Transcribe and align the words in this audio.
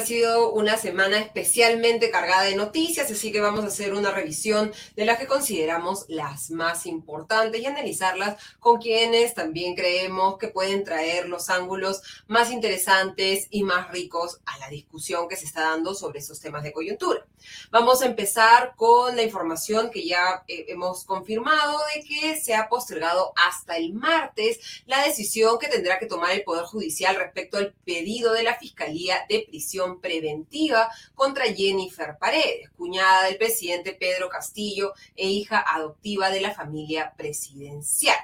Ha 0.00 0.06
sido 0.06 0.52
una 0.52 0.78
semana 0.78 1.18
especialmente 1.18 2.10
cargada 2.10 2.44
de 2.44 2.56
noticias, 2.56 3.10
así 3.10 3.30
que 3.30 3.40
vamos 3.40 3.64
a 3.64 3.66
hacer 3.66 3.92
una 3.92 4.10
revisión 4.10 4.72
de 4.96 5.04
las 5.04 5.18
que 5.18 5.26
consideramos 5.26 6.06
las 6.08 6.50
más 6.50 6.86
importantes 6.86 7.60
y 7.60 7.66
analizarlas 7.66 8.42
con 8.60 8.80
quienes 8.80 9.34
también 9.34 9.74
creemos 9.74 10.38
que 10.38 10.48
pueden 10.48 10.84
traer 10.84 11.28
los 11.28 11.50
ángulos 11.50 12.00
más 12.28 12.50
interesantes 12.50 13.46
y 13.50 13.62
más 13.62 13.90
ricos 13.90 14.40
a 14.46 14.58
la 14.58 14.70
discusión 14.70 15.28
que 15.28 15.36
se 15.36 15.44
está 15.44 15.62
dando 15.62 15.94
sobre 15.94 16.20
esos 16.20 16.40
temas 16.40 16.62
de 16.62 16.72
coyuntura. 16.72 17.26
Vamos 17.70 18.00
a 18.00 18.06
empezar 18.06 18.74
con 18.76 19.16
la 19.16 19.22
información 19.22 19.90
que 19.90 20.06
ya 20.06 20.44
eh, 20.48 20.66
hemos 20.68 21.04
confirmado 21.04 21.78
de 21.94 22.02
que 22.04 22.40
se 22.40 22.54
ha 22.54 22.68
postergado 22.68 23.32
hasta 23.36 23.76
el 23.76 23.92
martes 23.92 24.82
la 24.86 25.04
decisión 25.04 25.58
que 25.58 25.68
tendrá 25.68 25.98
que 25.98 26.06
tomar 26.06 26.32
el 26.32 26.42
Poder 26.42 26.64
Judicial 26.64 27.16
respecto 27.16 27.58
al 27.58 27.74
pedido 27.84 28.32
de 28.32 28.42
la 28.42 28.58
Fiscalía 28.58 29.26
de 29.28 29.44
prisión 29.46 29.89
preventiva 29.98 30.90
contra 31.14 31.46
Jennifer 31.46 32.18
Paredes, 32.20 32.70
cuñada 32.76 33.24
del 33.24 33.38
presidente 33.38 33.94
Pedro 33.94 34.28
Castillo 34.28 34.92
e 35.16 35.28
hija 35.28 35.64
adoptiva 35.66 36.30
de 36.30 36.42
la 36.42 36.54
familia 36.54 37.14
presidencial. 37.16 38.18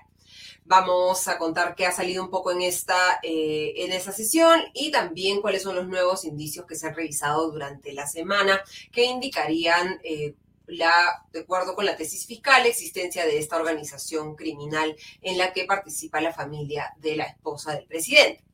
Vamos 0.68 1.28
a 1.28 1.38
contar 1.38 1.76
qué 1.76 1.86
ha 1.86 1.92
salido 1.92 2.22
un 2.22 2.30
poco 2.30 2.50
en 2.50 2.60
esta, 2.60 3.20
eh, 3.22 3.72
en 3.76 3.92
esta 3.92 4.10
sesión 4.12 4.60
y 4.74 4.90
también 4.90 5.40
cuáles 5.40 5.62
son 5.62 5.76
los 5.76 5.86
nuevos 5.86 6.24
indicios 6.24 6.66
que 6.66 6.74
se 6.74 6.88
han 6.88 6.94
revisado 6.94 7.50
durante 7.50 7.92
la 7.92 8.06
semana 8.06 8.60
que 8.90 9.04
indicarían 9.04 10.00
eh, 10.02 10.34
de 10.66 11.40
acuerdo 11.40 11.74
con 11.74 11.86
la 11.86 11.96
tesis 11.96 12.26
fiscal, 12.26 12.62
la 12.62 12.68
existencia 12.68 13.24
de 13.24 13.38
esta 13.38 13.56
organización 13.56 14.34
criminal 14.34 14.96
en 15.22 15.38
la 15.38 15.52
que 15.52 15.64
participa 15.64 16.20
la 16.20 16.32
familia 16.32 16.92
de 16.98 17.16
la 17.16 17.24
esposa 17.24 17.72
del 17.74 17.86
presidente. 17.86 18.45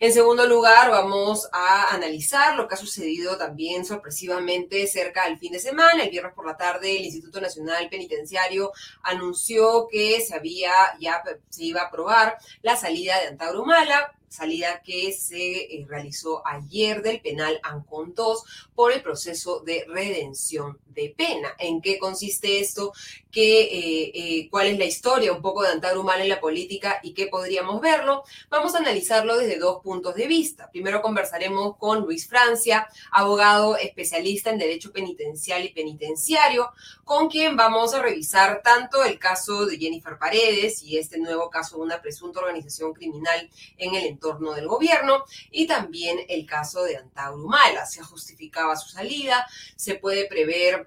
En 0.00 0.12
segundo 0.12 0.46
lugar, 0.46 0.90
vamos 0.90 1.48
a 1.52 1.94
analizar 1.94 2.56
lo 2.56 2.66
que 2.66 2.74
ha 2.74 2.78
sucedido 2.78 3.38
también 3.38 3.84
sorpresivamente 3.84 4.86
cerca 4.86 5.26
del 5.26 5.38
fin 5.38 5.52
de 5.52 5.58
semana. 5.58 6.02
El 6.02 6.10
viernes 6.10 6.34
por 6.34 6.46
la 6.46 6.56
tarde, 6.56 6.96
el 6.96 7.04
Instituto 7.04 7.40
Nacional 7.40 7.88
Penitenciario 7.88 8.72
anunció 9.02 9.86
que 9.90 10.20
se 10.20 10.34
había 10.34 10.72
ya 11.00 11.22
se 11.48 11.64
iba 11.64 11.82
a 11.82 11.86
aprobar 11.86 12.36
la 12.62 12.76
salida 12.76 13.20
de 13.20 13.28
Antauro 13.28 13.64
salida 14.34 14.82
que 14.82 15.12
se 15.12 15.62
eh, 15.62 15.86
realizó 15.88 16.46
ayer 16.46 17.02
del 17.02 17.20
penal 17.20 17.60
Ancon 17.62 18.14
2 18.14 18.44
por 18.74 18.90
el 18.90 19.00
proceso 19.00 19.60
de 19.60 19.84
redención 19.86 20.78
de 20.94 21.14
pena. 21.16 21.54
¿En 21.58 21.80
qué 21.80 21.98
consiste 21.98 22.60
esto? 22.60 22.92
¿Qué, 23.30 23.62
eh, 23.62 24.12
eh, 24.14 24.48
¿Cuál 24.48 24.68
es 24.68 24.78
la 24.78 24.84
historia 24.84 25.32
un 25.32 25.42
poco 25.42 25.62
de 25.62 25.70
Antauro 25.70 26.02
Humala 26.02 26.22
en 26.22 26.28
la 26.28 26.40
política 26.40 27.00
y 27.02 27.14
qué 27.14 27.26
podríamos 27.26 27.80
verlo? 27.80 28.22
Vamos 28.48 28.74
a 28.74 28.78
analizarlo 28.78 29.36
desde 29.36 29.58
dos 29.58 29.82
puntos 29.82 30.14
de 30.14 30.28
vista. 30.28 30.70
Primero 30.70 31.02
conversaremos 31.02 31.76
con 31.76 32.02
Luis 32.02 32.28
Francia, 32.28 32.86
abogado 33.10 33.76
especialista 33.76 34.50
en 34.50 34.58
Derecho 34.58 34.92
Penitencial 34.92 35.64
y 35.64 35.72
Penitenciario, 35.72 36.72
con 37.04 37.28
quien 37.28 37.56
vamos 37.56 37.92
a 37.94 38.02
revisar 38.02 38.62
tanto 38.62 39.04
el 39.04 39.18
caso 39.18 39.66
de 39.66 39.78
Jennifer 39.78 40.16
Paredes 40.18 40.82
y 40.82 40.98
este 40.98 41.18
nuevo 41.18 41.50
caso 41.50 41.76
de 41.76 41.82
una 41.82 42.00
presunta 42.00 42.40
organización 42.40 42.92
criminal 42.92 43.50
en 43.76 43.94
el 43.94 44.04
entorno 44.06 44.52
del 44.52 44.68
gobierno 44.68 45.24
y 45.50 45.66
también 45.66 46.18
el 46.28 46.46
caso 46.46 46.84
de 46.84 46.96
Antauro 46.96 47.42
Humala. 47.44 47.86
Se 47.86 48.02
justificaba 48.02 48.76
su 48.76 48.90
salida, 48.90 49.46
se 49.76 49.96
puede 49.96 50.26
prever 50.26 50.83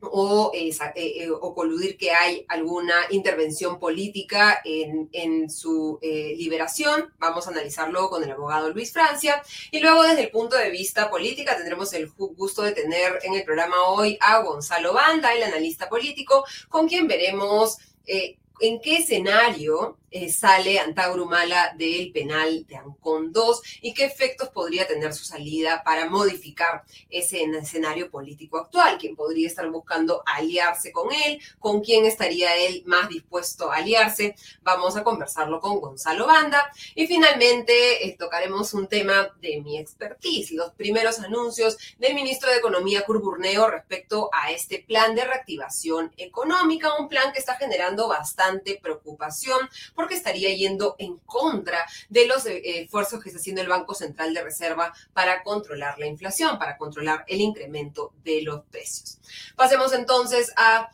o, 0.00 0.50
eh, 0.54 0.70
eh, 0.96 1.30
o, 1.30 1.54
coludir 1.54 1.96
que 1.96 2.10
hay 2.10 2.44
alguna 2.48 2.94
intervención 3.10 3.78
política 3.78 4.60
en, 4.64 5.50
su 5.50 5.98
eh, 6.02 6.34
liberación. 6.36 7.12
Vamos 7.18 7.46
a 7.46 7.50
analizarlo 7.50 8.08
con 8.08 8.22
el 8.22 8.30
abogado 8.30 8.70
Luis 8.70 8.92
Francia. 8.92 9.42
Y 9.70 9.80
luego 9.80 10.02
desde 10.02 10.22
el 10.22 10.30
punto 10.30 10.56
de 10.56 10.70
vista 10.70 11.10
política 11.10 11.56
tendremos 11.56 11.92
el 11.94 12.10
gusto 12.10 12.62
de 12.62 12.72
tener 12.72 13.18
en 13.22 13.34
el 13.34 13.44
programa 13.44 13.82
hoy 13.88 14.18
a 14.20 14.40
Gonzalo 14.42 14.92
Banda, 14.92 15.34
el 15.34 15.42
analista 15.42 15.88
político, 15.88 16.44
con 16.68 16.88
quien 16.88 17.06
veremos 17.06 17.78
en 18.06 18.80
qué 18.80 18.98
escenario 18.98 19.98
eh, 20.16 20.30
sale 20.30 20.78
Antauro 20.78 21.24
Humala 21.24 21.74
del 21.76 22.12
penal 22.12 22.64
de 22.68 22.76
Ancón 22.76 23.32
2 23.32 23.62
y 23.80 23.94
qué 23.94 24.04
efectos 24.04 24.48
podría 24.50 24.86
tener 24.86 25.12
su 25.12 25.24
salida 25.24 25.82
para 25.84 26.08
modificar 26.08 26.84
ese 27.10 27.42
escenario 27.42 28.08
político 28.12 28.58
actual, 28.58 28.96
quién 28.96 29.16
podría 29.16 29.48
estar 29.48 29.68
buscando 29.70 30.22
aliarse 30.24 30.92
con 30.92 31.12
él, 31.12 31.40
con 31.58 31.80
quién 31.80 32.04
estaría 32.04 32.54
él 32.54 32.84
más 32.86 33.08
dispuesto 33.08 33.72
a 33.72 33.78
aliarse. 33.78 34.36
Vamos 34.62 34.94
a 34.94 35.02
conversarlo 35.02 35.60
con 35.60 35.80
Gonzalo 35.80 36.28
Banda. 36.28 36.70
Y 36.94 37.08
finalmente 37.08 38.06
eh, 38.06 38.16
tocaremos 38.16 38.72
un 38.72 38.86
tema 38.86 39.34
de 39.40 39.60
mi 39.62 39.78
expertise, 39.78 40.52
los 40.52 40.70
primeros 40.74 41.18
anuncios 41.18 41.76
del 41.98 42.14
ministro 42.14 42.52
de 42.52 42.58
Economía 42.58 43.04
Curburneo 43.04 43.66
respecto 43.68 44.30
a 44.32 44.52
este 44.52 44.78
plan 44.78 45.16
de 45.16 45.24
reactivación 45.24 46.12
económica, 46.16 46.94
un 47.00 47.08
plan 47.08 47.32
que 47.32 47.40
está 47.40 47.56
generando 47.56 48.06
bastante 48.06 48.78
preocupación 48.80 49.58
porque 50.04 50.16
estaría 50.16 50.54
yendo 50.54 50.96
en 50.98 51.16
contra 51.20 51.86
de 52.10 52.26
los 52.26 52.44
eh, 52.44 52.82
esfuerzos 52.82 53.22
que 53.22 53.30
está 53.30 53.40
haciendo 53.40 53.62
el 53.62 53.68
Banco 53.68 53.94
Central 53.94 54.34
de 54.34 54.42
Reserva 54.42 54.92
para 55.14 55.42
controlar 55.42 55.98
la 55.98 56.06
inflación, 56.06 56.58
para 56.58 56.76
controlar 56.76 57.24
el 57.26 57.40
incremento 57.40 58.12
de 58.22 58.42
los 58.42 58.64
precios. 58.66 59.18
Pasemos 59.56 59.94
entonces 59.94 60.52
a 60.56 60.90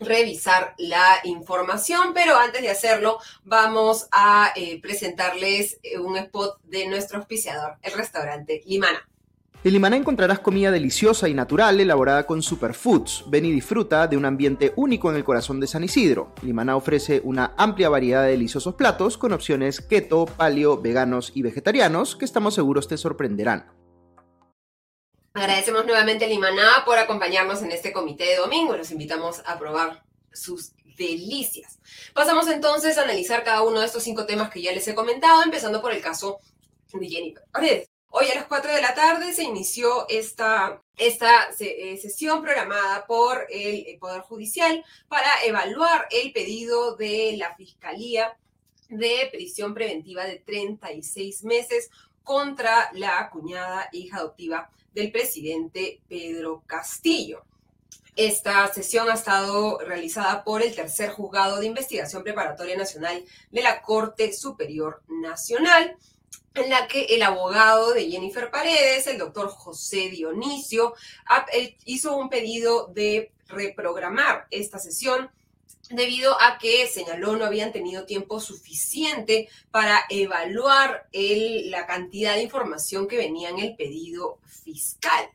revisar 0.00 0.74
la 0.76 1.20
información, 1.22 2.12
pero 2.14 2.36
antes 2.36 2.60
de 2.62 2.70
hacerlo 2.70 3.20
vamos 3.44 4.08
a 4.10 4.52
eh, 4.56 4.80
presentarles 4.82 5.78
eh, 5.84 6.00
un 6.00 6.16
spot 6.16 6.60
de 6.64 6.88
nuestro 6.88 7.18
auspiciador, 7.18 7.76
el 7.82 7.92
restaurante 7.92 8.60
Limana. 8.66 9.08
En 9.64 9.72
Limaná 9.72 9.96
encontrarás 9.96 10.38
comida 10.38 10.70
deliciosa 10.70 11.28
y 11.28 11.34
natural 11.34 11.80
elaborada 11.80 12.26
con 12.26 12.42
superfoods. 12.42 13.24
Ven 13.26 13.44
y 13.44 13.50
disfruta 13.50 14.06
de 14.06 14.16
un 14.16 14.24
ambiente 14.24 14.72
único 14.76 15.10
en 15.10 15.16
el 15.16 15.24
corazón 15.24 15.58
de 15.58 15.66
San 15.66 15.82
Isidro. 15.82 16.32
Limaná 16.42 16.76
ofrece 16.76 17.20
una 17.24 17.54
amplia 17.56 17.88
variedad 17.88 18.22
de 18.22 18.30
deliciosos 18.30 18.76
platos 18.76 19.18
con 19.18 19.32
opciones 19.32 19.80
keto, 19.80 20.26
paleo, 20.26 20.80
veganos 20.80 21.32
y 21.34 21.42
vegetarianos 21.42 22.14
que 22.14 22.24
estamos 22.24 22.54
seguros 22.54 22.86
te 22.86 22.96
sorprenderán. 22.96 23.72
Agradecemos 25.34 25.84
nuevamente 25.84 26.26
a 26.26 26.28
Limaná 26.28 26.84
por 26.86 26.96
acompañarnos 26.96 27.60
en 27.62 27.72
este 27.72 27.92
comité 27.92 28.26
de 28.26 28.36
domingo. 28.36 28.76
Los 28.76 28.92
invitamos 28.92 29.42
a 29.44 29.58
probar 29.58 30.04
sus 30.32 30.70
delicias. 30.96 31.80
Pasamos 32.14 32.46
entonces 32.46 32.96
a 32.96 33.02
analizar 33.02 33.42
cada 33.42 33.62
uno 33.62 33.80
de 33.80 33.86
estos 33.86 34.04
cinco 34.04 34.24
temas 34.24 34.50
que 34.50 34.62
ya 34.62 34.70
les 34.70 34.86
he 34.86 34.94
comentado, 34.94 35.42
empezando 35.42 35.82
por 35.82 35.92
el 35.92 36.00
caso 36.00 36.38
de 36.92 37.08
Jennifer 37.08 37.42
Hoy 38.10 38.26
a 38.30 38.36
las 38.36 38.46
4 38.46 38.72
de 38.72 38.80
la 38.80 38.94
tarde 38.94 39.34
se 39.34 39.44
inició 39.44 40.08
esta, 40.08 40.82
esta 40.96 41.50
eh, 41.60 41.98
sesión 42.00 42.40
programada 42.42 43.06
por 43.06 43.46
el 43.50 43.98
Poder 44.00 44.22
Judicial 44.22 44.82
para 45.08 45.28
evaluar 45.44 46.08
el 46.10 46.32
pedido 46.32 46.96
de 46.96 47.34
la 47.36 47.54
Fiscalía 47.54 48.34
de 48.88 49.28
prisión 49.30 49.74
preventiva 49.74 50.24
de 50.24 50.38
36 50.38 51.44
meses 51.44 51.90
contra 52.22 52.90
la 52.94 53.28
cuñada 53.28 53.90
e 53.92 53.98
hija 53.98 54.16
adoptiva 54.18 54.70
del 54.94 55.12
presidente 55.12 56.00
Pedro 56.08 56.62
Castillo. 56.66 57.44
Esta 58.16 58.72
sesión 58.72 59.10
ha 59.10 59.14
estado 59.14 59.78
realizada 59.80 60.42
por 60.44 60.62
el 60.62 60.74
tercer 60.74 61.10
juzgado 61.10 61.60
de 61.60 61.66
investigación 61.66 62.22
preparatoria 62.22 62.76
nacional 62.76 63.22
de 63.50 63.62
la 63.62 63.82
Corte 63.82 64.32
Superior 64.32 65.02
Nacional 65.08 65.96
en 66.54 66.70
la 66.70 66.88
que 66.88 67.04
el 67.04 67.22
abogado 67.22 67.92
de 67.92 68.10
Jennifer 68.10 68.50
Paredes, 68.50 69.06
el 69.06 69.18
doctor 69.18 69.48
José 69.48 70.08
Dionisio, 70.10 70.94
hizo 71.84 72.16
un 72.16 72.28
pedido 72.28 72.88
de 72.88 73.32
reprogramar 73.46 74.46
esta 74.50 74.78
sesión 74.78 75.30
debido 75.90 76.38
a 76.40 76.58
que 76.58 76.86
señaló 76.86 77.36
no 77.36 77.44
habían 77.44 77.72
tenido 77.72 78.04
tiempo 78.04 78.40
suficiente 78.40 79.48
para 79.70 80.04
evaluar 80.10 81.08
la 81.12 81.86
cantidad 81.86 82.34
de 82.34 82.42
información 82.42 83.08
que 83.08 83.16
venía 83.16 83.48
en 83.50 83.58
el 83.58 83.76
pedido 83.76 84.38
fiscal. 84.46 85.30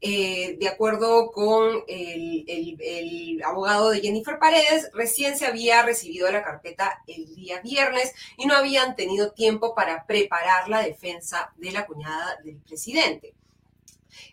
Eh, 0.00 0.56
de 0.60 0.68
acuerdo 0.68 1.32
con 1.32 1.82
el, 1.88 3.42
abogado 3.44 3.90
de 3.90 4.00
Jennifer 4.00 4.38
Paredes, 4.38 4.90
recién 4.92 5.36
se 5.36 5.46
había 5.46 5.82
recibido 5.82 6.30
la 6.30 6.44
carpeta 6.44 7.02
el 7.08 7.34
día 7.34 7.60
viernes 7.60 8.14
y 8.36 8.46
no 8.46 8.54
habían 8.54 8.94
tenido 8.94 9.32
tiempo 9.32 9.74
para 9.74 10.06
preparar 10.06 10.68
la 10.68 10.82
defensa 10.82 11.52
de 11.56 11.72
la 11.72 11.86
cuñada 11.86 12.38
del 12.44 12.58
presidente. 12.58 13.34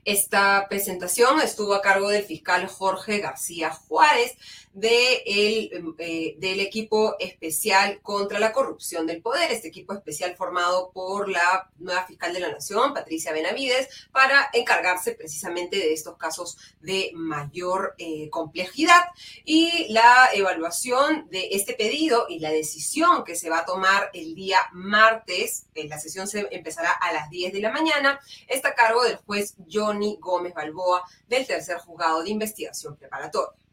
Esta 0.03 0.67
presentación 0.69 1.41
estuvo 1.41 1.73
a 1.73 1.81
cargo 1.81 2.09
del 2.09 2.23
fiscal 2.23 2.67
Jorge 2.67 3.19
García 3.19 3.71
Juárez 3.71 4.37
eh, 4.81 6.35
del 6.37 6.59
equipo 6.59 7.15
especial 7.19 8.01
contra 8.01 8.39
la 8.39 8.51
corrupción 8.51 9.07
del 9.07 9.21
poder, 9.21 9.51
este 9.51 9.69
equipo 9.69 9.93
especial 9.93 10.35
formado 10.35 10.91
por 10.91 11.29
la 11.29 11.69
nueva 11.77 12.05
fiscal 12.05 12.33
de 12.33 12.41
la 12.41 12.51
Nación, 12.51 12.93
Patricia 12.93 13.31
Benavides, 13.31 13.87
para 14.11 14.49
encargarse 14.53 15.13
precisamente 15.13 15.77
de 15.77 15.93
estos 15.93 16.17
casos 16.17 16.57
de 16.81 17.11
mayor 17.13 17.95
eh, 17.97 18.29
complejidad. 18.29 19.01
Y 19.45 19.87
la 19.93 20.29
evaluación 20.33 21.29
de 21.29 21.49
este 21.51 21.73
pedido 21.73 22.25
y 22.27 22.39
la 22.39 22.51
decisión 22.51 23.23
que 23.23 23.35
se 23.35 23.49
va 23.49 23.59
a 23.59 23.65
tomar 23.65 24.09
el 24.13 24.35
día 24.35 24.59
martes, 24.73 25.67
en 25.73 25.89
la 25.89 25.99
sesión 25.99 26.27
se 26.27 26.47
empezará 26.51 26.91
a 26.91 27.13
las 27.13 27.29
10 27.29 27.53
de 27.53 27.61
la 27.61 27.71
mañana, 27.71 28.19
está 28.47 28.69
a 28.69 28.75
cargo 28.75 29.03
del 29.03 29.17
juez 29.17 29.55
Johnny 29.71 30.17
Gómez 30.19 30.53
Balboa 30.53 31.03
del 31.27 31.47
tercer 31.47 31.77
juzgado 31.77 32.23
de 32.23 32.29
investigación 32.29 32.95
preparatoria 32.97 33.64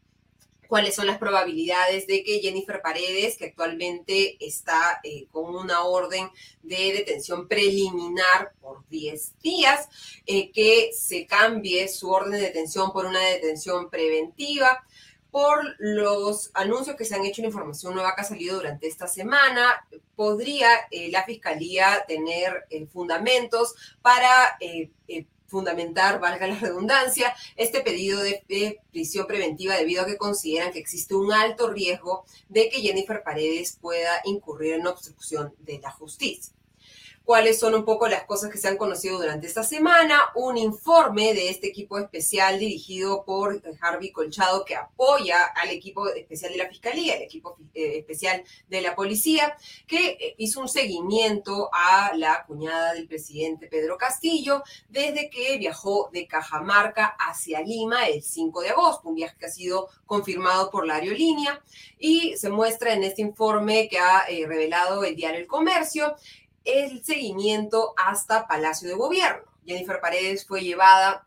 cuáles 0.67 0.95
son 0.95 1.07
las 1.07 1.17
probabilidades 1.17 2.07
de 2.07 2.23
que 2.23 2.39
Jennifer 2.39 2.81
Paredes, 2.81 3.37
que 3.37 3.45
actualmente 3.45 4.37
está 4.45 4.99
eh, 5.03 5.27
con 5.31 5.55
una 5.55 5.83
orden 5.83 6.29
de 6.61 6.93
detención 6.93 7.47
preliminar 7.47 8.53
por 8.61 8.87
10 8.89 9.39
días, 9.39 9.89
eh, 10.25 10.51
que 10.51 10.91
se 10.93 11.25
cambie 11.25 11.87
su 11.87 12.09
orden 12.09 12.33
de 12.33 12.41
detención 12.41 12.91
por 12.91 13.05
una 13.05 13.19
detención 13.19 13.89
preventiva. 13.89 14.83
Por 15.31 15.75
los 15.79 16.51
anuncios 16.53 16.95
que 16.95 17.05
se 17.05 17.15
han 17.15 17.25
hecho 17.25 17.41
en 17.41 17.47
información 17.47 17.95
nueva 17.95 18.13
que 18.13 18.21
ha 18.21 18.23
salido 18.23 18.57
durante 18.57 18.87
esta 18.87 19.07
semana, 19.07 19.87
podría 20.15 20.69
eh, 20.91 21.09
la 21.09 21.23
Fiscalía 21.23 22.05
tener 22.07 22.67
fundamentos 22.91 23.73
para 24.03 24.57
fundamentar, 25.53 26.19
valga 26.19 26.47
la 26.47 26.57
redundancia, 26.59 27.33
este 27.55 27.81
pedido 27.81 28.19
de, 28.21 28.79
prisión 28.91 29.27
preventiva 29.27 29.75
debido 29.75 30.01
a 30.01 30.05
que 30.05 30.17
consideran 30.17 30.71
que 30.73 30.79
existe 30.79 31.13
un 31.15 31.31
alto 31.31 31.69
riesgo 31.69 32.25
de 32.49 32.69
que 32.69 32.81
Jennifer 32.81 33.21
Paredes 33.23 33.77
pueda 33.79 34.21
incurrir 34.25 34.73
en 34.73 34.87
obstrucción 34.87 35.53
de 35.59 35.79
la 35.79 35.91
justicia 35.91 36.53
cuáles 37.25 37.59
son 37.59 37.73
un 37.73 37.85
poco 37.85 38.07
las 38.07 38.25
cosas 38.25 38.51
que 38.51 38.57
se 38.57 38.67
han 38.67 38.77
conocido 38.77 39.17
durante 39.17 39.47
esta 39.47 39.63
semana, 39.63 40.19
un 40.35 40.57
informe 40.57 41.33
de 41.33 41.49
este 41.49 41.67
equipo 41.67 41.97
especial 41.97 42.59
dirigido 42.59 43.23
por 43.23 43.61
Harvey 43.81 44.11
Colchado 44.11 44.65
que 44.65 44.75
apoya 44.75 45.45
al 45.45 45.69
equipo 45.69 46.07
especial 46.09 46.51
de 46.51 46.57
la 46.57 46.67
Fiscalía, 46.67 47.15
el 47.15 47.23
equipo 47.23 47.57
eh, 47.73 47.99
especial 47.99 48.43
de 48.67 48.81
la 48.81 48.95
Policía, 48.95 49.55
que 49.87 50.09
eh, 50.09 50.35
hizo 50.37 50.59
un 50.59 50.67
seguimiento 50.67 51.69
a 51.71 52.11
la 52.15 52.43
cuñada 52.45 52.93
del 52.93 53.07
presidente 53.07 53.67
Pedro 53.67 53.97
Castillo 53.97 54.63
desde 54.89 55.29
que 55.29 55.57
viajó 55.57 56.09
de 56.11 56.27
Cajamarca 56.27 57.15
hacia 57.19 57.61
Lima 57.61 58.07
el 58.07 58.21
5 58.21 58.61
de 58.61 58.69
agosto, 58.69 59.09
un 59.09 59.15
viaje 59.15 59.35
que 59.39 59.45
ha 59.45 59.49
sido 59.49 59.87
confirmado 60.05 60.69
por 60.69 60.85
la 60.85 60.95
aerolínea. 60.95 61.63
Y 61.97 62.35
se 62.37 62.49
muestra 62.49 62.93
en 62.93 63.03
este 63.03 63.21
informe 63.21 63.87
que 63.87 63.97
ha 63.97 64.25
eh, 64.27 64.45
revelado 64.45 65.03
el 65.03 65.15
diario 65.15 65.39
El 65.39 65.47
Comercio 65.47 66.15
el 66.65 67.03
seguimiento 67.03 67.93
hasta 67.97 68.47
Palacio 68.47 68.89
de 68.89 68.95
Gobierno. 68.95 69.43
Jennifer 69.65 69.99
Paredes 70.01 70.45
fue 70.45 70.61
llevada 70.61 71.25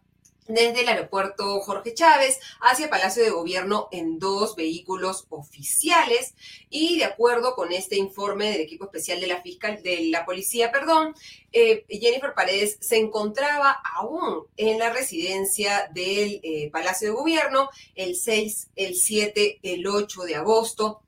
desde 0.48 0.82
el 0.82 0.88
aeropuerto 0.88 1.60
Jorge 1.60 1.94
Chávez 1.94 2.38
hacia 2.60 2.90
Palacio 2.90 3.22
de 3.22 3.30
Gobierno 3.30 3.88
en 3.90 4.18
dos 4.18 4.54
vehículos 4.54 5.26
oficiales 5.30 6.34
y 6.70 6.98
de 6.98 7.04
acuerdo 7.04 7.54
con 7.54 7.72
este 7.72 7.96
informe 7.96 8.50
del 8.50 8.60
equipo 8.60 8.84
especial 8.84 9.20
de 9.20 9.26
la 9.26 9.42
fiscal 9.42 9.82
de 9.82 10.06
la 10.10 10.24
policía, 10.24 10.70
perdón, 10.70 11.14
eh, 11.52 11.84
Jennifer 11.88 12.34
Paredes 12.34 12.78
se 12.80 12.96
encontraba 12.96 13.76
aún 13.96 14.46
en 14.56 14.78
la 14.78 14.90
residencia 14.90 15.90
del 15.92 16.40
eh, 16.42 16.70
Palacio 16.72 17.08
de 17.08 17.14
Gobierno 17.14 17.70
el 17.94 18.14
6, 18.14 18.68
el 18.76 18.94
7, 18.94 19.60
el 19.62 19.86
8 19.86 20.22
de 20.22 20.36
agosto 20.36 21.00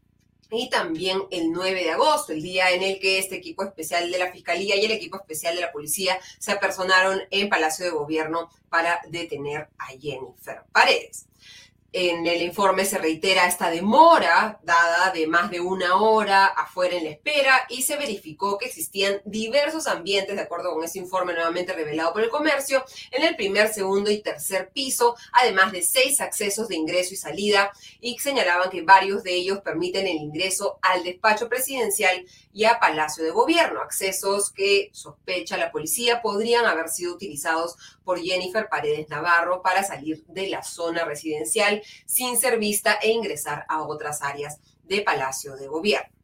y 0.50 0.70
también 0.70 1.22
el 1.30 1.52
9 1.52 1.84
de 1.84 1.90
agosto, 1.90 2.32
el 2.32 2.42
día 2.42 2.70
en 2.70 2.82
el 2.82 2.98
que 2.98 3.18
este 3.18 3.36
equipo 3.36 3.62
especial 3.62 4.10
de 4.10 4.18
la 4.18 4.32
Fiscalía 4.32 4.76
y 4.76 4.84
el 4.84 4.92
equipo 4.92 5.16
especial 5.16 5.54
de 5.54 5.62
la 5.62 5.72
Policía 5.72 6.18
se 6.38 6.52
apersonaron 6.52 7.20
en 7.30 7.48
Palacio 7.48 7.84
de 7.84 7.90
Gobierno 7.90 8.50
para 8.68 9.00
detener 9.08 9.68
a 9.78 9.86
Jennifer 9.98 10.62
Paredes. 10.72 11.27
En 11.90 12.26
el 12.26 12.42
informe 12.42 12.84
se 12.84 12.98
reitera 12.98 13.46
esta 13.46 13.70
demora 13.70 14.60
dada 14.62 15.10
de 15.10 15.26
más 15.26 15.50
de 15.50 15.60
una 15.60 15.96
hora 15.96 16.44
afuera 16.44 16.96
en 16.96 17.04
la 17.04 17.10
espera 17.10 17.66
y 17.70 17.80
se 17.80 17.96
verificó 17.96 18.58
que 18.58 18.66
existían 18.66 19.22
diversos 19.24 19.86
ambientes, 19.86 20.36
de 20.36 20.42
acuerdo 20.42 20.74
con 20.74 20.84
ese 20.84 20.98
informe 20.98 21.32
nuevamente 21.32 21.72
revelado 21.72 22.12
por 22.12 22.22
el 22.22 22.28
comercio, 22.28 22.84
en 23.10 23.24
el 23.24 23.36
primer, 23.36 23.72
segundo 23.72 24.10
y 24.10 24.20
tercer 24.20 24.68
piso, 24.70 25.16
además 25.32 25.72
de 25.72 25.80
seis 25.80 26.20
accesos 26.20 26.68
de 26.68 26.76
ingreso 26.76 27.14
y 27.14 27.16
salida 27.16 27.72
y 28.02 28.18
señalaban 28.18 28.68
que 28.68 28.82
varios 28.82 29.22
de 29.22 29.32
ellos 29.32 29.60
permiten 29.60 30.06
el 30.06 30.16
ingreso 30.16 30.78
al 30.82 31.02
despacho 31.04 31.48
presidencial 31.48 32.22
y 32.58 32.64
a 32.64 32.80
Palacio 32.80 33.22
de 33.22 33.30
Gobierno, 33.30 33.82
accesos 33.82 34.50
que 34.50 34.90
sospecha 34.92 35.56
la 35.56 35.70
policía 35.70 36.20
podrían 36.20 36.66
haber 36.66 36.88
sido 36.88 37.14
utilizados 37.14 37.76
por 38.02 38.18
Jennifer 38.18 38.68
Paredes 38.68 39.08
Navarro 39.08 39.62
para 39.62 39.84
salir 39.84 40.24
de 40.26 40.48
la 40.48 40.64
zona 40.64 41.04
residencial 41.04 41.80
sin 42.04 42.36
ser 42.36 42.58
vista 42.58 42.98
e 43.00 43.12
ingresar 43.12 43.64
a 43.68 43.82
otras 43.82 44.22
áreas 44.22 44.58
de 44.82 45.02
Palacio 45.02 45.54
de 45.54 45.68
Gobierno. 45.68 46.17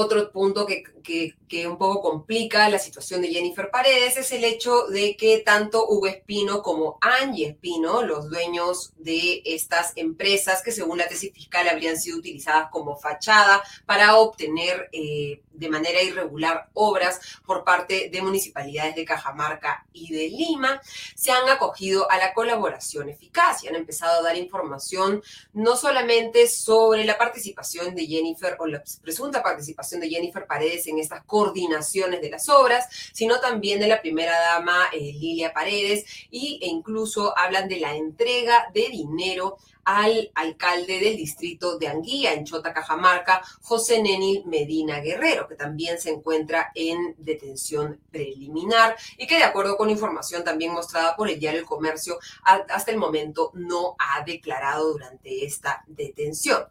Otro 0.00 0.30
punto 0.30 0.64
que, 0.64 1.34
un 1.66 1.76
poco 1.76 2.00
complica 2.00 2.68
la 2.68 2.78
situación 2.78 3.20
de 3.20 3.32
Jennifer 3.32 3.68
Paredes 3.68 4.16
es 4.16 4.30
el 4.30 4.44
hecho 4.44 4.86
de 4.86 5.16
que 5.16 5.38
tanto 5.38 5.88
Hugo 5.88 6.06
Espino 6.06 6.62
como 6.62 6.98
Angie 7.00 7.48
Espino, 7.48 8.02
los 8.02 8.30
dueños 8.30 8.92
de 8.98 9.42
estas 9.44 9.94
empresas 9.96 10.62
que 10.62 10.70
según 10.70 10.98
la 10.98 11.08
tesis 11.08 11.32
fiscal 11.32 11.66
habrían 11.68 11.98
sido 11.98 12.18
utilizadas 12.18 12.68
como 12.70 12.96
fachada 12.96 13.60
para 13.86 14.18
obtener 14.18 14.88
eh, 14.92 15.42
de 15.50 15.68
manera 15.68 16.00
irregular 16.00 16.68
obras 16.74 17.20
por 17.44 17.64
parte 17.64 18.08
de 18.12 18.22
municipalidades 18.22 18.94
de 18.94 19.04
Cajamarca 19.04 19.84
y 19.92 20.12
de 20.12 20.28
Lima, 20.28 20.80
se 21.16 21.32
han 21.32 21.48
acogido 21.48 22.08
a 22.08 22.18
la 22.18 22.32
colaboración 22.32 23.08
eficaz 23.08 23.64
y 23.64 23.68
han 23.68 23.74
empezado 23.74 24.20
a 24.20 24.22
dar 24.22 24.36
información 24.36 25.22
no 25.54 25.76
solamente 25.76 26.46
sobre 26.46 27.04
la 27.04 27.18
participación 27.18 27.96
de 27.96 28.06
Jennifer 28.06 28.56
o 28.60 28.66
la 28.66 28.84
presunta 29.02 29.42
participación 29.42 29.87
de 29.96 30.08
Jennifer 30.08 30.46
Paredes 30.46 30.86
en 30.86 30.98
estas 30.98 31.24
coordinaciones 31.24 32.20
de 32.20 32.30
las 32.30 32.48
obras, 32.48 32.86
sino 33.12 33.40
también 33.40 33.80
de 33.80 33.88
la 33.88 34.00
primera 34.00 34.38
dama 34.38 34.88
eh, 34.92 35.12
Lilia 35.12 35.52
Paredes 35.52 36.04
y, 36.30 36.58
e 36.62 36.66
incluso 36.66 37.36
hablan 37.36 37.68
de 37.68 37.80
la 37.80 37.94
entrega 37.96 38.70
de 38.72 38.88
dinero 38.88 39.56
al 39.88 40.30
alcalde 40.34 41.00
del 41.00 41.16
distrito 41.16 41.78
de 41.78 41.88
Anguía, 41.88 42.34
en 42.34 42.44
Chota, 42.44 42.74
Cajamarca, 42.74 43.40
José 43.62 44.02
Nenil 44.02 44.44
Medina 44.44 45.00
Guerrero, 45.00 45.48
que 45.48 45.54
también 45.54 45.98
se 45.98 46.10
encuentra 46.10 46.70
en 46.74 47.14
detención 47.16 47.98
preliminar 48.10 48.96
y 49.16 49.26
que 49.26 49.38
de 49.38 49.44
acuerdo 49.44 49.78
con 49.78 49.88
información 49.88 50.44
también 50.44 50.74
mostrada 50.74 51.16
por 51.16 51.30
el 51.30 51.40
diario 51.40 51.60
El 51.60 51.66
Comercio, 51.66 52.18
hasta 52.44 52.90
el 52.90 52.98
momento 52.98 53.50
no 53.54 53.96
ha 53.98 54.22
declarado 54.24 54.92
durante 54.92 55.46
esta 55.46 55.82
detención. 55.86 56.66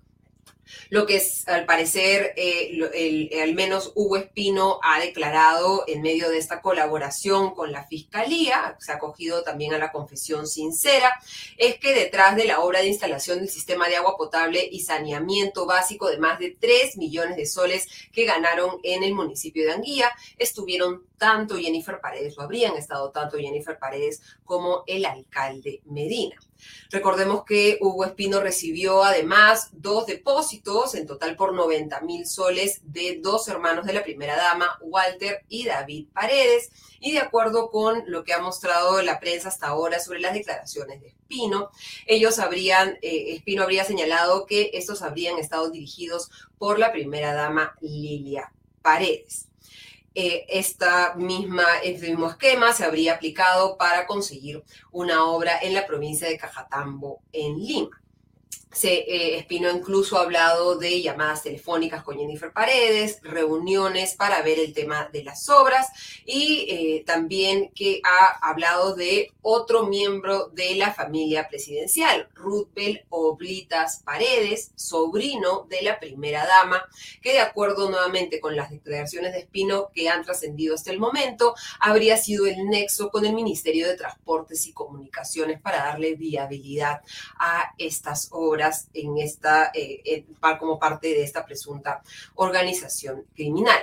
Lo 0.89 1.05
que 1.05 1.17
es, 1.17 1.47
al 1.47 1.65
parecer, 1.65 2.33
eh, 2.35 3.41
al 3.41 3.53
menos 3.53 3.91
Hugo 3.95 4.17
Espino 4.17 4.79
ha 4.83 4.99
declarado 4.99 5.83
en 5.87 6.01
medio 6.01 6.29
de 6.29 6.37
esta 6.37 6.61
colaboración 6.61 7.53
con 7.53 7.71
la 7.71 7.85
Fiscalía, 7.85 8.75
se 8.79 8.91
ha 8.91 8.95
acogido 8.95 9.43
también 9.43 9.73
a 9.73 9.77
la 9.77 9.91
confesión 9.91 10.47
sincera, 10.47 11.13
es 11.57 11.79
que 11.79 11.93
detrás 11.93 12.35
de 12.35 12.45
la 12.45 12.59
obra 12.61 12.81
de 12.81 12.87
instalación 12.87 13.39
del 13.39 13.49
sistema 13.49 13.87
de 13.87 13.97
agua 13.97 14.17
potable 14.17 14.67
y 14.71 14.81
saneamiento 14.81 15.65
básico 15.65 16.09
de 16.09 16.17
más 16.17 16.39
de 16.39 16.57
3 16.59 16.97
millones 16.97 17.37
de 17.37 17.45
soles 17.45 17.87
que 18.11 18.25
ganaron 18.25 18.79
en 18.83 19.03
el 19.03 19.13
municipio 19.13 19.65
de 19.65 19.73
Anguía, 19.73 20.11
estuvieron 20.37 21.05
tanto 21.17 21.57
Jennifer 21.57 21.99
Paredes, 21.99 22.37
o 22.37 22.41
habrían 22.41 22.75
estado 22.75 23.11
tanto 23.11 23.37
Jennifer 23.37 23.77
Paredes 23.77 24.21
como 24.45 24.83
el 24.87 25.05
alcalde 25.05 25.81
Medina. 25.85 26.37
Recordemos 26.89 27.43
que 27.43 27.77
Hugo 27.81 28.05
Espino 28.05 28.39
recibió 28.39 29.03
además 29.03 29.69
dos 29.73 30.05
depósitos, 30.05 30.95
en 30.95 31.05
total 31.05 31.35
por 31.35 31.53
90 31.53 32.01
mil 32.01 32.25
soles, 32.25 32.81
de 32.83 33.19
dos 33.21 33.47
hermanos 33.47 33.85
de 33.85 33.93
la 33.93 34.03
primera 34.03 34.35
dama, 34.35 34.77
Walter 34.81 35.43
y 35.49 35.65
David 35.65 36.07
Paredes. 36.13 36.69
Y 36.99 37.11
de 37.11 37.19
acuerdo 37.19 37.69
con 37.69 38.03
lo 38.07 38.23
que 38.23 38.33
ha 38.33 38.39
mostrado 38.39 39.01
la 39.01 39.19
prensa 39.19 39.49
hasta 39.49 39.67
ahora 39.67 39.99
sobre 39.99 40.19
las 40.19 40.33
declaraciones 40.33 41.01
de 41.01 41.09
Espino, 41.09 41.69
ellos 42.05 42.39
habrían, 42.39 42.97
eh, 43.01 43.35
Espino 43.35 43.63
habría 43.63 43.83
señalado 43.83 44.45
que 44.45 44.71
estos 44.73 45.01
habrían 45.01 45.37
estado 45.37 45.69
dirigidos 45.69 46.29
por 46.57 46.79
la 46.79 46.91
primera 46.91 47.33
dama 47.33 47.75
Lilia 47.81 48.51
Paredes. 48.81 49.47
Eh, 50.19 50.47
esta 50.49 51.13
misma, 51.13 51.63
este 51.83 52.09
mismo 52.09 52.27
esquema 52.27 52.73
se 52.73 52.83
habría 52.83 53.13
aplicado 53.13 53.77
para 53.77 54.07
conseguir 54.07 54.63
una 54.91 55.23
obra 55.25 55.59
en 55.61 55.75
la 55.75 55.85
provincia 55.85 56.27
de 56.27 56.39
Cajatambo, 56.39 57.21
en 57.31 57.59
Lima. 57.59 58.01
Se, 58.71 58.93
eh, 58.93 59.37
Espino 59.37 59.71
incluso 59.71 60.17
ha 60.17 60.21
hablado 60.21 60.77
de 60.77 61.01
llamadas 61.01 61.43
telefónicas 61.43 62.03
con 62.03 62.17
Jennifer 62.17 62.51
Paredes, 62.51 63.19
reuniones 63.23 64.13
para 64.15 64.41
ver 64.41 64.59
el 64.59 64.73
tema 64.73 65.09
de 65.11 65.23
las 65.23 65.49
obras 65.49 65.87
y 66.25 66.67
eh, 66.69 67.03
también 67.05 67.71
que 67.73 68.01
ha 68.03 68.49
hablado 68.49 68.95
de 68.95 69.31
otro 69.41 69.87
miembro 69.87 70.49
de 70.49 70.75
la 70.75 70.93
familia 70.93 71.47
presidencial, 71.47 72.27
Ruthbel 72.33 73.05
Oblitas 73.09 74.01
Paredes, 74.03 74.71
sobrino 74.75 75.65
de 75.69 75.81
la 75.81 75.99
primera 75.99 76.45
dama, 76.45 76.83
que 77.21 77.33
de 77.33 77.39
acuerdo 77.39 77.89
nuevamente 77.89 78.39
con 78.41 78.55
las 78.55 78.69
declaraciones 78.69 79.31
de 79.31 79.39
Espino 79.39 79.89
que 79.93 80.09
han 80.09 80.23
trascendido 80.23 80.75
hasta 80.75 80.91
el 80.91 80.99
momento, 80.99 81.55
habría 81.79 82.17
sido 82.17 82.45
el 82.45 82.65
nexo 82.65 83.09
con 83.09 83.25
el 83.25 83.33
Ministerio 83.33 83.87
de 83.87 83.95
Transportes 83.95 84.67
y 84.67 84.73
Comunicaciones 84.73 85.61
para 85.61 85.77
darle 85.77 86.15
viabilidad 86.15 87.01
a 87.39 87.73
estas 87.77 88.27
obras 88.31 88.56
en 88.93 89.17
esta, 89.17 89.71
eh, 89.73 90.25
como 90.59 90.79
parte 90.79 91.07
de 91.07 91.23
esta 91.23 91.45
presunta 91.45 92.01
organización 92.35 93.25
criminal. 93.35 93.79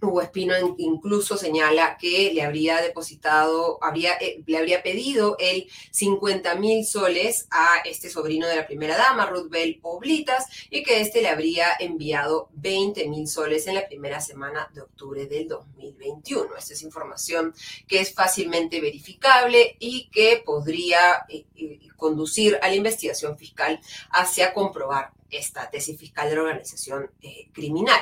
Hugo 0.00 0.22
Espino 0.22 0.54
incluso 0.78 1.36
señala 1.36 1.96
que 1.98 2.32
le 2.32 2.42
habría 2.42 2.80
depositado, 2.80 3.78
habría, 3.82 4.12
eh, 4.20 4.42
le 4.46 4.58
habría 4.58 4.82
pedido 4.82 5.36
el 5.38 5.68
50 5.90 6.54
mil 6.56 6.86
soles 6.86 7.46
a 7.50 7.78
este 7.84 8.08
sobrino 8.08 8.46
de 8.46 8.56
la 8.56 8.66
primera 8.66 8.96
dama, 8.96 9.26
Ruth 9.26 9.50
Bell 9.50 9.80
Oblitas, 9.82 10.46
y 10.70 10.82
que 10.82 11.00
este 11.00 11.22
le 11.22 11.28
habría 11.28 11.68
enviado 11.78 12.48
20 12.52 13.08
mil 13.08 13.26
soles 13.26 13.66
en 13.66 13.74
la 13.74 13.86
primera 13.86 14.20
semana 14.20 14.70
de 14.72 14.82
octubre 14.82 15.26
del 15.26 15.48
2021. 15.48 16.56
Esta 16.56 16.74
es 16.74 16.82
información 16.82 17.54
que 17.86 18.00
es 18.00 18.12
fácilmente 18.14 18.80
verificable 18.80 19.76
y 19.78 20.08
que 20.10 20.42
podría 20.44 21.24
eh, 21.28 21.44
eh, 21.56 21.80
conducir 21.96 22.58
a 22.62 22.68
la 22.68 22.74
investigación 22.74 23.36
fiscal 23.36 23.80
hacia 24.10 24.54
comprobar 24.54 25.17
esta 25.30 25.70
tesis 25.70 25.98
fiscal 25.98 26.28
de 26.28 26.36
la 26.36 26.42
organización 26.42 27.10
criminal. 27.52 28.00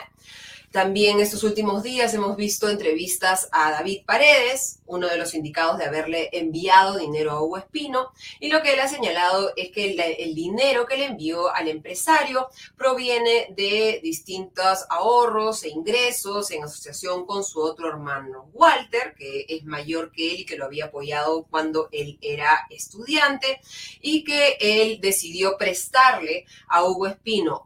También 0.77 1.21
estos 1.21 1.43
últimos 1.43 1.83
días 1.83 2.13
hemos 2.13 2.37
visto 2.37 2.69
entrevistas 2.69 3.49
a 3.51 3.71
David 3.71 4.03
Paredes, 4.05 4.81
uno 4.85 5.09
de 5.09 5.17
los 5.17 5.33
indicados 5.33 5.79
de 5.79 5.87
haberle 5.87 6.29
enviado 6.33 6.99
dinero 6.99 7.31
a 7.31 7.43
Hugo 7.43 7.57
Espino, 7.57 8.13
y 8.41 8.51
lo 8.51 8.63
que 8.63 8.75
él 8.75 8.81
ha 8.81 8.87
señalado 8.89 9.55
es 9.57 9.71
que 9.71 9.97
el, 10.19 10.35
dinero 10.35 10.85
que 10.85 10.99
le 10.99 11.07
envió 11.07 11.51
al 11.55 11.69
empresario 11.69 12.49
proviene 12.77 13.47
de 13.57 14.01
distintos 14.03 14.85
ahorros 14.91 15.63
e 15.63 15.71
ingresos 15.71 16.51
en 16.51 16.65
asociación 16.65 17.25
con 17.25 17.43
su 17.43 17.61
otro 17.61 17.89
hermano 17.89 18.51
Walter, 18.53 19.15
que 19.17 19.47
es 19.49 19.65
mayor 19.65 20.13
que 20.13 20.31
él 20.31 20.41
y 20.41 20.45
que 20.45 20.59
lo 20.59 20.67
había 20.67 20.87
apoyado 20.87 21.47
cuando 21.49 21.89
él 21.91 22.19
era 22.21 22.67
estudiante, 22.69 23.61
y 24.03 24.25
que 24.25 24.59
él 24.61 25.01
decidió 25.01 25.57
prestarle 25.57 26.45
a 26.69 26.85
Hugo 26.85 27.07
Espino, 27.07 27.16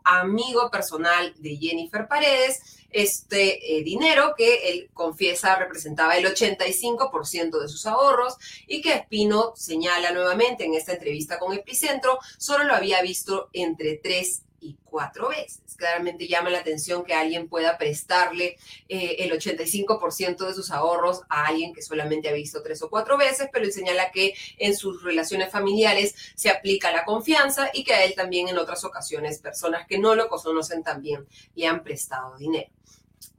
amigo 0.04 0.70
personal 0.70 1.34
de 1.38 1.56
Jennifer 1.56 2.06
Paredes, 2.08 2.78
este 2.90 3.78
eh, 3.78 3.84
dinero 3.84 4.34
que 4.36 4.70
él 4.70 4.90
confiesa 4.92 5.56
representaba 5.56 6.16
el 6.16 6.26
85% 6.26 7.60
de 7.60 7.68
sus 7.68 7.86
ahorros 7.86 8.36
y 8.66 8.80
que 8.80 8.94
Espino 8.94 9.52
señala 9.54 10.12
nuevamente 10.12 10.64
en 10.64 10.74
esta 10.74 10.92
entrevista 10.92 11.38
con 11.38 11.52
Epicentro, 11.52 12.18
solo 12.36 12.64
lo 12.64 12.74
había 12.74 13.00
visto 13.02 13.48
entre 13.52 13.96
tres 13.96 14.42
y 14.60 14.76
cuatro 14.84 15.28
veces. 15.28 15.60
Claramente 15.76 16.28
llama 16.28 16.50
la 16.50 16.58
atención 16.58 17.04
que 17.04 17.14
alguien 17.14 17.48
pueda 17.48 17.78
prestarle 17.78 18.58
eh, 18.88 19.16
el 19.20 19.32
85% 19.32 20.46
de 20.46 20.54
sus 20.54 20.70
ahorros 20.70 21.22
a 21.28 21.46
alguien 21.46 21.72
que 21.72 21.82
solamente 21.82 22.28
ha 22.28 22.32
visto 22.32 22.62
tres 22.62 22.82
o 22.82 22.90
cuatro 22.90 23.16
veces, 23.16 23.48
pero 23.52 23.64
él 23.64 23.72
señala 23.72 24.10
que 24.10 24.34
en 24.58 24.76
sus 24.76 25.02
relaciones 25.02 25.50
familiares 25.50 26.14
se 26.34 26.50
aplica 26.50 26.92
la 26.92 27.04
confianza 27.04 27.70
y 27.72 27.84
que 27.84 27.94
a 27.94 28.04
él 28.04 28.14
también 28.14 28.48
en 28.48 28.58
otras 28.58 28.84
ocasiones 28.84 29.38
personas 29.38 29.86
que 29.86 29.98
no 29.98 30.14
lo 30.14 30.28
conocen 30.28 30.82
también 30.82 31.26
le 31.54 31.66
han 31.66 31.82
prestado 31.82 32.36
dinero. 32.36 32.70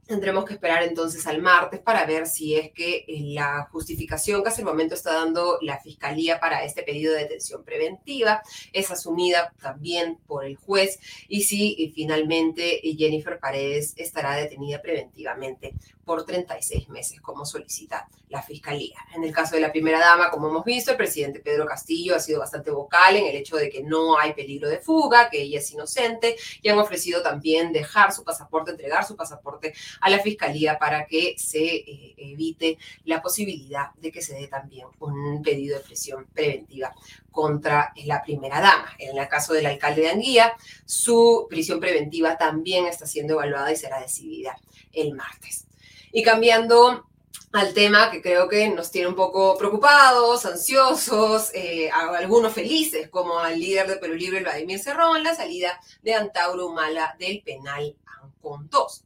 Tendremos 0.06 0.44
que 0.44 0.54
esperar 0.54 0.82
entonces 0.82 1.24
al 1.28 1.40
martes 1.40 1.78
para 1.78 2.04
ver 2.04 2.26
si 2.26 2.56
es 2.56 2.72
que 2.72 3.04
eh, 3.06 3.20
la 3.34 3.68
justificación 3.70 4.42
que 4.42 4.48
hasta 4.48 4.60
el 4.60 4.66
momento 4.66 4.94
está 4.94 5.12
dando 5.14 5.58
la 5.62 5.78
Fiscalía 5.78 6.40
para 6.40 6.64
este 6.64 6.82
pedido 6.82 7.14
de 7.14 7.20
detención 7.20 7.62
preventiva 7.64 8.42
es 8.72 8.90
asumida 8.90 9.54
también 9.62 10.18
por 10.26 10.44
el 10.44 10.56
juez 10.56 10.98
y 11.28 11.42
si 11.42 11.76
eh, 11.78 11.92
finalmente 11.94 12.86
eh, 12.86 12.96
Jennifer 12.96 13.38
Paredes 13.38 13.94
estará 13.96 14.34
detenida 14.34 14.82
preventivamente 14.82 15.74
por 16.04 16.24
36 16.24 16.88
meses, 16.88 17.20
como 17.20 17.44
solicita 17.44 18.08
la 18.28 18.42
Fiscalía. 18.42 18.96
En 19.14 19.24
el 19.24 19.32
caso 19.32 19.54
de 19.54 19.60
la 19.60 19.70
primera 19.70 19.98
dama, 19.98 20.30
como 20.30 20.48
hemos 20.48 20.64
visto, 20.64 20.90
el 20.90 20.96
presidente 20.96 21.40
Pedro 21.40 21.66
Castillo 21.66 22.16
ha 22.16 22.18
sido 22.18 22.40
bastante 22.40 22.70
vocal 22.70 23.16
en 23.16 23.26
el 23.26 23.36
hecho 23.36 23.56
de 23.56 23.68
que 23.68 23.82
no 23.82 24.18
hay 24.18 24.32
peligro 24.32 24.68
de 24.68 24.78
fuga, 24.78 25.28
que 25.30 25.42
ella 25.42 25.58
es 25.58 25.70
inocente, 25.70 26.36
y 26.62 26.68
han 26.68 26.78
ofrecido 26.78 27.22
también 27.22 27.72
dejar 27.72 28.12
su 28.12 28.24
pasaporte, 28.24 28.70
entregar 28.70 29.06
su 29.06 29.16
pasaporte 29.16 29.74
a 30.00 30.10
la 30.10 30.18
Fiscalía 30.18 30.78
para 30.78 31.06
que 31.06 31.34
se 31.36 31.62
eh, 31.62 32.14
evite 32.16 32.78
la 33.04 33.20
posibilidad 33.20 33.92
de 33.96 34.10
que 34.10 34.22
se 34.22 34.34
dé 34.34 34.48
también 34.48 34.86
un 35.00 35.42
pedido 35.42 35.78
de 35.78 35.84
prisión 35.84 36.26
preventiva 36.32 36.94
contra 37.30 37.92
la 38.04 38.22
primera 38.22 38.60
dama. 38.60 38.94
En 38.98 39.16
el 39.16 39.28
caso 39.28 39.52
del 39.52 39.66
alcalde 39.66 40.02
de 40.02 40.10
Anguía, 40.10 40.52
su 40.84 41.46
prisión 41.48 41.80
preventiva 41.80 42.38
también 42.38 42.86
está 42.86 43.06
siendo 43.06 43.34
evaluada 43.34 43.72
y 43.72 43.76
será 43.76 44.00
decidida 44.00 44.56
el 44.92 45.14
martes. 45.14 45.66
Y 46.12 46.22
cambiando 46.22 47.06
al 47.52 47.74
tema 47.74 48.10
que 48.10 48.22
creo 48.22 48.48
que 48.48 48.68
nos 48.68 48.90
tiene 48.90 49.08
un 49.08 49.14
poco 49.14 49.56
preocupados, 49.58 50.46
ansiosos, 50.46 51.50
eh, 51.54 51.90
algunos 51.90 52.52
felices, 52.52 53.08
como 53.08 53.38
al 53.38 53.60
líder 53.60 53.86
de 53.88 53.96
Perú 53.96 54.14
Libre, 54.14 54.40
Vladimir 54.40 54.78
Cerrón, 54.78 55.22
la 55.22 55.34
salida 55.34 55.78
de 56.02 56.14
Antauro 56.14 56.66
Humala 56.66 57.14
del 57.18 57.42
penal 57.42 57.94
Ancon 58.22 58.68
2. 58.70 59.04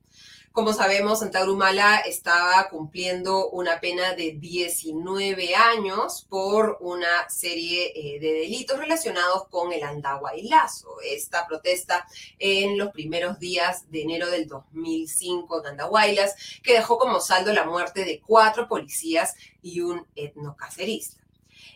Como 0.57 0.73
sabemos, 0.73 1.19
Santa 1.19 1.45
Humala 1.45 1.99
estaba 1.99 2.71
cumpliendo 2.71 3.51
una 3.51 3.79
pena 3.79 4.15
de 4.15 4.39
19 4.41 5.55
años 5.55 6.27
por 6.31 6.79
una 6.81 7.29
serie 7.29 7.93
eh, 7.95 8.19
de 8.21 8.33
delitos 8.33 8.79
relacionados 8.79 9.49
con 9.49 9.75
el 9.75 9.83
Andahuaylazo. 9.83 10.97
Esta 11.05 11.47
protesta 11.47 12.07
en 12.39 12.79
los 12.79 12.91
primeros 12.91 13.39
días 13.39 13.91
de 13.91 14.01
enero 14.01 14.31
del 14.31 14.49
2005 14.49 15.61
en 15.61 15.67
Andahuaylas, 15.67 16.35
que 16.63 16.73
dejó 16.73 16.97
como 16.97 17.21
saldo 17.21 17.53
la 17.53 17.67
muerte 17.67 18.07
de 18.07 18.23
cuatro 18.27 18.67
policías 18.67 19.35
y 19.61 19.83
un 19.83 20.07
etnocacerista. 20.15 21.23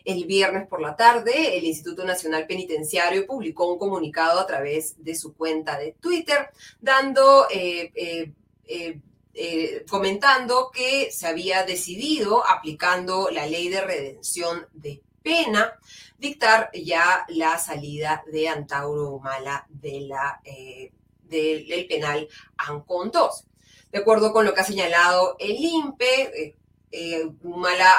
El 0.05 0.25
viernes 0.25 0.67
por 0.67 0.81
la 0.81 0.95
tarde, 0.95 1.55
el 1.55 1.65
Instituto 1.65 2.03
Nacional 2.03 2.47
Penitenciario 2.47 3.27
publicó 3.27 3.71
un 3.71 3.77
comunicado 3.77 4.39
a 4.39 4.47
través 4.47 4.95
de 5.03 5.13
su 5.13 5.35
cuenta 5.35 5.77
de 5.77 5.95
Twitter, 6.01 6.49
dando 6.79 7.45
eh, 7.51 7.91
eh, 7.93 8.31
eh, 8.65 8.99
eh, 9.33 9.85
comentando 9.89 10.71
que 10.73 11.11
se 11.11 11.27
había 11.27 11.63
decidido, 11.63 12.45
aplicando 12.47 13.29
la 13.31 13.45
ley 13.45 13.69
de 13.69 13.81
redención 13.81 14.67
de 14.73 15.01
pena, 15.23 15.79
dictar 16.17 16.69
ya 16.73 17.25
la 17.29 17.57
salida 17.57 18.23
de 18.31 18.49
Antauro 18.49 19.09
Humala 19.09 19.65
de 19.69 20.01
la, 20.01 20.41
eh, 20.43 20.91
del 21.23 21.87
penal 21.87 22.27
Ancon 22.57 23.11
2. 23.11 23.45
De 23.91 23.99
acuerdo 23.99 24.33
con 24.33 24.45
lo 24.45 24.53
que 24.53 24.61
ha 24.61 24.65
señalado 24.65 25.35
el 25.39 25.55
INPE, 25.55 26.55
eh, 26.91 27.31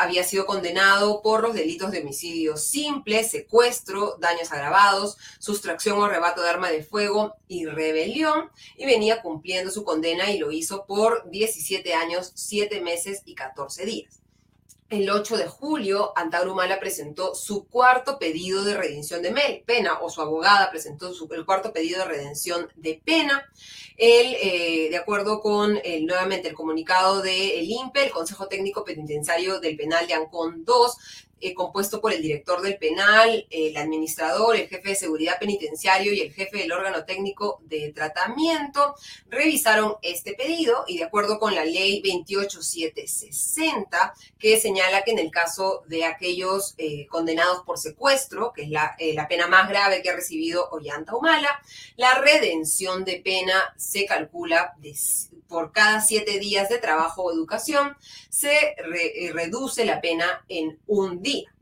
había 0.01 0.25
sido 0.25 0.47
condenado 0.47 1.23
por 1.23 1.43
los 1.43 1.55
delitos 1.55 1.91
de 1.91 2.01
homicidio 2.01 2.57
simple, 2.57 3.25
secuestro, 3.25 4.17
daños 4.21 4.53
agravados, 4.53 5.17
sustracción 5.39 5.99
o 5.99 6.05
arrebato 6.05 6.43
de 6.43 6.51
arma 6.51 6.71
de 6.71 6.83
fuego 6.83 7.35
y 7.49 7.67
rebelión, 7.67 8.51
y 8.77 8.87
venía 8.87 9.23
cumpliendo 9.23 9.71
su 9.71 9.85
condena 9.85 10.31
y 10.31 10.39
lo 10.39 10.53
hizo 10.53 10.87
por 10.87 11.29
17 11.31 11.95
años, 11.95 12.33
7 12.35 12.81
meses 12.81 13.23
y 13.25 13.35
14 13.35 13.85
días. 13.87 14.22
El 14.93 15.09
8 15.09 15.39
de 15.39 15.47
julio, 15.47 16.13
Antauro 16.17 16.53
Humala 16.53 16.79
presentó 16.79 17.35
su 17.35 17.67
cuarto 17.67 18.19
pedido 18.19 18.63
de 18.63 18.77
redención 18.77 19.23
de 19.23 19.65
pena, 19.65 19.99
o 20.03 20.11
su 20.11 20.21
abogada 20.21 20.69
presentó 20.69 21.15
su, 21.15 21.33
el 21.33 21.47
cuarto 21.47 21.73
pedido 21.73 22.01
de 22.01 22.05
redención 22.05 22.69
de 22.77 23.01
pena. 23.03 23.51
Él, 23.97 24.37
eh, 24.39 24.89
de 24.91 24.97
acuerdo 24.99 25.41
con 25.41 25.81
nuevamente 26.03 26.49
el 26.49 26.55
comunicado 26.55 27.23
del 27.23 27.63
INPE, 27.63 28.05
el 28.05 28.11
Consejo 28.11 28.49
Técnico 28.49 28.85
Penitenciario 28.85 29.61
del 29.61 29.79
Penal 29.79 30.07
de 30.07 30.13
Ancón 30.13 30.63
2, 30.63 30.97
eh, 31.43 31.55
compuesto 31.55 32.01
por 32.01 32.13
el 32.13 32.23
director 32.23 32.63
del 32.63 32.79
penal, 32.79 33.47
el 33.51 33.77
administrador, 33.77 34.57
el 34.57 34.69
jefe 34.69 34.91
de 34.91 34.95
seguridad 34.95 35.39
penitenciario 35.41 36.13
y 36.13 36.21
el 36.21 36.33
jefe 36.33 36.59
del 36.59 36.73
órgano 36.73 37.05
técnico 37.05 37.61
de 37.65 37.93
tratamiento, 37.93 38.95
revisaron 39.29 39.97
este 40.03 40.35
pedido 40.35 40.85
y 40.87 40.99
de 40.99 41.05
acuerdo 41.05 41.39
con 41.39 41.55
la 41.55 41.65
ley 41.65 42.01
28760, 42.01 44.15
que 44.39 44.61
señala 44.61 45.03
que 45.03 45.11
en 45.11 45.19
el 45.19 45.31
caso 45.31 45.83
de 45.89 46.05
aquellos 46.05 46.75
eh, 46.79 47.07
condenados 47.09 47.65
por 47.65 47.79
secuestro, 47.79 48.53
que 48.53 48.63
es 48.63 48.71
la, 48.71 48.95
eh, 48.99 49.13
la, 49.13 49.27
pena 49.27 49.49
más 49.49 49.69
grave 49.69 50.01
que 50.01 50.11
ha 50.11 50.17
recibido 50.17 50.69
Ollanta 50.71 51.17
Humala, 51.17 51.61
la 51.97 52.15
redención 52.15 53.05
de 53.05 53.17
pena 53.17 53.75
se 53.77 54.07
calcula 54.07 54.75
de 54.79 54.95
por 55.53 55.71
cada 55.71 56.01
siete 56.01 56.41
días 56.41 56.69
de 56.69 56.79
trabajo 56.79 57.23
o 57.23 57.33
educación, 57.33 57.97
se 58.29 58.53
eh, 58.53 59.31
reduce 59.33 59.85
la 59.85 60.01
pena 60.01 60.45
en 60.49 60.81
un 60.89 61.23
día. 61.23 61.53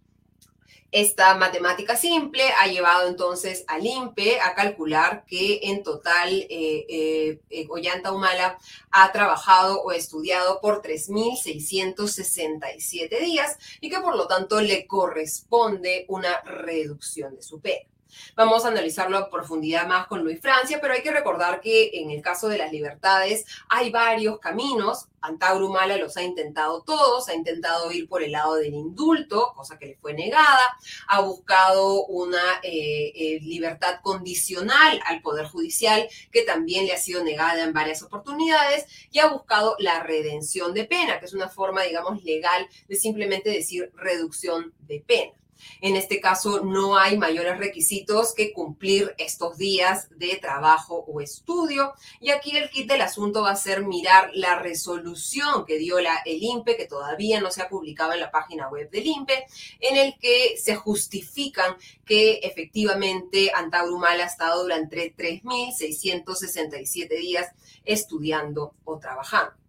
Esta 0.92 1.36
matemática 1.36 1.94
simple 1.94 2.42
ha 2.60 2.66
llevado 2.66 3.08
entonces 3.08 3.64
al 3.68 3.86
INPE 3.86 4.40
a 4.40 4.56
calcular 4.56 5.24
que 5.24 5.60
en 5.62 5.84
total 5.84 6.32
eh, 6.32 6.48
eh, 6.50 7.38
eh, 7.48 7.66
Ollanta 7.68 8.12
Humala 8.12 8.58
ha 8.90 9.12
trabajado 9.12 9.80
o 9.82 9.92
estudiado 9.92 10.60
por 10.60 10.82
3.667 10.82 13.20
días 13.20 13.56
y 13.80 13.88
que 13.88 14.00
por 14.00 14.16
lo 14.16 14.26
tanto 14.26 14.60
le 14.60 14.88
corresponde 14.88 16.06
una 16.08 16.40
reducción 16.40 17.36
de 17.36 17.42
su 17.42 17.60
pena. 17.60 17.88
Vamos 18.34 18.64
a 18.64 18.68
analizarlo 18.68 19.18
a 19.18 19.30
profundidad 19.30 19.86
más 19.86 20.06
con 20.06 20.22
Luis 20.22 20.40
Francia, 20.40 20.78
pero 20.80 20.94
hay 20.94 21.02
que 21.02 21.10
recordar 21.10 21.60
que 21.60 21.90
en 21.94 22.10
el 22.10 22.22
caso 22.22 22.48
de 22.48 22.58
las 22.58 22.72
libertades 22.72 23.44
hay 23.68 23.90
varios 23.90 24.38
caminos. 24.38 25.06
Antauro 25.22 25.68
Humala 25.68 25.98
los 25.98 26.16
ha 26.16 26.22
intentado 26.22 26.82
todos, 26.82 27.28
ha 27.28 27.34
intentado 27.34 27.92
ir 27.92 28.08
por 28.08 28.22
el 28.22 28.32
lado 28.32 28.54
del 28.54 28.72
indulto, 28.72 29.52
cosa 29.54 29.78
que 29.78 29.86
le 29.86 29.96
fue 29.96 30.14
negada, 30.14 30.76
ha 31.08 31.20
buscado 31.20 32.06
una 32.06 32.60
eh, 32.62 33.12
eh, 33.14 33.38
libertad 33.42 34.00
condicional 34.02 35.00
al 35.04 35.20
Poder 35.20 35.46
Judicial, 35.46 36.08
que 36.32 36.42
también 36.42 36.86
le 36.86 36.94
ha 36.94 36.98
sido 36.98 37.22
negada 37.22 37.62
en 37.62 37.72
varias 37.72 38.02
oportunidades, 38.02 38.86
y 39.10 39.18
ha 39.18 39.26
buscado 39.26 39.76
la 39.78 40.02
redención 40.02 40.72
de 40.72 40.84
pena, 40.84 41.20
que 41.20 41.26
es 41.26 41.34
una 41.34 41.48
forma, 41.48 41.82
digamos, 41.82 42.24
legal 42.24 42.66
de 42.88 42.96
simplemente 42.96 43.50
decir 43.50 43.92
reducción 43.94 44.72
de 44.80 45.04
pena. 45.06 45.39
En 45.80 45.96
este 45.96 46.20
caso, 46.20 46.64
no 46.64 46.96
hay 46.96 47.16
mayores 47.18 47.58
requisitos 47.58 48.34
que 48.34 48.52
cumplir 48.52 49.14
estos 49.18 49.56
días 49.58 50.08
de 50.18 50.36
trabajo 50.36 51.04
o 51.06 51.20
estudio. 51.20 51.94
Y 52.20 52.30
aquí 52.30 52.56
el 52.56 52.70
kit 52.70 52.88
del 52.88 53.02
asunto 53.02 53.42
va 53.42 53.50
a 53.52 53.56
ser 53.56 53.84
mirar 53.84 54.30
la 54.34 54.58
resolución 54.58 55.64
que 55.66 55.78
dio 55.78 56.00
la, 56.00 56.16
el 56.24 56.42
INPE, 56.42 56.76
que 56.76 56.86
todavía 56.86 57.40
no 57.40 57.50
se 57.50 57.62
ha 57.62 57.68
publicado 57.68 58.12
en 58.12 58.20
la 58.20 58.30
página 58.30 58.68
web 58.68 58.90
del 58.90 59.06
INPE, 59.06 59.46
en 59.80 59.96
el 59.96 60.18
que 60.18 60.56
se 60.56 60.74
justifican 60.76 61.76
que 62.04 62.40
efectivamente 62.42 63.52
Antaurumala 63.54 64.24
ha 64.24 64.26
estado 64.26 64.62
durante 64.62 65.14
3.667 65.14 67.08
días 67.18 67.48
estudiando 67.84 68.74
o 68.84 68.98
trabajando. 68.98 69.59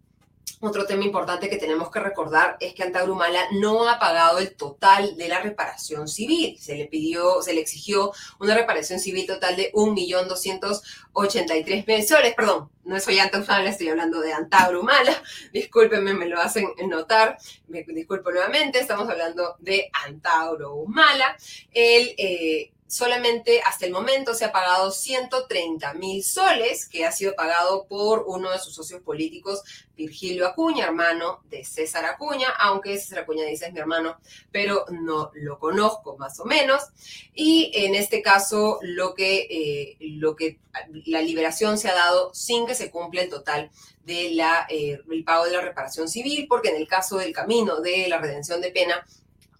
Otro 0.64 0.86
tema 0.86 1.04
importante 1.04 1.50
que 1.50 1.56
tenemos 1.56 1.90
que 1.90 1.98
recordar 1.98 2.56
es 2.60 2.72
que 2.72 2.84
Antagrumala 2.84 3.48
no 3.50 3.88
ha 3.88 3.98
pagado 3.98 4.38
el 4.38 4.54
total 4.54 5.16
de 5.16 5.26
la 5.26 5.40
reparación 5.40 6.06
civil. 6.06 6.56
Se 6.60 6.76
le 6.76 6.86
pidió, 6.86 7.42
se 7.42 7.52
le 7.52 7.60
exigió 7.60 8.12
una 8.38 8.54
reparación 8.54 9.00
civil 9.00 9.26
total 9.26 9.56
de 9.56 9.72
1.283.000 9.72 12.06
soles. 12.06 12.34
Perdón, 12.34 12.70
no 12.84 13.00
soy 13.00 13.18
Antagrumala, 13.18 13.70
estoy 13.70 13.88
hablando 13.88 14.20
de 14.20 14.32
Antagrumala. 14.32 15.20
Discúlpenme, 15.52 16.14
me 16.14 16.26
lo 16.26 16.40
hacen 16.40 16.68
notar. 16.86 17.38
Me 17.66 17.82
disculpo 17.82 18.30
nuevamente, 18.30 18.78
estamos 18.78 19.08
hablando 19.08 19.56
de 19.58 19.90
Antagrumala. 20.04 21.36
El 21.72 22.14
eh, 22.18 22.71
solamente 22.92 23.62
hasta 23.62 23.86
el 23.86 23.92
momento 23.92 24.34
se 24.34 24.44
ha 24.44 24.52
pagado 24.52 24.90
130 24.90 25.94
mil 25.94 26.22
soles, 26.22 26.86
que 26.86 27.06
ha 27.06 27.12
sido 27.12 27.34
pagado 27.34 27.86
por 27.86 28.24
uno 28.26 28.50
de 28.50 28.58
sus 28.58 28.74
socios 28.74 29.00
políticos, 29.00 29.62
Virgilio 29.96 30.46
Acuña, 30.46 30.84
hermano 30.84 31.40
de 31.48 31.64
César 31.64 32.04
Acuña, 32.04 32.50
aunque 32.58 32.98
César 32.98 33.20
Acuña 33.20 33.46
dice 33.46 33.66
es 33.66 33.72
mi 33.72 33.80
hermano, 33.80 34.18
pero 34.50 34.84
no 34.90 35.30
lo 35.32 35.58
conozco 35.58 36.18
más 36.18 36.38
o 36.40 36.44
menos. 36.44 36.82
Y 37.32 37.70
en 37.74 37.94
este 37.94 38.20
caso, 38.20 38.78
lo 38.82 39.14
que, 39.14 39.46
eh, 39.48 39.96
lo 40.00 40.36
que 40.36 40.58
la 41.06 41.22
liberación 41.22 41.78
se 41.78 41.88
ha 41.88 41.94
dado 41.94 42.34
sin 42.34 42.66
que 42.66 42.74
se 42.74 42.90
cumpla 42.90 43.22
el 43.22 43.30
total 43.30 43.70
del 44.04 44.38
eh, 44.68 45.00
pago 45.24 45.46
de 45.46 45.52
la 45.52 45.62
reparación 45.62 46.10
civil, 46.10 46.44
porque 46.46 46.68
en 46.68 46.76
el 46.76 46.86
caso 46.86 47.16
del 47.16 47.32
camino 47.32 47.80
de 47.80 48.06
la 48.08 48.18
redención 48.18 48.60
de 48.60 48.70
pena, 48.70 49.02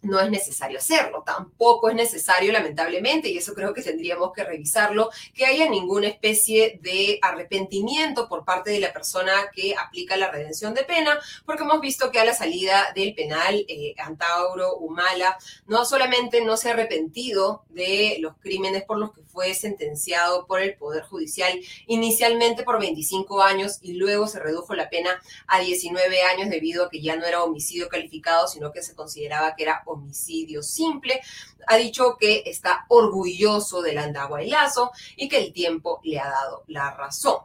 no 0.02 0.20
es 0.20 0.30
necesario 0.30 0.78
hacerlo. 0.78 1.22
Tampoco 1.24 1.88
es 1.88 1.94
necesario, 1.94 2.52
lamentablemente, 2.52 3.28
y 3.28 3.38
eso 3.38 3.54
creo 3.54 3.72
que 3.72 3.82
tendríamos 3.82 4.32
que 4.32 4.44
revisarlo, 4.44 5.10
que 5.34 5.46
haya 5.46 5.68
ninguna 5.68 6.08
especie 6.08 6.78
de 6.82 7.18
arrepentimiento 7.22 8.28
por 8.28 8.44
parte 8.44 8.70
de 8.70 8.80
la 8.80 8.92
persona 8.92 9.32
que 9.54 9.74
aplica 9.76 10.16
la 10.16 10.30
redención 10.30 10.74
de 10.74 10.84
pena, 10.84 11.18
porque 11.46 11.62
hemos 11.62 11.80
visto 11.80 12.10
que 12.10 12.20
a 12.20 12.24
la 12.24 12.34
salida 12.34 12.92
del 12.94 13.14
penal, 13.14 13.64
eh, 13.68 13.94
Antauro, 13.98 14.76
Humala, 14.76 15.38
no 15.66 15.84
solamente 15.84 16.40
no 16.42 16.56
se 16.56 16.68
ha 16.68 16.72
arrepentido 16.72 17.64
de 17.68 18.16
los 18.20 18.36
crímenes 18.38 18.84
por 18.84 18.98
los 18.98 19.12
que 19.12 19.22
fue 19.22 19.54
sentenciado 19.54 20.46
por 20.46 20.60
el 20.60 20.74
Poder 20.74 21.04
Judicial, 21.04 21.58
inicialmente 21.86 22.64
por 22.64 22.78
25 22.80 23.42
años 23.42 23.78
y 23.80 23.94
luego 23.94 24.26
se 24.26 24.40
redujo 24.40 24.74
la 24.74 24.90
pena 24.90 25.10
a 25.46 25.60
19 25.60 26.22
años 26.22 26.50
debido 26.50 26.84
a 26.84 26.90
que 26.90 27.00
ya 27.00 27.16
no 27.16 27.24
era 27.24 27.42
homicidio 27.42 27.88
calificado, 27.88 28.48
sino 28.48 28.72
que 28.72 28.82
se 28.82 28.94
consideraba 28.94 29.54
que 29.54 29.62
era 29.64 29.82
homicidio 29.92 30.62
simple. 30.62 31.20
Ha 31.66 31.76
dicho 31.76 32.16
que 32.18 32.42
está 32.46 32.84
orgulloso 32.88 33.82
del 33.82 34.00
Lazo 34.46 34.90
y 35.16 35.28
que 35.28 35.38
el 35.38 35.52
tiempo 35.52 36.00
le 36.04 36.18
ha 36.18 36.28
dado 36.28 36.64
la 36.66 36.90
razón. 36.92 37.38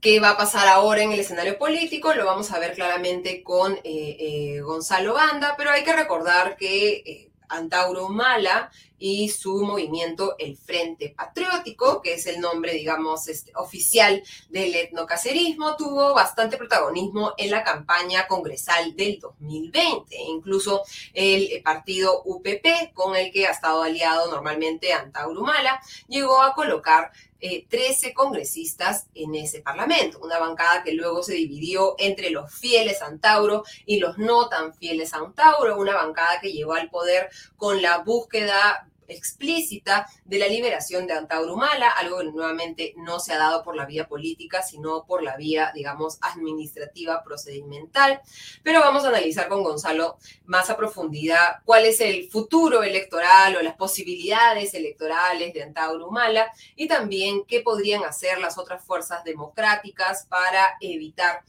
¿Qué 0.00 0.18
va 0.18 0.30
a 0.30 0.36
pasar 0.36 0.66
ahora 0.66 1.02
en 1.02 1.12
el 1.12 1.20
escenario 1.20 1.58
político? 1.58 2.14
Lo 2.14 2.24
vamos 2.24 2.50
a 2.52 2.58
ver 2.58 2.74
claramente 2.74 3.42
con 3.42 3.74
eh, 3.74 3.80
eh, 3.84 4.60
Gonzalo 4.60 5.12
Banda, 5.12 5.54
pero 5.58 5.70
hay 5.70 5.84
que 5.84 5.92
recordar 5.92 6.56
que 6.56 7.02
eh, 7.04 7.30
Antauro 7.50 8.08
Mala 8.08 8.70
y 9.00 9.30
su 9.30 9.64
movimiento 9.64 10.36
El 10.38 10.56
Frente 10.56 11.08
Patriótico, 11.16 12.02
que 12.02 12.14
es 12.14 12.26
el 12.26 12.38
nombre, 12.38 12.74
digamos, 12.74 13.26
este, 13.26 13.50
oficial 13.56 14.22
del 14.50 14.74
etnocacerismo, 14.74 15.74
tuvo 15.76 16.14
bastante 16.14 16.58
protagonismo 16.58 17.32
en 17.38 17.50
la 17.50 17.64
campaña 17.64 18.28
congresal 18.28 18.94
del 18.94 19.18
2020. 19.18 20.16
Incluso 20.16 20.82
el 21.14 21.62
partido 21.64 22.22
UPP, 22.24 22.92
con 22.92 23.16
el 23.16 23.32
que 23.32 23.46
ha 23.46 23.52
estado 23.52 23.82
aliado 23.82 24.30
normalmente 24.30 24.92
Antauro 24.92 25.40
Mala, 25.40 25.80
llegó 26.06 26.42
a 26.42 26.54
colocar 26.54 27.10
13 27.40 28.08
eh, 28.08 28.14
congresistas 28.14 29.06
en 29.14 29.34
ese 29.34 29.60
parlamento, 29.60 30.18
una 30.18 30.38
bancada 30.38 30.82
que 30.82 30.92
luego 30.92 31.22
se 31.22 31.34
dividió 31.34 31.94
entre 31.98 32.30
los 32.30 32.52
fieles 32.52 33.00
a 33.00 33.06
Antauro 33.06 33.64
y 33.86 33.98
los 33.98 34.18
no 34.18 34.48
tan 34.48 34.74
fieles 34.74 35.14
a 35.14 35.18
Antauro, 35.18 35.78
una 35.78 35.94
bancada 35.94 36.38
que 36.40 36.52
llegó 36.52 36.74
al 36.74 36.90
poder 36.90 37.30
con 37.56 37.80
la 37.80 37.98
búsqueda 37.98 38.89
explícita 39.10 40.06
de 40.24 40.38
la 40.38 40.48
liberación 40.48 41.06
de 41.06 41.14
Antaurumala, 41.14 41.90
algo 41.90 42.18
que 42.18 42.24
nuevamente 42.24 42.94
no 42.96 43.20
se 43.20 43.32
ha 43.32 43.38
dado 43.38 43.62
por 43.62 43.76
la 43.76 43.86
vía 43.86 44.08
política, 44.08 44.62
sino 44.62 45.04
por 45.04 45.22
la 45.22 45.36
vía, 45.36 45.72
digamos, 45.74 46.18
administrativa 46.20 47.22
procedimental. 47.22 48.20
Pero 48.62 48.80
vamos 48.80 49.04
a 49.04 49.08
analizar 49.08 49.48
con 49.48 49.62
Gonzalo 49.62 50.18
más 50.44 50.70
a 50.70 50.76
profundidad 50.76 51.58
cuál 51.64 51.84
es 51.84 52.00
el 52.00 52.30
futuro 52.30 52.82
electoral 52.82 53.56
o 53.56 53.62
las 53.62 53.76
posibilidades 53.76 54.74
electorales 54.74 55.52
de 55.54 55.62
Antaurumala 55.62 56.52
y 56.76 56.88
también 56.88 57.44
qué 57.46 57.60
podrían 57.60 58.04
hacer 58.04 58.38
las 58.38 58.58
otras 58.58 58.84
fuerzas 58.84 59.24
democráticas 59.24 60.26
para 60.28 60.76
evitar 60.80 61.42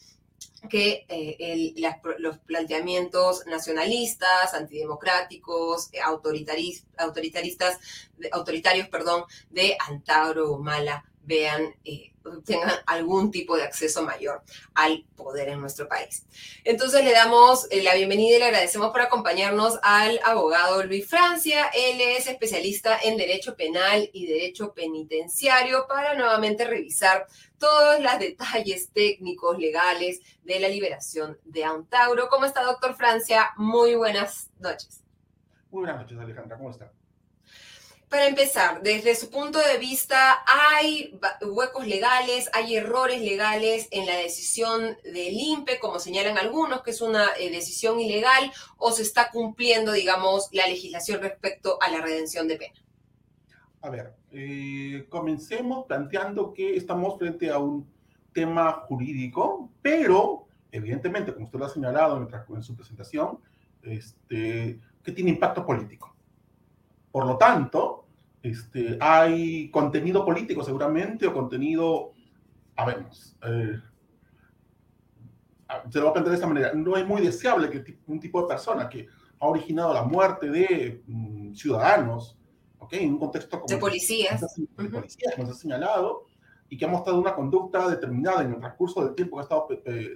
que 0.70 1.06
eh, 1.10 1.74
los 2.20 2.38
planteamientos 2.40 3.46
nacionalistas, 3.48 4.54
antidemocráticos, 4.54 5.90
eh, 5.94 6.00
autoritaristas, 6.02 7.80
autoritarios, 8.32 8.88
perdón, 8.90 9.24
de 9.50 9.76
Antauro 9.88 10.52
Humala 10.54 11.11
vean, 11.24 11.76
eh, 11.84 12.14
tengan 12.46 12.72
algún 12.86 13.32
tipo 13.32 13.56
de 13.56 13.64
acceso 13.64 14.04
mayor 14.04 14.44
al 14.74 15.06
poder 15.16 15.50
en 15.50 15.60
nuestro 15.60 15.88
país. 15.88 16.26
Entonces 16.64 17.04
le 17.04 17.12
damos 17.12 17.68
eh, 17.72 17.84
la 17.84 17.96
bienvenida 17.96 18.36
y 18.36 18.40
le 18.40 18.46
agradecemos 18.46 18.92
por 18.92 19.02
acompañarnos 19.02 19.80
al 19.84 20.20
abogado 20.24 20.84
Luis 20.84 21.08
Francia. 21.08 21.70
Él 21.74 22.00
es 22.02 22.28
especialista 22.28 22.98
en 23.04 23.18
Derecho 23.18 23.56
Penal 23.56 24.10
y 24.14 24.28
Derecho 24.28 24.74
Penitenciario 24.74 25.86
para 25.88 26.14
nuevamente 26.14 26.66
revisar 26.66 27.28
todos 27.58 28.00
los 28.00 28.20
detalles 28.20 28.92
técnicos, 28.92 29.58
legales 29.60 30.22
de 30.44 30.60
la 30.60 30.68
liberación 30.68 31.38
de 31.46 31.64
Antauro. 31.64 32.28
¿Cómo 32.30 32.46
está, 32.46 32.64
doctor 32.64 32.96
Francia? 32.96 33.52
Muy 33.58 33.96
buenas 33.96 34.50
noches. 34.60 35.04
Muy 35.70 35.82
buenas 35.82 36.02
noches, 36.02 36.20
Alejandra. 36.20 36.58
¿Cómo 36.58 36.72
está? 36.72 36.92
Para 38.12 38.28
empezar, 38.28 38.84
desde 38.84 39.16
su 39.16 39.30
punto 39.30 39.58
de 39.58 39.78
vista, 39.78 40.40
¿hay 40.46 41.18
huecos 41.50 41.88
legales, 41.88 42.50
hay 42.52 42.76
errores 42.76 43.22
legales 43.22 43.88
en 43.90 44.06
la 44.06 44.18
decisión 44.18 44.98
del 45.06 45.34
INPE, 45.34 45.80
como 45.80 45.98
señalan 45.98 46.38
algunos, 46.38 46.82
que 46.82 46.92
es 46.92 47.00
una 47.00 47.28
eh, 47.40 47.50
decisión 47.50 48.02
ilegal, 48.02 48.52
o 48.76 48.92
se 48.92 49.04
está 49.04 49.32
cumpliendo, 49.32 49.94
digamos, 49.94 50.50
la 50.52 50.68
legislación 50.68 51.22
respecto 51.22 51.80
a 51.82 51.90
la 51.90 52.02
redención 52.02 52.50
de 52.50 52.58
pena? 52.58 52.84
A 53.82 53.90
ver, 53.90 54.14
eh, 54.34 55.06
comencemos 55.08 55.86
planteando 55.86 56.52
que 56.52 56.76
estamos 56.76 57.18
frente 57.18 57.50
a 57.50 57.60
un 57.60 57.90
tema 58.34 58.74
jurídico, 58.90 59.72
pero 59.82 60.48
evidentemente, 60.70 61.34
como 61.34 61.46
usted 61.46 61.60
lo 61.60 61.66
ha 61.66 61.70
señalado 61.70 62.18
en, 62.18 62.62
su 62.62 62.76
presentación, 62.76 63.40
este, 63.84 64.82
que 65.02 65.12
tiene 65.14 65.30
impacto 65.30 65.66
político. 65.66 66.14
Por 67.10 67.26
lo 67.26 67.38
tanto, 67.38 68.01
este, 68.44 68.98
hay 69.00 69.70
contenido 69.70 70.26
político 70.26 70.64
seguramente 70.64 71.28
o 71.28 71.34
contenido, 71.34 72.14
a 72.76 72.86
ver, 72.86 73.06
eh, 73.44 73.80
se 75.90 76.00
lo 76.00 76.06
voy 76.06 76.10
a 76.10 76.14
plantear 76.14 76.32
de 76.32 76.36
esta 76.36 76.48
manera, 76.48 76.74
no 76.74 76.98
es 76.98 77.06
muy 77.06 77.22
deseable 77.22 77.70
que 77.70 78.00
un 78.08 78.20
tipo 78.20 78.42
de 78.42 78.48
persona 78.48 78.90
que 78.90 79.08
ha 79.40 79.48
originado 79.48 79.94
la 79.94 80.04
muerte 80.04 80.50
de 80.50 81.04
mm, 81.08 81.54
ciudadanos, 81.54 82.38
¿ok? 82.80 82.94
En 82.94 83.14
un 83.14 83.20
contexto 83.20 83.60
como... 83.60 83.68
De 83.68 83.78
policías. 83.78 84.42
De 84.58 84.90
policías, 84.90 85.36
como 85.36 85.48
se 85.48 85.54
ha 85.54 85.56
señalado, 85.56 86.26
y 86.70 86.78
que 86.78 86.86
ha 86.86 86.88
mostrado 86.88 87.20
una 87.20 87.36
conducta 87.36 87.90
determinada 87.90 88.44
en 88.44 88.54
el 88.54 88.60
transcurso 88.60 89.04
del 89.04 89.14
tiempo 89.14 89.36
que 89.36 89.42
ha 89.42 89.44
estado 89.44 89.68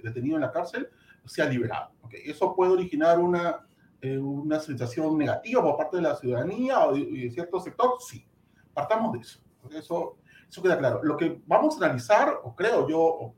detenido 0.02 0.36
en 0.36 0.42
la 0.42 0.50
cárcel, 0.50 0.88
se 1.24 1.42
ha 1.42 1.48
liberado. 1.48 1.90
¿okay? 2.02 2.22
Eso 2.24 2.54
puede 2.54 2.72
originar 2.72 3.18
una, 3.18 3.65
eh, 4.00 4.18
una 4.18 4.60
sensación 4.60 5.16
negativa 5.18 5.62
por 5.62 5.76
parte 5.76 5.96
de 5.96 6.02
la 6.02 6.16
ciudadanía 6.16 6.86
o 6.86 6.94
de, 6.94 7.30
cierto 7.30 7.60
sector, 7.60 7.96
sí. 8.00 8.26
Partamos 8.72 9.12
de 9.12 9.20
eso. 9.20 9.40
Eso, 9.70 10.16
eso 10.48 10.62
queda 10.62 10.78
claro. 10.78 11.00
Lo 11.02 11.16
que 11.16 11.40
vamos 11.46 11.74
a 11.74 11.84
analizar, 11.84 12.40
o 12.42 12.54
creo 12.54 12.88
yo, 12.88 13.34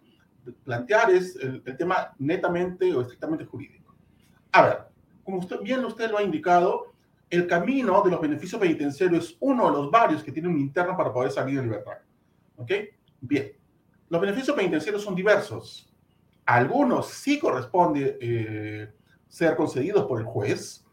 plantear 0.64 1.10
es 1.10 1.36
el, 1.36 1.62
el 1.64 1.76
tema 1.76 2.14
netamente 2.18 2.92
o 2.94 3.00
estrictamente 3.00 3.44
jurídico. 3.44 3.94
A 4.52 4.62
ver, 4.62 4.78
como 5.24 5.38
usted, 5.38 5.60
bien 5.60 5.84
usted 5.84 6.10
lo 6.10 6.18
ha 6.18 6.22
indicado, 6.22 6.92
el 7.30 7.46
camino 7.46 8.02
de 8.02 8.10
los 8.10 8.20
beneficios 8.20 8.60
penitenciarios 8.60 9.30
es 9.30 9.36
uno 9.40 9.66
de 9.66 9.72
los 9.72 9.90
varios 9.90 10.22
que 10.22 10.32
tiene 10.32 10.48
un 10.48 10.58
interno 10.58 10.96
para 10.96 11.12
poder 11.12 11.30
salir 11.30 11.58
en 11.58 11.64
libertad. 11.64 11.98
¿Ok? 12.56 12.70
Bien, 13.20 13.52
los 14.08 14.20
beneficios 14.20 14.56
penitenciarios 14.56 15.02
son 15.02 15.14
diversos. 15.14 15.92
algunos 16.46 17.08
sí 17.08 17.38
corresponde 17.38 18.16
eh, 18.20 18.92
ser 19.28 19.56
concedidos 19.56 20.06
por 20.06 20.20
el 20.20 20.26
juez, 20.26 20.84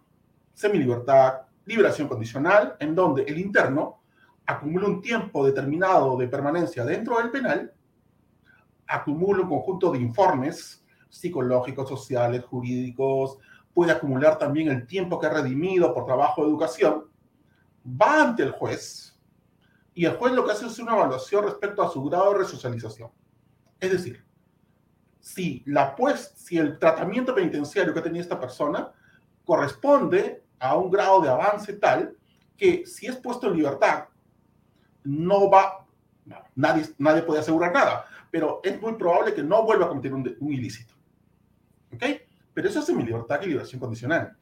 semilibertad, 0.53 1.41
liberación 1.65 2.07
condicional, 2.07 2.75
en 2.79 2.93
donde 2.93 3.23
el 3.23 3.39
interno 3.39 4.01
acumula 4.45 4.87
un 4.87 5.01
tiempo 5.01 5.45
determinado 5.45 6.17
de 6.17 6.27
permanencia 6.27 6.85
dentro 6.85 7.17
del 7.17 7.31
penal, 7.31 7.73
acumula 8.87 9.41
un 9.41 9.49
conjunto 9.49 9.91
de 9.91 9.99
informes 9.99 10.85
psicológicos, 11.09 11.89
sociales, 11.89 12.43
jurídicos, 12.43 13.37
puede 13.73 13.91
acumular 13.91 14.37
también 14.37 14.69
el 14.69 14.85
tiempo 14.85 15.19
que 15.19 15.27
ha 15.27 15.33
redimido 15.33 15.93
por 15.93 16.05
trabajo 16.05 16.43
de 16.43 16.49
educación, 16.49 17.05
va 17.85 18.23
ante 18.23 18.43
el 18.43 18.51
juez, 18.51 19.19
y 19.93 20.05
el 20.05 20.17
juez 20.17 20.33
lo 20.33 20.45
que 20.45 20.51
hace 20.51 20.65
es 20.65 20.77
una 20.77 20.93
evaluación 20.93 21.45
respecto 21.45 21.81
a 21.81 21.89
su 21.89 22.03
grado 22.03 22.33
de 22.33 22.39
resocialización. 22.39 23.09
Es 23.79 23.91
decir, 23.91 24.24
si, 25.25 25.63
la 25.65 25.95
pues, 25.95 26.33
si 26.35 26.59
el 26.59 26.77
tratamiento 26.77 27.33
penitenciario 27.33 27.95
que 27.95 28.01
tenía 28.01 28.21
esta 28.21 28.39
persona 28.39 28.91
corresponde 29.43 30.43
a 30.59 30.77
un 30.77 30.91
grado 30.91 31.19
de 31.19 31.29
avance 31.29 31.73
tal 31.73 32.15
que 32.55 32.85
si 32.85 33.07
es 33.07 33.15
puesto 33.15 33.47
en 33.47 33.57
libertad, 33.57 34.05
no 35.03 35.49
va, 35.49 35.83
nadie, 36.53 36.85
nadie 36.99 37.23
puede 37.23 37.39
asegurar 37.39 37.73
nada, 37.73 38.05
pero 38.29 38.61
es 38.63 38.79
muy 38.79 38.93
probable 38.93 39.33
que 39.33 39.41
no 39.41 39.63
vuelva 39.63 39.85
a 39.85 39.89
cometer 39.89 40.13
un, 40.13 40.37
un 40.39 40.53
ilícito. 40.53 40.93
¿Ok? 41.91 42.03
Pero 42.53 42.69
eso 42.69 42.81
es 42.81 42.89
mi 42.93 43.01
libertad 43.01 43.41
y 43.41 43.47
liberación 43.47 43.79
condicional. 43.79 44.37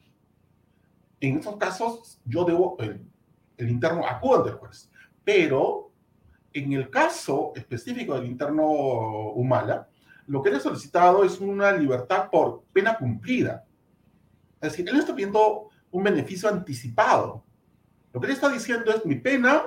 En 1.18 1.38
estos 1.38 1.56
casos, 1.56 2.20
yo 2.26 2.44
debo, 2.44 2.76
el, 2.80 3.00
el 3.56 3.70
interno 3.70 4.06
acude 4.06 4.36
ante 4.36 4.50
juez. 4.50 4.90
Pero 5.24 5.90
en 6.52 6.74
el 6.74 6.90
caso 6.90 7.52
específico 7.56 8.14
del 8.14 8.26
interno 8.26 8.66
Humala, 8.66 9.88
lo 10.26 10.42
que 10.42 10.50
él 10.50 10.56
ha 10.56 10.60
solicitado 10.60 11.24
es 11.24 11.40
una 11.40 11.72
libertad 11.72 12.28
por 12.30 12.62
pena 12.72 12.96
cumplida. 12.96 13.64
Es 14.60 14.72
decir, 14.72 14.88
él 14.88 14.98
está 14.98 15.14
pidiendo 15.14 15.68
un 15.90 16.02
beneficio 16.02 16.48
anticipado. 16.48 17.44
Lo 18.12 18.20
que 18.20 18.26
él 18.26 18.32
está 18.32 18.48
diciendo 18.48 18.92
es, 18.92 19.04
mi 19.04 19.16
pena, 19.16 19.64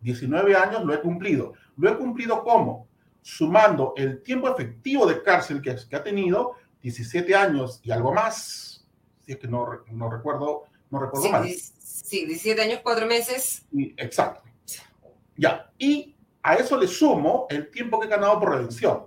19 0.00 0.54
años, 0.56 0.84
lo 0.84 0.92
he 0.92 1.00
cumplido. 1.00 1.54
¿Lo 1.76 1.90
he 1.90 1.96
cumplido 1.96 2.42
cómo? 2.44 2.88
Sumando 3.22 3.94
el 3.96 4.22
tiempo 4.22 4.48
efectivo 4.48 5.06
de 5.06 5.22
cárcel 5.22 5.62
que, 5.62 5.74
que 5.88 5.96
ha 5.96 6.02
tenido, 6.02 6.54
17 6.82 7.34
años 7.34 7.80
y 7.82 7.90
algo 7.90 8.12
más, 8.12 8.86
si 9.24 9.32
es 9.32 9.38
que 9.38 9.48
no, 9.48 9.66
no 9.90 10.10
recuerdo, 10.10 10.64
no 10.90 11.00
recuerdo 11.00 11.26
sí, 11.26 11.32
mal. 11.32 11.48
Sí, 11.48 12.26
17 12.26 12.60
años, 12.60 12.80
4 12.82 13.06
meses. 13.06 13.64
Exacto. 13.96 14.42
Ya, 15.36 15.72
y 15.78 16.14
a 16.42 16.56
eso 16.56 16.78
le 16.78 16.86
sumo 16.86 17.46
el 17.48 17.70
tiempo 17.70 17.98
que 17.98 18.06
he 18.06 18.10
ganado 18.10 18.38
por 18.38 18.50
redención. 18.50 19.06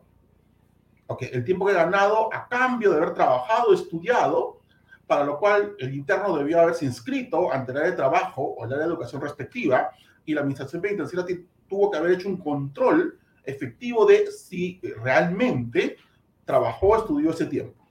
Ok, 1.08 1.24
el 1.32 1.44
tiempo 1.46 1.66
que 1.66 1.72
he 1.72 1.76
ganado 1.76 2.34
a 2.34 2.48
cambio 2.48 2.92
de 2.92 2.98
haber 2.98 3.14
trabajado, 3.14 3.74
estudiado, 3.74 4.62
para 5.08 5.24
lo 5.24 5.40
cual 5.40 5.76
el 5.80 5.96
interno 5.96 6.38
debió 6.38 6.60
haberse 6.60 6.86
inscrito 6.86 7.52
ante 7.52 7.72
el 7.72 7.78
área 7.78 7.92
de 7.92 7.96
trabajo 7.96 8.42
o 8.42 8.66
el 8.66 8.74
área 8.74 8.86
de 8.86 8.92
educación 8.92 9.22
respectiva 9.22 9.90
y 10.26 10.34
la 10.34 10.42
administración 10.42 10.82
penitenciaria 10.82 11.40
tuvo 11.68 11.90
que 11.90 11.98
haber 11.98 12.12
hecho 12.12 12.28
un 12.28 12.38
control 12.38 13.18
efectivo 13.44 14.06
de 14.06 14.30
si 14.30 14.82
realmente 15.02 15.96
trabajó, 16.44 16.98
estudió 16.98 17.32
ese 17.32 17.46
tiempo. 17.46 17.88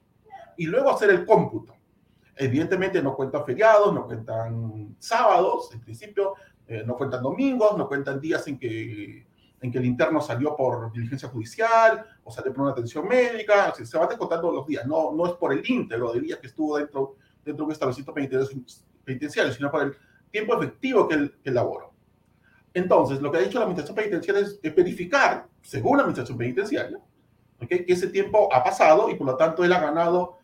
Y 0.58 0.66
luego 0.66 0.90
hacer 0.90 1.08
el 1.10 1.24
cómputo. 1.24 1.74
Evidentemente 2.36 3.02
no 3.02 3.14
cuentan 3.16 3.46
feriados, 3.46 3.94
no 3.94 4.06
cuentan 4.06 4.94
sábados, 4.98 5.70
en 5.72 5.80
principio 5.80 6.34
eh, 6.68 6.82
no 6.86 6.96
cuentan 6.96 7.22
domingos, 7.22 7.78
no 7.78 7.88
cuentan 7.88 8.20
días 8.20 8.46
en 8.46 8.58
que, 8.58 9.26
en 9.62 9.72
que 9.72 9.78
el 9.78 9.86
interno 9.86 10.20
salió 10.20 10.54
por 10.54 10.92
diligencia 10.92 11.30
judicial 11.30 12.04
o 12.26 12.32
salió 12.32 12.52
por 12.52 12.62
una 12.62 12.72
atención 12.72 13.06
médica, 13.06 13.72
se 13.72 13.96
va 13.96 14.08
descontando 14.08 14.50
los 14.50 14.66
días, 14.66 14.84
no, 14.84 15.12
no 15.12 15.26
es 15.26 15.32
por 15.34 15.52
el 15.52 15.62
íntegro 15.64 16.12
de 16.12 16.20
días 16.20 16.40
que 16.40 16.48
estuvo 16.48 16.76
dentro, 16.76 17.14
dentro 17.44 17.62
de 17.62 17.66
un 17.66 17.72
establecimiento 17.72 18.12
penitenciario, 19.04 19.52
sino 19.52 19.70
por 19.70 19.84
el 19.84 19.96
tiempo 20.32 20.60
efectivo 20.60 21.06
que 21.06 21.14
él 21.14 21.34
elaboró. 21.44 21.92
Entonces, 22.74 23.22
lo 23.22 23.30
que 23.30 23.38
ha 23.38 23.42
dicho 23.42 23.58
la 23.58 23.64
Administración 23.66 23.94
Penitenciaria 23.94 24.42
es, 24.42 24.60
verificar, 24.74 25.46
según 25.62 25.98
la 25.98 26.02
Administración 26.02 26.36
Penitenciaria, 26.36 26.98
que 27.68 27.84
ese 27.86 28.08
tiempo 28.08 28.52
ha 28.52 28.64
pasado 28.64 29.08
y 29.08 29.14
por 29.14 29.28
lo 29.28 29.36
tanto 29.36 29.62
él 29.62 29.72
ha 29.72 29.80
ganado 29.80 30.38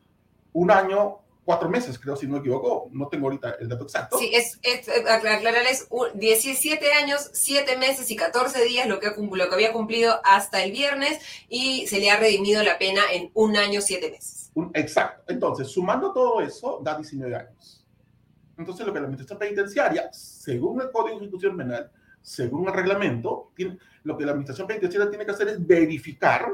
un 0.53 0.71
año 0.71 1.19
cuatro 1.45 1.69
meses, 1.69 1.99
creo, 1.99 2.17
si 2.17 2.27
no 2.27 2.35
me 2.35 2.39
equivoco. 2.39 2.89
No 2.93 3.09
tengo 3.09 3.27
ahorita 3.27 3.57
el 3.61 3.69
dato 3.69 3.85
exacto. 3.85 4.19
Sí, 4.19 4.31
es, 4.33 4.59
es 4.63 4.89
aclararles 4.89 5.89
17 6.15 6.93
años, 6.93 7.31
7 7.33 7.77
meses 7.77 8.11
y 8.11 8.17
14 8.17 8.65
días 8.65 8.87
lo 8.87 9.01
que, 9.01 9.09
lo 9.17 9.49
que 9.49 9.55
había 9.55 9.73
cumplido 9.73 10.21
hasta 10.25 10.63
el 10.63 10.73
viernes 10.73 11.21
y 11.49 11.87
se 11.87 11.99
le 11.99 12.11
ha 12.11 12.17
redimido 12.19 12.63
la 12.63 12.79
pena 12.79 13.03
en 13.13 13.31
un 13.35 13.57
año, 13.57 13.81
7 13.81 14.11
meses. 14.11 14.51
exacto. 14.75 15.25
Entonces, 15.29 15.69
sumando 15.69 16.13
todo 16.13 16.41
eso, 16.41 16.81
da 16.83 16.97
19 16.97 17.35
años. 17.35 17.85
Entonces, 18.57 18.87
lo 18.87 18.93
que 18.93 19.01
la 19.01 19.07
Administración 19.07 19.39
Penitenciaria, 19.39 20.13
según 20.13 20.81
el 20.81 20.91
Código 20.91 21.19
de 21.19 21.25
Ejecución 21.25 21.57
Penal, 21.57 21.91
según 22.21 22.69
el 22.69 22.75
reglamento, 22.75 23.51
tiene, 23.57 23.79
lo 24.05 24.17
que 24.17 24.25
la 24.25 24.33
Administración 24.33 24.69
Penitenciaria 24.69 25.11
tiene 25.11 25.25
que 25.25 25.33
hacer 25.33 25.49
es 25.49 25.67
verificar 25.67 26.53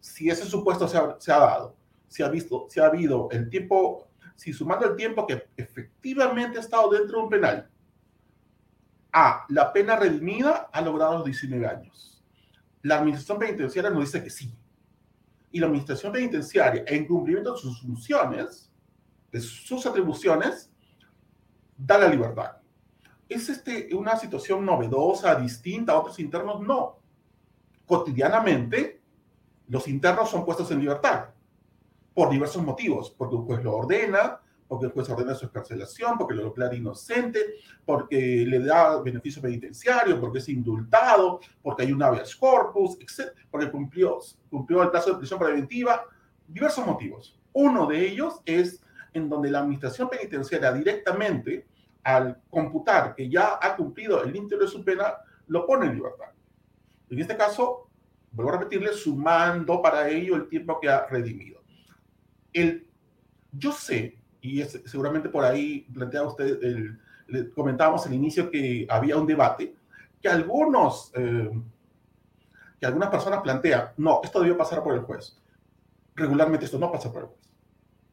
si 0.00 0.28
ese 0.28 0.44
supuesto 0.44 0.88
se 0.88 0.98
ha, 0.98 1.16
se 1.18 1.32
ha 1.32 1.38
dado, 1.38 1.76
si 2.08 2.22
ha, 2.22 2.28
visto, 2.28 2.66
si 2.68 2.80
ha 2.80 2.86
habido 2.86 3.28
el 3.30 3.48
tiempo 3.48 4.08
si 4.34 4.52
sumando 4.52 4.86
el 4.86 4.96
tiempo 4.96 5.26
que 5.26 5.48
efectivamente 5.56 6.58
ha 6.58 6.60
estado 6.60 6.90
dentro 6.90 7.18
de 7.18 7.24
un 7.24 7.30
penal, 7.30 7.70
A, 9.12 9.44
la 9.48 9.72
pena 9.72 9.96
redimida 9.96 10.68
ha 10.72 10.80
logrado 10.80 11.18
los 11.18 11.24
19 11.24 11.66
años. 11.66 12.22
La 12.82 12.96
administración 12.96 13.38
penitenciaria 13.38 13.90
nos 13.90 14.00
dice 14.04 14.22
que 14.22 14.30
sí. 14.30 14.52
Y 15.52 15.60
la 15.60 15.66
administración 15.66 16.12
penitenciaria, 16.12 16.82
en 16.86 17.06
cumplimiento 17.06 17.52
de 17.52 17.60
sus 17.60 17.80
funciones, 17.80 18.72
de 19.30 19.40
sus 19.40 19.86
atribuciones, 19.86 20.72
da 21.76 21.96
la 21.96 22.08
libertad. 22.08 22.56
¿Es 23.28 23.48
este 23.48 23.94
una 23.94 24.16
situación 24.16 24.66
novedosa, 24.66 25.36
distinta 25.36 25.92
a 25.92 25.98
otros 26.00 26.18
internos? 26.18 26.60
No. 26.60 26.98
Cotidianamente, 27.86 29.00
los 29.68 29.86
internos 29.86 30.28
son 30.28 30.44
puestos 30.44 30.70
en 30.72 30.80
libertad 30.80 31.33
por 32.14 32.30
diversos 32.30 32.62
motivos, 32.62 33.10
porque 33.10 33.36
el 33.36 33.42
juez 33.42 33.64
lo 33.64 33.76
ordena, 33.76 34.40
porque 34.68 34.86
el 34.86 34.92
juez 34.92 35.10
ordena 35.10 35.34
su 35.34 35.46
escarcelación, 35.46 36.16
porque 36.16 36.34
lo 36.34 36.44
declara 36.44 36.74
inocente, 36.74 37.56
porque 37.84 38.44
le 38.46 38.60
da 38.60 39.02
beneficio 39.02 39.42
penitenciario, 39.42 40.20
porque 40.20 40.38
es 40.38 40.48
indultado, 40.48 41.40
porque 41.62 41.82
hay 41.82 41.92
un 41.92 42.02
habeas 42.02 42.34
corpus, 42.36 42.96
etc., 43.00 43.32
porque 43.50 43.70
cumplió, 43.70 44.20
cumplió 44.48 44.82
el 44.82 44.90
plazo 44.90 45.10
de 45.10 45.18
prisión 45.18 45.38
preventiva, 45.38 46.04
diversos 46.46 46.86
motivos. 46.86 47.38
Uno 47.52 47.86
de 47.86 48.06
ellos 48.06 48.40
es 48.46 48.80
en 49.12 49.28
donde 49.28 49.50
la 49.50 49.60
administración 49.60 50.08
penitenciaria 50.08 50.72
directamente, 50.72 51.66
al 52.02 52.40
computar 52.50 53.14
que 53.14 53.28
ya 53.28 53.58
ha 53.60 53.76
cumplido 53.76 54.22
el 54.22 54.34
íntegro 54.34 54.64
de 54.64 54.70
su 54.70 54.84
pena, 54.84 55.14
lo 55.46 55.66
pone 55.66 55.86
en 55.86 55.94
libertad. 55.96 56.28
En 57.10 57.18
este 57.18 57.36
caso, 57.36 57.88
vuelvo 58.32 58.52
a 58.52 58.58
repetirle, 58.58 58.92
sumando 58.92 59.80
para 59.80 60.08
ello 60.08 60.36
el 60.36 60.48
tiempo 60.48 60.80
que 60.80 60.88
ha 60.88 61.06
redimido 61.06 61.63
el, 62.54 62.86
yo 63.52 63.72
sé, 63.72 64.16
y 64.40 64.62
seguramente 64.62 65.28
por 65.28 65.44
ahí 65.44 65.86
planteaba 65.92 66.28
usted, 66.28 66.62
el, 66.62 66.98
le 67.28 67.50
comentábamos 67.50 68.06
al 68.06 68.14
inicio 68.14 68.50
que 68.50 68.86
había 68.88 69.16
un 69.16 69.26
debate, 69.26 69.74
que 70.20 70.28
algunos, 70.28 71.12
eh, 71.14 71.50
que 72.80 72.86
algunas 72.86 73.10
personas 73.10 73.40
plantean, 73.42 73.90
no, 73.96 74.20
esto 74.22 74.40
debió 74.40 74.56
pasar 74.56 74.82
por 74.82 74.94
el 74.94 75.00
juez. 75.00 75.40
Regularmente 76.14 76.66
esto 76.66 76.78
no 76.78 76.92
pasa 76.92 77.12
por 77.12 77.22
el 77.22 77.28
juez. 77.28 77.40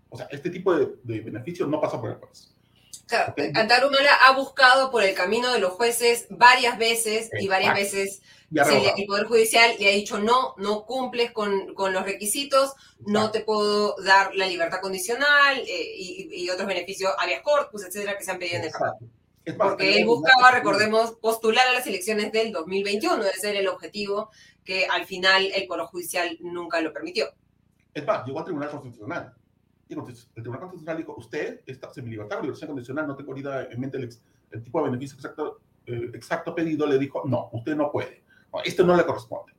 O 0.10 0.18
sea, 0.18 0.28
este 0.32 0.50
tipo 0.50 0.76
de, 0.76 0.96
de 1.04 1.22
beneficios 1.22 1.70
no 1.70 1.80
pasa 1.80 2.00
por 2.00 2.12
el 2.12 2.18
juez. 2.18 2.54
Claro, 3.08 3.34
Antarumala 3.56 4.14
ha 4.26 4.32
buscado 4.34 4.90
por 4.90 5.04
el 5.04 5.14
camino 5.14 5.52
de 5.52 5.60
los 5.60 5.74
jueces 5.74 6.28
varias 6.30 6.78
veces 6.78 7.30
y 7.40 7.48
varias 7.48 7.76
veces 7.76 8.22
el 8.54 9.06
Poder 9.06 9.28
Judicial 9.28 9.72
le 9.80 9.90
ha 9.90 9.96
dicho 9.96 10.20
no, 10.20 10.56
no 10.58 10.86
cumples 10.86 11.32
con, 11.32 11.74
los 11.76 12.04
requisitos, 12.04 12.74
no 13.06 13.32
te 13.32 13.42
puedo 13.42 13.96
dar 14.04 14.36
la 14.36 14.48
libertad 14.48 14.82
condicional 14.82 15.60
eh, 15.60 15.96
y, 15.98 16.50
otros 16.50 16.68
beneficios, 16.68 17.12
habeas 17.18 17.42
corpus, 17.42 17.84
etcétera, 17.86 18.18
que 18.18 18.24
se 18.24 18.32
han 18.32 18.40
pedido 18.40 18.58
en 18.58 18.72
el 19.46 19.58
Porque 19.58 19.98
él 19.98 20.06
buscaba, 20.06 20.52
recordemos, 20.52 21.12
postular 21.14 21.68
a 21.68 21.74
las 21.74 21.88
elecciones 21.88 22.32
del 22.32 22.52
2021, 22.52 23.24
ese 23.26 23.52
era 23.52 23.60
el 23.60 23.68
objetivo 23.68 24.30
que 24.66 24.86
al 24.86 25.06
final 25.06 25.50
el 25.54 25.66
Poder 25.68 25.86
Judicial 25.86 26.38
nunca 26.42 26.82
lo 26.82 26.94
permitió. 26.94 27.30
Es 27.94 28.06
más, 28.06 28.26
llegó 28.26 28.40
al 28.40 28.46
Tribunal 28.46 28.70
Constitucional 28.70 29.34
el 29.94 30.16
Tribunal 30.34 30.62
Constitucional 30.62 30.98
dijo, 30.98 31.16
usted 31.18 31.62
está 31.66 31.90
semi-libertad 31.90 32.40
o 32.40 32.42
libertad 32.42 32.68
condicional, 32.68 33.08
no 33.08 33.16
tengo 33.16 33.32
ahorita 33.32 33.64
en 33.66 33.80
mente 33.80 33.98
el, 33.98 34.64
tipo 34.64 34.80
de 34.80 34.90
beneficio 34.90 35.16
exacto, 35.16 35.60
eh, 35.86 36.12
exacto 36.14 36.56
pedido, 36.56 36.86
le 36.86 36.98
dijo, 36.98 37.24
no, 37.26 37.50
usted 37.54 37.76
no 37.76 37.92
puede. 37.92 38.24
esto 38.64 38.86
no 38.86 38.96
le 38.96 39.06
corresponde. 39.06 39.54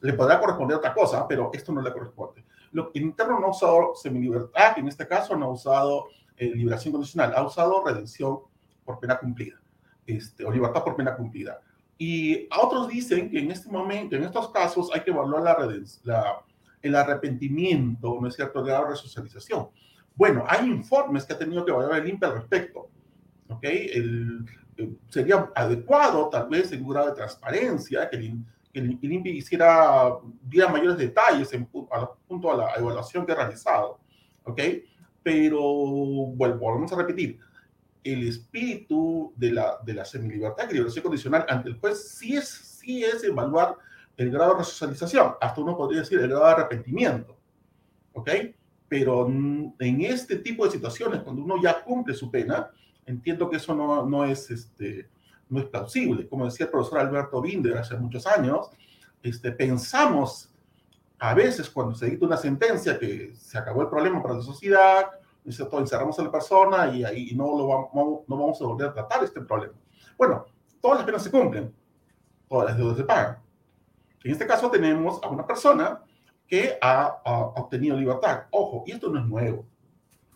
Le 0.00 0.14
podrá 0.14 0.40
corresponder 0.40 0.76
otra 0.76 0.92
cosa, 0.94 1.26
pero 1.28 1.50
esto 1.52 1.72
no 1.72 1.80
le 1.80 1.92
corresponde. 1.92 2.44
Lo, 2.72 2.90
el 2.94 3.02
interno 3.02 3.38
no 3.38 3.46
ha 3.46 3.50
usado 3.50 3.94
semi-libertad, 3.94 4.78
en 4.78 4.88
este 4.88 5.06
caso 5.06 5.36
no 5.36 5.46
ha 5.46 5.50
usado 5.50 6.06
eh, 6.36 6.50
liberación 6.54 6.92
condicional, 6.92 7.32
ha 7.36 7.42
usado 7.44 7.84
redención 7.84 8.40
por 8.84 8.98
pena 8.98 9.18
cumplida, 9.18 9.60
este, 10.06 10.44
o 10.44 10.50
libertad 10.50 10.82
por 10.82 10.96
pena 10.96 11.14
cumplida. 11.14 11.60
Y 11.98 12.48
otros 12.60 12.88
dicen 12.88 13.30
que 13.30 13.38
en 13.38 13.50
este 13.50 13.70
momento, 13.70 14.16
en 14.16 14.24
estos 14.24 14.50
casos, 14.50 14.90
hay 14.92 15.02
que 15.02 15.10
evaluar 15.10 15.42
la, 15.42 15.56
la 16.02 16.42
el 16.82 16.96
arrepentimiento, 16.96 18.18
¿no 18.20 18.28
es 18.28 18.34
cierto?, 18.34 18.60
el 18.60 18.66
grado 18.66 18.84
de 18.84 18.90
resocialización. 18.90 19.68
Bueno, 20.14 20.44
hay 20.46 20.68
informes 20.68 21.24
que 21.24 21.32
ha 21.32 21.38
tenido 21.38 21.64
que 21.64 21.70
evaluar 21.70 22.00
el 22.00 22.08
INPE 22.08 22.26
al 22.26 22.34
respecto. 22.34 22.90
¿Ok? 23.48 23.62
El, 23.62 24.44
eh, 24.76 24.90
sería 25.08 25.50
adecuado, 25.54 26.28
tal 26.28 26.48
vez, 26.48 26.72
en 26.72 26.82
un 26.82 26.90
grado 26.90 27.08
de 27.08 27.16
transparencia, 27.16 28.08
que 28.10 28.16
el, 28.16 28.44
el, 28.72 28.98
INPE 29.00 29.30
hiciera, 29.30 30.16
diera 30.42 30.68
mayores 30.68 30.98
detalles 30.98 31.52
en 31.52 31.66
punto 31.66 32.52
a 32.52 32.56
la 32.56 32.74
evaluación 32.74 33.24
que 33.24 33.32
ha 33.32 33.36
realizado. 33.36 34.00
¿Ok? 34.44 34.60
Pero, 35.22 35.60
bueno, 35.60 36.58
volvemos 36.58 36.92
a 36.92 36.96
repetir. 36.96 37.38
El 38.02 38.26
espíritu 38.26 39.32
de 39.36 39.52
la, 39.52 39.78
de 39.84 39.94
la 39.94 40.04
semilibertad 40.04 40.68
y 40.68 40.72
liberación 40.72 41.04
condicional 41.04 41.46
ante 41.48 41.68
el 41.68 41.78
juez 41.78 42.16
sí 42.18 42.34
es, 42.34 42.48
sí 42.48 43.04
es 43.04 43.22
evaluar 43.22 43.76
el 44.16 44.30
grado 44.30 44.52
de 44.52 44.58
resocialización, 44.58 45.34
hasta 45.40 45.60
uno 45.60 45.76
podría 45.76 46.00
decir 46.00 46.18
el 46.18 46.28
grado 46.28 46.46
de 46.46 46.52
arrepentimiento, 46.52 47.36
¿ok? 48.12 48.30
Pero 48.88 49.26
en 49.26 50.00
este 50.02 50.36
tipo 50.36 50.64
de 50.64 50.70
situaciones, 50.70 51.22
cuando 51.22 51.42
uno 51.42 51.56
ya 51.62 51.82
cumple 51.82 52.14
su 52.14 52.30
pena, 52.30 52.70
entiendo 53.06 53.48
que 53.48 53.56
eso 53.56 53.74
no, 53.74 54.06
no, 54.06 54.24
es, 54.24 54.50
este, 54.50 55.08
no 55.48 55.60
es 55.60 55.66
plausible. 55.66 56.28
Como 56.28 56.44
decía 56.44 56.66
el 56.66 56.72
profesor 56.72 57.00
Alberto 57.00 57.40
Binder 57.40 57.78
hace 57.78 57.96
muchos 57.96 58.26
años, 58.26 58.70
este, 59.22 59.52
pensamos 59.52 60.52
a 61.18 61.34
veces 61.34 61.70
cuando 61.70 61.94
se 61.94 62.06
dicta 62.06 62.26
una 62.26 62.36
sentencia 62.36 62.98
que 62.98 63.34
se 63.36 63.56
acabó 63.56 63.82
el 63.82 63.88
problema 63.88 64.22
para 64.22 64.34
la 64.34 64.42
sociedad, 64.42 65.06
encerramos 65.44 66.18
a 66.18 66.22
la 66.22 66.30
persona 66.30 66.88
y 66.94 67.04
ahí 67.04 67.32
no, 67.34 67.56
lo 67.56 67.66
vamos, 67.68 68.20
no 68.26 68.36
vamos 68.36 68.60
a 68.60 68.64
volver 68.64 68.88
a 68.88 68.94
tratar 68.94 69.24
este 69.24 69.40
problema. 69.40 69.74
Bueno, 70.16 70.46
todas 70.80 70.98
las 70.98 71.06
penas 71.06 71.22
se 71.22 71.30
cumplen, 71.30 71.74
todas 72.48 72.68
las 72.68 72.76
deudas 72.76 72.96
se 72.96 73.04
pagan. 73.04 73.41
En 74.24 74.32
este 74.32 74.46
caso 74.46 74.70
tenemos 74.70 75.22
a 75.22 75.28
una 75.28 75.46
persona 75.46 76.02
que 76.46 76.76
ha, 76.80 77.20
obtenido 77.56 77.96
libertad. 77.96 78.44
Ojo, 78.50 78.84
y 78.86 78.92
esto 78.92 79.08
no 79.08 79.18
es 79.18 79.26
nuevo. 79.26 79.64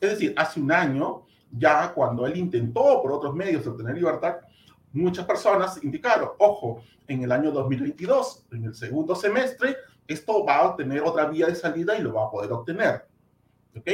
Es 0.01 0.11
decir, 0.11 0.35
hace 0.37 0.61
un 0.61 0.73
año, 0.73 1.25
ya 1.51 1.93
cuando 1.93 2.27
él 2.27 2.37
intentó 2.37 3.03
por 3.03 3.13
otros 3.13 3.35
medios 3.35 3.67
obtener 3.67 3.95
libertad, 3.95 4.37
muchas 4.93 5.27
personas 5.27 5.83
indicaron, 5.83 6.31
ojo, 6.39 6.83
en 7.07 7.23
el 7.23 7.33
año 7.33 7.51
2022, 7.53 8.47
en 8.53 8.65
el 8.65 8.75
segundo 8.75 9.15
semestre, 9.15 9.77
esto 10.09 10.45
va 10.45 10.65
a 10.65 10.77
tener 10.77 11.03
otra 11.03 11.27
vía 11.27 11.47
de 11.47 11.55
salida 11.55 11.97
y 11.97 12.03
lo 12.03 12.15
va 12.15 12.27
a 12.27 12.31
poder 12.31 12.53
obtener. 12.53 13.07
¿Ok? 13.77 13.89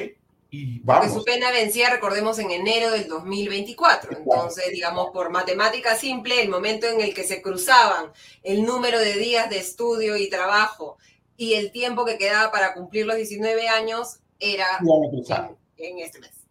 Y 0.55 0.81
Porque 0.81 1.09
su 1.09 1.25
pena 1.25 1.51
vencía, 1.51 1.88
recordemos, 1.88 2.38
en 2.38 2.51
enero 2.51 2.91
del 2.91 3.09
2024. 3.09 4.19
Entonces, 4.19 4.71
digamos, 4.71 5.09
por 5.11 5.31
matemática 5.31 5.95
simple, 5.95 6.43
el 6.43 6.51
momento 6.51 6.87
en 6.87 7.01
el 7.01 7.15
que 7.15 7.25
se 7.25 7.41
cruzaban 7.41 8.12
el 8.43 8.62
número 8.62 8.99
de 8.99 9.15
días 9.15 9.49
de 9.49 9.57
estudio 9.57 10.15
y 10.19 10.29
trabajo 10.29 10.99
y 11.38 11.55
el 11.55 11.73
tiempo 11.73 12.05
que 12.05 12.19
quedaba 12.19 12.53
para 12.53 12.75
cumplir 12.75 13.07
los 13.07 13.17
19 13.17 13.67
años 13.67 14.21
era 14.38 14.67
en, 15.79 15.99
este 16.01 16.21
mes. 16.21 16.47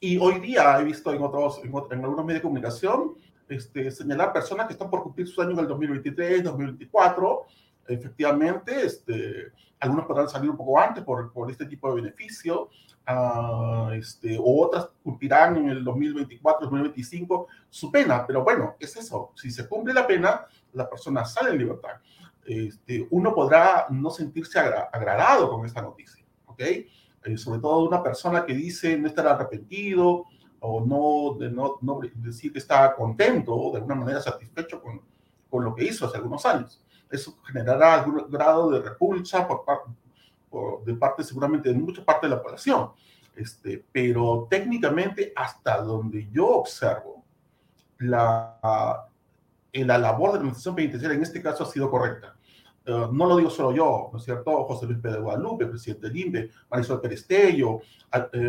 Y 0.00 0.16
hoy 0.16 0.40
día 0.40 0.80
he 0.80 0.84
visto 0.84 1.12
en 1.12 1.22
otros, 1.22 1.60
en, 1.62 1.74
algunos 1.74 2.24
medios 2.24 2.38
de 2.38 2.42
comunicación, 2.42 3.16
este, 3.50 3.90
señalar 3.90 4.32
personas 4.32 4.66
que 4.66 4.72
están 4.72 4.88
por 4.88 5.02
cumplir 5.02 5.28
sus 5.28 5.40
años 5.40 5.58
en 5.58 5.64
el 5.64 5.68
2023, 5.68 6.42
2024. 6.42 7.46
Efectivamente, 7.86 8.86
este, 8.86 9.52
algunos 9.78 10.06
podrán 10.06 10.30
salir 10.30 10.48
un 10.48 10.56
poco 10.56 10.80
antes 10.80 11.04
por, 11.04 11.30
por 11.34 11.50
este 11.50 11.66
tipo 11.66 11.90
de 11.90 12.00
beneficio 12.00 12.70
este, 13.92 14.38
o 14.38 14.64
otras 14.66 14.88
cumplirán 15.02 15.56
en 15.56 15.70
el 15.70 15.84
2024, 15.84 16.66
2025 16.66 17.46
su 17.68 17.90
pena. 17.90 18.26
Pero 18.26 18.44
bueno, 18.44 18.76
es 18.78 18.96
eso. 18.96 19.32
Si 19.36 19.50
se 19.50 19.68
cumple 19.68 19.94
la 19.94 20.06
pena, 20.06 20.46
la 20.72 20.88
persona 20.88 21.24
sale 21.24 21.50
en 21.50 21.58
libertad. 21.58 22.00
Este, 22.44 23.06
uno 23.10 23.34
podrá 23.34 23.86
no 23.90 24.10
sentirse 24.10 24.58
agradado 24.58 25.50
con 25.50 25.64
esta 25.66 25.82
noticia, 25.82 26.24
¿ok? 26.46 26.60
Eh, 26.60 27.36
sobre 27.36 27.60
todo 27.60 27.86
una 27.86 28.02
persona 28.02 28.46
que 28.46 28.54
dice 28.54 28.96
no 28.96 29.06
estar 29.06 29.26
arrepentido 29.26 30.24
o 30.60 30.80
no, 30.84 31.38
de 31.38 31.50
no, 31.50 31.78
no 31.82 32.00
decir 32.14 32.52
que 32.52 32.58
está 32.58 32.94
contento 32.94 33.54
o 33.54 33.70
de 33.72 33.78
alguna 33.78 33.94
manera 33.94 34.20
satisfecho 34.20 34.80
con, 34.80 35.02
con 35.48 35.64
lo 35.64 35.74
que 35.74 35.84
hizo 35.84 36.06
hace 36.06 36.16
algunos 36.16 36.44
años. 36.46 36.82
Eso 37.10 37.36
generará 37.44 37.94
algún 37.94 38.30
grado 38.30 38.70
de 38.70 38.80
repulsa 38.80 39.46
por, 39.46 39.64
de 40.84 40.94
parte 40.94 41.24
seguramente 41.24 41.68
de 41.68 41.74
mucha 41.74 42.04
parte 42.04 42.26
de 42.26 42.34
la 42.34 42.42
población. 42.42 42.90
Este, 43.36 43.84
pero 43.92 44.46
técnicamente, 44.50 45.32
hasta 45.34 45.80
donde 45.80 46.28
yo 46.30 46.48
observo, 46.48 47.24
la, 47.98 48.58
la 49.72 49.98
labor 49.98 50.30
de 50.30 50.34
la 50.34 50.40
administración 50.40 50.74
penitenciaria 50.74 51.16
en 51.16 51.22
este 51.22 51.42
caso 51.42 51.64
ha 51.64 51.66
sido 51.66 51.90
correcta. 51.90 52.36
Eh, 52.84 53.08
no 53.12 53.26
lo 53.26 53.36
digo 53.36 53.50
solo 53.50 53.72
yo, 53.72 54.08
¿no 54.12 54.18
es 54.18 54.24
cierto? 54.24 54.64
José 54.64 54.86
Luis 54.86 54.98
Pedro 54.98 55.22
Guadalupe, 55.22 55.66
presidente 55.66 56.08
del 56.08 56.16
INPE, 56.16 56.50
Marisol 56.70 57.00
Perestello, 57.00 57.72
uh, 57.72 57.80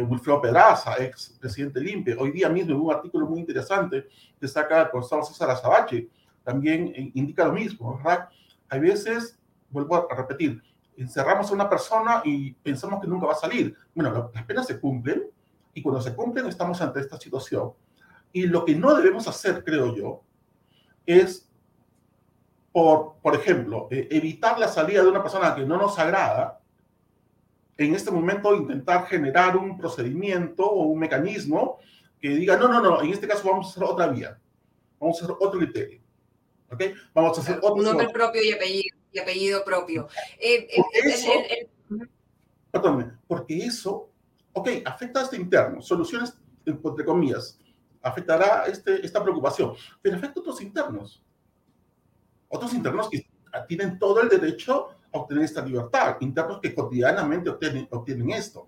Wilfredo 0.08 0.42
Pedraza, 0.42 0.96
ex 0.98 1.38
presidente 1.40 1.80
del 1.80 1.90
INPE. 1.90 2.16
Hoy 2.18 2.32
día 2.32 2.50
mismo, 2.50 2.74
en 2.74 2.82
un 2.82 2.92
artículo 2.92 3.28
muy 3.28 3.42
interesante 3.42 4.08
que 4.40 4.48
saca 4.48 4.84
el 4.84 4.90
profesor 4.90 5.26
César 5.26 5.50
Azabache, 5.50 6.10
también 6.44 6.92
indica 7.14 7.46
lo 7.46 7.54
mismo, 7.54 7.98
¿verdad? 7.98 8.30
Hay 8.70 8.80
veces, 8.80 9.38
vuelvo 9.70 10.08
a 10.10 10.16
repetir, 10.16 10.64
encerramos 10.98 11.50
a 11.50 11.54
una 11.54 11.70
persona 11.70 12.22
y 12.24 12.54
pensamos 12.54 13.02
que 13.02 13.08
nunca 13.08 13.28
va 13.28 13.34
a 13.34 13.38
salir. 13.38 13.76
Bueno, 13.94 14.32
las 14.34 14.46
penas 14.46 14.68
se 14.68 14.80
cumplen 14.80 15.24
y 15.74 15.82
cuando 15.82 16.02
se 16.02 16.16
cumplen 16.16 16.48
estamos 16.48 16.82
ante 16.82 17.00
esta 17.00 17.18
situación. 17.18 17.74
Y 18.34 18.48
lo 18.48 18.66
que 18.66 18.76
no 18.76 18.96
debemos 18.96 19.28
hacer, 19.28 19.64
creo 19.64 19.96
yo, 19.96 20.22
es, 21.06 21.50
por, 22.72 23.16
por 23.22 23.36
ejemplo, 23.36 23.88
eh, 23.92 24.08
evitar 24.12 24.58
la 24.60 24.68
salida 24.68 25.02
de 25.02 25.10
una 25.10 25.22
persona 25.22 25.54
que 25.56 25.66
no 25.66 25.78
nos 25.78 25.98
agrada, 26.00 26.60
en 27.78 27.96
este 27.96 28.12
momento 28.12 28.56
intentar 28.56 29.08
generar 29.08 29.58
un 29.58 29.78
procedimiento 29.78 30.64
o 30.64 30.84
un 30.84 31.00
mecanismo 31.00 31.80
que 32.20 32.30
diga, 32.30 32.56
no, 32.56 32.68
no, 32.68 32.80
no, 32.82 33.02
en 33.02 33.10
este 33.10 33.28
caso 33.28 33.50
vamos 33.50 33.68
a 33.68 33.70
hacer 33.72 33.84
otra 33.84 34.08
vía, 34.08 34.38
vamos 35.00 35.20
a 35.20 35.26
hacer 35.26 35.36
otro 35.40 35.60
criterio. 35.60 36.00
¿Ok? 36.72 36.84
Vamos 37.14 37.38
a 37.38 37.42
hacer 37.42 37.60
otro... 37.62 37.84
Nombre 37.84 38.08
propio 38.10 38.42
y 38.44 38.52
apellido 38.54 38.91
y 39.12 39.20
apellido 39.20 39.64
propio. 39.64 40.08
Eh, 40.40 40.68
eh, 40.70 41.68
perdón, 42.72 43.20
porque 43.28 43.58
eso, 43.58 44.10
ok, 44.54 44.70
afecta 44.86 45.20
a 45.20 45.24
este 45.24 45.38
interno, 45.38 45.82
soluciones, 45.82 46.38
entre 46.66 47.06
comillas, 47.06 47.60
afectará 48.02 48.66
este, 48.66 49.06
esta 49.06 49.22
preocupación, 49.22 49.74
pero 50.02 50.16
afecta 50.16 50.40
a 50.40 50.42
otros 50.42 50.62
internos. 50.62 51.24
Otros 52.48 52.74
internos 52.74 53.10
que 53.10 53.26
tienen 53.68 54.00
todo 54.00 54.22
el 54.22 54.30
derecho 54.30 54.90
a 55.14 55.18
obtener 55.18 55.44
esta 55.44 55.64
libertad, 55.64 56.18
internos 56.22 56.60
que 56.62 56.74
cotidianamente 56.74 57.50
obtienen, 57.50 57.88
obtienen 57.92 58.32
esto. 58.32 58.68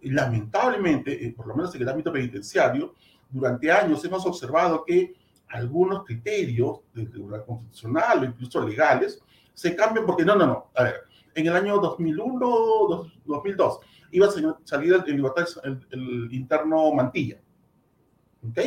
Y 0.00 0.10
lamentablemente, 0.10 1.26
eh, 1.26 1.32
por 1.32 1.46
lo 1.46 1.56
menos 1.56 1.74
en 1.74 1.82
el 1.82 1.88
ámbito 1.88 2.12
penitenciario, 2.12 2.94
durante 3.28 3.70
años 3.72 4.04
hemos 4.04 4.24
observado 4.26 4.84
que 4.84 5.14
algunos 5.48 6.04
criterios 6.04 6.80
de 6.92 7.06
Tribunal 7.06 7.44
Constitucional 7.44 8.22
o 8.22 8.24
incluso 8.24 8.66
legales 8.66 9.20
se 9.56 9.74
cambian 9.74 10.04
porque 10.04 10.24
no, 10.24 10.36
no, 10.36 10.46
no. 10.46 10.70
A 10.74 10.82
ver, 10.82 11.04
en 11.34 11.46
el 11.46 11.56
año 11.56 11.78
2001, 11.78 13.10
2002, 13.24 13.80
iba 14.10 14.26
a 14.26 14.30
salir 14.64 15.02
en 15.06 15.16
libertad 15.16 15.46
el, 15.64 16.28
interno 16.30 16.92
Mantilla. 16.92 17.40
¿Ok? 18.46 18.58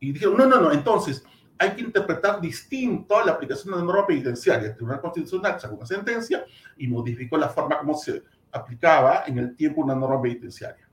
Y 0.00 0.12
dijeron, 0.12 0.36
no, 0.36 0.46
no, 0.46 0.60
no, 0.60 0.70
entonces 0.70 1.24
hay 1.58 1.70
que 1.70 1.80
interpretar 1.80 2.42
distinto 2.42 3.24
la 3.24 3.32
aplicación 3.32 3.72
de 3.72 3.80
la 3.80 3.86
norma 3.86 4.06
penitenciaria. 4.06 4.68
El 4.68 4.74
Tribunal 4.74 5.00
Constitucional 5.00 5.58
sacó 5.58 5.76
una 5.76 5.86
sentencia 5.86 6.44
y 6.76 6.88
modificó 6.88 7.38
la 7.38 7.48
forma 7.48 7.78
como 7.78 7.94
se 7.94 8.22
aplicaba 8.52 9.24
en 9.26 9.38
el 9.38 9.56
tiempo 9.56 9.80
una 9.80 9.94
norma 9.94 10.20
penitenciaria. 10.20 10.86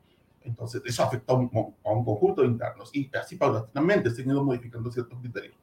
Entonces, 0.43 0.81
eso 0.85 1.03
afecta 1.03 1.33
a 1.33 1.35
un, 1.35 1.75
a 1.83 1.91
un 1.91 2.05
conjunto 2.05 2.41
de 2.41 2.47
internos 2.47 2.89
y 2.95 3.11
así 3.17 3.35
paulatinamente 3.35 4.11
se 4.11 4.21
han 4.21 4.29
ido 4.29 4.45
modificando 4.45 4.89
ciertos 4.89 5.19
criterios. 5.19 5.55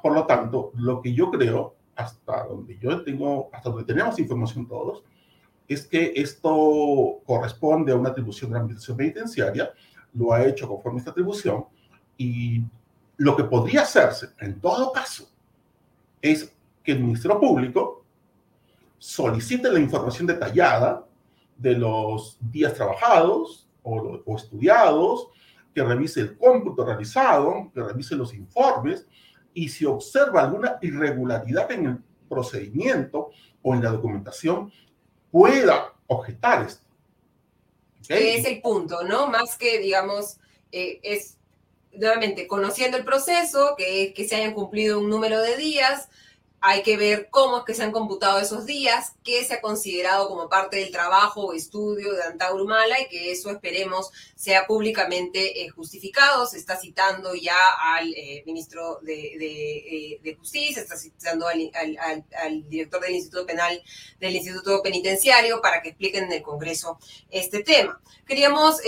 Por 0.00 0.14
lo 0.14 0.26
tanto, 0.26 0.70
lo 0.76 1.02
que 1.02 1.12
yo 1.12 1.28
creo, 1.30 1.74
hasta 1.96 2.46
donde 2.46 2.78
yo 2.78 3.02
tengo, 3.02 3.50
hasta 3.52 3.70
donde 3.70 3.84
tenemos 3.84 4.18
información 4.18 4.66
todos, 4.66 5.02
es 5.68 5.86
que 5.86 6.12
esto 6.16 7.20
corresponde 7.24 7.92
a 7.92 7.96
una 7.96 8.10
atribución 8.10 8.50
de 8.50 8.54
la 8.54 8.60
administración 8.60 8.96
penitenciaria, 8.96 9.70
lo 10.14 10.32
ha 10.32 10.44
hecho 10.44 10.68
conforme 10.68 10.98
a 10.98 11.00
esta 11.00 11.10
atribución, 11.10 11.64
y 12.16 12.62
lo 13.16 13.36
que 13.36 13.44
podría 13.44 13.82
hacerse, 13.82 14.30
en 14.40 14.60
todo 14.60 14.92
caso, 14.92 15.28
es 16.20 16.54
que 16.82 16.92
el 16.92 17.00
Ministerio 17.00 17.40
Público 17.40 18.04
solicite 18.98 19.70
la 19.70 19.80
información 19.80 20.26
detallada 20.26 21.06
de 21.56 21.74
los 21.74 22.36
días 22.40 22.74
trabajados 22.74 23.68
o, 23.82 24.20
o 24.24 24.36
estudiados, 24.36 25.28
que 25.74 25.82
revise 25.82 26.20
el 26.20 26.36
cómputo 26.36 26.84
realizado, 26.84 27.70
que 27.72 27.82
revise 27.82 28.14
los 28.14 28.34
informes, 28.34 29.06
y 29.54 29.68
si 29.68 29.84
observa 29.84 30.42
alguna 30.42 30.78
irregularidad 30.82 31.70
en 31.72 31.86
el 31.86 31.98
procedimiento 32.28 33.30
o 33.62 33.74
en 33.74 33.82
la 33.82 33.90
documentación, 33.90 34.72
pueda 35.30 35.92
objetar 36.06 36.66
esto. 36.66 36.86
Es 38.08 38.44
el 38.44 38.60
punto, 38.60 39.04
¿no? 39.04 39.28
Más 39.28 39.56
que, 39.56 39.78
digamos, 39.78 40.38
eh, 40.72 41.00
es 41.02 41.38
nuevamente 41.92 42.46
conociendo 42.46 42.96
el 42.96 43.04
proceso, 43.04 43.74
que, 43.76 44.12
que 44.14 44.26
se 44.26 44.36
hayan 44.36 44.54
cumplido 44.54 44.98
un 44.98 45.08
número 45.08 45.40
de 45.40 45.56
días, 45.56 46.08
hay 46.64 46.84
que 46.84 46.96
ver 46.96 47.28
cómo 47.28 47.58
es 47.58 47.64
que 47.64 47.74
se 47.74 47.82
han 47.82 47.90
computado 47.90 48.38
esos 48.38 48.64
días, 48.66 49.14
qué 49.24 49.44
se 49.44 49.54
ha 49.54 49.60
considerado 49.60 50.28
como 50.28 50.48
parte 50.48 50.76
del 50.76 50.92
trabajo 50.92 51.46
o 51.46 51.52
estudio 51.54 52.12
de 52.12 52.22
Antaurumala 52.22 53.00
y 53.00 53.08
que 53.08 53.32
eso 53.32 53.50
esperemos 53.50 54.12
sea 54.36 54.68
públicamente 54.68 55.64
eh, 55.64 55.68
justificado. 55.70 56.46
Se 56.46 56.58
está 56.58 56.76
citando 56.76 57.34
ya 57.34 57.58
al 57.96 58.14
eh, 58.14 58.44
ministro 58.46 59.00
eh, 59.04 60.20
de, 60.22 60.36
Justicia, 60.36 60.74
se 60.76 60.80
está 60.82 60.96
citando 60.96 61.48
al, 61.48 62.68
director 62.68 63.00
del 63.00 63.16
Instituto 63.16 63.44
Penal 63.44 63.82
del 64.20 64.36
Instituto 64.36 64.80
Penitenciario 64.82 65.60
para 65.60 65.82
que 65.82 65.88
expliquen 65.88 66.24
en 66.24 66.32
el 66.32 66.42
Congreso 66.42 66.98
este 67.28 67.64
tema. 67.64 68.00
Queríamos, 68.24 68.80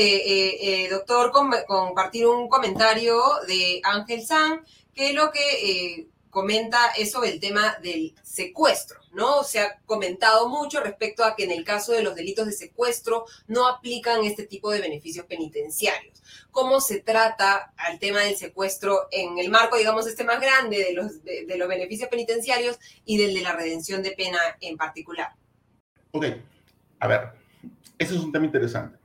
doctor, 0.90 1.32
com 1.32 1.50
compartir 1.66 2.26
un 2.26 2.48
comentario 2.48 3.20
de 3.48 3.80
Ángel 3.82 4.24
San, 4.24 4.64
que 4.94 5.12
lo 5.12 5.32
que 5.32 6.06
comenta 6.35 6.88
es 6.99 7.12
sobre 7.12 7.31
el 7.31 7.40
tema 7.40 7.77
del 7.81 8.12
secuestro, 8.23 8.99
¿no? 9.12 9.44
Se 9.44 9.61
ha 9.61 9.79
comentado 9.87 10.49
mucho 10.49 10.81
respecto 10.81 11.25
a 11.25 11.37
que 11.37 11.44
en 11.44 11.53
el 11.53 11.64
caso 11.64 11.92
de 11.92 12.03
los 12.03 12.16
delitos 12.16 12.44
de 12.47 12.53
secuestro 12.53 13.25
no 13.47 13.68
aplican 13.68 14.25
este 14.25 14.44
tipo 14.44 14.73
de 14.73 14.81
beneficios 14.81 15.25
penitenciarios. 15.27 16.20
¿Cómo 16.51 16.81
se 16.81 17.01
trata 17.01 17.73
al 17.77 18.01
tema 18.01 18.20
del 18.20 18.37
secuestro 18.37 19.07
en 19.12 19.38
el 19.38 19.49
marco, 19.49 19.79
digamos, 19.79 20.09
este 20.09 20.25
más 20.25 20.40
grande 20.40 20.79
de 20.79 20.92
los, 20.92 21.23
de 21.23 21.57
los 21.57 21.68
beneficios 21.68 22.11
penitenciarios 22.11 22.79
y 23.05 23.16
del 23.16 23.33
de 23.33 23.40
la 23.40 23.53
redención 23.53 24.03
de 24.03 24.11
pena 24.11 24.38
en 24.61 24.77
particular? 24.77 25.33
Ok, 26.11 26.27
a 26.99 27.07
ver, 27.07 27.29
ese 27.97 28.16
es 28.16 28.20
un 28.20 28.33
tema 28.33 28.47
interesante. 28.47 28.99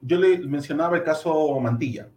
Yo 0.00 0.18
le 0.18 0.38
mencionaba 0.38 0.96
el 0.96 1.02
caso 1.02 1.58
Mantilla, 1.58 2.08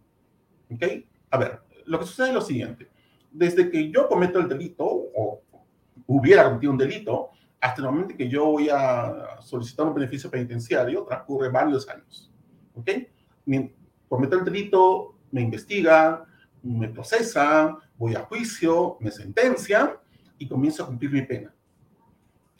¿ok? 0.72 0.84
A 1.30 1.38
ver, 1.38 1.60
lo 1.86 1.98
que 1.98 2.06
sucede 2.06 2.28
es 2.28 2.34
lo 2.34 2.40
siguiente 2.40 2.89
desde 3.30 3.70
que 3.70 3.90
yo 3.90 4.08
cometo 4.08 4.38
el 4.38 4.48
delito 4.48 4.84
o 4.86 5.42
hubiera 6.06 6.44
cometido 6.44 6.72
un 6.72 6.78
delito 6.78 7.30
hasta 7.60 7.82
el 7.82 7.88
momento 7.88 8.16
que 8.16 8.28
yo 8.28 8.46
voy 8.46 8.68
a 8.70 9.38
solicitar 9.40 9.86
un 9.86 9.94
beneficio 9.94 10.30
penitenciario, 10.30 11.04
transcurre 11.04 11.50
varios 11.50 11.88
años. 11.88 12.32
¿Ok? 12.74 12.90
Cometo 14.08 14.38
el 14.38 14.44
delito, 14.44 15.14
me 15.30 15.42
investigan, 15.42 16.24
me 16.62 16.88
procesan, 16.88 17.76
voy 17.96 18.14
a 18.14 18.20
juicio, 18.20 18.96
me 19.00 19.10
sentencian 19.10 19.92
y 20.38 20.48
comienzo 20.48 20.82
a 20.82 20.86
cumplir 20.86 21.12
mi 21.12 21.22
pena. 21.22 21.54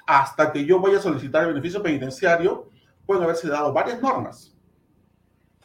Hasta 0.06 0.52
que 0.52 0.64
yo 0.64 0.78
voy 0.78 0.94
a 0.94 1.00
solicitar 1.00 1.42
el 1.42 1.54
beneficio 1.54 1.82
penitenciario, 1.82 2.70
pueden 3.06 3.24
haberse 3.24 3.48
dado 3.48 3.72
varias 3.72 4.00
normas 4.02 4.54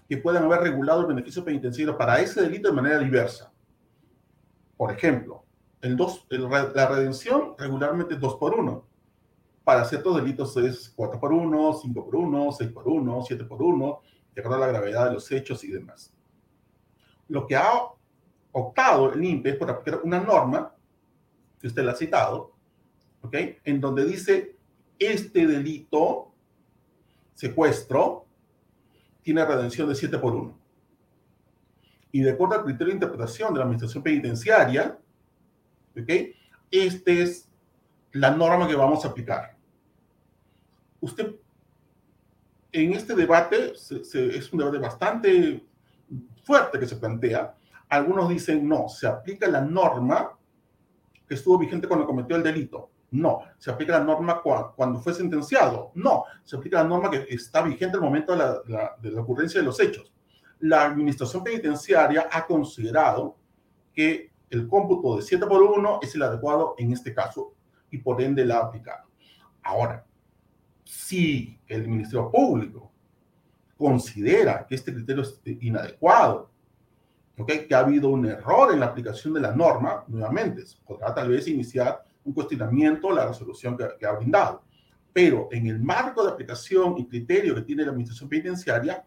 que 0.08 0.18
pueden 0.18 0.44
haber 0.44 0.62
regulado 0.62 1.02
el 1.02 1.08
beneficio 1.08 1.44
penitenciario 1.44 1.98
para 1.98 2.20
ese 2.20 2.42
delito 2.42 2.70
de 2.70 2.76
manera 2.76 3.00
diversa. 3.00 3.52
Por 4.78 4.92
ejemplo, 4.92 5.44
el 5.82 5.96
dos, 5.96 6.26
el, 6.30 6.50
la 6.50 6.88
redención 6.88 7.56
regularmente 7.58 8.16
es 8.16 8.20
2 8.20 8.36
por 8.36 8.56
1. 8.56 8.86
Para 9.64 9.86
ciertos 9.86 10.16
delitos 10.16 10.56
es 10.58 10.92
4 10.96 11.20
por 11.20 11.32
1, 11.32 11.74
5 11.82 12.06
por 12.06 12.16
1, 12.16 12.52
6 12.52 12.72
por 12.72 12.88
1, 12.88 13.22
7 13.26 13.44
por 13.46 13.62
1, 13.62 14.02
de 14.34 14.42
acuerdo 14.42 14.64
a 14.64 14.68
la 14.68 14.74
gravedad 14.74 15.06
de 15.08 15.14
los 15.14 15.32
hechos 15.32 15.64
y 15.64 15.72
demás. 15.72 16.14
Lo 17.28 17.48
que 17.48 17.56
ha 17.56 17.72
optado 18.52 19.14
el 19.14 19.24
INPE 19.24 19.52
es 19.52 19.56
por 19.56 19.70
aplicar 19.70 20.02
una 20.04 20.20
norma, 20.20 20.74
que 21.60 21.68
usted 21.68 21.84
la 21.84 21.94
ha 21.94 21.96
citado, 21.96 22.52
¿ok? 23.22 23.36
En 23.64 23.82
donde 23.82 24.06
dice, 24.06 24.56
este 25.00 25.48
delito, 25.48 26.32
secuestro, 27.34 28.26
tiene 29.24 29.44
redención 29.44 29.90
de 29.90 29.96
7 29.96 30.20
por 30.20 30.36
1 30.36 30.65
y 32.16 32.22
de 32.22 32.32
acuerdo 32.32 32.56
al 32.56 32.64
criterio 32.64 32.94
de 32.94 32.94
interpretación 32.94 33.54
de 33.54 33.60
la 33.60 33.66
administración 33.66 34.02
penitenciaria, 34.02 34.98
¿ok? 36.00 36.10
Esta 36.72 37.12
es 37.12 37.50
la 38.14 38.32
norma 38.32 38.70
que 38.70 38.76
vamos 38.76 39.04
a 39.04 39.10
aplicar. 39.10 39.58
Usted, 41.02 41.36
en 42.72 42.94
este 42.94 43.16
debate, 43.16 43.76
se, 43.76 44.06
se, 44.06 44.28
es 44.28 44.54
un 44.54 44.60
debate 44.60 44.78
bastante 44.78 45.68
fuerte 46.46 46.80
que 46.80 46.88
se 46.88 46.96
plantea. 46.96 47.54
Algunos 47.90 48.30
dicen, 48.30 48.66
no, 48.66 48.88
se 48.88 49.08
aplica 49.08 49.50
la 49.50 49.60
norma 49.60 50.38
que 51.28 51.34
estuvo 51.34 51.58
vigente 51.58 51.86
cuando 51.86 52.06
cometió 52.06 52.38
el 52.38 52.44
delito. 52.44 52.92
No, 53.12 53.42
se 53.58 53.72
aplica 53.72 54.00
la 54.00 54.06
norma 54.06 54.42
cuando 54.42 55.02
fue 55.02 55.14
sentenciado. 55.14 55.92
No, 55.96 56.24
se 56.46 56.56
aplica 56.56 56.82
la 56.82 56.88
norma 56.88 57.12
que 57.12 57.26
está 57.30 57.62
vigente 57.62 57.98
al 57.98 58.04
momento 58.04 58.32
de 58.32 58.38
la, 58.38 58.62
la, 58.68 58.96
de 59.02 59.12
la 59.12 59.20
ocurrencia 59.20 59.60
de 59.60 59.66
los 59.66 59.78
hechos 59.82 60.15
la 60.60 60.84
administración 60.84 61.44
penitenciaria 61.44 62.28
ha 62.32 62.46
considerado 62.46 63.38
que 63.94 64.32
el 64.50 64.68
cómputo 64.68 65.18
de 65.18 65.22
7 65.22 65.46
por 65.48 65.62
1 65.62 66.00
es 66.02 66.16
el 66.16 66.24
adecuado 66.24 66.76
en 66.78 66.92
este 66.92 67.14
caso 67.14 67.54
y 67.92 67.98
por 67.98 68.22
ende 68.22 68.46
la 68.46 68.58
ha 68.58 68.66
aplicado. 68.66 69.08
Ahora, 69.64 70.06
si 70.84 71.60
el 71.68 71.88
Ministerio 71.88 72.32
Público 72.32 72.92
considera 73.78 74.66
que 74.68 74.76
este 74.76 74.94
criterio 74.94 75.24
es 75.24 75.42
inadecuado, 75.46 76.52
¿okay? 77.38 77.68
que 77.68 77.76
ha 77.76 77.80
habido 77.80 78.10
un 78.10 78.26
error 78.26 78.72
en 78.72 78.80
la 78.80 78.88
aplicación 78.88 79.34
de 79.34 79.42
la 79.42 79.54
norma, 79.54 80.04
nuevamente, 80.08 80.64
podrá 80.86 81.14
tal 81.14 81.30
vez 81.30 81.48
iniciar 81.48 82.04
un 82.24 82.34
cuestionamiento 82.34 83.12
la 83.12 83.28
resolución 83.28 83.78
que, 83.78 83.88
que 84.00 84.06
ha 84.06 84.14
brindado. 84.14 84.64
Pero 85.12 85.48
en 85.52 85.68
el 85.68 85.80
marco 85.80 86.24
de 86.24 86.32
aplicación 86.32 86.98
y 86.98 87.08
criterio 87.08 87.56
que 87.56 87.62
tiene 87.62 87.84
la 87.84 87.92
Administración 87.92 88.30
Penitenciaria, 88.30 89.06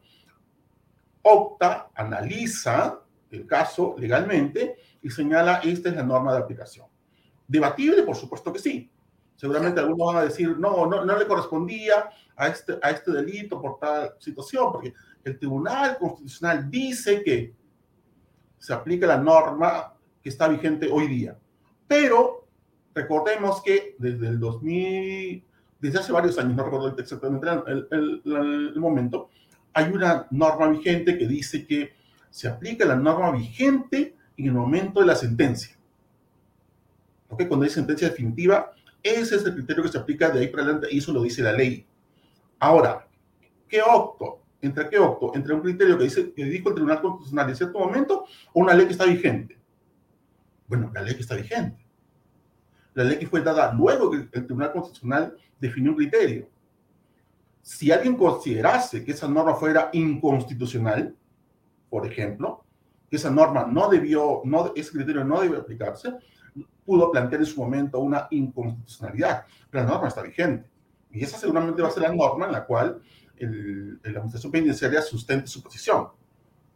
opta, 1.29 1.91
analiza 1.95 3.01
el 3.31 3.47
caso 3.47 3.95
legalmente 3.99 4.77
y 5.03 5.11
señala 5.11 5.61
esta 5.65 5.91
es 5.91 5.97
la 5.97 6.03
norma 6.03 6.33
de 6.33 6.39
aplicación. 6.39 6.87
Debatible, 7.47 8.03
por 8.03 8.17
supuesto 8.17 8.53
que 8.53 8.59
sí. 8.59 8.91
Seguramente 9.37 9.81
algunos 9.81 10.15
van 10.15 10.23
a 10.23 10.25
decir, 10.25 10.59
no, 10.59 10.87
no, 10.87 11.05
no 11.05 11.19
le 11.19 11.27
correspondía 11.27 12.11
a 12.37 12.49
este, 12.49 12.79
a 12.83 12.91
este 12.91 13.13
delito 13.13 13.61
por 13.61 13.79
tal 13.79 14.15
situación, 14.19 14.73
porque 14.73 14.93
el 15.25 15.39
Tribunal 15.39 15.97
Constitucional 15.99 16.69
dice 16.71 17.23
que 17.23 17.55
se 18.59 18.73
aplica 18.73 19.07
la 19.07 19.19
norma 19.19 19.95
que 20.23 20.29
está 20.29 20.49
vigente 20.49 20.89
hoy 20.91 21.07
día. 21.07 21.39
Pero 21.87 22.47
recordemos 22.95 23.63
que 23.63 23.95
desde 23.99 24.29
el 24.29 24.41
2000, 24.41 25.45
desde 25.81 25.99
hace 26.01 26.13
varios 26.13 26.39
años, 26.39 26.57
no 26.57 26.65
recuerdo 26.65 26.97
exactamente 26.99 27.49
el, 27.49 27.89
el, 27.91 28.23
el, 28.25 28.73
el 28.75 28.81
momento, 28.81 29.31
hay 29.73 29.93
una 29.93 30.27
norma 30.31 30.69
vigente 30.69 31.17
que 31.19 31.27
dice 31.27 31.67
que 31.67 31.93
se 32.31 32.49
aplica 32.49 32.85
la 32.85 32.97
norma 32.97 33.33
vigente 33.33 34.17
en 34.37 34.47
el 34.47 34.53
momento 34.53 35.01
de 35.01 35.07
la 35.07 35.17
sentencia. 35.17 35.77
¿Ok? 37.29 37.47
Cuando 37.49 37.65
hay 37.65 37.71
sentencia 37.71 38.09
definitiva, 38.09 38.73
ese 39.03 39.37
es 39.37 39.45
el 39.45 39.55
criterio 39.55 39.83
que 39.83 39.89
se 39.91 39.99
aplica 39.99 40.31
de 40.31 40.41
ahí 40.41 40.49
para 40.49 40.65
adelante 40.65 40.89
y 40.91 40.99
eso 40.99 41.13
lo 41.13 41.23
dice 41.23 41.43
la 41.43 41.53
ley. 41.53 41.87
Ahora, 42.59 43.07
¿qué 43.69 43.83
opto? 43.83 44.43
¿Entre 44.61 44.89
qué 44.89 44.99
opto? 44.99 45.33
¿Entre 45.35 45.55
un 45.55 45.61
criterio 45.61 45.97
que, 45.97 46.05
dice, 46.05 46.33
que 46.33 46.45
dijo 46.45 46.71
el 46.71 46.75
Tribunal 46.75 47.01
Constitucional 47.01 47.49
en 47.49 47.57
cierto 47.57 47.79
momento 47.79 48.25
o 48.53 48.61
una 48.61 48.75
ley 48.75 48.87
que 48.87 48.93
está 48.93 49.05
vigente? 49.05 49.57
Bueno, 50.67 50.91
la 50.93 51.03
ley 51.03 51.15
que 51.15 51.23
está 51.23 51.37
vigente. 51.37 51.79
La 52.95 53.05
ley 53.05 53.19
que 53.19 53.27
fue 53.27 53.41
dada 53.43 53.73
luego 53.73 54.11
que 54.11 54.17
el 54.17 54.47
Tribunal 54.47 54.73
Constitucional 54.73 55.37
definió 55.61 55.93
un 55.93 55.97
criterio 55.97 56.49
si 57.63 57.91
alguien 57.93 58.17
considerase 58.17 59.05
que 59.05 59.13
esa 59.13 59.29
norma 59.29 59.55
fuera 59.55 59.91
inconstitucional, 59.93 61.15
por 61.91 62.07
ejemplo, 62.07 62.65
que 63.09 63.17
esa 63.17 63.31
norma 63.31 63.67
no 63.67 63.89
debió, 63.89 64.43
no, 64.45 64.73
ese 64.75 64.93
criterio 64.93 65.25
no 65.25 65.41
debe 65.41 65.59
aplicarse, 65.59 66.15
pudo 66.85 67.11
plantear 67.11 67.43
en 67.43 67.47
su 67.47 67.61
momento 67.61 68.01
una 68.01 68.27
inconstitucionalidad, 68.31 69.45
pero 69.71 69.85
la 69.85 69.91
norma 69.91 70.09
está 70.09 70.23
vigente. 70.23 70.71
Y 71.11 71.23
esa 71.23 71.39
seguramente 71.39 71.83
va 71.83 71.89
a 71.89 71.91
ser 71.91 72.03
la 72.03 72.15
norma 72.15 72.47
en 72.47 72.53
la 72.53 72.65
cual 72.65 73.01
el, 73.37 74.01
la 74.03 74.11
administración 74.11 74.53
penitenciaria 74.53 75.03
sustente 75.03 75.47
su 75.47 75.63
posición. 75.63 76.09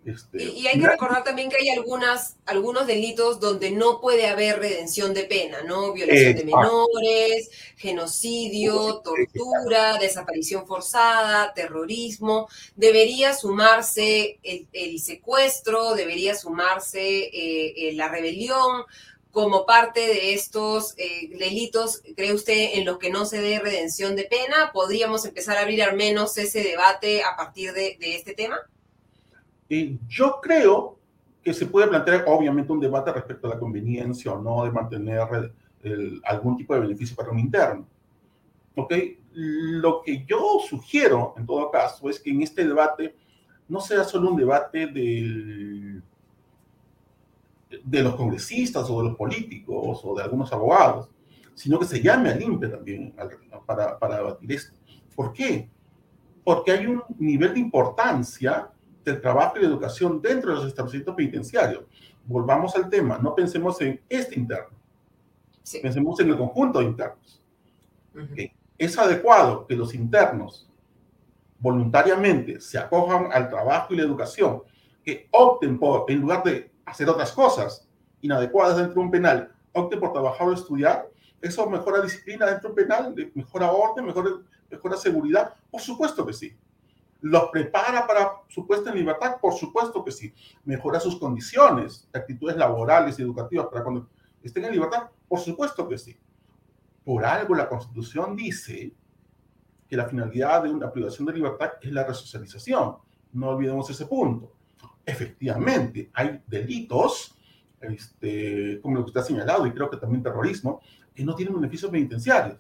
Este, 0.05 0.43
y, 0.43 0.67
hay 0.67 0.81
que 0.81 0.89
recordar 0.89 1.23
también 1.23 1.49
que 1.49 1.59
hay 1.59 1.69
algunas, 1.69 2.37
algunos 2.45 2.89
delitos 2.89 3.39
donde 3.39 3.71
no 3.71 4.01
puede 4.01 4.27
haber 4.27 4.59
redención 4.59 5.15
de 5.15 5.25
pena, 5.25 5.63
¿no? 5.63 5.93
Violación 5.93 6.35
de 6.35 6.45
menores, 6.45 7.51
genocidio, 7.77 9.01
tortura, 9.05 9.99
desaparición 9.99 10.67
forzada, 10.67 11.55
terrorismo. 11.55 12.49
Debería 12.75 13.33
sumarse 13.33 14.41
el, 14.43 14.99
secuestro, 14.99 15.95
debería 15.95 16.35
sumarse 16.35 17.01
eh, 17.01 17.75
eh, 17.77 17.93
la 17.95 18.09
rebelión 18.09 18.85
como 19.31 19.65
parte 19.65 20.01
de 20.01 20.35
estos 20.35 20.95
eh, 20.99 21.31
delitos, 21.39 22.03
¿cree 22.17 22.35
usted 22.35 22.75
en 22.75 22.85
los 22.85 22.99
que 22.99 23.09
no 23.09 23.25
se 23.25 23.41
dé 23.41 23.61
redención 23.61 24.15
de 24.15 24.25
pena? 24.25 24.73
¿Podríamos 24.75 25.25
empezar 25.25 25.57
a 25.57 25.63
abrir 25.63 25.83
al 25.83 25.97
menos 25.97 26.37
ese 26.37 26.63
debate 26.63 27.23
a 27.23 27.35
partir 27.37 27.73
de 27.73 27.97
este 28.01 28.35
tema? 28.35 28.61
Yo 30.09 30.41
creo 30.43 30.99
que 31.43 31.53
se 31.55 31.67
puede 31.67 31.89
plantear 31.89 32.25
obviamente 32.27 32.73
un 32.73 32.81
debate 32.81 33.13
respecto 33.13 33.47
a 33.47 33.51
la 33.51 33.59
conveniencia 33.59 34.33
o 34.33 34.41
no 34.41 34.65
de 34.65 34.71
mantener 34.71 35.21
algún 36.25 36.57
tipo 36.57 36.75
de 36.75 36.81
beneficio 36.81 37.17
para 37.17 37.31
un 37.31 37.39
interno. 37.39 37.87
¿Ok? 38.77 38.95
Lo 39.33 40.03
que 40.03 40.25
yo 40.25 40.59
sugiero, 40.69 41.35
en 41.37 41.47
todo 41.47 41.71
caso, 41.71 42.09
es 42.09 42.21
que 42.21 42.31
en 42.31 42.43
este 42.43 42.67
debate 42.67 43.17
no 43.69 43.81
sea 43.81 44.05
solo 44.05 44.31
un 44.31 44.37
debate 44.37 44.87
de, 44.87 46.01
de 47.83 48.03
los 48.03 48.15
congresistas 48.15 48.89
o 48.89 49.03
de 49.03 49.09
los 49.09 49.17
políticos 49.17 50.01
o 50.05 50.15
de 50.15 50.23
algunos 50.23 50.53
abogados, 50.53 51.09
sino 51.55 51.79
que 51.79 51.87
se 51.87 52.01
llame 52.01 52.31
al 52.31 52.43
INPE 52.43 52.69
también 52.69 53.15
para, 53.67 53.99
para 53.99 54.17
debatir 54.19 54.53
esto. 54.53 54.77
¿Por 55.15 55.33
qué? 55.33 55.69
Porque 56.45 56.73
hay 56.73 56.87
un 56.87 57.03
nivel 57.19 57.55
de 57.55 57.61
importancia 57.61 58.71
del 59.05 59.21
trabajo 59.21 59.57
y 59.57 59.63
la 59.63 59.69
educación 59.69 60.21
dentro 60.21 60.51
de 60.51 60.57
los 60.57 60.67
establecimientos 60.67 61.15
penitenciarios. 61.15 61.85
Volvamos 62.25 62.75
al 62.77 62.89
tema, 62.89 63.19
no 63.19 63.35
pensemos 63.35 63.81
en 63.81 64.01
este 64.09 64.39
interno, 64.39 64.77
pensemos 65.81 66.21
en 66.21 66.31
el 66.31 66.37
conjunto 66.37 66.79
de 66.79 66.85
internos. 66.87 67.43
Es 68.79 68.99
adecuado 68.99 69.67
que 69.67 69.77
los 69.77 69.95
internos 69.95 70.69
voluntariamente 71.59 72.61
se 72.61 72.79
acojan 72.79 73.29
al 73.33 73.49
trabajo 73.49 73.95
y 73.95 73.97
la 73.97 74.03
educación, 74.03 74.63
que 75.05 75.29
opten 75.31 75.79
por, 75.79 76.11
en 76.11 76.21
lugar 76.21 76.43
de 76.43 76.73
hacer 76.85 77.09
otras 77.09 77.33
cosas 77.33 77.89
inadecuadas 78.21 78.77
dentro 78.77 78.95
de 78.95 79.01
un 79.01 79.11
penal, 79.11 79.53
opten 79.73 80.01
por 80.01 80.13
trabajar 80.13 80.49
o 80.49 80.53
estudiar, 80.53 81.09
eso 81.41 81.69
mejora 81.69 82.03
disciplina 82.03 82.47
dentro 82.47 82.69
de 82.69 82.83
un 82.83 82.89
penal, 82.89 83.33
mejora 83.35 83.71
orden, 83.71 84.07
mejora, 84.07 84.31
mejora 84.71 84.97
seguridad, 84.97 85.55
por 85.71 85.81
supuesto 85.81 86.27
que 86.27 86.33
sí. 86.33 86.57
¿Los 87.23 87.51
prepara 87.51 88.05
para 88.05 88.33
su 88.49 88.67
puesta 88.67 88.91
en 88.91 88.97
libertad? 88.97 89.37
Por 89.41 89.55
supuesto 89.55 90.05
que 90.05 90.11
sí. 90.11 90.35
¿Mejora 90.65 90.99
sus 90.99 91.19
condiciones, 91.21 92.09
actitudes 92.13 92.57
laborales 92.57 93.17
y 93.19 93.23
educativas 93.23 93.67
para 93.67 93.85
cuando 93.85 94.09
estén 94.43 94.65
en 94.65 94.73
libertad? 94.73 95.09
Por 95.29 95.39
supuesto 95.39 95.89
que 95.89 95.99
sí. 95.99 96.19
Por 97.05 97.25
algo 97.25 97.55
la 97.55 97.69
Constitución 97.69 98.35
dice 98.35 98.93
que 99.89 99.97
la 99.97 100.07
finalidad 100.07 100.65
de 100.65 100.71
una 100.71 100.91
privación 100.91 101.27
de 101.27 101.35
libertad 101.35 101.73
es 101.81 101.93
la 101.93 102.05
resocialización. 102.05 102.97
No 103.33 103.51
olvidemos 103.51 103.89
ese 103.89 104.07
punto. 104.07 104.53
Efectivamente, 105.07 106.11
hay 106.15 106.43
delitos, 106.47 107.37
este, 107.81 108.81
como 108.81 108.97
lo 108.97 109.05
que 109.05 109.11
usted 109.11 109.21
ha 109.21 109.25
señalado, 109.25 109.65
y 109.65 109.73
creo 109.73 109.89
que 109.89 109.97
también 109.97 110.25
terrorismo, 110.25 110.81
que 111.15 111.25
no 111.25 111.37
tienen 111.37 111.55
beneficios 111.55 111.91
penitenciarios. 111.91 112.59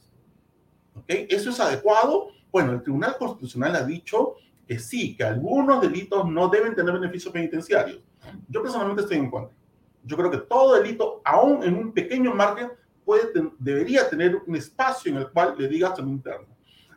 ¿Okay? 0.94 1.26
¿Eso 1.28 1.50
es 1.50 1.58
adecuado? 1.58 2.28
Bueno, 2.52 2.72
el 2.72 2.82
Tribunal 2.82 3.16
Constitucional 3.18 3.74
ha 3.74 3.84
dicho 3.84 4.34
que 4.72 4.78
sí, 4.78 5.14
que 5.14 5.24
algunos 5.24 5.82
delitos 5.82 6.26
no 6.26 6.48
deben 6.48 6.74
tener 6.74 6.94
beneficios 6.94 7.30
penitenciarios. 7.30 8.00
Yo 8.48 8.62
personalmente 8.62 9.02
estoy 9.02 9.18
en 9.18 9.30
contra. 9.30 9.54
Yo 10.02 10.16
creo 10.16 10.30
que 10.30 10.38
todo 10.38 10.76
delito, 10.76 11.20
aún 11.26 11.62
en 11.62 11.76
un 11.76 11.92
pequeño 11.92 12.34
margen, 12.34 12.70
puede, 13.04 13.30
debería 13.58 14.08
tener 14.08 14.40
un 14.46 14.56
espacio 14.56 15.12
en 15.12 15.18
el 15.18 15.30
cual 15.30 15.56
le 15.58 15.68
digas 15.68 15.98
a 15.98 16.02
un 16.02 16.08
interno. 16.08 16.46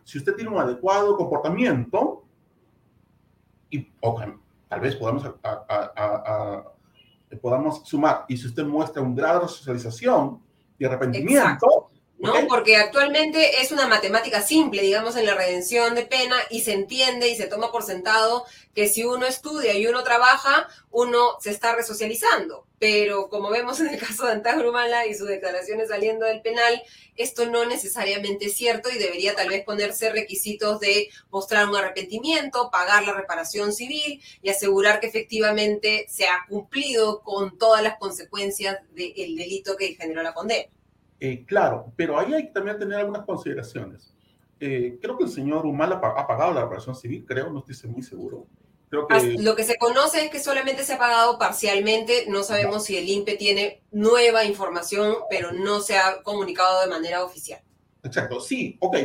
Si 0.05 0.17
usted 0.17 0.35
tiene 0.35 0.51
un 0.51 0.57
adecuado 0.57 1.17
comportamiento, 1.17 2.23
y 3.69 3.91
tal 4.69 4.79
vez 4.79 4.95
podamos, 4.95 5.29
podamos 7.41 7.81
sumar, 7.85 8.23
y 8.29 8.37
si 8.37 8.47
usted 8.47 8.63
muestra 8.63 9.01
un 9.01 9.13
grado 9.13 9.41
de 9.41 9.47
socialización 9.49 10.39
y 10.79 10.85
arrepentimiento, 10.85 11.89
¿no? 12.17 12.33
Porque 12.47 12.77
actualmente 12.77 13.61
es 13.61 13.71
una 13.71 13.87
matemática 13.87 14.41
simple, 14.41 14.81
digamos, 14.81 15.15
en 15.17 15.25
la 15.25 15.35
redención 15.35 15.95
de 15.95 16.05
pena 16.05 16.35
y 16.49 16.61
se 16.61 16.73
entiende 16.73 17.27
y 17.27 17.35
se 17.35 17.47
toma 17.47 17.71
por 17.71 17.83
sentado 17.83 18.45
que 18.73 18.87
si 18.87 19.03
uno 19.03 19.25
estudia 19.25 19.73
y 19.73 19.87
uno 19.87 20.03
trabaja, 20.03 20.67
uno 20.91 21.37
se 21.41 21.51
está 21.51 21.75
resocializando. 21.75 22.65
Pero 22.79 23.29
como 23.29 23.49
vemos 23.49 23.79
en 23.79 23.87
el 23.87 23.99
caso 23.99 24.25
de 24.25 24.33
Antagrumala 24.33 25.05
y 25.07 25.13
sus 25.13 25.27
declaraciones 25.27 25.89
saliendo 25.89 26.25
del 26.25 26.41
penal, 26.41 26.81
esto 27.17 27.45
no 27.45 27.65
necesariamente 27.65 28.45
es 28.45 28.55
cierto 28.55 28.89
y 28.89 28.97
debería 28.97 29.35
tal 29.35 29.49
vez 29.49 29.63
ponerse 29.63 30.09
requisitos 30.11 30.79
de 30.79 31.09
mostrar 31.31 31.67
un 31.67 31.75
arrepentimiento, 31.75 32.69
pagar 32.71 33.03
la 33.03 33.13
reparación 33.13 33.73
civil 33.73 34.21
y 34.41 34.49
asegurar 34.49 34.99
que 34.99 35.07
efectivamente 35.07 36.05
se 36.09 36.25
ha 36.27 36.45
cumplido 36.47 37.21
con 37.21 37.57
todas 37.57 37.81
las 37.83 37.97
consecuencias 37.97 38.79
del 38.93 39.35
delito 39.35 39.75
que 39.77 39.95
generó 39.95 40.23
la 40.23 40.33
condena. 40.33 40.69
Eh, 41.19 41.45
claro, 41.45 41.93
pero 41.95 42.19
ahí 42.19 42.33
hay 42.33 42.47
que 42.47 42.51
también 42.53 42.77
tener 42.77 42.99
algunas 42.99 43.25
consideraciones. 43.25 44.13
Eh, 44.59 44.99
creo 45.01 45.17
que 45.17 45.25
el 45.25 45.29
señor 45.29 45.65
Humala 45.65 45.95
ha 45.95 46.27
pagado 46.27 46.53
la 46.53 46.61
reparación 46.61 46.95
civil, 46.95 47.25
creo, 47.27 47.49
no 47.49 47.63
estoy 47.67 47.89
muy 47.89 48.03
seguro. 48.03 48.47
Creo 48.89 49.07
que... 49.07 49.37
Lo 49.39 49.55
que 49.55 49.63
se 49.63 49.77
conoce 49.77 50.25
es 50.25 50.31
que 50.31 50.39
solamente 50.39 50.83
se 50.83 50.93
ha 50.93 50.97
pagado 50.97 51.37
parcialmente, 51.37 52.25
no 52.29 52.43
sabemos 52.43 52.85
si 52.85 52.97
el 52.97 53.09
INPE 53.09 53.35
tiene 53.35 53.83
nueva 53.91 54.45
información, 54.45 55.15
pero 55.29 55.51
no 55.51 55.79
se 55.81 55.97
ha 55.97 56.21
comunicado 56.23 56.81
de 56.81 56.87
manera 56.87 57.23
oficial. 57.23 57.61
Exacto, 58.03 58.39
sí, 58.39 58.77
ok. 58.79 58.97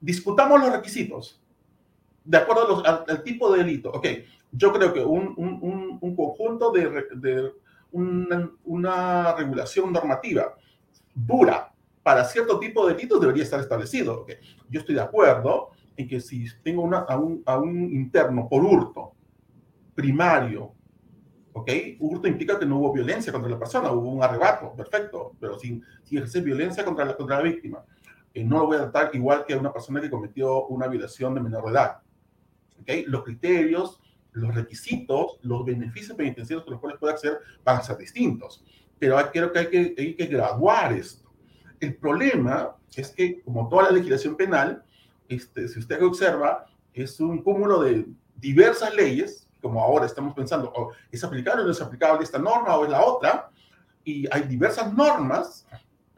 Discutamos 0.00 0.60
los 0.60 0.72
requisitos, 0.72 1.40
de 2.24 2.36
acuerdo 2.36 2.82
al, 2.84 3.22
tipo 3.22 3.50
de 3.52 3.64
delito. 3.64 3.90
Ok, 3.90 4.06
yo 4.52 4.72
creo 4.72 4.92
que 4.92 5.00
un, 5.00 5.34
un, 5.36 5.98
un 6.00 6.16
conjunto 6.16 6.70
de, 6.70 7.06
de 7.14 7.52
una, 7.92 8.50
una 8.64 9.34
regulación 9.34 9.92
normativa 9.92 10.54
dura 11.16 11.72
para 12.02 12.24
cierto 12.24 12.60
tipo 12.60 12.86
de 12.86 12.94
delitos 12.94 13.20
debería 13.20 13.42
estar 13.42 13.58
establecido. 13.58 14.24
Yo 14.68 14.78
estoy 14.78 14.94
de 14.94 15.00
acuerdo 15.00 15.70
en 15.96 16.06
que 16.06 16.20
si 16.20 16.46
tengo 16.62 16.82
una, 16.82 16.98
a, 16.98 17.18
un, 17.18 17.42
a, 17.46 17.58
un, 17.58 17.92
interno 17.92 18.48
por 18.48 18.62
hurto 18.62 19.14
primario, 19.94 20.72
¿ok? 21.52 21.68
Hurto 21.98 22.28
implica 22.28 22.58
que 22.60 22.66
no 22.66 22.78
hubo 22.78 22.92
violencia 22.92 23.32
contra 23.32 23.50
la 23.50 23.58
persona, 23.58 23.90
hubo 23.90 24.08
un 24.08 24.22
arrebato, 24.22 24.72
perfecto, 24.76 25.32
pero 25.40 25.58
sin, 25.58 25.82
sin 26.04 26.18
ejercer 26.18 26.44
violencia 26.44 26.84
contra 26.84 27.06
la, 27.06 27.16
contra 27.16 27.38
la 27.38 27.42
víctima. 27.42 27.84
Eh, 28.32 28.44
no 28.44 28.58
lo 28.58 28.66
voy 28.66 28.76
a 28.76 28.82
tratar 28.82 29.10
igual 29.16 29.44
que 29.44 29.54
a 29.54 29.58
una 29.58 29.72
persona 29.72 30.00
que 30.00 30.10
cometió 30.10 30.66
una 30.66 30.86
violación 30.86 31.34
de 31.34 31.40
menor 31.40 31.68
edad. 31.70 32.02
¿ok? 32.82 32.88
Los 33.06 33.24
criterios, 33.24 34.00
los 34.30 34.54
requisitos, 34.54 35.40
los 35.42 35.64
beneficios 35.64 36.16
penitenciarios 36.16 36.62
con 36.62 36.74
los 36.74 36.80
cuales 36.80 37.00
puede 37.00 37.14
acceder 37.14 37.38
van 37.64 37.78
a 37.78 37.82
ser 37.82 37.96
distintos 37.96 38.62
pero 38.98 39.16
creo 39.32 39.52
que 39.52 39.58
hay, 39.58 39.66
que 39.68 39.94
hay 39.98 40.14
que 40.14 40.26
graduar 40.26 40.92
esto. 40.92 41.28
El 41.80 41.96
problema 41.96 42.76
es 42.94 43.10
que, 43.10 43.42
como 43.42 43.68
toda 43.68 43.84
la 43.84 43.90
legislación 43.90 44.36
penal, 44.36 44.82
este, 45.28 45.68
si 45.68 45.78
usted 45.78 46.02
observa, 46.02 46.66
es 46.94 47.20
un 47.20 47.42
cúmulo 47.42 47.82
de 47.82 48.06
diversas 48.36 48.94
leyes, 48.94 49.48
como 49.60 49.82
ahora 49.82 50.06
estamos 50.06 50.34
pensando, 50.34 50.72
¿es 51.10 51.22
aplicable 51.24 51.62
o 51.62 51.66
no 51.66 51.72
es 51.72 51.80
aplicable 51.80 52.24
esta 52.24 52.38
norma 52.38 52.76
o 52.76 52.84
es 52.84 52.90
la 52.90 53.04
otra? 53.04 53.50
Y 54.04 54.26
hay 54.30 54.42
diversas 54.42 54.92
normas 54.94 55.66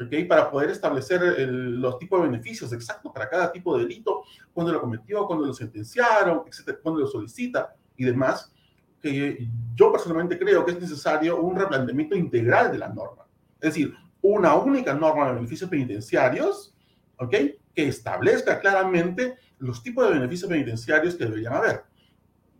¿okay? 0.01 0.24
para 0.24 0.51
poder 0.51 0.70
establecer 0.70 1.20
los 1.49 1.99
tipos 1.99 2.20
de 2.20 2.29
beneficios 2.29 2.72
exactos 2.72 3.11
para 3.12 3.29
cada 3.29 3.51
tipo 3.51 3.76
de 3.76 3.85
delito, 3.85 4.24
cuando 4.53 4.72
lo 4.72 4.81
cometió, 4.81 5.26
cuando 5.26 5.47
lo 5.47 5.55
sentenciaron, 5.55 6.43
etcétera, 6.47 6.79
cuando 6.83 7.01
lo 7.01 7.07
solicita 7.07 7.74
y 7.97 8.05
demás 8.05 8.53
que 9.01 9.49
yo 9.74 9.92
personalmente 9.92 10.38
creo 10.38 10.64
que 10.64 10.72
es 10.72 10.80
necesario 10.80 11.40
un 11.40 11.57
replanteamiento 11.57 12.16
integral 12.16 12.72
de 12.72 12.78
la 12.78 12.88
norma. 12.88 13.26
Es 13.61 13.74
decir, 13.74 13.94
una 14.22 14.55
única 14.57 14.94
norma 14.94 15.28
de 15.28 15.34
beneficios 15.34 15.70
penitenciarios, 15.70 16.74
¿ok? 17.18 17.30
Que 17.74 17.88
establezca 17.88 18.61
claramente 18.61 19.36
los 19.59 19.82
tipos 19.82 20.07
de 20.07 20.14
beneficios 20.14 20.51
penitenciarios 20.51 21.14
que 21.14 21.24
deberían 21.24 21.55
haber. 21.55 21.84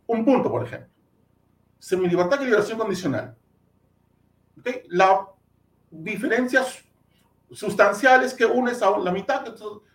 Un 0.07 0.25
punto, 0.25 0.49
por 0.49 0.65
ejemplo. 0.65 0.89
Semilibertad 1.77 2.41
y 2.41 2.45
liberación 2.45 2.77
condicional. 2.77 3.35
¿Ok? 4.57 4.69
La 4.87 5.27
diferencias 5.91 6.83
sustanciales 7.51 8.33
que 8.33 8.45
unes 8.45 8.81
a 8.81 8.97
la 8.97 9.11
mitad, 9.11 9.43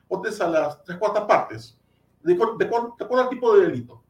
otras 0.09 0.41
a 0.41 0.49
las 0.49 0.83
tres 0.85 0.99
cuartas 0.99 1.25
partes, 1.25 1.79
de, 2.23 2.35
de 2.35 2.65
acuerdo 2.65 3.21
al 3.21 3.29
tipo 3.29 3.57
de 3.57 3.67
delito. 3.67 4.04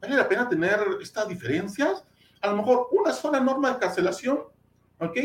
¿Vale 0.00 0.16
la 0.16 0.28
pena 0.28 0.48
tener 0.48 0.78
estas 1.00 1.28
diferencias? 1.28 2.04
A 2.40 2.48
lo 2.48 2.56
mejor 2.56 2.88
una 2.92 3.12
sola 3.12 3.40
norma 3.40 3.72
de 3.72 3.78
cancelación, 3.78 4.40
¿ok? 4.98 5.18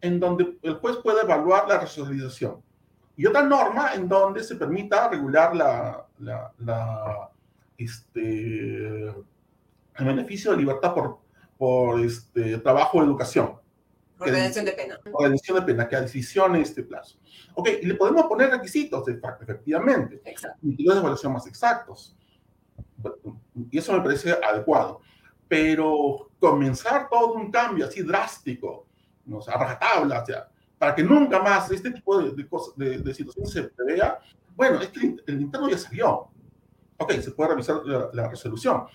En 0.00 0.20
donde 0.20 0.58
el 0.62 0.74
juez 0.74 0.96
puede 1.02 1.22
evaluar 1.22 1.68
la 1.68 1.80
resocialización. 1.80 2.62
Y 3.16 3.26
otra 3.26 3.42
norma 3.42 3.94
en 3.94 4.08
donde 4.08 4.44
se 4.44 4.54
permita 4.54 5.08
regular 5.08 5.56
la, 5.56 6.06
la, 6.20 7.30
este, 7.76 9.08
el 9.08 9.24
beneficio 9.98 10.52
de 10.52 10.58
libertad 10.58 10.94
por, 10.94 11.18
por 11.56 12.00
este, 12.00 12.58
trabajo 12.58 12.98
o 12.98 13.02
educación. 13.02 13.58
Redención 14.20 14.64
de 14.64 14.72
pena. 14.72 15.00
Redención 15.18 15.58
de 15.58 15.62
pena, 15.62 15.88
que 15.88 15.96
a 15.96 16.00
decisión 16.00 16.56
en 16.56 16.62
este 16.62 16.82
plazo. 16.82 17.18
Ok, 17.54 17.68
y 17.82 17.86
le 17.86 17.94
podemos 17.94 18.26
poner 18.26 18.50
requisitos, 18.50 19.04
de 19.04 19.16
facto, 19.18 19.44
efectivamente. 19.44 20.20
Exacto. 20.24 20.58
Y 20.62 20.86
de 20.86 20.94
evaluación 20.94 21.32
más 21.32 21.46
exactos. 21.46 22.16
Y 23.70 23.78
eso 23.78 23.92
me 23.92 24.00
parece 24.00 24.32
adecuado. 24.32 25.00
Pero 25.46 26.30
comenzar 26.38 27.08
todo 27.08 27.34
un 27.34 27.50
cambio 27.50 27.86
así 27.86 28.02
drástico, 28.02 28.86
¿no? 29.24 29.40
a 29.46 29.58
rajatabla, 29.58 30.22
o 30.22 30.26
sea, 30.26 30.48
para 30.78 30.94
que 30.94 31.02
nunca 31.02 31.42
más 31.42 31.70
este 31.70 31.90
tipo 31.90 32.22
de, 32.22 32.30
de, 32.32 32.48
cosas, 32.48 32.76
de, 32.76 32.98
de 32.98 33.14
situaciones 33.14 33.50
se 33.50 33.70
vea, 33.84 34.18
bueno, 34.54 34.80
es 34.80 34.88
que 34.88 35.16
el, 35.26 35.40
interno 35.40 35.70
ya 35.70 35.78
salió. 35.78 36.28
Ok, 36.98 37.12
se 37.20 37.30
puede 37.30 37.50
revisar 37.50 37.80
la 38.12 38.28
resolución. 38.28 38.86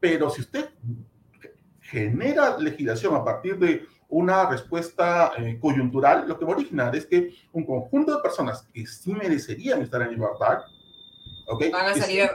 Pero 0.00 0.30
si 0.30 0.40
usted 0.40 0.70
genera 1.80 2.56
legislación 2.58 3.14
a 3.14 3.22
partir 3.22 3.58
de 3.58 3.86
una 4.08 4.48
respuesta 4.48 5.32
eh, 5.36 5.58
coyuntural, 5.60 6.26
lo 6.26 6.38
que 6.38 6.44
va 6.44 6.52
a 6.52 6.56
originar 6.56 6.96
es 6.96 7.06
que 7.06 7.34
un 7.52 7.64
conjunto 7.64 8.16
de 8.16 8.22
personas 8.22 8.66
que 8.72 8.86
sí 8.86 9.12
merecerían 9.12 9.82
estar 9.82 10.00
en 10.02 10.10
libertad, 10.10 10.60
¿okay? 11.46 11.70
van 11.70 11.86
a 11.86 11.94
salir 11.94 12.30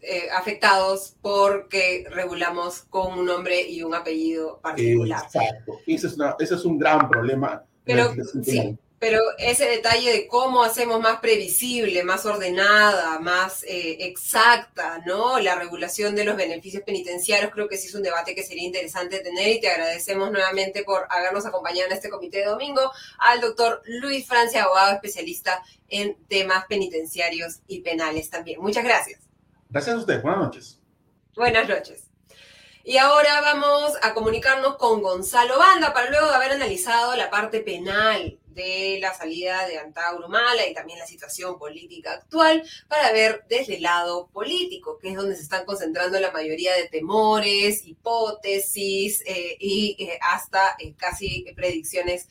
eh, 0.00 0.28
afectados 0.30 1.16
porque 1.20 2.06
regulamos 2.10 2.82
con 2.82 3.18
un 3.18 3.26
nombre 3.26 3.62
y 3.62 3.82
un 3.82 3.94
apellido 3.94 4.60
particular. 4.60 5.24
Exacto, 5.24 5.80
ese 5.86 6.06
es, 6.06 6.16
ese 6.38 6.54
es 6.54 6.64
un 6.64 6.78
gran 6.78 7.08
problema. 7.08 7.64
Pero 7.84 8.14
sí, 8.44 8.78
pero 8.98 9.20
ese 9.38 9.66
detalle 9.66 10.10
de 10.12 10.26
cómo 10.26 10.62
hacemos 10.62 11.00
más 11.00 11.20
previsible, 11.20 12.02
más 12.02 12.26
ordenada, 12.26 13.18
más 13.20 13.62
eh, 13.62 13.96
exacta, 14.00 15.00
¿no? 15.06 15.38
La 15.38 15.54
regulación 15.54 16.16
de 16.16 16.24
los 16.24 16.36
beneficios 16.36 16.82
penitenciarios, 16.82 17.52
creo 17.52 17.68
que 17.68 17.76
sí 17.76 17.86
es 17.86 17.94
un 17.94 18.02
debate 18.02 18.34
que 18.34 18.42
sería 18.42 18.64
interesante 18.64 19.20
tener 19.20 19.48
y 19.48 19.60
te 19.60 19.68
agradecemos 19.68 20.32
nuevamente 20.32 20.82
por 20.82 21.06
habernos 21.10 21.46
acompañado 21.46 21.86
en 21.86 21.92
este 21.96 22.10
comité 22.10 22.38
de 22.38 22.46
domingo 22.46 22.90
al 23.18 23.40
doctor 23.40 23.82
Luis 23.84 24.26
Francia, 24.26 24.64
abogado 24.64 24.94
especialista 24.94 25.62
en 25.88 26.16
temas 26.26 26.66
penitenciarios 26.66 27.60
y 27.68 27.80
penales 27.80 28.30
también. 28.30 28.60
Muchas 28.60 28.84
gracias. 28.84 29.27
Gracias 29.70 29.96
a 29.96 29.98
usted. 29.98 30.22
Buenas 30.22 30.40
noches. 30.40 30.80
Buenas 31.34 31.68
noches. 31.68 32.04
Y 32.84 32.96
ahora 32.96 33.42
vamos 33.42 33.92
a 34.00 34.14
comunicarnos 34.14 34.76
con 34.76 35.02
Gonzalo 35.02 35.58
Banda 35.58 35.92
para 35.92 36.08
luego 36.08 36.26
de 36.28 36.34
haber 36.34 36.52
analizado 36.52 37.14
la 37.16 37.28
parte 37.28 37.60
penal 37.60 38.38
de 38.46 38.98
la 38.98 39.12
salida 39.12 39.66
de 39.66 39.78
Antauro 39.78 40.28
Mala 40.28 40.66
y 40.66 40.72
también 40.72 40.98
la 40.98 41.06
situación 41.06 41.58
política 41.58 42.12
actual 42.12 42.62
para 42.88 43.12
ver 43.12 43.44
desde 43.48 43.76
el 43.76 43.82
lado 43.82 44.28
político, 44.28 44.98
que 44.98 45.10
es 45.10 45.16
donde 45.16 45.36
se 45.36 45.42
están 45.42 45.66
concentrando 45.66 46.18
la 46.18 46.32
mayoría 46.32 46.74
de 46.74 46.88
temores, 46.88 47.86
hipótesis 47.86 49.22
eh, 49.26 49.56
y 49.60 49.96
eh, 49.98 50.18
hasta 50.22 50.74
eh, 50.78 50.94
casi 50.96 51.44
predicciones 51.54 52.28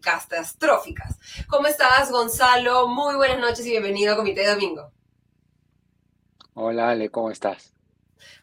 catastróficas. 0.00 1.18
¿Cómo 1.48 1.66
estás, 1.66 2.12
Gonzalo? 2.12 2.86
Muy 2.86 3.16
buenas 3.16 3.40
noches 3.40 3.66
y 3.66 3.70
bienvenido 3.70 4.12
a 4.12 4.16
Comité 4.16 4.46
Domingo. 4.46 4.93
Hola, 6.56 6.90
Ale, 6.90 7.10
¿cómo 7.10 7.32
estás? 7.32 7.72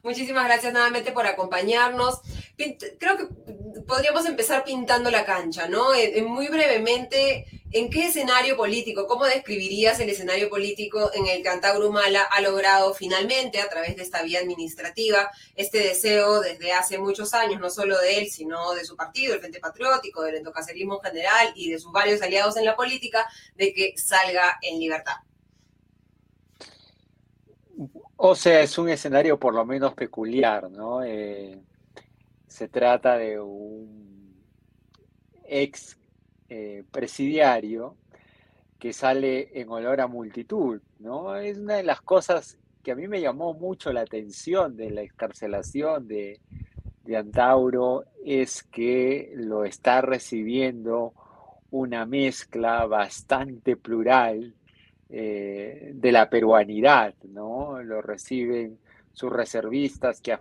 Muchísimas 0.03 0.43
gracias 0.43 0.73
nuevamente 0.73 1.13
por 1.13 1.25
acompañarnos. 1.25 2.19
Creo 2.57 3.17
que 3.17 3.27
podríamos 3.87 4.25
empezar 4.25 4.65
pintando 4.65 5.09
la 5.09 5.23
cancha, 5.23 5.69
¿no? 5.69 5.93
Eh, 5.93 6.19
eh, 6.19 6.21
muy 6.21 6.49
brevemente, 6.49 7.45
¿en 7.71 7.89
qué 7.89 8.07
escenario 8.07 8.57
político, 8.57 9.07
cómo 9.07 9.23
describirías 9.23 9.97
el 10.01 10.09
escenario 10.09 10.49
político 10.49 11.09
en 11.13 11.25
el 11.25 11.41
que 11.41 11.47
Antauro 11.47 11.87
Humala 11.87 12.23
ha 12.23 12.41
logrado 12.41 12.93
finalmente, 12.93 13.61
a 13.61 13.69
través 13.69 13.95
de 13.95 14.03
esta 14.03 14.21
vía 14.23 14.41
administrativa, 14.41 15.31
este 15.55 15.77
deseo 15.77 16.41
desde 16.41 16.73
hace 16.73 16.97
muchos 16.97 17.33
años, 17.33 17.61
no 17.61 17.69
solo 17.69 17.97
de 17.97 18.17
él, 18.17 18.29
sino 18.29 18.73
de 18.73 18.83
su 18.83 18.97
partido, 18.97 19.33
el 19.33 19.39
Frente 19.39 19.61
Patriótico, 19.61 20.21
del 20.23 20.35
endocacerismo 20.35 20.95
en 20.95 21.11
general 21.11 21.53
y 21.55 21.71
de 21.71 21.79
sus 21.79 21.93
varios 21.93 22.21
aliados 22.21 22.57
en 22.57 22.65
la 22.65 22.75
política, 22.75 23.25
de 23.55 23.73
que 23.73 23.93
salga 23.95 24.59
en 24.61 24.79
libertad? 24.79 25.15
O 28.23 28.35
sea, 28.35 28.61
es 28.61 28.77
un 28.77 28.87
escenario 28.87 29.39
por 29.39 29.55
lo 29.55 29.65
menos 29.65 29.95
peculiar, 29.95 30.69
¿no? 30.69 31.01
Eh, 31.01 31.59
se 32.45 32.67
trata 32.67 33.17
de 33.17 33.39
un 33.39 34.35
ex 35.43 35.97
eh, 36.47 36.83
presidiario 36.91 37.97
que 38.77 38.93
sale 38.93 39.59
en 39.59 39.69
olor 39.69 40.01
a 40.01 40.05
multitud, 40.05 40.79
¿no? 40.99 41.35
Es 41.35 41.57
una 41.57 41.77
de 41.77 41.83
las 41.83 42.01
cosas 42.01 42.59
que 42.83 42.91
a 42.91 42.95
mí 42.95 43.07
me 43.07 43.21
llamó 43.21 43.55
mucho 43.55 43.91
la 43.91 44.01
atención 44.01 44.77
de 44.77 44.91
la 44.91 45.01
excarcelación 45.01 46.07
de, 46.07 46.39
de 47.03 47.17
Antauro, 47.17 48.03
es 48.23 48.61
que 48.61 49.33
lo 49.35 49.65
está 49.65 50.01
recibiendo 50.01 51.15
una 51.71 52.05
mezcla 52.05 52.85
bastante 52.85 53.77
plural 53.77 54.53
eh, 55.13 55.91
de 55.93 56.11
la 56.13 56.29
peruanidad, 56.29 57.13
¿no? 57.23 57.83
Lo 57.83 58.01
reciben 58.01 58.79
sus 59.11 59.29
reservistas 59.29 60.21
que 60.21 60.31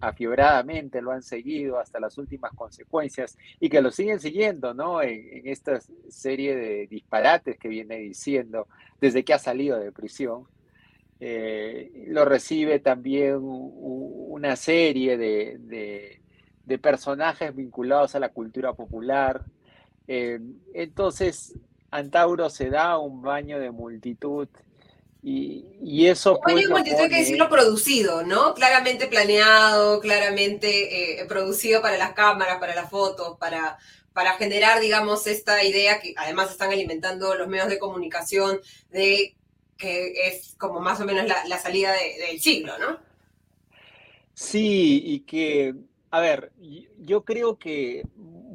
afiebradamente 0.00 1.02
lo 1.02 1.10
han 1.10 1.24
seguido 1.24 1.80
hasta 1.80 1.98
las 1.98 2.16
últimas 2.16 2.52
consecuencias 2.52 3.36
y 3.58 3.68
que 3.68 3.82
lo 3.82 3.90
siguen 3.90 4.20
siguiendo, 4.20 4.72
¿no? 4.72 5.02
En, 5.02 5.48
esta 5.48 5.80
serie 6.08 6.54
de 6.54 6.86
disparates 6.86 7.58
que 7.58 7.68
viene 7.68 7.96
diciendo 7.96 8.68
desde 9.00 9.24
que 9.24 9.34
ha 9.34 9.38
salido 9.40 9.80
de 9.80 9.90
prisión. 9.90 10.44
Eh, 11.18 12.04
lo 12.06 12.24
recibe 12.24 12.78
también 12.78 13.38
una 13.40 14.54
serie 14.54 15.18
de, 15.18 16.20
personajes 16.80 17.54
vinculados 17.56 18.14
a 18.14 18.20
la 18.20 18.28
cultura 18.28 18.74
popular. 18.74 19.44
Eh, 20.06 20.38
entonces, 20.72 21.58
Antauro 21.90 22.50
se 22.50 22.70
da 22.70 22.98
un 22.98 23.22
baño 23.22 23.58
de 23.58 23.70
multitud 23.70 24.48
y, 25.22 26.06
eso... 26.06 26.38
Un 26.38 26.54
baño 26.54 26.68
de 26.68 26.74
multitud 26.74 27.00
hay 27.00 27.08
que 27.08 27.16
decirlo 27.16 27.48
producido, 27.48 28.22
¿no? 28.24 28.54
Claramente 28.54 29.06
planeado, 29.06 30.00
claramente 30.00 31.20
eh, 31.20 31.24
producido 31.26 31.82
para 31.82 31.98
las 31.98 32.12
cámaras, 32.12 32.58
para 32.58 32.74
las 32.74 32.88
fotos, 32.88 33.36
para, 33.38 33.78
para 34.12 34.34
generar, 34.34 34.80
digamos, 34.80 35.26
esta 35.26 35.62
idea 35.64 36.00
que 36.00 36.14
además 36.16 36.50
están 36.50 36.70
alimentando 36.70 37.34
los 37.34 37.48
medios 37.48 37.68
de 37.68 37.78
comunicación 37.78 38.60
de 38.90 39.36
que 39.76 40.28
es 40.28 40.54
como 40.58 40.78
más 40.80 41.00
o 41.00 41.04
menos 41.04 41.26
la, 41.26 41.58
salida 41.58 41.92
del 41.92 42.38
siglo, 42.40 42.78
¿no? 42.78 42.98
Sí, 44.34 45.02
y 45.04 45.20
que, 45.20 45.74
a 46.10 46.20
ver, 46.20 46.52
yo 46.98 47.24
creo 47.24 47.58
que 47.58 48.02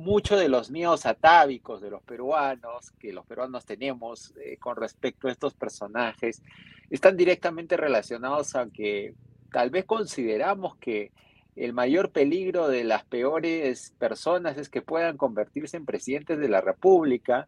muchos 0.06 0.40
de 0.40 0.50
los 0.50 0.70
miedos 0.70 1.08
atávicos 1.08 1.82
de 1.82 1.90
los 1.90 2.04
peruanos, 2.04 2.92
que 3.00 3.12
los 3.12 3.26
peruanos 3.26 3.66
tenemos 3.66 4.36
eh, 4.38 4.58
con 4.58 4.76
respecto 4.76 5.28
a 5.28 5.32
estos 5.32 5.56
personajes, 5.56 6.44
están 6.92 7.18
directamente 7.18 7.76
relacionados 7.76 8.56
a 8.56 8.68
que 8.68 9.16
tal 9.52 9.72
vez 9.72 9.86
consideramos 9.86 10.78
que 10.78 11.12
el 11.56 11.74
mayor 11.74 12.12
peligro 12.12 12.68
de 12.68 12.84
las 12.84 13.04
peores 13.04 13.96
personas 13.98 14.58
es 14.60 14.70
que 14.70 14.84
puedan 14.84 15.18
convertirse 15.18 15.76
en 15.76 15.86
presidentes 15.86 16.38
de 16.38 16.50
la 16.50 16.62
República 16.62 17.48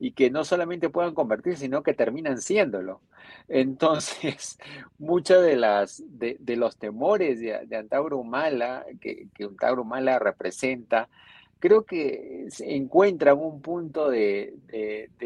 y 0.00 0.12
que 0.12 0.30
no 0.30 0.44
solamente 0.44 0.88
puedan 0.88 1.12
convertirse, 1.12 1.64
sino 1.64 1.82
que 1.82 1.92
terminan 1.92 2.40
siéndolo. 2.40 3.02
Entonces, 3.48 4.58
muchos 4.98 5.42
de, 5.42 5.56
las, 5.56 6.02
de, 6.08 6.38
los 6.56 6.78
temores 6.78 7.38
de, 7.40 7.66
de 7.66 7.76
Antauro 7.76 8.16
Humala, 8.16 8.86
que, 8.98 9.26
que 9.34 9.44
Antauro 9.44 9.82
Humala 9.82 10.18
representa, 10.18 11.10
creo 11.58 11.84
que 11.84 12.46
se 12.50 12.74
encuentra 12.74 13.34
un 13.34 13.60
punto 13.60 14.08
de, 14.08 14.54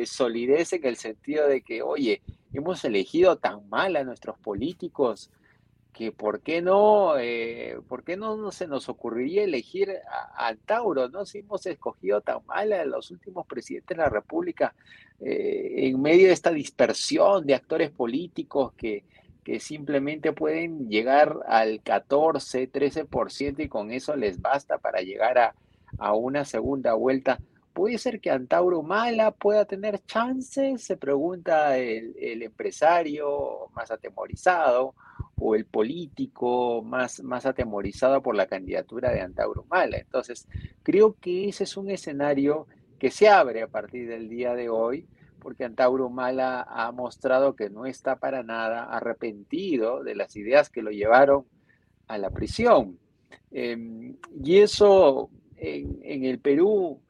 solidez 0.07 0.73
en 0.73 0.87
el 0.87 0.97
sentido 0.97 1.47
de 1.47 1.63
que, 1.63 1.83
oye, 1.83 2.23
hemos 2.53 2.85
elegido 2.85 3.37
tan 3.37 3.69
mal 3.69 3.97
a 3.97 4.05
nuestros 4.05 4.39
políticos 4.39 5.31
que 5.93 6.11
por 6.11 6.41
qué 6.41 6.63
no, 6.63 7.19
eh, 7.19 7.79
por 7.87 8.03
qué 8.03 8.17
no, 8.17 8.51
se 8.51 8.67
nos 8.67 8.89
ocurriría 8.89 9.45
elegir 9.45 9.93
a, 10.37 10.55
Tauro, 10.65 11.11
¿no? 11.11 11.27
Si 11.27 11.41
hemos 11.41 11.67
escogido 11.67 12.23
tan 12.23 12.45
mal 12.47 12.73
a 12.73 12.85
los 12.87 13.11
últimos 13.11 13.47
presidentes 13.47 13.97
de 13.97 14.03
la 14.03 14.09
República 14.09 14.75
eh, 15.21 15.89
en 15.89 16.01
medio 16.01 16.29
de 16.29 16.33
esta 16.33 16.51
dispersión 16.51 17.47
de 17.47 17.55
actores 17.55 17.91
políticos 17.91 18.73
que, 18.73 19.05
que 19.45 19.61
simplemente 19.61 20.33
pueden 20.33 20.89
llegar 20.89 21.41
al 21.47 21.83
14, 21.83 22.73
13% 22.73 23.63
y 23.63 23.69
con 23.69 23.91
eso 23.93 24.17
les 24.17 24.41
basta 24.41 24.79
para 24.79 25.03
llegar 25.03 25.37
a, 25.37 25.55
a 25.99 26.15
una 26.15 26.45
segunda 26.45 26.95
vuelta. 26.95 27.39
¿Puede 27.73 27.97
ser 27.97 28.21
que 28.21 28.31
Antauro 28.31 28.83
Mala 28.83 29.31
pueda 29.31 29.65
tener 29.65 30.05
chances? 30.05 30.83
Se 30.83 30.97
pregunta 30.97 31.79
el, 31.79 32.43
empresario 32.43 33.69
más 33.75 33.91
atemorizado 33.91 34.95
o 35.39 35.55
el 35.55 35.65
político 35.65 36.83
más, 36.83 37.23
más 37.23 37.47
atemorizado 37.47 38.23
por 38.23 38.37
la 38.37 38.47
candidatura 38.47 39.11
de 39.11 39.23
Antauro 39.23 39.65
Mala. 39.71 39.97
Entonces, 39.97 40.47
creo 40.83 41.17
que 41.19 41.49
ese 41.49 41.65
es 41.65 41.77
un 41.77 41.91
escenario 41.91 42.67
que 42.99 43.11
se 43.11 43.29
abre 43.29 43.63
a 43.63 43.69
partir 43.69 44.07
del 44.07 44.29
día 44.29 44.55
de 44.55 44.69
hoy, 44.69 45.09
porque 45.41 45.65
Antauro 45.65 46.11
Mala 46.11 46.63
ha 46.69 46.93
mostrado 46.93 47.57
que 47.57 47.71
no 47.71 47.87
está 47.87 48.17
para 48.17 48.43
nada 48.43 48.85
arrepentido 48.85 50.05
de 50.05 50.15
las 50.15 50.37
ideas 50.37 50.69
que 50.69 50.83
lo 50.83 50.91
llevaron 50.91 51.47
a 52.07 52.19
la 52.19 52.31
prisión. 52.31 52.99
Em, 53.51 54.17
y 54.43 54.59
eso 54.59 55.31
en, 55.63 56.25
el 56.25 56.39
Perú 56.39 57.01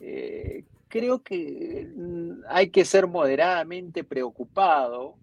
eh, 0.00 0.64
creo 0.88 1.22
que 1.22 1.88
mm, 1.94 2.42
hay 2.48 2.70
que 2.70 2.84
ser 2.84 3.06
moderadamente 3.06 4.04
preocupado 4.04 5.16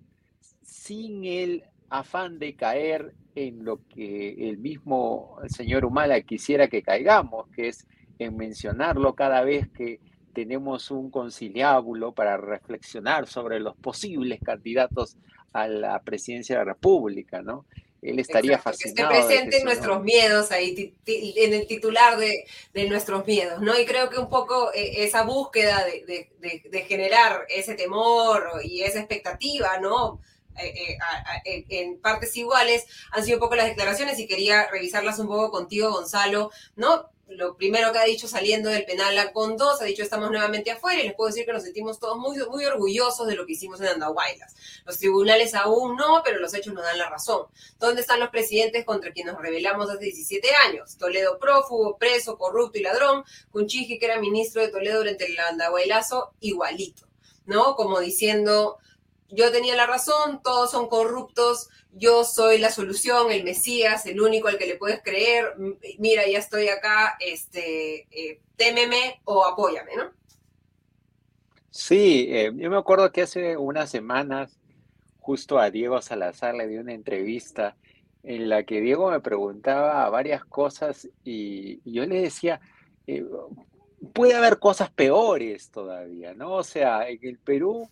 sin 0.64 1.26
el 1.26 1.64
afán 1.90 2.40
de 2.40 2.56
caer 2.56 3.14
en 3.36 3.64
lo 3.64 3.82
que 3.88 4.50
el 4.50 4.58
mismo 4.58 5.38
señor 5.48 5.86
Humala 5.86 6.22
quisiera 6.22 6.68
que 6.68 6.82
caigamos, 6.82 7.48
que 7.50 7.68
es 7.70 7.88
en 8.20 8.36
mencionarlo 8.36 9.14
cada 9.14 9.44
vez 9.44 9.68
que 9.70 10.00
tenemos 10.34 10.92
un 10.92 11.12
conciliábulo 11.12 12.14
para 12.14 12.38
reflexionar 12.38 13.28
sobre 13.28 13.60
los 13.60 13.76
posibles 13.76 14.40
candidatos 14.42 15.18
a 15.54 15.68
la 15.68 16.02
presidencia 16.02 16.58
de 16.58 16.66
la 16.66 16.74
República, 16.74 17.42
¿no? 17.42 17.66
Él 18.02 18.20
estaría 18.20 18.60
fascinado. 18.60 19.10
Que 19.10 19.18
esté 19.18 19.28
presente 19.28 19.58
en 19.58 19.66
nuestros 19.66 20.04
miedos, 20.04 20.52
ahí 20.52 20.94
en 21.06 21.54
el 21.54 21.68
titular 21.68 22.18
de, 22.18 22.46
nuestros 22.90 23.26
miedos, 23.26 23.62
¿no? 23.62 23.78
Y 23.78 23.86
creo 23.86 24.10
que 24.10 24.20
un 24.20 24.30
poco 24.30 24.72
eh, 24.74 25.04
esa 25.04 25.24
búsqueda 25.24 25.84
de, 25.86 26.30
de, 26.40 26.82
generar 26.82 27.46
ese 27.50 27.74
temor 27.74 28.62
y 28.64 28.84
esa 28.84 29.00
expectativa, 29.00 29.80
¿no? 29.80 30.22
Eh, 30.60 30.98
eh, 31.46 31.66
en 31.70 32.00
partes 32.00 32.36
iguales 32.36 32.86
han 33.12 33.24
sido 33.24 33.38
un 33.38 33.42
poco 33.42 33.56
las 33.56 33.68
declaraciones 33.68 34.18
y 34.20 34.28
quería 34.28 34.68
revisarlas 34.68 35.20
un 35.20 35.28
poco 35.28 35.52
contigo, 35.52 35.92
Gonzalo, 35.92 36.52
¿no? 36.76 37.10
Lo 37.30 37.58
primero 37.58 37.92
que 37.92 38.00
ha 38.00 38.06
dicho 38.06 38.28
saliendo 38.28 38.70
del 38.70 38.86
penal 38.86 39.32
con 39.34 39.58
dos, 39.58 39.82
ha 39.82 39.86
dicho 39.86 40.02
estamos 40.02 40.32
nuevamente 40.32 40.72
afuera 40.72 41.02
y 41.02 41.08
les 41.08 41.14
puedo 41.14 41.28
decir 41.28 41.46
que 41.46 41.52
nos 41.52 41.64
sentimos 41.64 42.00
todos 42.00 42.18
muy, 42.18 42.38
muy 42.48 42.66
orgullosos 42.66 43.28
de 43.28 43.36
lo 43.36 43.46
que 43.46 43.54
hicimos 43.54 43.82
en 43.82 43.88
Andahuaylas. 43.88 44.56
Los 44.86 44.98
tribunales 44.98 45.54
aún 45.54 45.98
no, 45.98 46.22
pero 46.24 46.40
los 46.40 46.54
hechos 46.54 46.74
nos 46.74 46.84
dan 46.84 46.98
la 46.98 47.10
razón. 47.10 47.48
¿Dónde 47.80 48.02
están 48.02 48.22
los 48.22 48.30
presidentes 48.30 48.86
contra 48.86 49.12
quienes 49.12 49.34
nos 49.34 49.42
rebelamos 49.42 49.90
hace 49.90 50.06
17 50.06 50.48
años? 50.68 50.98
Toledo 50.98 51.38
prófugo, 51.38 51.98
preso, 51.98 52.38
corrupto 52.38 52.78
y 52.80 52.84
ladrón, 52.84 53.26
Cunchiji, 53.52 54.00
que 54.00 54.06
era 54.06 54.22
ministro 54.22 54.62
de 54.62 54.70
Toledo 54.70 55.00
durante 55.00 55.26
el 55.26 55.38
Andahuaylazo, 55.38 56.32
igualito, 56.40 57.08
¿no? 57.46 57.76
Como 57.76 58.00
diciendo, 58.00 58.78
yo 59.30 59.52
tenía 59.52 59.76
la 59.76 59.86
razón, 59.86 60.42
todos 60.44 60.72
son 60.72 60.88
corruptos, 60.88 61.70
yo 61.92 62.24
soy 62.24 62.60
la 62.60 62.70
solución, 62.70 63.32
el 63.32 63.44
Mesías, 63.44 64.06
el 64.06 64.22
único 64.22 64.48
al 64.48 64.58
que 64.58 64.68
le 64.68 64.78
puedes 64.78 65.02
creer, 65.04 65.54
mira, 65.98 66.28
ya 66.28 66.40
estoy 66.40 66.70
acá, 66.70 67.18
este, 67.20 68.08
eh, 68.12 68.42
témeme 68.56 69.22
o 69.26 69.46
apóyame, 69.46 69.96
¿no? 69.96 70.12
Sí, 71.70 72.28
eh, 72.30 72.52
yo 72.56 72.70
me 72.70 72.78
acuerdo 72.78 73.12
que 73.12 73.22
hace 73.22 73.58
unas 73.58 73.90
semanas 73.90 74.58
justo 75.20 75.60
a 75.60 75.70
Diego 75.70 76.02
Salazar 76.02 76.56
le 76.56 76.68
di 76.68 76.78
una 76.78 76.94
entrevista 76.94 77.76
en 78.24 78.50
la 78.50 78.64
que 78.64 78.82
Diego 78.82 79.12
me 79.12 79.20
preguntaba 79.20 80.10
varias 80.10 80.44
cosas 80.46 81.08
y, 81.24 81.82
yo 81.90 82.06
le 82.06 82.22
decía, 82.22 82.62
eh, 83.08 83.26
puede 84.14 84.36
haber 84.36 84.60
cosas 84.60 84.90
peores 84.90 85.70
todavía, 85.70 86.34
¿no? 86.34 86.54
O 86.54 86.64
sea, 86.64 87.08
en 87.10 87.20
el 87.22 87.38
Perú 87.38 87.90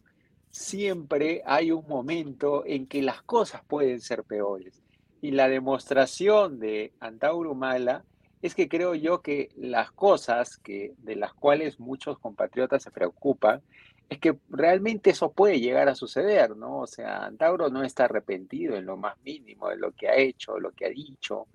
siempre 0.56 1.42
hay 1.46 1.74
un 1.74 1.86
momento 1.86 2.64
en 2.66 2.88
que 2.88 3.02
las 3.02 3.22
cosas 3.22 3.62
pueden 3.68 4.00
ser 4.00 4.24
peores. 4.24 4.82
Y 5.22 5.32
la 5.32 5.50
demostración 5.50 6.60
de 6.60 6.94
Antauro 7.02 7.56
Mala 7.56 8.06
es 8.42 8.56
que 8.56 8.70
creo 8.70 8.96
yo 8.96 9.22
que 9.22 9.50
las 9.58 9.92
cosas 9.92 10.58
que, 10.58 10.94
de 11.00 11.18
las 11.18 11.34
cuales 11.34 11.78
muchos 11.78 12.20
compatriotas 12.20 12.84
se 12.84 12.92
preocupan, 12.92 13.62
es 14.08 14.18
que 14.20 14.38
realmente 14.50 15.10
eso 15.10 15.34
puede 15.34 15.60
llegar 15.60 15.90
a 15.90 15.96
suceder, 15.96 16.56
¿no? 16.56 16.80
O 16.80 16.88
sea, 16.88 17.26
Antauro 17.26 17.70
no 17.70 17.84
está 17.84 18.06
arrepentido 18.06 18.78
en 18.78 18.86
lo 18.86 18.96
más 18.96 19.18
mínimo 19.26 19.68
de 19.68 19.76
lo 19.76 19.92
que 19.92 20.08
ha 20.08 20.16
hecho, 20.16 20.58
lo 20.58 20.72
que 20.72 20.86
ha 20.86 20.90
dicho. 20.90 21.48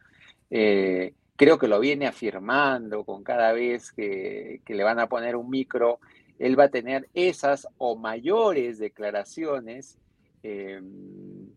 Eh, 0.51 1.14
creo 1.36 1.59
que 1.59 1.68
lo 1.68 1.80
viene 1.80 2.07
afirmando 2.07 3.05
con 3.05 3.24
cada 3.24 3.53
vez 3.55 3.92
que 3.92 4.61
le 4.66 4.84
van 4.84 4.98
a 4.98 5.09
poner 5.09 5.36
un 5.36 5.48
micro 5.48 6.01
él 6.41 6.59
va 6.59 6.64
a 6.64 6.70
tener 6.70 7.09
esas 7.12 7.68
o 7.76 7.97
mayores 7.97 8.78
declaraciones. 8.78 9.99
Em, 10.43 11.51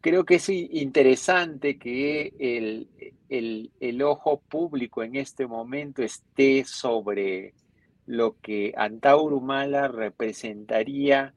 creo 0.00 0.24
que 0.24 0.34
es 0.34 0.48
interesante 0.48 1.78
que 1.78 2.34
el, 2.40 2.88
el, 3.28 4.02
ojo 4.02 4.42
público 4.48 5.04
en 5.04 5.14
este 5.14 5.46
momento 5.46 6.02
esté 6.02 6.64
sobre 6.64 7.54
lo 8.04 8.36
que 8.40 8.74
Antauro 8.76 9.40
Mala 9.40 9.86
representaría 9.86 11.32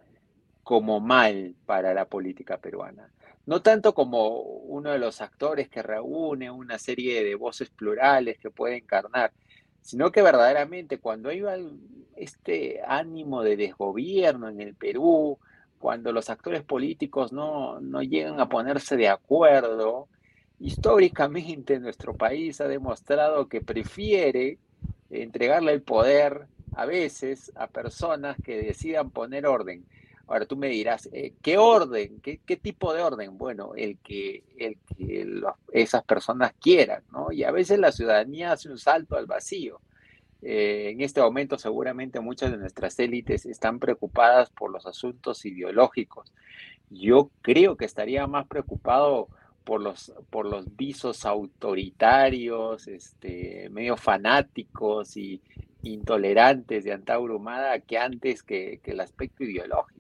como 0.63 0.99
mal 0.99 1.55
para 1.67 1.93
la 1.93 2.05
política 2.05 2.57
peruana. 2.57 3.13
No 3.45 3.61
tanto 3.61 3.93
como 3.93 4.39
uno 4.39 4.91
de 4.91 4.99
los 4.99 5.21
actores 5.21 5.69
que 5.69 5.83
reúne 5.83 6.49
una 6.49 6.79
serie 6.79 7.23
de 7.23 7.35
voces 7.35 7.69
plurales 7.69 8.39
que 8.39 8.49
puede 8.49 8.77
encarnar, 8.77 9.31
sino 9.81 10.11
que 10.11 10.21
verdaderamente 10.21 10.99
cuando 10.99 11.29
hay 11.29 11.43
este 12.15 12.81
ánimo 12.85 13.43
de 13.43 13.57
desgobierno 13.57 14.49
en 14.49 14.61
el 14.61 14.75
Perú, 14.75 15.37
cuando 15.79 16.11
los 16.11 16.29
actores 16.29 16.63
políticos 16.63 17.31
no, 17.31 17.79
no 17.79 18.01
llegan 18.01 18.39
a 18.39 18.49
ponerse 18.49 18.97
de 18.97 19.07
acuerdo, 19.07 20.07
históricamente 20.59 21.79
nuestro 21.79 22.15
país 22.15 22.59
ha 22.61 22.67
demostrado 22.67 23.47
que 23.47 23.61
prefiere 23.61 24.57
entregarle 25.09 25.73
el 25.73 25.81
poder 25.81 26.47
a 26.75 26.85
veces 26.85 27.51
a 27.55 27.67
personas 27.67 28.37
que 28.43 28.61
decidan 28.61 29.09
poner 29.09 29.45
orden. 29.45 29.85
Ahora 30.29 30.45
tú 30.45 30.55
me 30.55 30.67
dirás, 30.67 31.09
eh, 31.11 31.33
¿qué 31.41 31.57
orden? 31.57 32.21
¿Qué, 32.21 32.37
tipo 32.57 32.93
de 32.93 33.01
orden? 33.01 33.35
Bueno, 33.39 33.73
el 33.75 33.97
que, 33.97 34.43
el 34.59 34.77
que 34.85 35.27
esas 35.73 36.03
personas 36.03 36.53
quieran, 36.61 37.03
¿no? 37.11 37.31
Y 37.31 37.43
a 37.43 37.51
veces 37.51 37.79
la 37.79 37.91
ciudadanía 37.91 38.51
hace 38.51 38.69
un 38.69 38.77
salto 38.77 39.17
al 39.17 39.25
vacío. 39.25 39.81
Eh, 40.43 40.91
en 40.91 41.01
este 41.01 41.19
momento 41.19 41.57
seguramente 41.57 42.19
muchas 42.19 42.51
de 42.51 42.57
nuestras 42.57 42.97
élites 42.99 43.45
están 43.47 43.79
preocupadas 43.79 44.51
por 44.51 44.71
los 44.71 44.85
asuntos 44.85 45.43
ideológicos. 45.45 46.31
Yo 46.91 47.31
creo 47.41 47.75
que 47.75 47.85
estaría 47.85 48.27
más 48.27 48.45
preocupado 48.45 49.29
por 49.63 49.81
los, 49.81 50.13
por 50.29 50.45
los 50.45 50.75
visos 50.77 51.25
autoritarios, 51.25 52.87
este, 52.87 53.67
medio 53.71 53.97
fanáticos 53.97 55.17
y 55.17 55.41
intolerantes 55.81 56.83
de 56.83 56.93
Antauro 56.93 57.37
Humada 57.37 57.79
que 57.79 57.97
antes 57.97 58.43
que 58.43 58.79
el 58.83 58.99
aspecto 58.99 59.43
ideológico. 59.43 59.98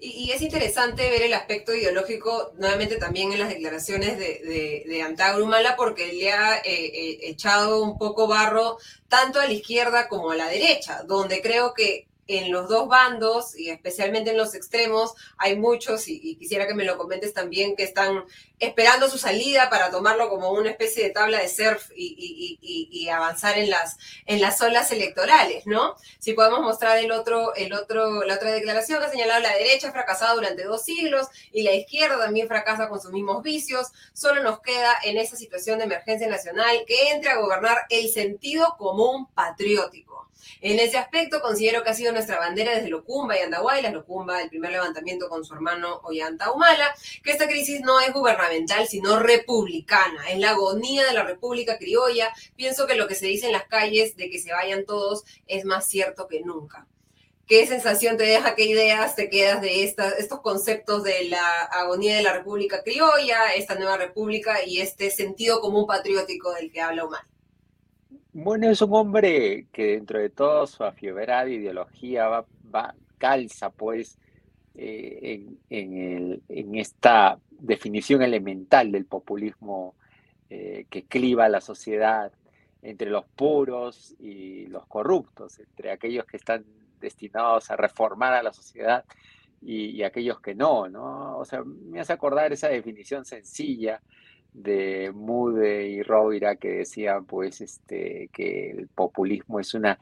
Y, 0.00 0.30
es 0.30 0.42
interesante 0.42 1.10
ver 1.10 1.22
el 1.22 1.34
aspecto 1.34 1.74
ideológico 1.74 2.52
nuevamente 2.56 2.96
también 2.96 3.32
en 3.32 3.40
las 3.40 3.48
declaraciones 3.48 4.18
de, 4.18 4.40
de, 4.44 4.84
de 4.86 5.02
Antagrumala 5.02 5.76
porque 5.76 6.12
le 6.12 6.32
ha 6.32 6.58
eh, 6.58 6.62
eh, 6.64 7.18
echado 7.22 7.82
un 7.82 7.98
poco 7.98 8.26
barro 8.26 8.78
tanto 9.08 9.40
a 9.40 9.46
la 9.46 9.52
izquierda 9.52 10.08
como 10.08 10.30
a 10.30 10.36
la 10.36 10.48
derecha, 10.48 11.02
donde 11.04 11.40
creo 11.40 11.74
que 11.74 12.07
en 12.28 12.52
los 12.52 12.68
dos 12.68 12.88
bandos 12.88 13.58
y 13.58 13.70
especialmente 13.70 14.30
en 14.30 14.36
los 14.36 14.54
extremos 14.54 15.14
hay 15.38 15.56
muchos, 15.56 16.06
y, 16.08 16.36
quisiera 16.36 16.66
que 16.66 16.74
me 16.74 16.84
lo 16.84 16.98
comentes 16.98 17.32
también, 17.32 17.74
que 17.74 17.82
están 17.82 18.24
esperando 18.60 19.08
su 19.08 19.18
salida 19.18 19.70
para 19.70 19.90
tomarlo 19.90 20.28
como 20.28 20.50
una 20.50 20.70
especie 20.70 21.04
de 21.04 21.10
tabla 21.10 21.38
de 21.38 21.48
surf 21.48 21.90
y, 21.96 23.08
avanzar 23.08 23.56
en 23.56 23.70
las, 23.70 23.96
en 24.26 24.40
las 24.40 24.60
olas 24.60 24.92
electorales, 24.92 25.66
¿no? 25.66 25.96
Si 26.18 26.34
podemos 26.34 26.60
mostrar 26.60 26.98
el 26.98 27.10
otro, 27.10 27.54
el 27.54 27.72
otro, 27.72 28.22
la 28.24 28.34
otra 28.34 28.52
declaración 28.52 29.00
que 29.00 29.06
ha 29.06 29.10
señalado 29.10 29.40
la 29.40 29.54
derecha 29.54 29.88
ha 29.88 29.92
fracasado 29.92 30.36
durante 30.36 30.64
dos 30.64 30.84
siglos 30.84 31.26
y 31.52 31.62
la 31.62 31.72
izquierda 31.72 32.18
también 32.18 32.48
fracasa 32.48 32.88
con 32.90 33.00
sus 33.00 33.12
mismos 33.12 33.42
vicios, 33.42 33.88
solo 34.12 34.42
nos 34.42 34.60
queda 34.60 34.94
en 35.04 35.16
esa 35.16 35.36
situación 35.36 35.78
de 35.78 35.86
emergencia 35.86 36.28
nacional 36.28 36.84
que 36.86 37.10
entre 37.10 37.30
a 37.30 37.38
gobernar 37.38 37.78
el 37.88 38.10
sentido 38.10 38.76
común 38.76 39.26
patriótico. 39.34 40.27
En 40.60 40.78
ese 40.78 40.98
aspecto 40.98 41.40
considero 41.40 41.82
que 41.82 41.90
ha 41.90 41.94
sido 41.94 42.12
nuestra 42.12 42.38
bandera 42.38 42.74
desde 42.74 42.88
Locumba 42.88 43.36
y 43.38 43.42
Andahuaylas, 43.42 43.92
Locumba 43.92 44.42
el 44.42 44.48
primer 44.48 44.72
levantamiento 44.72 45.28
con 45.28 45.44
su 45.44 45.54
hermano 45.54 46.00
Ollanta 46.02 46.50
Humala, 46.50 46.94
que 47.22 47.30
esta 47.30 47.46
crisis 47.46 47.80
no 47.80 48.00
es 48.00 48.12
gubernamental 48.12 48.88
sino 48.88 49.18
republicana, 49.18 50.28
es 50.30 50.38
la 50.38 50.50
agonía 50.50 51.04
de 51.06 51.14
la 51.14 51.24
República 51.24 51.78
Criolla. 51.78 52.32
Pienso 52.56 52.86
que 52.86 52.96
lo 52.96 53.06
que 53.06 53.14
se 53.14 53.26
dice 53.26 53.46
en 53.46 53.52
las 53.52 53.68
calles 53.68 54.16
de 54.16 54.30
que 54.30 54.38
se 54.38 54.52
vayan 54.52 54.84
todos 54.84 55.24
es 55.46 55.64
más 55.64 55.86
cierto 55.86 56.26
que 56.28 56.40
nunca. 56.40 56.86
¿Qué 57.46 57.66
sensación 57.66 58.18
te 58.18 58.24
deja, 58.24 58.54
qué 58.54 58.66
ideas 58.66 59.16
te 59.16 59.30
quedas 59.30 59.62
de 59.62 59.82
estos 59.84 60.40
conceptos 60.42 61.02
de 61.02 61.24
la 61.30 61.62
agonía 61.62 62.16
de 62.16 62.22
la 62.22 62.34
República 62.34 62.82
Criolla, 62.82 63.54
esta 63.54 63.74
nueva 63.74 63.96
república 63.96 64.62
y 64.66 64.80
este 64.80 65.10
sentido 65.10 65.62
común 65.62 65.86
patriótico 65.86 66.52
del 66.52 66.70
que 66.70 66.82
habla 66.82 67.06
Humala? 67.06 67.26
Bueno, 68.40 68.70
es 68.70 68.80
un 68.82 68.94
hombre 68.94 69.66
que 69.72 69.94
dentro 69.94 70.20
de 70.20 70.30
todo 70.30 70.64
su 70.68 70.84
afiebrada 70.84 71.48
ideología 71.48 72.28
va, 72.28 72.94
calza 73.18 73.70
pues 73.70 74.16
eh, 74.76 75.44
en, 75.68 76.74
esta 76.76 77.40
definición 77.50 78.22
elemental 78.22 78.92
del 78.92 79.06
populismo 79.06 79.96
eh, 80.50 80.86
que 80.88 81.02
cliva 81.02 81.48
la 81.48 81.60
sociedad 81.60 82.30
entre 82.80 83.10
los 83.10 83.24
puros 83.24 84.14
y 84.20 84.66
los 84.66 84.86
corruptos, 84.86 85.58
entre 85.58 85.90
aquellos 85.90 86.24
que 86.24 86.36
están 86.36 86.64
destinados 87.00 87.72
a 87.72 87.76
reformar 87.76 88.34
a 88.34 88.42
la 88.44 88.52
sociedad 88.52 89.04
y, 89.60 90.04
aquellos 90.04 90.40
que 90.40 90.54
no, 90.54 90.88
¿no? 90.88 91.38
O 91.38 91.44
sea, 91.44 91.64
me 91.64 91.98
hace 91.98 92.12
acordar 92.12 92.52
esa 92.52 92.68
definición 92.68 93.24
sencilla 93.24 94.00
de 94.52 95.12
Mude 95.14 95.88
y 95.88 96.02
Rovira 96.02 96.56
que 96.56 96.70
decían 96.70 97.24
pues 97.24 97.60
este, 97.60 98.28
que 98.32 98.70
el 98.70 98.88
populismo 98.88 99.60
es 99.60 99.74
una 99.74 99.98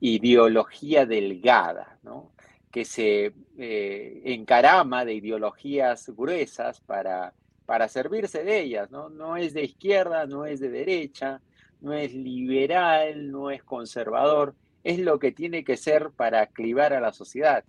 ideología 0.00 1.06
delgada, 1.06 1.98
¿no? 2.02 2.32
que 2.74 2.84
se 2.84 3.32
eh, 3.56 4.22
encarama 4.24 5.04
de 5.04 5.14
ideologías 5.14 6.08
gruesas 6.08 6.80
para, 6.80 7.32
para 7.66 7.86
servirse 7.86 8.42
de 8.42 8.62
ellas, 8.62 8.90
¿no? 8.90 9.08
No 9.10 9.36
es 9.36 9.54
de 9.54 9.62
izquierda, 9.62 10.26
no 10.26 10.44
es 10.44 10.58
de 10.58 10.70
derecha, 10.70 11.40
no 11.80 11.92
es 11.92 12.12
liberal, 12.12 13.30
no 13.30 13.52
es 13.52 13.62
conservador, 13.62 14.56
es 14.82 14.98
lo 14.98 15.20
que 15.20 15.30
tiene 15.30 15.62
que 15.62 15.76
ser 15.76 16.10
para 16.10 16.48
clivar 16.48 16.92
a 16.94 17.00
la 17.00 17.12
sociedad. 17.12 17.62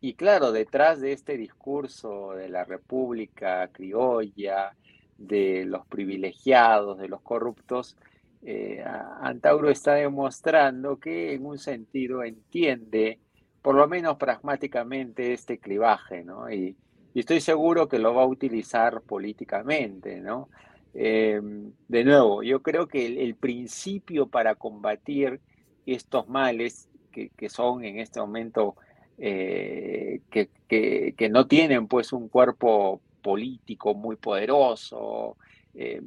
Y 0.00 0.14
claro, 0.14 0.50
detrás 0.50 1.02
de 1.02 1.12
este 1.12 1.36
discurso 1.36 2.32
de 2.32 2.48
la 2.48 2.64
República 2.64 3.68
criolla, 3.70 4.74
de 5.18 5.64
los 5.66 5.86
privilegiados, 5.86 6.98
de 6.98 7.08
los 7.08 7.20
corruptos, 7.20 7.96
eh, 8.42 8.84
Antauro 9.20 9.68
está 9.68 9.94
demostrando 9.94 10.98
que 10.98 11.34
en 11.34 11.44
un 11.44 11.58
sentido 11.58 12.22
entiende 12.22 13.18
por 13.62 13.74
lo 13.74 13.88
menos 13.88 14.16
pragmáticamente 14.16 15.32
este 15.32 15.58
clivaje, 15.58 16.24
¿no? 16.24 16.50
Y, 16.50 16.76
estoy 17.14 17.40
seguro 17.40 17.88
que 17.88 17.98
lo 17.98 18.14
va 18.14 18.22
a 18.22 18.26
utilizar 18.26 19.00
políticamente, 19.02 20.20
¿no? 20.20 20.48
Eh, 20.94 21.40
de 21.88 22.04
nuevo, 22.04 22.44
yo 22.44 22.62
creo 22.62 22.86
que 22.86 23.06
el, 23.06 23.34
principio 23.34 24.28
para 24.28 24.54
combatir 24.54 25.40
estos 25.84 26.28
males 26.28 26.88
que, 27.10 27.48
son 27.48 27.84
en 27.84 27.98
este 27.98 28.20
momento 28.20 28.76
eh, 29.18 30.20
que, 30.30 30.48
que, 30.68 31.28
no 31.28 31.48
tienen 31.48 31.88
pues 31.88 32.12
un 32.12 32.28
cuerpo 32.28 33.00
político 33.28 33.92
muy 33.92 34.16
poderoso, 34.16 35.36
eh, 35.74 36.00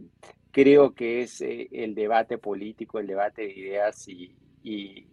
creo 0.50 0.96
que 0.96 1.22
es 1.22 1.40
el 1.42 1.94
debate 1.94 2.40
político, 2.40 2.98
el 2.98 3.06
debate 3.06 3.44
de 3.44 3.52
ideas 3.52 4.08
y, 4.08 4.36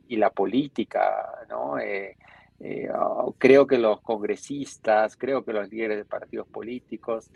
la 0.09 0.31
política, 0.31 1.45
¿no? 1.51 1.79
Eh, 1.79 2.17
eh, 2.61 2.89
oh, 2.99 3.35
creo 3.37 3.67
que 3.67 3.77
los 3.77 4.01
congresistas, 4.01 5.19
creo 5.19 5.45
que 5.45 5.53
los 5.53 5.69
líderes 5.69 5.99
de 5.99 6.07
partidos 6.07 6.49
políticos 6.49 7.31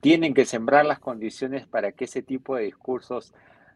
tienen 0.00 0.32
que 0.32 0.46
sembrar 0.46 0.86
las 0.86 0.98
condiciones 0.98 1.66
para 1.66 1.92
que 1.92 2.06
ese 2.06 2.22
tipo 2.22 2.56
de 2.56 2.64
discursos 2.64 3.34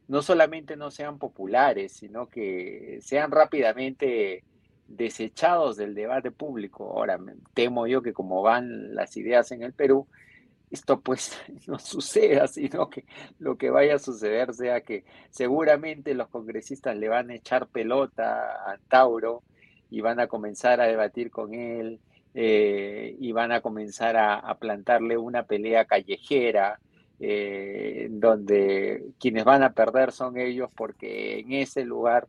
no 0.08 0.22
solamente 0.22 0.76
no 0.76 0.90
sean 0.90 1.18
populares, 1.18 1.92
sino 1.92 2.26
que 2.30 3.00
sean 3.02 3.30
rápidamente 3.30 4.44
desechados 4.96 5.76
del 5.76 5.94
debate 5.94 6.30
público. 6.30 6.92
Ahora, 6.92 7.18
temo 7.54 7.86
yo 7.86 8.02
que 8.02 8.12
como 8.12 8.42
van 8.42 8.94
las 8.94 9.16
ideas 9.16 9.50
en 9.52 9.62
el 9.62 9.72
Perú, 9.72 10.06
esto 10.70 11.00
pues 11.00 11.38
no 11.66 11.78
suceda, 11.78 12.46
sino 12.48 12.88
que 12.90 13.04
lo 13.38 13.56
que 13.56 13.70
vaya 13.70 13.96
a 13.96 13.98
suceder 13.98 14.54
sea 14.54 14.80
que 14.82 15.04
seguramente 15.30 16.14
los 16.14 16.28
congresistas 16.28 16.96
le 16.96 17.08
van 17.08 17.30
a 17.30 17.34
echar 17.34 17.66
pelota 17.66 18.70
a 18.70 18.78
Tauro 18.88 19.42
y 19.90 20.00
van 20.00 20.20
a 20.20 20.26
comenzar 20.26 20.80
a 20.80 20.86
debatir 20.86 21.30
con 21.30 21.54
él 21.54 22.00
eh, 22.34 23.16
y 23.20 23.32
van 23.32 23.52
a 23.52 23.60
comenzar 23.60 24.16
a, 24.16 24.54
plantarle 24.58 25.18
una 25.18 25.44
pelea 25.44 25.84
callejera. 25.84 26.80
Eh, 27.24 28.08
donde 28.10 29.12
quienes 29.20 29.44
van 29.44 29.62
a 29.62 29.74
perder 29.74 30.10
son 30.10 30.38
ellos 30.38 30.72
porque 30.74 31.38
en 31.38 31.52
ese 31.52 31.84
lugar 31.84 32.26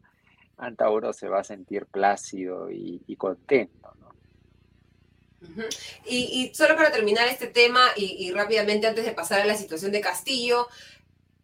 Antauro 0.57 1.13
se 1.13 1.27
va 1.27 1.39
a 1.39 1.43
sentir 1.43 1.85
plácido 1.85 2.69
y, 2.71 3.15
contento. 3.17 3.93
¿no? 3.99 5.63
y, 6.05 6.51
solo 6.53 6.75
para 6.75 6.91
terminar 6.91 7.27
este 7.27 7.47
tema 7.47 7.81
y, 7.95 8.31
rápidamente 8.31 8.87
antes 8.87 9.05
de 9.05 9.11
pasar 9.11 9.41
a 9.41 9.45
la 9.45 9.55
situación 9.55 9.91
de 9.91 10.01
Castillo, 10.01 10.67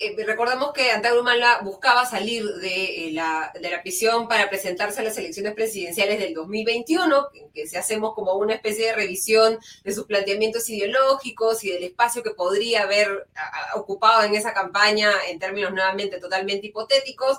eh, 0.01 0.16
recordamos 0.26 0.72
que 0.72 0.91
Antauro 0.91 1.20
Humala 1.20 1.60
buscaba 1.62 2.05
salir 2.05 2.45
de, 2.45 3.10
eh, 3.10 3.12
la, 3.12 3.51
de, 3.53 3.70
la, 3.70 3.82
prisión 3.82 4.30
para 4.30 4.49
presentarse 4.49 5.01
a 5.01 5.03
las 5.03 5.18
elecciones 5.18 5.53
presidenciales 5.53 6.20
del 6.20 6.34
2021, 6.34 7.28
que, 7.53 7.68
se 7.68 7.78
hacemos 7.78 8.14
como 8.14 8.36
una 8.36 8.53
especie 8.53 8.86
de 8.86 8.93
revisión 8.93 9.60
de 9.84 9.93
sus 9.93 10.05
planteamientos 10.05 10.70
ideológicos 10.70 11.66
y 11.66 11.72
del 11.72 11.84
espacio 11.84 12.24
que 12.24 12.30
podría 12.30 12.84
haber 12.84 13.28
ocupado 13.76 14.24
en 14.24 14.36
esa 14.36 14.53
campaña 14.53 15.12
en 15.28 15.38
términos 15.38 15.74
nuevamente 15.74 16.18
totalmente 16.18 16.68
hipotéticos 16.68 17.38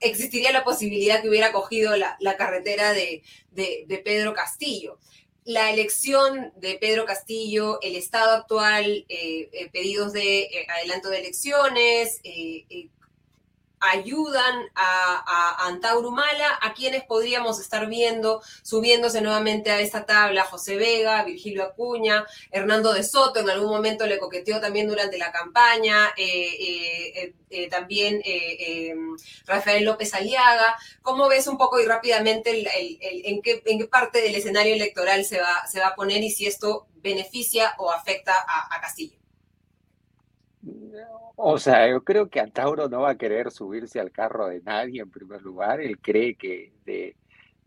existiría 0.00 0.52
la 0.52 0.64
posibilidad 0.64 1.22
que 1.22 1.28
hubiera 1.28 1.52
cogido 1.52 1.94
la, 1.96 2.36
carretera 2.36 2.92
de, 2.92 3.22
de 3.52 4.02
Pedro 4.04 4.34
Castillo. 4.34 4.98
La 5.44 5.70
elección 5.70 6.52
de 6.56 6.74
Pedro 6.74 7.06
Castillo, 7.06 7.80
el 7.80 7.96
estado 7.96 8.36
actual, 8.36 9.06
eh, 9.08 9.48
eh, 9.52 9.70
pedidos 9.72 10.12
de 10.12 10.42
eh, 10.42 10.66
adelanto 10.68 11.08
de 11.08 11.18
elecciones, 11.18 12.20
ayudan 13.80 14.68
a, 14.74 15.24
a 15.26 15.66
Antauro 15.66 16.10
a 16.60 16.74
quienes 16.74 17.04
podríamos 17.04 17.60
estar 17.60 17.86
viendo 17.88 18.42
subiéndose 18.62 19.20
nuevamente 19.20 19.70
a 19.70 19.80
esta 19.80 20.04
tabla, 20.04 20.44
José 20.44 20.76
Vega, 20.76 21.24
Virgilio 21.24 21.64
Acuña, 21.64 22.26
Hernando 22.50 22.92
de 22.92 23.02
Soto, 23.02 23.40
en 23.40 23.50
algún 23.50 23.70
momento 23.70 24.06
le 24.06 24.18
coqueteó 24.18 24.60
también 24.60 24.88
durante 24.88 25.18
la 25.18 25.32
campaña, 25.32 26.10
eh, 26.16 27.14
eh, 27.16 27.34
eh, 27.50 27.68
también 27.68 28.22
Rafael 29.46 29.84
López 29.84 30.12
Aliaga. 30.14 30.76
¿Cómo 31.02 31.28
ves 31.28 31.46
un 31.46 31.56
poco 31.56 31.80
y 31.80 31.86
rápidamente 31.86 32.50
en, 32.50 33.42
qué, 33.42 33.62
en, 33.64 33.78
qué, 33.78 33.86
parte 33.86 34.20
del 34.20 34.34
escenario 34.34 34.74
electoral 34.74 35.24
se 35.24 35.40
va, 35.40 35.66
se 35.66 35.80
va 35.80 35.88
a 35.88 35.94
poner 35.94 36.22
y 36.22 36.30
si 36.30 36.46
esto 36.46 36.86
beneficia 36.96 37.74
o 37.78 37.90
afecta 37.90 38.32
a, 38.32 38.76
a 38.76 38.80
Castillo? 38.80 39.18
O 41.42 41.58
sea, 41.58 41.88
yo 41.88 42.04
creo 42.04 42.28
que 42.28 42.38
Antauro 42.38 42.88
no 42.88 43.00
va 43.00 43.10
a 43.12 43.18
querer 43.18 43.50
subirse 43.50 43.98
al 43.98 44.10
carro 44.12 44.48
de 44.48 44.60
nadie 44.60 45.00
en 45.00 45.10
primer 45.10 45.40
lugar. 45.40 45.80
Él 45.80 45.98
cree 45.98 46.34
que 46.34 46.72
de, 46.84 47.16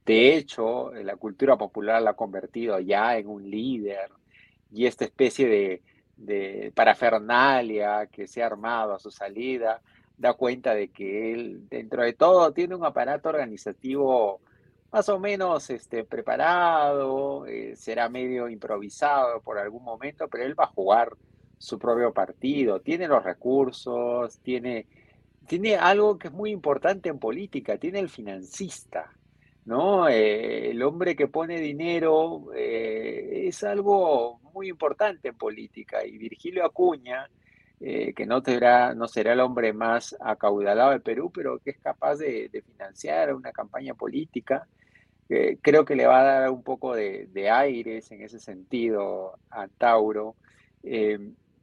de 0.06 0.36
hecho 0.38 0.92
la 0.94 1.16
cultura 1.16 1.58
popular 1.58 2.02
la 2.02 2.12
ha 2.12 2.16
convertido 2.16 2.80
ya 2.80 3.18
en 3.18 3.28
un 3.28 3.50
líder 3.50 4.12
y 4.72 4.86
esta 4.86 5.06
especie 5.06 5.48
de, 5.48 5.82
de 6.18 6.72
parafernalia 6.76 8.08
que 8.08 8.28
se 8.28 8.44
ha 8.44 8.46
armado 8.46 8.94
a 8.94 9.00
su 9.00 9.10
salida 9.10 9.82
da 10.18 10.34
cuenta 10.36 10.76
de 10.76 10.90
que 10.90 11.34
él, 11.34 11.68
dentro 11.68 12.04
de 12.04 12.14
todo, 12.14 12.54
tiene 12.54 12.76
un 12.76 12.86
aparato 12.86 13.30
organizativo 13.30 14.40
más 14.92 15.10
o 15.10 15.20
menos 15.20 15.72
este, 15.72 16.04
preparado, 16.04 17.48
eh, 17.48 17.76
será 17.76 18.08
medio 18.10 18.48
improvisado 18.50 19.42
por 19.42 19.58
algún 19.58 19.84
momento, 19.84 20.28
pero 20.28 20.44
él 20.44 20.58
va 20.58 20.66
a 20.66 20.68
jugar 20.68 21.18
su 21.64 21.80
propio 21.80 22.12
partido, 22.12 22.82
tiene 22.82 23.08
los 23.08 23.24
recursos, 23.24 24.38
tiene, 24.40 24.86
tiene 25.48 25.78
algo 25.78 26.18
que 26.18 26.28
es 26.28 26.34
muy 26.34 26.52
importante 26.52 27.08
en 27.08 27.20
política, 27.20 27.78
tiene 27.78 28.00
el 28.00 28.10
financista, 28.10 29.10
¿no? 29.64 30.10
Eh, 30.10 30.72
el 30.72 30.84
hombre 30.84 31.16
que 31.16 31.30
pone 31.30 31.62
dinero 31.62 32.48
eh, 32.54 33.46
es 33.48 33.64
algo 33.64 34.42
muy 34.54 34.68
importante 34.68 35.30
en 35.30 35.36
política 35.36 36.06
y 36.06 36.18
Virgilio 36.18 36.66
Acuña, 36.66 37.30
eh, 37.80 38.14
que 38.14 38.26
no 38.26 38.42
será, 38.42 38.94
no 38.94 39.08
será 39.08 39.32
el 39.32 39.40
hombre 39.40 39.72
más 39.72 40.18
acaudalado 40.20 40.92
de 40.92 41.00
Perú, 41.00 41.32
pero 41.34 41.60
que 41.60 41.70
es 41.70 41.80
capaz 41.80 42.18
de, 42.18 42.62
financiar 42.74 43.34
una 43.34 43.54
campaña 43.54 43.94
política, 43.94 44.68
creo 45.62 45.86
que 45.86 45.96
le 45.96 46.08
va 46.08 46.20
a 46.20 46.24
dar 46.42 46.50
un 46.52 46.62
poco 46.62 46.94
de, 46.94 47.50
aires 47.50 48.12
en 48.12 48.22
ese 48.22 48.40
sentido 48.40 49.40
a 49.50 49.70
Tauro 49.70 50.36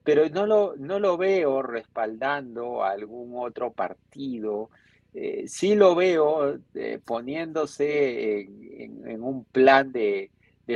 pero 0.05 0.29
no 0.29 0.47
lo, 0.47 0.75
no 0.77 0.99
lo 0.99 1.17
veo 1.17 1.63
respaldando 1.63 2.83
a 2.83 2.91
algún 2.91 3.33
otro 3.35 3.73
partido. 3.73 4.71
Eh, 5.13 5.45
sí 5.47 5.75
lo 5.75 5.95
veo 5.95 6.59
eh, 6.75 7.01
poniéndose 7.05 8.41
en, 8.41 9.23
un 9.23 9.45
plan 9.45 9.93
de, 9.93 10.31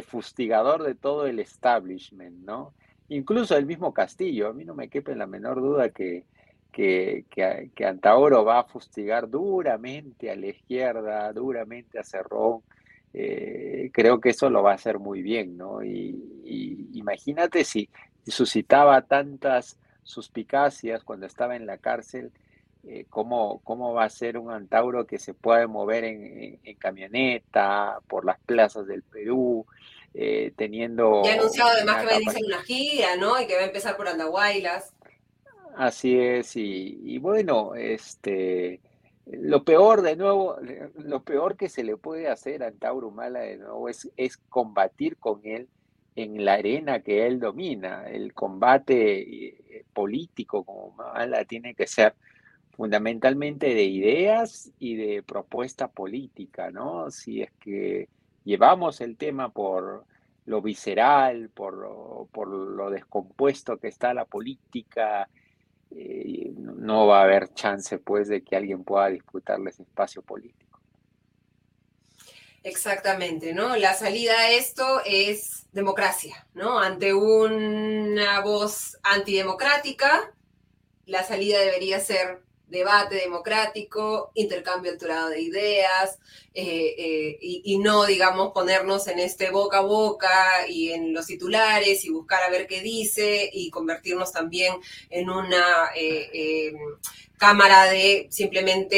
fustigador 0.06 0.82
de 0.82 0.96
todo 0.96 1.26
el 1.26 1.38
establishment, 1.38 2.44
¿no? 2.44 2.74
Incluso 3.08 3.56
el 3.56 3.64
mismo 3.64 3.94
Castillo, 3.94 4.48
a 4.48 4.52
mí 4.52 4.64
no 4.64 4.74
me 4.74 4.88
quepe 4.88 5.14
la 5.14 5.26
menor 5.26 5.60
duda 5.60 5.90
que, 5.90 6.24
que, 6.72 7.26
que, 7.30 7.86
Antauro 7.86 8.44
va 8.44 8.58
a 8.58 8.64
fustigar 8.64 9.30
duramente 9.30 10.32
a 10.32 10.36
la 10.36 10.48
izquierda, 10.48 11.32
duramente 11.32 12.00
a 12.00 12.02
Cerrón. 12.02 12.62
Eh, 13.12 13.90
creo 13.92 14.20
que 14.20 14.30
eso 14.30 14.50
lo 14.50 14.64
va 14.64 14.72
a 14.72 14.74
hacer 14.74 14.98
muy 14.98 15.22
bien, 15.22 15.56
¿no? 15.56 15.84
y 15.84 16.90
imagínate 16.94 17.62
si, 17.62 17.88
suscitaba 18.30 19.02
tantas 19.02 19.78
suspicacias 20.02 21.02
cuando 21.02 21.26
estaba 21.26 21.56
en 21.56 21.66
la 21.66 21.78
cárcel, 21.78 22.32
eh, 22.86 23.06
¿cómo, 23.08 23.60
¿cómo, 23.64 23.94
va 23.94 24.04
a 24.04 24.10
ser 24.10 24.36
un 24.36 24.50
antauro 24.50 25.06
que 25.06 25.18
se 25.18 25.32
puede 25.32 25.66
mover 25.66 26.04
en, 26.04 26.60
camioneta 26.78 27.98
por 28.08 28.26
las 28.26 28.38
plazas 28.40 28.86
del 28.86 29.02
Perú, 29.02 29.66
eh, 30.12 30.52
teniendo... 30.56 31.22
Ya 31.24 31.32
ha 31.32 31.34
anunciado 31.34 31.70
además 31.70 32.00
que 32.00 32.06
va 32.06 32.12
a 32.12 32.20
iniciar 32.20 32.44
una 32.46 32.62
gira, 32.62 33.16
¿no? 33.16 33.40
Y 33.40 33.46
que 33.46 33.54
va 33.54 33.62
a 33.62 33.66
empezar 33.66 33.96
por 33.96 34.08
Andahuaylas. 34.08 34.92
Así 35.76 36.18
es, 36.18 36.52
y, 36.54 37.18
bueno, 37.18 37.74
este... 37.74 38.80
lo 39.26 39.64
peor 39.64 40.02
de 40.02 40.16
nuevo, 40.16 40.56
lo 40.98 41.22
peor 41.22 41.56
que 41.56 41.70
se 41.70 41.82
le 41.82 41.96
puede 41.96 42.28
hacer 42.28 42.62
a 42.62 42.68
Antauro 42.68 43.10
Mala 43.10 43.40
de 43.40 43.56
nuevo 43.56 43.88
es, 43.88 44.10
es 44.16 44.36
combatir 44.36 45.16
con 45.16 45.40
él 45.44 45.68
en 46.16 46.44
la 46.44 46.54
arena 46.54 47.00
que 47.00 47.26
él 47.26 47.40
domina. 47.40 48.08
El 48.08 48.32
combate 48.34 49.46
eh, 49.46 49.84
político 49.92 50.64
como 50.64 50.92
Mala 50.92 51.44
tiene 51.44 51.74
que 51.74 51.86
ser 51.86 52.14
fundamentalmente 52.70 53.74
de 53.74 53.84
ideas 53.84 54.72
y 54.78 54.96
de 54.96 55.22
propuesta 55.22 55.88
política, 55.88 56.70
¿no? 56.70 57.10
Si 57.10 57.42
es 57.42 57.52
que 57.60 58.08
llevamos 58.44 59.00
el 59.00 59.16
tema 59.16 59.50
por 59.50 60.04
lo 60.46 60.60
visceral, 60.60 61.50
por 61.50 61.74
lo, 61.76 62.90
descompuesto 62.90 63.78
que 63.78 63.88
está 63.88 64.12
la 64.12 64.24
política, 64.24 65.28
eh, 65.90 66.52
no 66.56 67.06
va 67.06 67.20
a 67.20 67.24
haber 67.24 67.54
chance 67.54 67.98
pues 67.98 68.28
de 68.28 68.42
que 68.42 68.56
alguien 68.56 68.84
pueda 68.84 69.08
disputarle 69.08 69.70
ese 69.70 69.84
espacio 69.84 70.22
político. 70.22 70.63
Exactamente, 72.64 73.52
¿no? 73.52 73.76
La 73.76 73.92
salida 73.92 74.32
a 74.38 74.50
esto 74.50 75.02
es 75.04 75.66
democracia, 75.72 76.46
¿no? 76.54 76.78
Ante 76.80 77.12
una 77.12 78.40
voz 78.40 78.98
antidemocrática, 79.02 80.32
la 81.04 81.22
salida 81.24 81.60
debería 81.60 82.00
ser 82.00 82.42
debate 82.74 83.14
democrático, 83.14 84.30
intercambio 84.34 84.92
alturado 84.92 85.30
de 85.30 85.40
ideas 85.40 86.18
eh, 86.52 86.94
eh, 86.98 87.38
y, 87.40 87.78
no, 87.78 88.04
digamos, 88.04 88.52
ponernos 88.52 89.08
en 89.08 89.18
este 89.18 89.50
boca 89.50 89.78
a 89.78 89.82
boca 89.82 90.68
y 90.68 90.90
en 90.90 91.14
los 91.14 91.26
titulares 91.26 92.04
y 92.04 92.10
buscar 92.10 92.42
a 92.42 92.50
ver 92.50 92.66
qué 92.66 92.80
dice 92.80 93.48
y 93.52 93.70
convertirnos 93.70 94.30
también 94.32 94.74
en 95.10 95.30
una 95.30 95.90
eh, 95.96 96.72
cámara 97.36 97.86
de 97.86 98.28
simplemente 98.30 98.96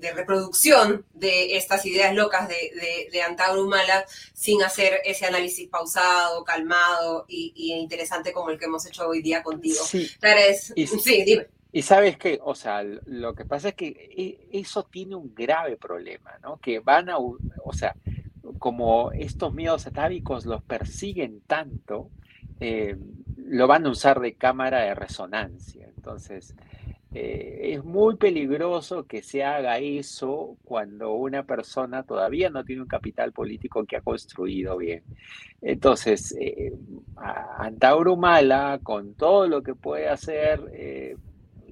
de, 0.00 0.12
reproducción 0.12 1.04
de 1.12 1.56
estas 1.56 1.84
ideas 1.86 2.14
locas 2.14 2.48
de, 2.48 2.54
de, 2.54 3.08
de 3.10 4.04
sin 4.32 4.62
hacer 4.62 5.00
ese 5.04 5.26
análisis 5.26 5.68
pausado, 5.68 6.44
calmado 6.44 7.24
y, 7.28 7.72
interesante 7.72 8.32
como 8.32 8.50
el 8.50 8.58
que 8.58 8.66
hemos 8.66 8.86
hecho 8.86 9.08
hoy 9.08 9.22
día 9.22 9.42
contigo. 9.42 9.84
Sí, 9.84 10.08
sí 11.02 11.24
dime. 11.24 11.55
Y 11.76 11.82
sabes 11.82 12.16
que, 12.16 12.40
o 12.42 12.54
sea, 12.54 12.82
lo 12.82 13.34
que 13.34 13.44
pasa 13.44 13.68
es 13.68 13.74
que 13.74 13.88
e, 14.16 14.58
eso 14.58 14.84
tiene 14.84 15.14
un 15.14 15.34
grave 15.34 15.76
problema, 15.76 16.30
¿no? 16.42 16.56
Que 16.56 16.80
van 16.80 17.10
a, 17.10 17.18
o 17.18 17.72
sea, 17.74 17.94
como 18.58 19.12
estos 19.12 19.52
miedos 19.52 19.86
atávicos 19.86 20.46
los 20.46 20.62
persiguen 20.62 21.42
tanto, 21.46 22.08
eh, 22.60 22.96
lo 23.36 23.66
van 23.66 23.84
a 23.84 23.90
usar 23.90 24.20
de 24.20 24.32
cámara 24.36 24.84
de 24.84 24.94
resonancia. 24.94 25.86
Entonces, 25.94 26.56
eh, 27.12 27.74
es 27.74 27.84
muy 27.84 28.16
peligroso 28.16 29.04
que 29.04 29.20
se 29.20 29.44
haga 29.44 29.76
eso 29.76 30.56
cuando 30.64 31.12
una 31.12 31.42
persona 31.42 32.04
todavía 32.04 32.48
no 32.48 32.64
tiene 32.64 32.80
un 32.80 32.88
capital 32.88 33.32
político 33.32 33.84
que 33.84 33.96
ha 33.96 34.00
construido 34.00 34.78
bien. 34.78 35.02
Entonces, 35.60 36.34
eh, 36.40 36.72
Antauro 37.58 38.16
Mala, 38.16 38.80
con 38.82 39.12
todo 39.12 39.46
lo 39.46 39.62
que 39.62 39.74
puede 39.74 40.08
hacer, 40.08 41.18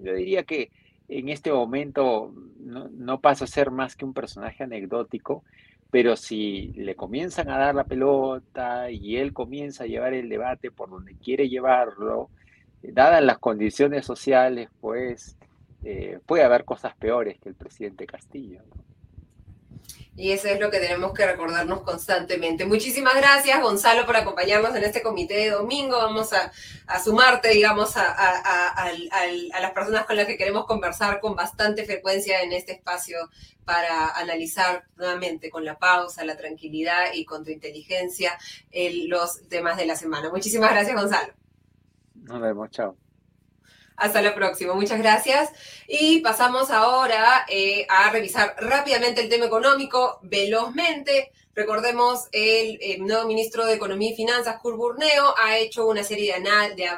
yo 0.05 0.14
diría 0.14 0.44
que 0.44 0.70
en 1.09 1.28
este 1.28 1.52
momento 1.52 2.32
no, 2.59 3.20
pasa 3.20 3.44
a 3.44 3.48
ser 3.48 3.70
más 3.70 3.96
que 3.96 4.05
un 4.05 4.14
personaje 4.14 4.64
anecdótico, 4.64 5.44
pero 5.90 6.16
si 6.16 6.72
le 6.74 6.94
comienzan 6.94 7.50
a 7.50 7.59
dar 7.59 7.74
la 7.74 7.84
pelota 7.84 8.90
y 8.90 9.16
él 9.16 9.32
comienza 9.32 9.84
a 9.84 9.86
llevar 9.86 10.14
el 10.14 10.28
debate 10.28 10.70
por 10.70 10.90
donde 10.90 11.14
quiere 11.14 11.48
llevarlo, 11.48 12.30
dadas 12.82 13.22
las 13.22 13.38
condiciones 13.38 14.05
sociales, 14.05 14.68
pues 14.80 15.36
eh, 15.84 16.18
puede 16.26 16.44
haber 16.44 16.64
cosas 16.64 16.94
peores 16.96 17.38
que 17.38 17.50
el 17.50 17.55
presidente 17.55 18.07
Castillo. 18.07 18.61
Y 20.16 20.30
eso 20.30 20.46
es 20.46 20.60
lo 20.60 20.70
que 20.70 20.78
tenemos 20.78 21.12
que 21.12 21.26
recordarnos 21.26 21.82
constantemente. 21.82 22.64
Muchísimas 22.64 23.16
gracias, 23.16 23.60
Gonzalo, 23.60 24.06
por 24.06 24.16
acompañarnos 24.16 24.74
en 24.76 24.84
este 24.84 25.02
comité 25.02 25.34
de 25.34 25.50
domingo. 25.50 25.96
Vamos 25.96 26.32
a, 26.32 26.52
sumarte, 27.02 27.48
digamos, 27.48 27.96
a, 27.96 28.12
a, 28.12 28.92
las 29.60 29.72
personas 29.72 30.04
con 30.04 30.16
las 30.16 30.26
que 30.26 30.36
queremos 30.36 30.66
conversar 30.66 31.18
con 31.18 31.34
bastante 31.34 31.84
frecuencia 31.84 32.42
en 32.42 32.52
este 32.52 32.72
espacio 32.72 33.28
para 33.64 34.10
analizar 34.10 34.84
nuevamente 34.96 35.50
con 35.50 35.64
la 35.64 35.78
pausa, 35.78 36.24
la 36.24 36.36
tranquilidad 36.36 37.12
y 37.12 37.24
con 37.24 37.44
tu 37.44 37.50
inteligencia 37.50 38.38
los 39.08 39.48
temas 39.48 39.76
de 39.76 39.86
la 39.86 39.96
semana. 39.96 40.30
Muchísimas 40.30 40.70
gracias, 40.70 40.94
Gonzalo. 40.94 41.32
Nos 42.14 42.40
vemos, 42.40 42.70
chao. 42.70 43.03
Hasta 43.97 44.22
la 44.22 44.34
próxima, 44.34 44.74
muchas 44.74 44.99
gracias. 44.99 45.51
Y 45.86 46.20
pasamos 46.20 46.70
ahora 46.70 47.47
eh, 47.49 47.86
a 47.88 48.11
revisar 48.11 48.57
rápidamente 48.59 49.20
el 49.20 49.28
tema 49.28 49.47
económico, 49.47 50.18
velozmente. 50.22 51.32
Recordemos, 51.55 52.26
el, 52.32 53.07
nuevo 53.07 53.28
ministro 53.28 53.64
de 53.64 53.74
Economía 53.74 54.11
y 54.11 54.16
Finanzas, 54.16 54.61
Kurt 54.61 54.76
Burneo, 54.76 55.34
ha 55.38 55.57
hecho 55.57 55.86
una 55.86 56.02
serie 56.02 56.34
de, 56.34 56.90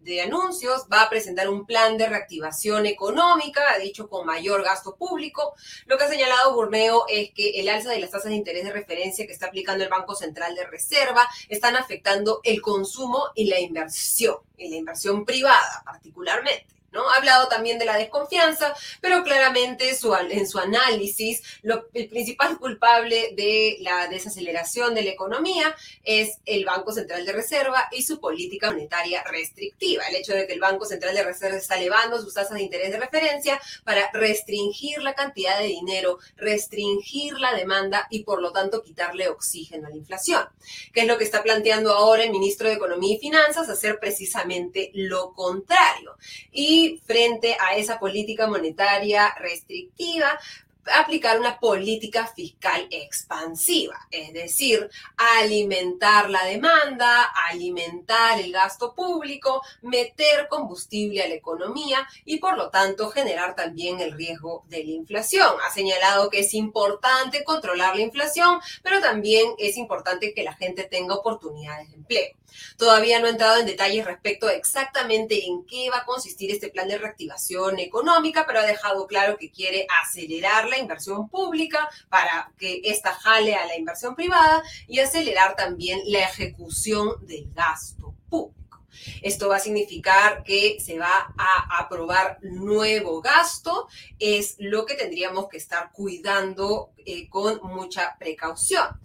de, 0.00 0.22
anuncios, 0.22 0.86
va 0.90 1.02
a 1.02 1.10
presentar 1.10 1.50
un 1.50 1.66
plan 1.66 1.98
de 1.98 2.08
reactivación 2.08 2.86
económica, 2.86 3.60
ha 3.70 3.78
dicho 3.78 4.08
con 4.08 4.26
mayor 4.26 4.64
gasto 4.64 4.96
público. 4.96 5.54
Lo 5.84 5.98
que 5.98 6.04
ha 6.04 6.08
señalado 6.08 6.54
Burneo 6.54 7.04
es 7.08 7.30
que 7.32 7.60
el 7.60 7.68
alza 7.68 7.90
de 7.90 8.00
las 8.00 8.10
tasas 8.10 8.30
de 8.30 8.36
interés 8.36 8.64
de 8.64 8.72
referencia 8.72 9.26
que 9.26 9.34
está 9.34 9.46
aplicando 9.46 9.84
el 9.84 9.90
Banco 9.90 10.14
Central 10.14 10.54
de 10.54 10.66
Reserva 10.66 11.28
están 11.50 11.76
afectando 11.76 12.40
el 12.42 12.62
consumo 12.62 13.26
y 13.34 13.44
la 13.44 13.60
inversión, 13.60 14.36
y 14.56 14.70
la 14.70 14.76
inversión 14.76 15.26
privada 15.26 15.82
particularmente. 15.84 16.79
¿No? 16.92 17.08
Ha 17.10 17.16
hablado 17.16 17.48
también 17.48 17.78
de 17.78 17.84
la 17.84 17.96
desconfianza, 17.96 18.74
pero 19.00 19.22
claramente 19.22 19.90
en 19.90 20.46
su 20.48 20.58
análisis, 20.58 21.42
el 21.94 22.08
principal 22.08 22.58
culpable 22.58 23.32
de 23.36 23.78
la 23.80 24.08
desaceleración 24.08 24.94
de 24.94 25.02
la 25.02 25.10
economía 25.10 25.74
es 26.04 26.38
el 26.46 26.64
Banco 26.64 26.92
Central 26.92 27.24
de 27.24 27.32
Reserva 27.32 27.88
y 27.92 28.02
su 28.02 28.20
política 28.20 28.70
monetaria 28.70 29.22
restrictiva. 29.24 30.04
El 30.08 30.16
hecho 30.16 30.32
de 30.32 30.46
que 30.46 30.52
el 30.52 30.60
Banco 30.60 30.84
Central 30.84 31.14
de 31.14 31.22
Reserva 31.22 31.56
está 31.56 31.76
elevando 31.76 32.20
sus 32.20 32.34
tasas 32.34 32.54
de 32.54 32.62
interés 32.62 32.90
de 32.90 32.98
referencia 32.98 33.60
para 33.84 34.10
restringir 34.12 35.02
la 35.02 35.14
cantidad 35.14 35.58
de 35.58 35.66
dinero, 35.66 36.18
restringir 36.36 37.38
la 37.38 37.54
demanda 37.54 38.06
y 38.10 38.24
por 38.24 38.40
lo 38.42 38.52
tanto 38.52 38.82
quitarle 38.82 39.28
oxígeno 39.28 39.86
a 39.86 39.90
la 39.90 39.96
inflación. 39.96 40.48
¿Qué 40.92 41.02
es 41.02 41.06
lo 41.06 41.18
que 41.18 41.24
está 41.24 41.42
planteando 41.42 41.92
ahora 41.92 42.24
el 42.24 42.30
ministro 42.30 42.68
de 42.68 42.74
Economía 42.74 43.16
y 43.16 43.18
Finanzas? 43.18 43.68
Hacer 43.68 43.98
precisamente 43.98 44.90
lo 44.94 45.32
contrario. 45.32 46.16
Y 46.50 46.79
frente 47.04 47.56
a 47.58 47.76
esa 47.76 47.98
política 47.98 48.46
monetaria 48.46 49.34
restrictiva, 49.38 50.38
aplicar 50.94 51.38
una 51.38 51.58
política 51.58 52.26
fiscal 52.26 52.86
expansiva, 52.90 54.06
es 54.10 54.32
decir, 54.32 54.88
alimentar 55.16 56.30
la 56.30 56.44
demanda, 56.44 57.30
alimentar 57.50 58.40
el 58.40 58.52
gasto 58.52 58.94
público, 58.94 59.62
meter 59.82 60.48
combustible 60.48 61.22
a 61.22 61.28
la 61.28 61.34
economía 61.34 62.06
y 62.24 62.38
por 62.38 62.56
lo 62.56 62.70
tanto 62.70 63.10
generar 63.10 63.54
también 63.54 64.00
el 64.00 64.12
riesgo 64.12 64.64
de 64.68 64.84
la 64.84 64.90
inflación. 64.90 65.54
Ha 65.66 65.72
señalado 65.72 66.30
que 66.30 66.40
es 66.40 66.54
importante 66.54 67.44
controlar 67.44 67.96
la 67.96 68.02
inflación, 68.02 68.58
pero 68.82 69.00
también 69.00 69.52
es 69.58 69.76
importante 69.76 70.32
que 70.34 70.42
la 70.42 70.54
gente 70.54 70.84
tenga 70.84 71.14
oportunidades 71.14 71.90
de 71.90 71.96
empleo. 71.96 72.30
Todavía 72.76 73.20
no 73.20 73.26
ha 73.26 73.30
entrado 73.30 73.60
en 73.60 73.66
detalles 73.66 74.04
respecto 74.04 74.46
a 74.46 74.54
exactamente 74.54 75.46
en 75.46 75.64
qué 75.66 75.90
va 75.90 75.98
a 75.98 76.04
consistir 76.04 76.50
este 76.50 76.68
plan 76.68 76.88
de 76.88 76.98
reactivación 76.98 77.78
económica, 77.78 78.46
pero 78.46 78.60
ha 78.60 78.66
dejado 78.66 79.06
claro 79.06 79.36
que 79.36 79.50
quiere 79.50 79.86
acelerar 80.02 80.68
la 80.68 80.78
inversión 80.78 81.28
pública 81.28 81.88
para 82.08 82.52
que 82.58 82.80
ésta 82.84 83.12
jale 83.12 83.54
a 83.54 83.66
la 83.66 83.76
inversión 83.76 84.14
privada 84.14 84.62
y 84.86 85.00
acelerar 85.00 85.56
también 85.56 86.00
la 86.06 86.20
ejecución 86.20 87.26
del 87.26 87.50
gasto 87.52 88.14
público. 88.28 88.60
Esto 89.22 89.48
va 89.48 89.56
a 89.56 89.60
significar 89.60 90.42
que 90.42 90.78
se 90.80 90.98
va 90.98 91.32
a 91.36 91.78
aprobar 91.78 92.38
nuevo 92.42 93.20
gasto, 93.20 93.88
es 94.18 94.56
lo 94.58 94.84
que 94.84 94.94
tendríamos 94.94 95.48
que 95.48 95.56
estar 95.56 95.90
cuidando 95.92 96.92
eh, 96.98 97.28
con 97.28 97.60
mucha 97.62 98.16
precaución. 98.18 99.00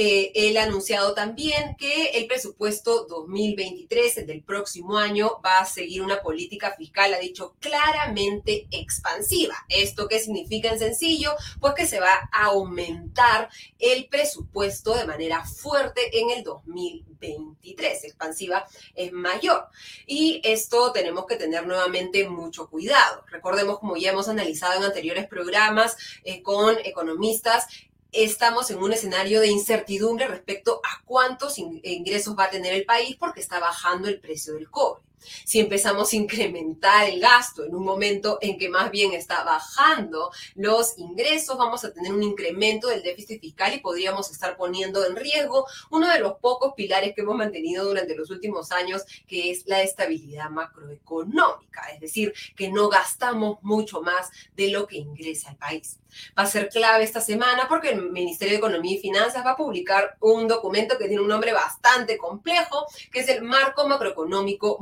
Eh, 0.00 0.30
él 0.36 0.56
ha 0.58 0.62
anunciado 0.62 1.12
también 1.12 1.74
que 1.76 2.10
el 2.10 2.28
presupuesto 2.28 3.04
2023, 3.06 4.18
el 4.18 4.26
del 4.28 4.44
próximo 4.44 4.96
año, 4.96 5.40
va 5.44 5.58
a 5.58 5.64
seguir 5.64 6.02
una 6.02 6.22
política 6.22 6.72
fiscal, 6.78 7.12
ha 7.14 7.18
dicho 7.18 7.56
claramente 7.58 8.68
expansiva. 8.70 9.56
¿Esto 9.68 10.06
qué 10.06 10.20
significa 10.20 10.68
en 10.68 10.78
sencillo? 10.78 11.32
Pues 11.58 11.74
que 11.74 11.88
se 11.88 11.98
va 11.98 12.30
a 12.30 12.44
aumentar 12.44 13.48
el 13.80 14.06
presupuesto 14.06 14.94
de 14.94 15.04
manera 15.04 15.44
fuerte 15.44 16.16
en 16.20 16.30
el 16.30 16.44
2023. 16.44 18.04
Expansiva 18.04 18.68
es 18.94 19.10
mayor. 19.10 19.66
Y 20.06 20.40
esto 20.44 20.92
tenemos 20.92 21.26
que 21.26 21.34
tener 21.34 21.66
nuevamente 21.66 22.28
mucho 22.28 22.70
cuidado. 22.70 23.24
Recordemos, 23.32 23.80
como 23.80 23.96
ya 23.96 24.12
hemos 24.12 24.28
analizado 24.28 24.78
en 24.78 24.84
anteriores 24.84 25.26
programas 25.26 25.96
eh, 26.22 26.40
con 26.40 26.76
economistas, 26.84 27.66
estamos 28.12 28.70
en 28.70 28.78
un 28.78 28.92
escenario 28.92 29.40
de 29.40 29.48
incertidumbre 29.48 30.26
respecto 30.26 30.80
a 30.84 31.02
cuántos 31.04 31.58
ingresos 31.58 32.36
va 32.38 32.44
a 32.44 32.50
tener 32.50 32.72
el 32.72 32.84
país 32.84 33.16
porque 33.16 33.40
está 33.40 33.58
bajando 33.58 34.08
el 34.08 34.20
precio 34.20 34.54
del 34.54 34.70
cobre. 34.70 35.07
Si 35.44 35.60
empezamos 35.60 36.12
a 36.12 36.16
incrementar 36.16 37.08
el 37.08 37.20
gasto 37.20 37.64
en 37.64 37.74
un 37.74 37.84
momento 37.84 38.38
en 38.40 38.58
que 38.58 38.68
más 38.68 38.90
bien 38.90 39.12
está 39.12 39.44
bajando 39.44 40.30
los 40.54 40.98
ingresos, 40.98 41.56
vamos 41.58 41.84
a 41.84 41.92
tener 41.92 42.12
un 42.12 42.22
incremento 42.22 42.88
del 42.88 43.02
déficit 43.02 43.40
fiscal 43.40 43.74
y 43.74 43.80
podríamos 43.80 44.30
estar 44.30 44.56
poniendo 44.56 45.04
en 45.04 45.16
riesgo 45.16 45.66
uno 45.90 46.10
de 46.12 46.20
los 46.20 46.34
pocos 46.34 46.74
pilares 46.74 47.14
que 47.14 47.22
hemos 47.22 47.36
mantenido 47.36 47.84
durante 47.84 48.14
los 48.14 48.30
últimos 48.30 48.72
años, 48.72 49.04
que 49.26 49.50
es 49.50 49.66
la 49.66 49.82
estabilidad 49.82 50.50
macroeconómica, 50.50 51.82
es 51.92 52.00
decir, 52.00 52.32
que 52.56 52.70
no 52.70 52.88
gastamos 52.88 53.58
mucho 53.62 54.02
más 54.02 54.30
de 54.56 54.70
lo 54.70 54.86
que 54.86 54.96
ingresa 54.96 55.50
al 55.50 55.56
país. 55.56 55.98
Va 56.38 56.44
a 56.44 56.46
ser 56.46 56.68
clave 56.68 57.04
esta 57.04 57.20
semana 57.20 57.66
porque 57.68 57.90
el 57.90 58.10
Ministerio 58.10 58.52
de 58.52 58.58
Economía 58.58 58.96
y 58.96 59.00
Finanzas 59.00 59.44
va 59.44 59.52
a 59.52 59.56
publicar 59.56 60.16
un 60.20 60.48
documento 60.48 60.96
que 60.98 61.06
tiene 61.06 61.22
un 61.22 61.28
nombre 61.28 61.52
bastante 61.52 62.16
complejo, 62.16 62.86
que 63.12 63.20
es 63.20 63.28
el 63.28 63.42
Marco 63.42 63.86
Macroeconómico 63.86 64.78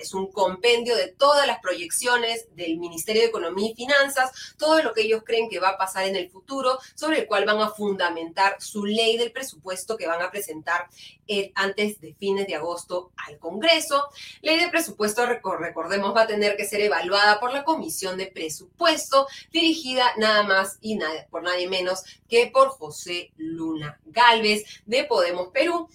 Es 0.00 0.14
un 0.14 0.30
compendio 0.30 0.94
de 0.94 1.08
todas 1.08 1.46
las 1.46 1.60
proyecciones 1.60 2.46
del 2.54 2.78
Ministerio 2.78 3.22
de 3.22 3.28
Economía 3.28 3.70
y 3.70 3.74
Finanzas, 3.74 4.54
todo 4.56 4.82
lo 4.82 4.94
que 4.94 5.02
ellos 5.02 5.22
creen 5.24 5.48
que 5.48 5.58
va 5.58 5.70
a 5.70 5.78
pasar 5.78 6.04
en 6.04 6.16
el 6.16 6.30
futuro, 6.30 6.78
sobre 6.94 7.20
el 7.20 7.26
cual 7.26 7.44
van 7.44 7.60
a 7.60 7.70
fundamentar 7.70 8.60
su 8.60 8.84
ley 8.84 9.16
del 9.16 9.32
presupuesto 9.32 9.96
que 9.96 10.06
van 10.06 10.22
a 10.22 10.30
presentar 10.30 10.88
antes 11.54 12.00
de 12.00 12.14
fines 12.14 12.46
de 12.46 12.56
agosto 12.56 13.12
al 13.16 13.38
Congreso. 13.38 14.08
Ley 14.42 14.58
de 14.58 14.68
presupuesto, 14.68 15.26
recordemos, 15.26 16.14
va 16.14 16.22
a 16.22 16.26
tener 16.26 16.56
que 16.56 16.66
ser 16.66 16.80
evaluada 16.80 17.38
por 17.38 17.52
la 17.52 17.64
Comisión 17.64 18.18
de 18.18 18.26
Presupuesto, 18.26 19.26
dirigida 19.52 20.12
nada 20.16 20.42
más 20.42 20.78
y 20.80 20.96
nada, 20.96 21.26
por 21.30 21.42
nadie 21.42 21.68
menos 21.68 22.02
que 22.28 22.50
por 22.52 22.68
José 22.68 23.32
Luna 23.36 24.00
Galvez 24.06 24.64
de 24.86 25.04
Podemos 25.04 25.48
Perú 25.48 25.88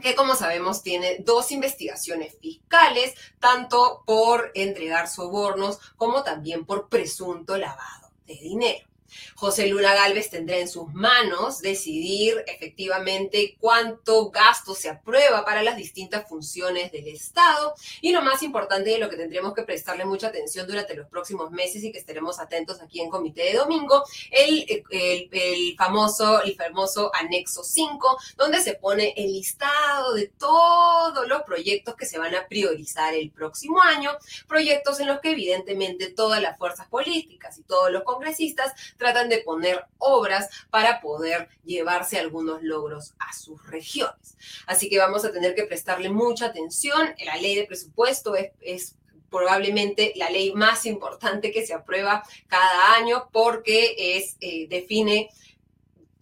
que 0.00 0.14
como 0.14 0.34
sabemos 0.34 0.82
tiene 0.82 1.18
dos 1.20 1.52
investigaciones 1.52 2.36
fiscales, 2.40 3.14
tanto 3.38 4.02
por 4.06 4.50
entregar 4.54 5.08
sobornos 5.08 5.78
como 5.96 6.22
también 6.22 6.64
por 6.64 6.88
presunto 6.88 7.56
lavado 7.56 8.10
de 8.26 8.34
dinero. 8.34 8.89
José 9.34 9.66
Luna 9.66 9.94
Galvez 9.94 10.30
tendrá 10.30 10.58
en 10.58 10.68
sus 10.68 10.92
manos 10.92 11.60
decidir 11.60 12.44
efectivamente 12.46 13.56
cuánto 13.58 14.30
gasto 14.30 14.74
se 14.74 14.88
aprueba 14.88 15.44
para 15.44 15.62
las 15.62 15.76
distintas 15.76 16.28
funciones 16.28 16.92
del 16.92 17.08
Estado. 17.08 17.74
Y 18.00 18.12
lo 18.12 18.22
más 18.22 18.42
importante 18.42 18.92
y 18.92 18.98
lo 18.98 19.08
que 19.08 19.16
tendremos 19.16 19.54
que 19.54 19.62
prestarle 19.62 20.04
mucha 20.04 20.28
atención 20.28 20.66
durante 20.66 20.94
los 20.94 21.08
próximos 21.08 21.50
meses 21.50 21.82
y 21.84 21.92
que 21.92 21.98
estaremos 21.98 22.38
atentos 22.38 22.80
aquí 22.80 23.00
en 23.00 23.10
Comité 23.10 23.44
de 23.44 23.54
Domingo, 23.54 24.04
el, 24.30 24.84
el, 24.90 25.76
famoso, 25.76 26.42
el 26.42 26.54
famoso 26.54 27.10
anexo 27.14 27.62
5, 27.64 28.18
donde 28.36 28.60
se 28.60 28.74
pone 28.74 29.14
el 29.16 29.32
listado 29.32 30.14
de 30.14 30.28
todos 30.28 31.26
los 31.28 31.42
proyectos 31.42 31.94
que 31.96 32.06
se 32.06 32.18
van 32.18 32.34
a 32.34 32.46
priorizar 32.46 33.14
el 33.14 33.30
próximo 33.30 33.80
año, 33.80 34.12
proyectos 34.46 35.00
en 35.00 35.08
los 35.08 35.20
que 35.20 35.30
evidentemente 35.30 36.10
todas 36.10 36.40
las 36.40 36.58
fuerzas 36.58 36.88
políticas 36.88 37.58
y 37.58 37.62
todos 37.62 37.90
los 37.90 38.02
congresistas 38.02 38.72
tratan 39.00 39.28
de 39.28 39.38
poner 39.38 39.84
obras 39.98 40.48
para 40.70 41.00
poder 41.00 41.48
llevarse 41.64 42.18
algunos 42.18 42.62
logros 42.62 43.14
a 43.18 43.32
sus 43.32 43.66
regiones. 43.66 44.36
Así 44.66 44.88
que 44.88 44.98
vamos 44.98 45.24
a 45.24 45.32
tener 45.32 45.56
que 45.56 45.64
prestarle 45.64 46.10
mucha 46.10 46.46
atención. 46.46 47.14
La 47.24 47.36
ley 47.36 47.56
de 47.56 47.64
presupuesto 47.64 48.36
es, 48.36 48.94
probablemente 49.30 50.12
la 50.16 50.28
ley 50.28 50.52
más 50.54 50.86
importante 50.86 51.52
que 51.52 51.64
se 51.64 51.72
aprueba 51.72 52.24
cada 52.48 52.94
año 52.96 53.28
porque 53.32 54.16
es, 54.16 54.36
eh, 54.40 54.66
define 54.68 55.30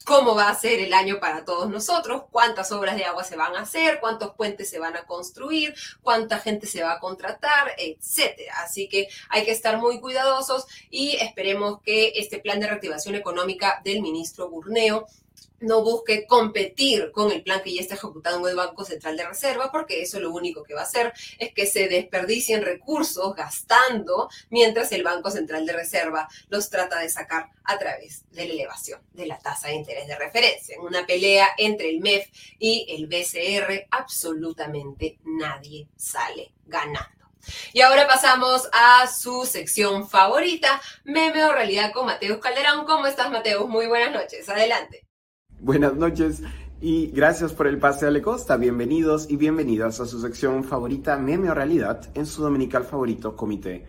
cómo 0.09 0.35
va 0.35 0.49
a 0.49 0.55
ser 0.55 0.81
el 0.81 0.95
año 0.95 1.21
para 1.21 1.45
todos 1.45 1.69
nosotros, 1.69 2.23
cuántas 2.31 2.73
obras 2.73 2.97
de 2.97 3.05
agua 3.05 3.25
se 3.25 3.37
van 3.37 3.55
a 3.55 3.61
hacer, 3.61 4.01
cuántos 4.01 4.35
puentes 4.35 4.71
se 4.71 4.79
van 4.79 4.97
a 4.97 5.05
construir, 5.05 5.75
cuánta 6.01 6.39
gente 6.39 6.67
se 6.67 6.83
va 6.83 6.95
a 6.95 6.99
contratar, 6.99 7.75
etcétera. 7.77 8.55
Así 8.65 8.89
que 8.89 9.09
hay 9.29 9.45
que 9.45 9.51
estar 9.51 9.77
muy 9.77 10.01
cuidadosos 10.01 10.67
y 10.89 11.17
esperemos 11.17 11.83
que 11.83 12.15
este 12.17 12.39
plan 12.39 12.59
de 12.59 12.69
reactivación 12.69 13.17
económica 13.17 13.83
del 13.85 14.01
ministro 14.01 14.49
Burneo 14.49 15.07
no 15.61 15.83
busque 15.83 16.27
competir 16.27 17.11
con 17.13 17.33
el 17.33 17.43
plan 17.43 17.63
que 17.63 17.75
ya 17.75 17.81
está 17.81 17.95
ejecutado 17.95 18.39
en 18.39 18.51
el 18.51 18.57
Banco 18.57 18.85
Central 18.85 19.17
de 19.17 19.27
Reserva, 19.27 19.71
porque 19.71 20.03
eso 20.03 20.21
lo 20.21 20.31
único 20.31 20.63
que 20.63 20.75
va 20.75 20.81
a 20.81 20.85
hacer 20.85 21.13
es 21.39 21.53
que 21.53 21.67
se 21.67 21.89
desperdicien 21.89 22.63
recursos 22.63 23.35
gastando 23.35 24.29
mientras 24.51 24.93
el 24.93 25.03
Banco 25.03 25.31
Central 25.31 25.67
de 25.67 25.73
Reserva 25.73 26.29
los 26.49 26.71
trata 26.71 26.99
de 27.01 27.09
sacar 27.09 27.51
a 27.65 27.79
través 27.79 28.25
de 28.31 28.47
la 28.47 28.55
elevación 28.55 29.01
de 29.13 29.27
la 29.27 29.39
tasa 29.39 29.69
de 29.69 29.75
interés 29.75 30.07
de 30.07 30.17
referencia. 30.17 30.77
En 30.77 30.83
una 30.83 31.07
pelea 31.07 31.49
entre 31.59 31.91
el 31.91 32.01
MEF 32.01 32.29
y 32.59 32.87
el 32.89 33.07
BCR, 33.07 33.87
absolutamente 33.91 35.19
nadie 35.25 35.89
sale 35.97 36.53
ganando. 36.67 37.19
Y 37.73 37.81
ahora 37.81 38.07
pasamos 38.07 38.69
a 38.73 39.07
su 39.07 39.47
sección 39.47 40.09
favorita, 40.09 40.81
meme 41.05 41.51
realidad 41.53 41.93
con 41.93 42.07
Mateus 42.07 42.39
Calderón. 42.39 42.85
¿Cómo 42.85 43.07
estás, 43.07 43.31
Mateus? 43.31 43.69
Muy 43.69 43.87
buenas 43.87 44.13
noches. 44.13 44.49
Adelante. 44.49 45.08
Buenas 45.61 45.97
noches 45.97 46.41
y 46.81 47.09
gracias 47.09 47.53
por 47.53 47.67
el 47.67 47.79
pase 47.79 48.07
a 48.07 48.13
la 48.13 48.23
costa. 48.23 48.57
Bienvenidos 48.57 49.29
y 49.29 49.37
bienvenidas 49.37 49.99
a 49.99 50.07
su 50.07 50.21
sección 50.21 50.63
favorita 50.63 51.19
Meme 51.19 51.51
o 51.51 51.55
Realidad 51.55 52.09
en 52.15 52.27
su 52.27 52.43
dominical 52.43 52.85
favorito 52.85 53.35
Comité 53.35 53.85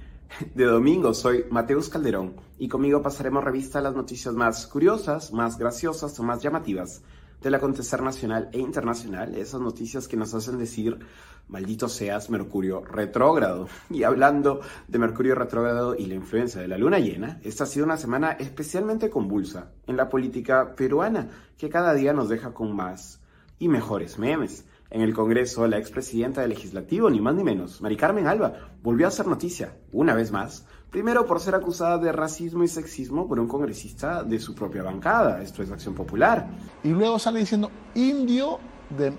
de 0.56 0.66
Domingo. 0.66 1.14
Soy 1.14 1.46
Mateus 1.52 1.90
Calderón 1.90 2.34
y 2.58 2.68
conmigo 2.68 3.04
pasaremos 3.04 3.44
revista 3.44 3.78
a 3.78 3.82
las 3.84 3.96
noticias 3.96 4.34
más 4.34 4.66
curiosas, 4.66 5.32
más 5.32 5.60
graciosas 5.60 6.20
o 6.20 6.24
más 6.24 6.42
llamativas 6.42 7.04
del 7.42 7.56
acontecer 7.56 8.02
nacional 8.02 8.50
e 8.52 8.60
internacional. 8.60 9.36
Esas 9.36 9.62
noticias 9.62 10.08
que 10.08 10.18
nos 10.18 10.34
hacen 10.34 10.58
decir 10.58 11.00
Maldito 11.48 11.90
seas 11.90 12.30
Mercurio 12.30 12.82
retrógrado. 12.86 13.68
Y 13.90 14.04
hablando 14.04 14.62
de 14.88 15.00
Mercurio 15.00 15.36
retrógrado 15.36 15.96
y 15.96 16.06
la 16.06 16.16
influencia 16.16 16.62
de 16.62 16.68
la 16.68 16.78
luna 16.78 17.00
llena, 17.00 17.40
esta 17.44 17.64
ha 17.64 17.68
sido 17.68 17.86
una 17.86 17.98
semana 17.98 18.32
especialmente 18.34 19.10
convulsa 19.10 19.72
en 19.88 19.98
la 19.98 20.10
política 20.10 20.76
peruana, 20.76 21.30
que 21.58 21.70
cada 21.70 21.94
día 21.94 22.14
nos 22.14 22.30
deja 22.30 22.54
con 22.54 22.76
más 22.76 23.20
y 23.58 23.68
mejores 23.68 24.20
memes. 24.20 24.66
En 24.92 25.02
el 25.02 25.14
Congreso, 25.14 25.68
la 25.68 25.78
expresidenta 25.78 26.42
del 26.42 26.52
Legislativo, 26.52 27.10
ni 27.10 27.22
más 27.22 27.36
ni 27.36 27.44
menos, 27.44 27.82
Mari 27.82 27.96
Carmen 27.96 28.28
Alba, 28.28 28.72
volvió 28.82 29.06
a 29.06 29.10
hacer 29.10 29.28
noticia, 29.28 29.78
una 29.92 30.16
vez 30.16 30.32
más, 30.32 30.66
primero 30.90 31.26
por 31.26 31.40
ser 31.40 31.56
acusada 31.56 31.98
de 31.98 32.12
racismo 32.12 32.64
y 32.64 32.68
sexismo 32.68 33.28
por 33.28 33.40
un 33.40 33.48
congresista 33.48 34.24
de 34.24 34.40
su 34.40 34.56
propia 34.56 34.84
bancada, 34.84 35.42
esto 35.42 35.62
es 35.64 35.72
Acción 35.72 35.96
Popular. 35.96 36.48
Y 36.84 36.90
luego 36.90 37.20
sale 37.20 37.40
diciendo 37.40 37.72
indio 37.96 38.60
de 38.98 39.14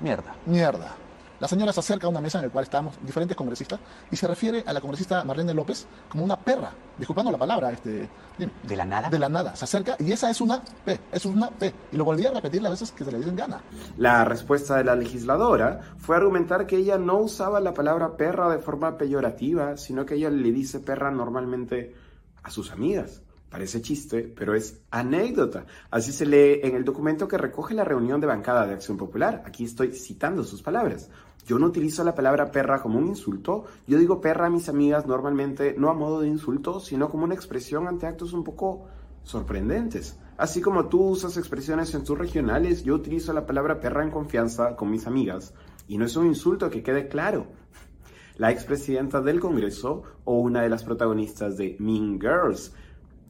mierda. 0.00 0.34
Mierda. 0.46 1.03
La 1.44 1.48
señora 1.48 1.74
se 1.74 1.80
acerca 1.80 2.06
a 2.06 2.08
una 2.08 2.22
mesa 2.22 2.38
en 2.38 2.46
la 2.46 2.50
cual 2.50 2.62
estábamos 2.62 2.94
diferentes 3.02 3.36
congresistas 3.36 3.78
y 4.10 4.16
se 4.16 4.26
refiere 4.26 4.64
a 4.66 4.72
la 4.72 4.80
congresista 4.80 5.22
Marlene 5.24 5.52
López 5.52 5.86
como 6.08 6.24
una 6.24 6.38
perra, 6.38 6.72
disculpando 6.96 7.30
la 7.30 7.36
palabra. 7.36 7.70
Este, 7.70 8.08
¿De 8.62 8.76
la 8.76 8.86
nada? 8.86 9.10
De 9.10 9.18
la 9.18 9.28
nada. 9.28 9.54
Se 9.54 9.66
acerca 9.66 9.94
y 9.98 10.10
esa 10.10 10.30
es 10.30 10.40
una 10.40 10.62
P, 10.86 10.98
es 11.12 11.26
una 11.26 11.50
P. 11.50 11.70
Y 11.92 11.98
lo 11.98 12.06
volví 12.06 12.24
a 12.24 12.30
repetir 12.30 12.62
las 12.62 12.72
veces 12.72 12.92
que 12.92 13.04
se 13.04 13.12
le 13.12 13.18
dicen 13.18 13.36
gana. 13.36 13.60
La 13.98 14.24
respuesta 14.24 14.78
de 14.78 14.84
la 14.84 14.96
legisladora 14.96 15.80
fue 15.98 16.16
argumentar 16.16 16.66
que 16.66 16.78
ella 16.78 16.96
no 16.96 17.18
usaba 17.18 17.60
la 17.60 17.74
palabra 17.74 18.16
perra 18.16 18.48
de 18.48 18.58
forma 18.58 18.96
peyorativa, 18.96 19.76
sino 19.76 20.06
que 20.06 20.14
ella 20.14 20.30
le 20.30 20.50
dice 20.50 20.80
perra 20.80 21.10
normalmente 21.10 21.94
a 22.42 22.50
sus 22.50 22.72
amigas. 22.72 23.20
Parece 23.54 23.80
chiste, 23.80 24.24
pero 24.36 24.56
es 24.56 24.80
anécdota. 24.90 25.64
Así 25.88 26.10
se 26.10 26.26
lee 26.26 26.58
en 26.64 26.74
el 26.74 26.84
documento 26.84 27.28
que 27.28 27.38
recoge 27.38 27.72
la 27.72 27.84
reunión 27.84 28.20
de 28.20 28.26
bancada 28.26 28.66
de 28.66 28.74
Acción 28.74 28.96
Popular. 28.96 29.44
Aquí 29.46 29.62
estoy 29.62 29.92
citando 29.92 30.42
sus 30.42 30.60
palabras. 30.60 31.08
Yo 31.46 31.56
no 31.60 31.66
utilizo 31.66 32.02
la 32.02 32.16
palabra 32.16 32.50
perra 32.50 32.82
como 32.82 32.98
un 32.98 33.06
insulto. 33.06 33.66
Yo 33.86 33.96
digo 33.96 34.20
perra 34.20 34.46
a 34.46 34.50
mis 34.50 34.68
amigas 34.68 35.06
normalmente 35.06 35.76
no 35.78 35.88
a 35.88 35.94
modo 35.94 36.20
de 36.20 36.26
insulto, 36.26 36.80
sino 36.80 37.08
como 37.08 37.22
una 37.22 37.36
expresión 37.36 37.86
ante 37.86 38.08
actos 38.08 38.32
un 38.32 38.42
poco 38.42 38.86
sorprendentes. 39.22 40.18
Así 40.36 40.60
como 40.60 40.88
tú 40.88 41.04
usas 41.04 41.36
expresiones 41.36 41.94
en 41.94 42.02
tus 42.02 42.18
regionales, 42.18 42.82
yo 42.82 42.96
utilizo 42.96 43.32
la 43.32 43.46
palabra 43.46 43.78
perra 43.78 44.02
en 44.02 44.10
confianza 44.10 44.74
con 44.74 44.90
mis 44.90 45.06
amigas. 45.06 45.54
Y 45.86 45.96
no 45.96 46.06
es 46.06 46.16
un 46.16 46.26
insulto, 46.26 46.70
que 46.70 46.82
quede 46.82 47.06
claro. 47.06 47.46
La 48.36 48.50
expresidenta 48.50 49.20
del 49.20 49.38
Congreso 49.38 50.02
o 50.24 50.40
una 50.40 50.62
de 50.62 50.68
las 50.68 50.82
protagonistas 50.82 51.56
de 51.56 51.76
Mean 51.78 52.18
Girls 52.20 52.72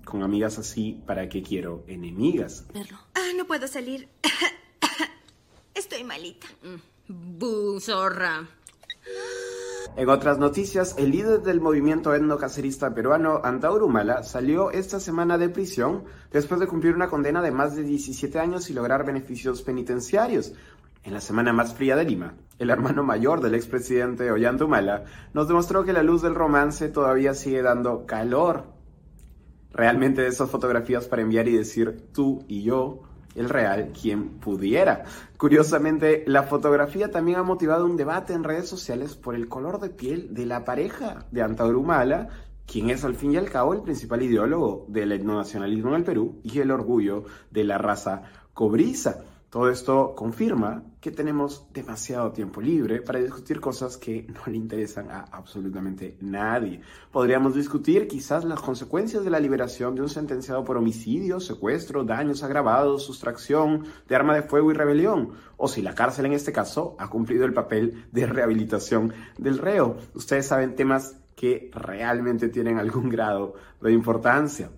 con 0.05 0.23
amigas 0.23 0.59
así, 0.59 1.03
¿para 1.07 1.29
qué 1.29 1.43
quiero 1.43 1.85
enemigas? 1.87 2.67
Ah, 3.15 3.31
no 3.37 3.47
puedo 3.47 3.67
salir. 3.67 4.09
Estoy 5.75 6.05
malita. 6.05 6.47
Bu, 7.09 7.81
zorra. 7.81 8.49
En 9.97 10.09
otras 10.09 10.39
noticias, 10.39 10.97
el 10.99 11.13
líder 11.13 11.43
del 11.43 11.61
movimiento 11.61 12.15
etnocacerista 12.15 12.93
peruano, 12.93 13.41
Antauro 13.45 13.87
Humala, 13.87 14.25
salió 14.25 14.73
esta 14.73 14.99
semana 14.99 15.39
de 15.39 15.49
prisión 15.49 16.05
después 16.33 16.59
de 16.59 16.67
cumplir 16.67 16.95
una 16.95 17.09
condena 17.09 17.43
de 17.43 17.53
más 17.53 17.77
de 17.77 17.85
17 17.85 18.39
años 18.41 18.71
y 18.71 18.73
lograr 18.73 19.07
beneficios 19.07 19.63
penitenciarios. 19.63 20.53
En 21.05 21.13
la 21.13 21.21
semana 21.21 21.53
más 21.53 21.75
fría 21.75 21.95
de 21.95 22.05
Lima, 22.05 22.35
el 22.59 22.71
hermano 22.71 23.05
mayor 23.05 23.41
del 23.41 23.55
expresidente 23.55 24.33
Ollanta 24.33 24.65
Humala 24.65 25.05
nos 25.33 25.47
demostró 25.47 25.85
que 25.85 25.93
la 25.93 26.03
luz 26.03 26.23
del 26.23 26.35
romance 26.35 26.89
todavía 26.89 27.35
sigue 27.35 27.63
dando 27.63 28.07
calor 28.07 28.74
realmente 29.75 30.27
esas 30.27 30.51
fotografías 30.51 31.07
para 31.07 31.23
enviar 31.23 31.49
y 31.49 31.57
decir 31.57 32.09
tú 32.13 32.45
y 32.49 32.63
yo 32.63 33.03
el 33.35 33.49
real 33.49 33.93
quien 34.01 34.39
pudiera. 34.39 35.05
Curiosamente, 35.37 36.25
la 36.27 36.45
fotografía 36.45 37.11
también 37.11 37.39
ha 37.39 37.43
motivado 37.43 37.85
un 37.85 37.97
debate 37.97 38.33
en 38.33 38.45
redes 38.45 38.69
sociales 38.69 39.17
por 39.17 39.35
el 39.35 39.49
color 39.49 39.81
de 39.81 39.91
piel 39.91 40.33
de 40.35 40.47
la 40.47 40.65
pareja 40.65 41.27
de 41.31 41.43
Antaurumala, 41.43 42.29
quien 42.67 42.91
es 42.91 43.05
al 43.05 43.15
fin 43.15 43.33
y 43.33 43.37
al 43.37 43.51
cabo 43.51 43.75
el 43.75 43.83
principal 43.83 44.23
ideólogo 44.23 44.87
del 44.89 45.13
etnonacionalismo 45.13 45.91
en 45.91 45.97
el 45.97 46.05
Perú 46.05 46.41
y 46.43 46.61
el 46.61 46.71
orgullo 46.71 47.25
de 47.51 47.65
la 47.65 47.79
raza 47.79 48.23
cobriza. 48.55 49.25
Todo 49.55 49.71
esto 49.71 50.17
confirma 50.17 50.83
que 51.01 51.13
tenemos 51.13 51.69
demasiado 51.73 52.33
tiempo 52.33 52.61
libre 52.61 53.01
para 53.03 53.21
discutir 53.21 53.61
cosas 53.61 53.97
que 53.97 54.27
no 54.27 54.41
le 54.51 54.57
interesan 54.57 55.13
a 55.13 55.21
absolutamente 55.31 56.19
nadie. 56.21 56.81
Podríamos 57.13 57.55
discutir 57.55 58.09
quizás 58.09 58.45
las 58.45 58.61
consecuencias 58.61 59.23
de 59.23 59.31
la 59.31 59.39
liberación 59.39 59.95
de 59.95 60.03
un 60.03 60.09
sentenciado 60.09 60.65
por 60.65 60.77
homicidio, 60.77 61.39
secuestro, 61.39 62.03
daños 62.03 62.43
agravados, 62.43 63.05
sustracción 63.05 63.85
de 64.09 64.17
arma 64.17 64.35
de 64.35 64.43
fuego 64.43 64.73
y 64.73 64.75
rebelión, 64.75 65.35
o 65.57 65.69
si 65.69 65.83
la 65.83 65.95
cárcel 65.95 66.27
en 66.27 66.33
este 66.33 66.51
caso 66.51 66.97
ha 66.99 67.09
cumplido 67.09 67.45
el 67.45 67.55
papel 67.55 68.07
de 68.11 68.27
rehabilitación 68.27 69.13
del 69.39 69.59
reo. 69.59 69.99
Ustedes 70.15 70.49
saben 70.49 70.75
temas 70.75 71.15
que 71.37 71.71
realmente 71.73 72.49
tienen 72.49 72.81
algún 72.81 73.09
grado 73.09 73.55
de 73.81 73.93
importancia. 73.93 74.73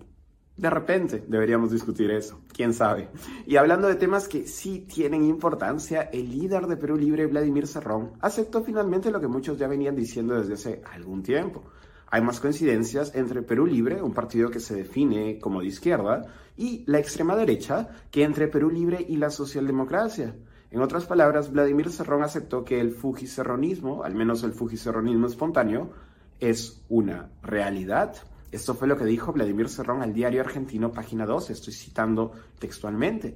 De 0.57 0.71
repente 0.71 1.23
deberíamos 1.27 1.71
discutir 1.71 2.09
eso, 2.09 2.41
quién 2.51 2.73
sabe. 2.73 3.09
Y 3.45 3.57
hablando 3.57 3.87
de 3.87 3.93
temas 3.93 4.27
que 4.27 4.47
sí 4.47 4.87
tienen 4.91 5.23
importancia, 5.23 6.09
el 6.11 6.31
líder 6.31 6.65
de 6.65 6.77
Perú 6.77 6.97
Libre, 6.97 7.27
Vladimir 7.27 7.67
Serrón, 7.67 8.13
aceptó 8.21 8.63
finalmente 8.63 9.11
lo 9.11 9.21
que 9.21 9.27
muchos 9.27 9.59
ya 9.59 9.67
venían 9.67 9.95
diciendo 9.95 10.35
desde 10.35 10.55
hace 10.55 10.81
algún 10.91 11.21
tiempo. 11.21 11.63
Hay 12.09 12.21
más 12.21 12.39
coincidencias 12.39 13.13
entre 13.13 13.43
Perú 13.43 13.67
Libre, 13.67 14.01
un 14.01 14.15
partido 14.15 14.49
que 14.49 14.59
se 14.59 14.75
define 14.75 15.37
como 15.39 15.61
de 15.61 15.67
izquierda, 15.67 16.25
y 16.55 16.83
la 16.87 16.97
extrema 16.97 17.35
derecha, 17.35 17.89
que 18.09 18.23
entre 18.23 18.47
Perú 18.47 18.71
Libre 18.71 19.05
y 19.07 19.17
la 19.17 19.29
socialdemocracia. 19.29 20.35
En 20.71 20.81
otras 20.81 21.05
palabras, 21.05 21.51
Vladimir 21.51 21.91
Serrón 21.91 22.23
aceptó 22.23 22.63
que 22.63 22.79
el 22.79 22.91
fujicerronismo, 22.91 24.03
al 24.03 24.15
menos 24.15 24.43
el 24.43 24.53
fujicerronismo 24.53 25.27
espontáneo, 25.27 25.91
es 26.39 26.81
una 26.89 27.29
realidad. 27.43 28.15
Esto 28.49 28.75
fue 28.75 28.87
lo 28.87 28.97
que 28.97 29.03
dijo 29.03 29.33
Vladimir 29.33 29.67
Cerrón 29.67 30.01
al 30.01 30.13
diario 30.13 30.39
argentino 30.39 30.93
Página 30.93 31.25
2, 31.25 31.49
estoy 31.49 31.73
citando 31.73 32.31
textualmente. 32.59 33.35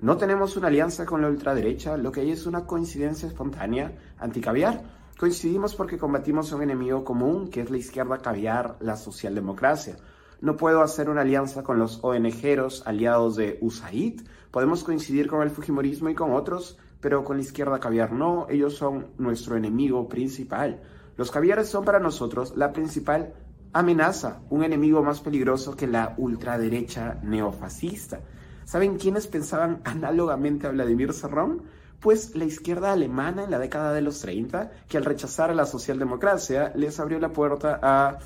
No 0.00 0.16
tenemos 0.16 0.56
una 0.56 0.68
alianza 0.68 1.04
con 1.04 1.20
la 1.20 1.28
ultraderecha, 1.28 1.96
lo 1.96 2.12
que 2.12 2.20
hay 2.20 2.30
es 2.30 2.46
una 2.46 2.64
coincidencia 2.64 3.26
espontánea 3.26 3.92
anticaviar. 4.18 4.82
Coincidimos 5.18 5.74
porque 5.74 5.98
combatimos 5.98 6.52
a 6.52 6.56
un 6.56 6.62
enemigo 6.62 7.04
común, 7.04 7.50
que 7.50 7.60
es 7.60 7.70
la 7.70 7.76
izquierda 7.78 8.18
caviar, 8.18 8.76
la 8.80 8.96
socialdemocracia. 8.96 9.96
No 10.40 10.56
puedo 10.56 10.82
hacer 10.82 11.08
una 11.08 11.20
alianza 11.22 11.62
con 11.62 11.78
los 11.78 11.98
ONGeros 12.02 12.84
aliados 12.86 13.36
de 13.36 13.58
USAID. 13.60 14.22
Podemos 14.50 14.84
coincidir 14.84 15.28
con 15.28 15.42
el 15.42 15.50
Fujimorismo 15.50 16.08
y 16.08 16.14
con 16.14 16.32
otros, 16.32 16.78
pero 17.00 17.24
con 17.24 17.36
la 17.36 17.42
izquierda 17.42 17.80
caviar 17.80 18.12
no. 18.12 18.46
Ellos 18.48 18.74
son 18.74 19.08
nuestro 19.18 19.56
enemigo 19.56 20.08
principal. 20.08 20.82
Los 21.16 21.30
caviares 21.30 21.68
son 21.68 21.84
para 21.84 22.00
nosotros 22.00 22.56
la 22.56 22.72
principal 22.72 23.34
amenaza, 23.72 24.40
un 24.50 24.64
enemigo 24.64 25.02
más 25.02 25.20
peligroso 25.20 25.76
que 25.76 25.86
la 25.86 26.14
ultraderecha 26.16 27.18
neofascista. 27.22 28.20
¿Saben 28.64 28.98
quiénes 28.98 29.26
pensaban 29.26 29.80
análogamente 29.84 30.66
a 30.66 30.70
Vladimir 30.70 31.12
Serrón? 31.12 31.62
Pues 32.00 32.34
la 32.34 32.44
izquierda 32.44 32.92
alemana 32.92 33.44
en 33.44 33.50
la 33.50 33.58
década 33.58 33.92
de 33.92 34.02
los 34.02 34.20
30, 34.20 34.72
que 34.88 34.96
al 34.96 35.04
rechazar 35.04 35.50
a 35.50 35.54
la 35.54 35.66
socialdemocracia 35.66 36.72
les 36.74 36.98
abrió 36.98 37.20
la 37.20 37.32
puerta 37.32 37.78
a 37.80 38.18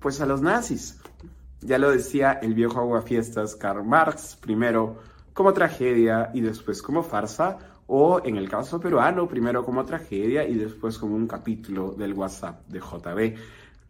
pues 0.00 0.20
a 0.20 0.26
los 0.26 0.42
nazis. 0.42 0.98
Ya 1.60 1.78
lo 1.78 1.90
decía 1.90 2.32
el 2.42 2.54
viejo 2.54 2.80
aguafiestas 2.80 3.56
Karl 3.56 3.84
Marx, 3.84 4.36
primero 4.40 4.98
como 5.32 5.52
tragedia 5.52 6.30
y 6.34 6.40
después 6.40 6.82
como 6.82 7.02
farsa, 7.02 7.58
o 7.86 8.20
en 8.24 8.36
el 8.36 8.48
caso 8.48 8.78
peruano, 8.80 9.28
primero 9.28 9.64
como 9.64 9.84
tragedia 9.84 10.46
y 10.46 10.54
después 10.54 10.98
como 10.98 11.16
un 11.16 11.26
capítulo 11.26 11.92
del 11.92 12.12
WhatsApp 12.12 12.66
de 12.68 12.80
JB. 12.80 13.38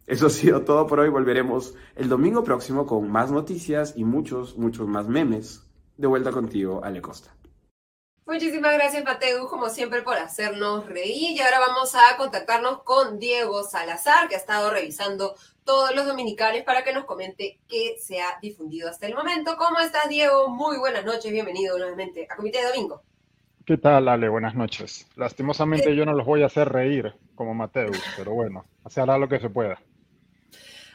Eso 0.09 0.25
ha 0.25 0.31
sido 0.31 0.63
todo 0.63 0.87
por 0.87 0.99
hoy. 0.99 1.09
Volveremos 1.09 1.75
el 1.95 2.09
domingo 2.09 2.43
próximo 2.43 2.87
con 2.87 3.11
más 3.11 3.29
noticias 3.29 3.93
y 3.95 4.03
muchos, 4.03 4.57
muchos 4.57 4.87
más 4.87 5.07
memes. 5.07 5.61
De 5.97 6.07
vuelta 6.07 6.31
contigo, 6.31 6.81
Ale 6.83 6.99
Costa. 6.99 7.35
Muchísimas 8.25 8.73
gracias, 8.73 9.03
Mateo, 9.03 9.47
como 9.47 9.69
siempre, 9.69 10.01
por 10.01 10.17
hacernos 10.17 10.87
reír. 10.87 11.37
Y 11.37 11.39
ahora 11.41 11.59
vamos 11.59 11.93
a 11.93 12.17
contactarnos 12.17 12.81
con 12.81 13.19
Diego 13.19 13.61
Salazar, 13.61 14.27
que 14.27 14.33
ha 14.33 14.39
estado 14.39 14.71
revisando 14.71 15.35
todos 15.63 15.93
los 15.95 16.07
dominicales 16.07 16.63
para 16.63 16.83
que 16.83 16.91
nos 16.91 17.05
comente 17.05 17.59
qué 17.67 17.97
se 17.99 18.19
ha 18.19 18.39
difundido 18.41 18.89
hasta 18.89 19.05
el 19.05 19.13
momento. 19.13 19.57
¿Cómo 19.57 19.77
estás, 19.79 20.09
Diego? 20.09 20.49
Muy 20.49 20.79
buenas 20.79 21.05
noches. 21.05 21.31
Bienvenido 21.31 21.77
nuevamente 21.77 22.25
a 22.27 22.35
Comité 22.35 22.63
de 22.63 22.69
Domingo. 22.69 23.03
¿Qué 23.63 23.77
tal, 23.77 24.07
Ale? 24.07 24.27
Buenas 24.27 24.55
noches. 24.55 25.07
Lastimosamente 25.15 25.95
yo 25.95 26.03
no 26.03 26.13
los 26.13 26.25
voy 26.25 26.41
a 26.41 26.47
hacer 26.47 26.67
reír 26.67 27.13
como 27.35 27.53
Mateus, 27.53 28.01
pero 28.17 28.33
bueno, 28.33 28.65
se 28.87 29.01
hará 29.01 29.15
lo 29.19 29.29
que 29.29 29.39
se 29.39 29.51
pueda. 29.51 29.79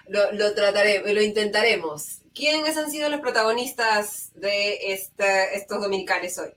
Lo, 0.09 0.33
lo 0.33 0.55
trataremos, 0.55 1.11
lo 1.13 1.23
intentaremos. 1.23 2.21
¿Quiénes 2.35 2.77
han 2.77 2.91
sido 2.91 3.09
los 3.09 3.21
protagonistas 3.21 4.33
de 4.35 4.93
estos 4.93 5.81
dominicales 5.81 6.39
hoy? 6.39 6.51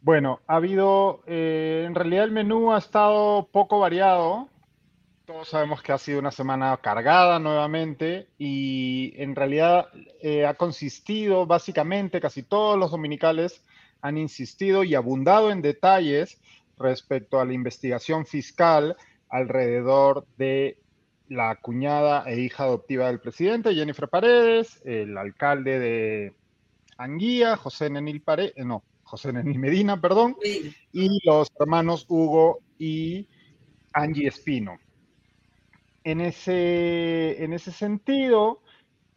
Bueno, 0.00 0.40
ha 0.46 0.56
habido, 0.56 1.22
eh, 1.26 1.84
en 1.86 1.94
realidad 1.94 2.24
el 2.24 2.30
menú 2.30 2.72
ha 2.72 2.78
estado 2.78 3.48
poco 3.50 3.80
variado. 3.80 4.48
Todos 5.24 5.48
sabemos 5.48 5.82
que 5.82 5.92
ha 5.92 5.98
sido 5.98 6.18
una 6.18 6.30
semana 6.30 6.76
cargada 6.82 7.38
nuevamente 7.38 8.28
y 8.38 9.12
en 9.16 9.34
realidad 9.34 9.88
eh, 10.22 10.46
ha 10.46 10.54
consistido 10.54 11.46
básicamente, 11.46 12.20
casi 12.20 12.42
todos 12.42 12.78
los 12.78 12.90
dominicales 12.90 13.62
han 14.00 14.16
insistido 14.16 14.84
y 14.84 14.94
abundado 14.94 15.50
en 15.50 15.60
detalles 15.60 16.38
respecto 16.78 17.40
a 17.40 17.44
la 17.44 17.52
investigación 17.52 18.24
fiscal 18.24 18.96
alrededor 19.28 20.26
de 20.38 20.78
la 21.28 21.56
cuñada 21.56 22.24
e 22.26 22.40
hija 22.40 22.64
adoptiva 22.64 23.06
del 23.08 23.20
presidente, 23.20 23.74
Jennifer 23.74 24.08
Paredes, 24.08 24.80
el 24.84 25.16
alcalde 25.16 25.78
de 25.78 26.34
Anguía, 26.96 27.56
José 27.56 27.90
Nenil 27.90 28.22
Paredes, 28.22 28.54
eh, 28.56 28.64
no, 28.64 28.82
José 29.02 29.32
Nenil 29.32 29.58
Medina, 29.58 30.00
perdón, 30.00 30.36
y 30.92 31.20
los 31.24 31.48
hermanos 31.60 32.06
Hugo 32.08 32.60
y 32.78 33.28
Angie 33.92 34.28
Espino. 34.28 34.78
En 36.04 36.20
ese, 36.20 37.42
en 37.44 37.52
ese 37.52 37.72
sentido, 37.72 38.62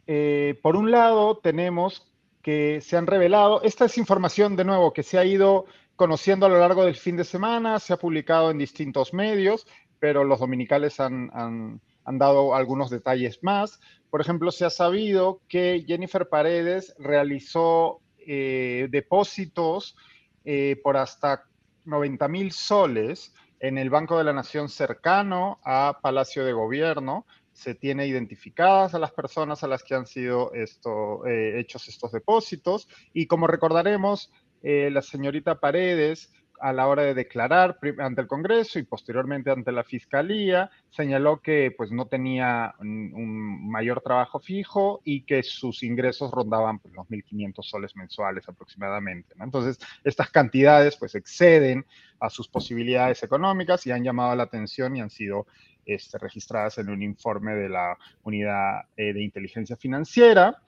eh, 0.06 0.58
por 0.62 0.76
un 0.76 0.90
lado, 0.90 1.38
tenemos 1.38 2.06
que 2.42 2.80
se 2.80 2.96
han 2.96 3.06
revelado, 3.06 3.62
esta 3.62 3.86
es 3.86 3.96
información 3.96 4.56
de 4.56 4.64
nuevo 4.64 4.92
que 4.92 5.02
se 5.02 5.16
ha 5.18 5.24
ido 5.24 5.64
conociendo 5.96 6.46
a 6.46 6.48
lo 6.48 6.58
largo 6.58 6.84
del 6.84 6.96
fin 6.96 7.16
de 7.16 7.24
semana, 7.24 7.78
se 7.78 7.92
ha 7.92 7.96
publicado 7.96 8.50
en 8.50 8.58
distintos 8.58 9.14
medios, 9.14 9.66
pero 9.98 10.24
los 10.24 10.40
dominicales 10.40 10.98
han 10.98 11.30
han 11.32 11.80
dado 12.06 12.54
algunos 12.54 12.90
detalles 12.90 13.42
más. 13.42 13.80
Por 14.10 14.20
ejemplo, 14.20 14.50
se 14.50 14.64
ha 14.64 14.70
sabido 14.70 15.40
que 15.48 15.84
Jennifer 15.86 16.28
Paredes 16.28 16.94
realizó 16.98 18.00
eh, 18.18 18.88
depósitos 18.90 19.96
eh, 20.44 20.78
por 20.82 20.96
hasta 20.96 21.44
90 21.84 22.28
mil 22.28 22.52
soles 22.52 23.34
en 23.60 23.78
el 23.78 23.90
Banco 23.90 24.18
de 24.18 24.24
la 24.24 24.32
Nación 24.32 24.68
cercano 24.68 25.60
a 25.64 25.98
Palacio 26.02 26.44
de 26.44 26.52
Gobierno. 26.52 27.26
Se 27.52 27.74
tiene 27.74 28.06
identificadas 28.06 28.94
a 28.94 28.98
las 28.98 29.12
personas 29.12 29.62
a 29.62 29.68
las 29.68 29.82
que 29.82 29.94
han 29.94 30.06
sido 30.06 30.52
eh, 30.54 31.58
hechos 31.58 31.88
estos 31.88 32.12
depósitos. 32.12 32.88
Y 33.12 33.26
como 33.26 33.46
recordaremos, 33.46 34.30
la 34.62 35.02
señorita 35.02 35.58
Paredes 35.58 36.30
a 36.62 36.72
la 36.72 36.86
hora 36.86 37.02
de 37.02 37.12
declarar 37.12 37.76
ante 37.98 38.20
el 38.20 38.28
Congreso 38.28 38.78
y 38.78 38.84
posteriormente 38.84 39.50
ante 39.50 39.72
la 39.72 39.82
Fiscalía, 39.82 40.70
señaló 40.90 41.40
que 41.40 41.74
pues 41.76 41.90
no 41.90 42.06
tenía 42.06 42.72
un, 42.78 43.68
mayor 43.68 44.00
trabajo 44.00 44.38
fijo 44.38 45.00
y 45.04 45.22
que 45.22 45.42
sus 45.42 45.82
ingresos 45.82 46.30
rondaban 46.30 46.78
pues, 46.78 46.94
los 46.94 47.08
1.500 47.08 47.62
soles 47.62 47.96
mensuales 47.96 48.48
aproximadamente. 48.48 49.34
Entonces, 49.40 49.80
estas 50.04 50.30
cantidades 50.30 50.96
pues 50.96 51.16
exceden 51.16 51.84
a 52.20 52.30
sus 52.30 52.46
posibilidades 52.46 53.24
económicas 53.24 53.84
y 53.86 53.90
han 53.90 54.04
llamado 54.04 54.36
la 54.36 54.44
atención 54.44 54.94
y 54.94 55.00
han 55.00 55.10
sido 55.10 55.48
este, 55.84 56.16
registradas 56.16 56.78
en 56.78 56.90
un 56.90 57.02
informe 57.02 57.56
de 57.56 57.68
la 57.70 57.98
Unidad 58.22 58.82
eh, 58.96 59.12
de 59.12 59.20
Inteligencia 59.20 59.76
Financiera. 59.76 60.62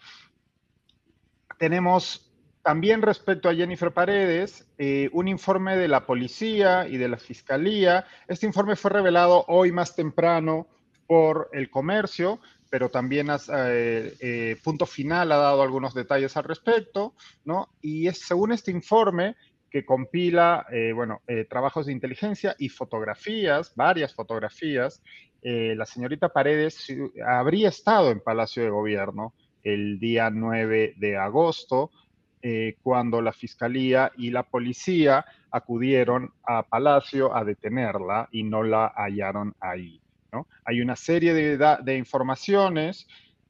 Tenemos 1.57 2.24
también 2.65 3.03
respecto 3.03 3.51
a 3.51 3.55
Jennifer 3.55 3.93
Paredes, 3.93 4.67
eh, 4.79 5.11
un 5.13 5.29
informe 5.29 5.77
de 5.77 5.87
la 5.87 6.07
policía 6.07 6.89
y 6.89 6.97
de 6.97 7.09
la 7.09 7.19
fiscalía. 7.19 8.07
Este 8.27 8.47
informe 8.47 8.75
fue 8.75 8.91
revelado 8.91 9.45
hoy 9.49 9.71
más 9.71 9.95
temprano 9.95 10.67
por 11.07 11.51
el 11.53 11.69
comercio, 11.69 12.41
pero 12.71 12.89
también 12.89 13.29
eh, 13.31 14.15
eh, 14.19 14.57
Punto 14.65 14.87
Final 14.87 15.31
ha 15.33 15.37
dado 15.37 15.61
algunos 15.61 15.93
detalles 15.93 16.39
al 16.39 16.45
respecto, 16.45 17.15
¿no? 17.45 17.69
Y 17.83 18.09
es, 18.09 18.21
según 18.21 18.51
este 18.51 18.71
informe, 18.71 19.37
que 19.69 19.85
compila, 19.85 20.65
bueno, 20.95 21.21
trabajos 21.51 21.87
de 21.87 21.93
inteligencia 21.93 22.55
y 22.61 22.69
fotografías, 22.69 23.75
varias 23.75 24.15
fotografías, 24.15 25.03
la 25.43 25.85
señorita 25.85 26.29
Paredes 26.29 26.87
habría 27.27 27.71
estado 27.71 28.13
en 28.13 28.21
Palacio 28.21 28.63
de 28.63 28.71
Gobierno 28.71 29.35
el 29.65 29.99
día 29.99 30.31
9 30.31 30.95
de 30.97 31.17
agosto, 31.17 31.91
eh, 32.47 32.77
cuando 32.83 33.23
la 33.23 33.33
fiscalía 33.33 34.13
y 34.19 34.29
la 34.29 34.43
policía 34.43 35.25
acudieron 35.51 36.35
a 36.47 36.63
Palacio 36.63 37.35
a 37.35 37.43
detenerla 37.43 38.29
y 38.33 38.43
no 38.43 38.63
la 38.63 38.93
hallaron 38.95 39.55
ahí. 39.61 39.99
¿no? 40.31 40.47
Hay 40.67 40.83
una 40.83 40.95
serie 40.95 41.33
de, 41.33 41.57
de 41.57 41.97
informaciones 41.97 43.09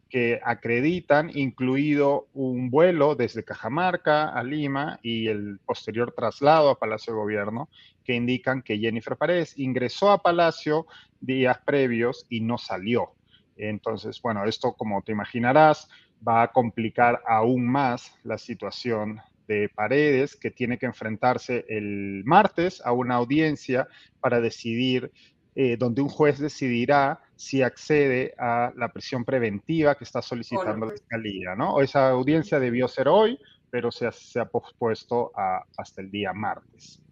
que 0.09 0.39
acreditan, 0.45 1.37
incluido 1.37 2.29
un 2.35 2.71
vuelo 2.71 3.17
desde 3.17 3.43
Cajamarca 3.43 4.29
a 4.29 4.45
Lima 4.45 5.01
y 5.03 5.27
el 5.27 5.59
posterior 5.67 6.13
traslado 6.17 6.71
a 6.71 6.79
Palacio 6.79 7.15
de 7.15 7.19
Gobierno, 7.19 7.69
que 8.05 8.15
indican 8.15 8.63
que 8.63 8.79
Jennifer 8.79 9.17
Paredes 9.17 9.59
ingresó 9.59 10.13
a 10.13 10.23
Palacio 10.23 10.87
días 11.21 11.59
previos 11.67 12.27
y 12.29 12.43
no 12.43 12.59
salió. 12.59 13.15
Entonces, 13.57 14.23
bueno, 14.23 14.45
esto, 14.45 14.75
como 14.75 15.03
te 15.03 15.11
imaginarás, 15.11 15.89
va 16.27 16.43
a 16.43 16.53
complicar 16.53 17.23
aún 17.27 17.67
más 17.67 18.17
la 18.25 18.39
situación 18.39 19.21
de 19.47 19.69
Paredes, 19.69 20.37
que 20.37 20.51
tiene 20.51 20.79
que 20.79 20.87
enfrentarse 20.87 21.65
el 21.69 22.23
martes 22.25 22.81
a 22.85 22.93
una 22.93 23.17
audiencia 23.17 23.87
para 24.21 24.41
decidir, 24.41 25.13
eh, 25.55 25.77
donde 25.77 26.01
un 26.01 26.09
juez 26.09 26.39
decidirá 26.39 27.21
si 27.37 27.63
accede 27.63 28.35
a 28.39 28.73
la 28.77 28.89
prisión 28.89 29.25
preventiva 29.25 29.95
que 29.97 30.05
está 30.05 30.23
solicitando 30.23 30.87
la 30.87 30.93
fiscalía, 30.93 31.55
¿no? 31.55 31.81
Esa 31.81 32.09
audiencia 32.09 32.59
debió 32.59 32.89
ser 32.89 33.09
hoy, 33.09 33.39
pero 33.71 33.91
se 33.93 34.07
ha, 34.07 34.45
pospuesto 34.47 35.33
hasta 35.77 36.01
el 36.01 36.11
día 36.11 36.33
martes. 36.33 37.03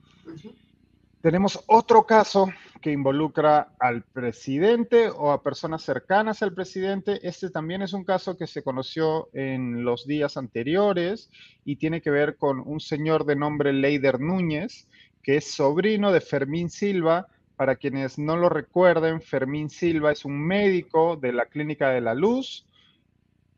Tenemos 1.22 1.62
otro 1.68 2.04
caso 2.04 2.48
que 2.80 2.90
involucra 2.90 3.74
al 3.78 4.02
presidente 4.02 5.08
o 5.08 5.30
a 5.30 5.40
personas 5.40 5.82
cercanas 5.82 6.42
al 6.42 6.52
presidente. 6.52 7.20
Este 7.22 7.48
también 7.48 7.80
es 7.80 7.92
un 7.92 8.02
caso 8.02 8.36
que 8.36 8.48
se 8.48 8.64
conoció 8.64 9.28
en 9.32 9.84
los 9.84 10.04
días 10.04 10.36
anteriores 10.36 11.30
y 11.64 11.76
tiene 11.76 12.02
que 12.02 12.10
ver 12.10 12.36
con 12.36 12.58
un 12.58 12.80
señor 12.80 13.24
de 13.24 13.36
nombre 13.36 13.72
Leider 13.72 14.18
Núñez, 14.18 14.88
que 15.22 15.36
es 15.36 15.54
sobrino 15.54 16.10
de 16.10 16.20
Fermín 16.20 16.70
Silva. 16.70 17.28
Para 17.54 17.76
quienes 17.76 18.18
no 18.18 18.36
lo 18.36 18.48
recuerden, 18.48 19.22
Fermín 19.22 19.70
Silva 19.70 20.10
es 20.10 20.24
un 20.24 20.44
médico 20.44 21.14
de 21.14 21.32
la 21.32 21.46
Clínica 21.46 21.90
de 21.90 22.00
la 22.00 22.14
Luz, 22.14 22.66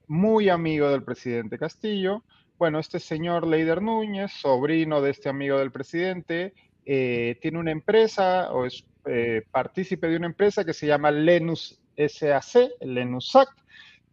muy 0.07 0.51
amigo 0.51 0.91
del 0.91 1.03
presidente 1.03 1.57
Castillo. 1.57 2.25
Bueno, 2.59 2.79
este 2.79 3.01
señor 3.01 3.47
Leider 3.47 3.81
Núñez, 3.81 4.33
sobrino 4.33 5.01
de 5.01 5.13
este 5.13 5.31
amigo 5.31 5.59
del 5.59 5.73
presidente, 5.73 6.53
eh, 6.87 7.39
tiene 7.41 7.59
una 7.59 7.71
empresa 7.71 8.53
o 8.53 8.67
es 8.67 8.85
eh, 9.07 9.43
partícipe 9.51 10.09
de 10.09 10.17
una 10.17 10.27
empresa 10.27 10.65
que 10.65 10.75
se 10.75 10.87
llama 10.87 11.11
Lenus 11.11 11.81
SAC, 11.97 12.71
Lenusac, 12.81 13.49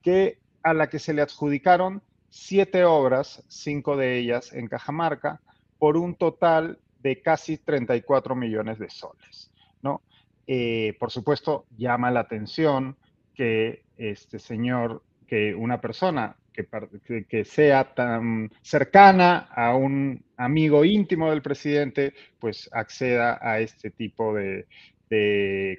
que, 0.01 0.39
a 0.63 0.73
la 0.73 0.89
que 0.89 0.99
se 0.99 1.13
le 1.13 1.21
adjudicaron 1.21 2.01
siete 2.29 2.85
obras, 2.85 3.43
cinco 3.47 3.97
de 3.97 4.17
ellas 4.17 4.53
en 4.53 4.67
Cajamarca, 4.67 5.41
por 5.79 5.97
un 5.97 6.15
total 6.15 6.79
de 7.01 7.21
casi 7.21 7.57
34 7.57 8.35
millones 8.35 8.79
de 8.79 8.89
soles. 8.89 9.51
¿no? 9.81 10.01
Eh, 10.47 10.95
por 10.99 11.11
supuesto, 11.11 11.65
llama 11.77 12.11
la 12.11 12.21
atención 12.21 12.97
que 13.33 13.83
este 13.97 14.39
señor, 14.39 15.03
que 15.27 15.55
una 15.55 15.81
persona 15.81 16.35
que, 16.53 17.45
sea 17.45 17.93
tan 17.93 18.51
cercana 18.61 19.49
a 19.53 19.75
un 19.75 20.23
amigo 20.37 20.83
íntimo 20.85 21.29
del 21.29 21.41
presidente, 21.41 22.13
pues 22.39 22.69
acceda 22.73 23.39
a 23.41 23.59
este 23.59 23.91
tipo 23.91 24.33
de, 24.33 24.67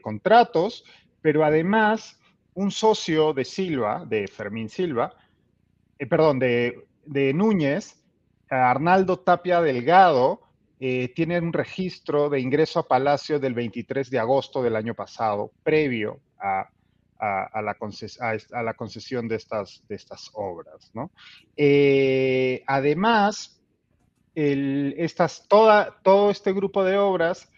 contratos, 0.02 0.84
pero 1.22 1.44
además 1.44 2.20
un 2.54 2.70
socio 2.70 3.32
de 3.32 3.46
Silva, 3.46 4.04
de 4.06 4.28
Fermín 4.28 4.68
Silva, 4.68 5.14
eh, 5.98 6.06
perdón, 6.06 6.38
de, 6.38 6.84
Núñez, 7.34 8.02
Arnaldo 8.50 9.20
Tapia 9.20 9.62
Delgado, 9.62 10.42
eh, 10.80 11.08
tiene 11.14 11.38
un 11.38 11.52
registro 11.52 12.28
de 12.28 12.40
ingreso 12.40 12.80
a 12.80 12.88
Palacio 12.88 13.38
del 13.38 13.54
23 13.54 14.10
de 14.10 14.18
agosto 14.18 14.62
del 14.62 14.76
año 14.76 14.94
pasado, 14.94 15.52
previo 15.62 16.20
a 16.38 16.68
a, 17.22 17.62
la, 17.62 17.74
concesión 18.74 19.28
de 19.28 19.36
estas, 19.36 19.80
obras. 20.32 20.90
Eh, 21.56 22.64
además, 22.66 23.62
estas, 24.34 25.46
todo 25.48 26.30
este 26.30 26.52
grupo 26.52 26.82
de 26.84 26.98
obras 26.98 27.48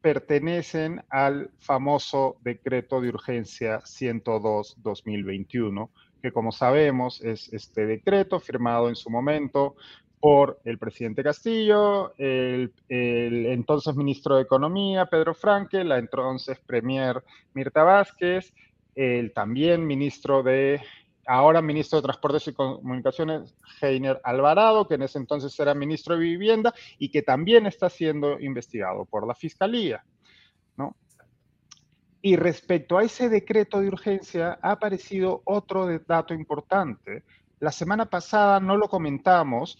pertenecen 0.00 1.04
al 1.08 1.52
famoso 1.58 2.38
decreto 2.42 3.00
de 3.00 3.10
urgencia 3.10 3.78
102-2021, 3.78 5.88
que 6.20 6.32
como 6.32 6.50
sabemos 6.50 7.22
es 7.22 7.52
este 7.52 7.86
decreto 7.86 8.40
firmado 8.40 8.88
en 8.88 8.96
su 8.96 9.08
momento 9.08 9.76
por 10.18 10.58
el 10.64 10.78
presidente 10.78 11.22
Castillo, 11.22 12.12
el, 12.16 12.72
el, 12.88 13.46
entonces 13.46 13.94
ministro 13.94 14.34
de 14.36 14.42
Economía, 14.42 15.06
Pedro 15.06 15.32
Franque, 15.34 15.84
la 15.84 15.98
entonces 15.98 16.58
premier 16.60 17.22
Mirta 17.54 17.84
Vázquez, 17.84 18.52
el 18.94 19.32
también 19.32 19.86
ministro 19.86 20.42
de, 20.42 20.80
ahora 21.26 21.62
ministro 21.62 21.98
de 21.98 22.02
Transportes 22.04 22.48
y 22.48 22.52
Comunicaciones, 22.52 23.54
Heiner 23.80 24.20
Alvarado, 24.24 24.86
que 24.86 24.94
en 24.94 25.02
ese 25.02 25.18
entonces 25.18 25.58
era 25.58 25.74
ministro 25.74 26.14
de 26.14 26.22
Vivienda 26.22 26.74
y 26.98 27.10
que 27.10 27.22
también 27.22 27.66
está 27.66 27.88
siendo 27.88 28.38
investigado 28.40 29.04
por 29.04 29.26
la 29.26 29.34
Fiscalía. 29.34 30.04
¿no? 30.76 30.96
Y 32.20 32.36
respecto 32.36 32.98
a 32.98 33.04
ese 33.04 33.28
decreto 33.28 33.80
de 33.80 33.88
urgencia, 33.88 34.58
ha 34.62 34.72
aparecido 34.72 35.42
otro 35.44 35.86
dato 36.06 36.34
importante. 36.34 37.24
La 37.60 37.72
semana 37.72 38.06
pasada 38.06 38.60
no 38.60 38.76
lo 38.76 38.88
comentamos 38.88 39.78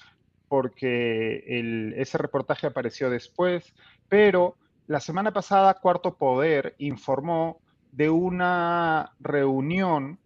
porque 0.48 1.92
ese 1.96 2.18
reportaje 2.18 2.66
apareció 2.66 3.08
después, 3.08 3.74
pero 4.08 4.56
la 4.86 5.00
semana 5.00 5.32
pasada 5.32 5.74
Cuarto 5.80 6.14
Poder 6.16 6.74
informó 6.78 7.62
de 7.92 8.10
una 8.10 9.12
reunión 9.20 10.18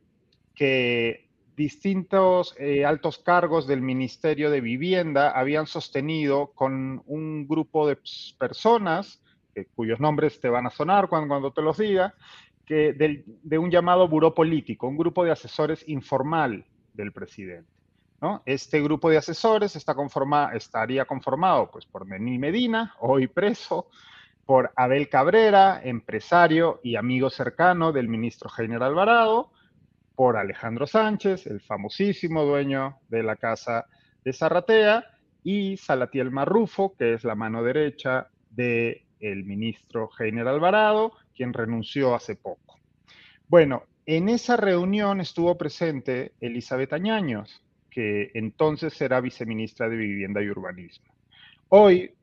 que 0.54 1.28
distintos 1.56 2.54
eh, 2.58 2.84
altos 2.84 3.18
cargos 3.18 3.66
del 3.66 3.82
Ministerio 3.82 4.50
de 4.50 4.60
Vivienda 4.60 5.30
habían 5.30 5.66
sostenido 5.66 6.52
con 6.54 7.02
un 7.06 7.46
grupo 7.46 7.86
de 7.88 7.98
personas, 8.38 9.20
cuyos 9.74 10.00
nombres 10.00 10.38
te 10.40 10.50
van 10.50 10.66
a 10.66 10.70
sonar 10.70 11.08
cuando, 11.08 11.50
te 11.50 11.62
los 11.62 11.78
diga, 11.78 12.14
que 12.66 12.92
de 12.92 13.58
un 13.58 13.70
llamado 13.70 14.06
buró 14.06 14.34
político, 14.34 14.86
un 14.86 14.98
grupo 14.98 15.24
de 15.24 15.30
asesores 15.30 15.88
informal 15.88 16.66
del 16.92 17.12
presidente. 17.12 17.70
¿no? 18.20 18.42
Este 18.46 18.82
grupo 18.82 19.10
de 19.10 19.18
asesores 19.18 19.76
está 19.76 19.94
conforma, 19.94 20.50
estaría 20.54 21.04
conformado 21.04 21.70
pues, 21.70 21.86
por 21.86 22.06
Denis 22.06 22.38
Medina, 22.38 22.94
hoy 23.00 23.26
preso, 23.28 23.88
por 24.46 24.72
Abel 24.76 25.08
Cabrera, 25.08 25.80
empresario 25.82 26.80
y 26.82 26.94
amigo 26.94 27.28
cercano 27.28 27.92
del 27.92 28.08
ministro 28.08 28.48
General 28.48 28.90
Alvarado, 28.90 29.50
por 30.14 30.36
Alejandro 30.36 30.86
Sánchez, 30.86 31.46
el 31.46 31.60
famosísimo 31.60 32.44
dueño 32.44 33.00
de 33.08 33.22
la 33.22 33.36
casa 33.36 33.86
de 34.24 34.32
Zarratea, 34.32 35.04
y 35.42 35.76
Salatiel 35.76 36.32
Marrufo, 36.32 36.96
que 36.96 37.14
es 37.14 37.22
la 37.22 37.36
mano 37.36 37.62
derecha 37.62 38.28
del 38.50 39.02
el 39.20 39.44
ministro 39.44 40.08
General 40.08 40.54
Alvarado, 40.54 41.12
quien 41.36 41.52
renunció 41.52 42.16
hace 42.16 42.34
poco. 42.34 42.80
Bueno, 43.46 43.84
en 44.06 44.28
esa 44.28 44.56
reunión 44.56 45.20
estuvo 45.20 45.56
presente 45.56 46.32
Elizabeth 46.40 46.92
Añaños, 46.92 47.62
que 47.88 48.32
entonces 48.34 49.00
era 49.00 49.20
viceministra 49.20 49.88
de 49.88 49.96
Vivienda 49.96 50.42
y 50.42 50.50
Urbanismo. 50.50 51.14
Hoy 51.68 52.15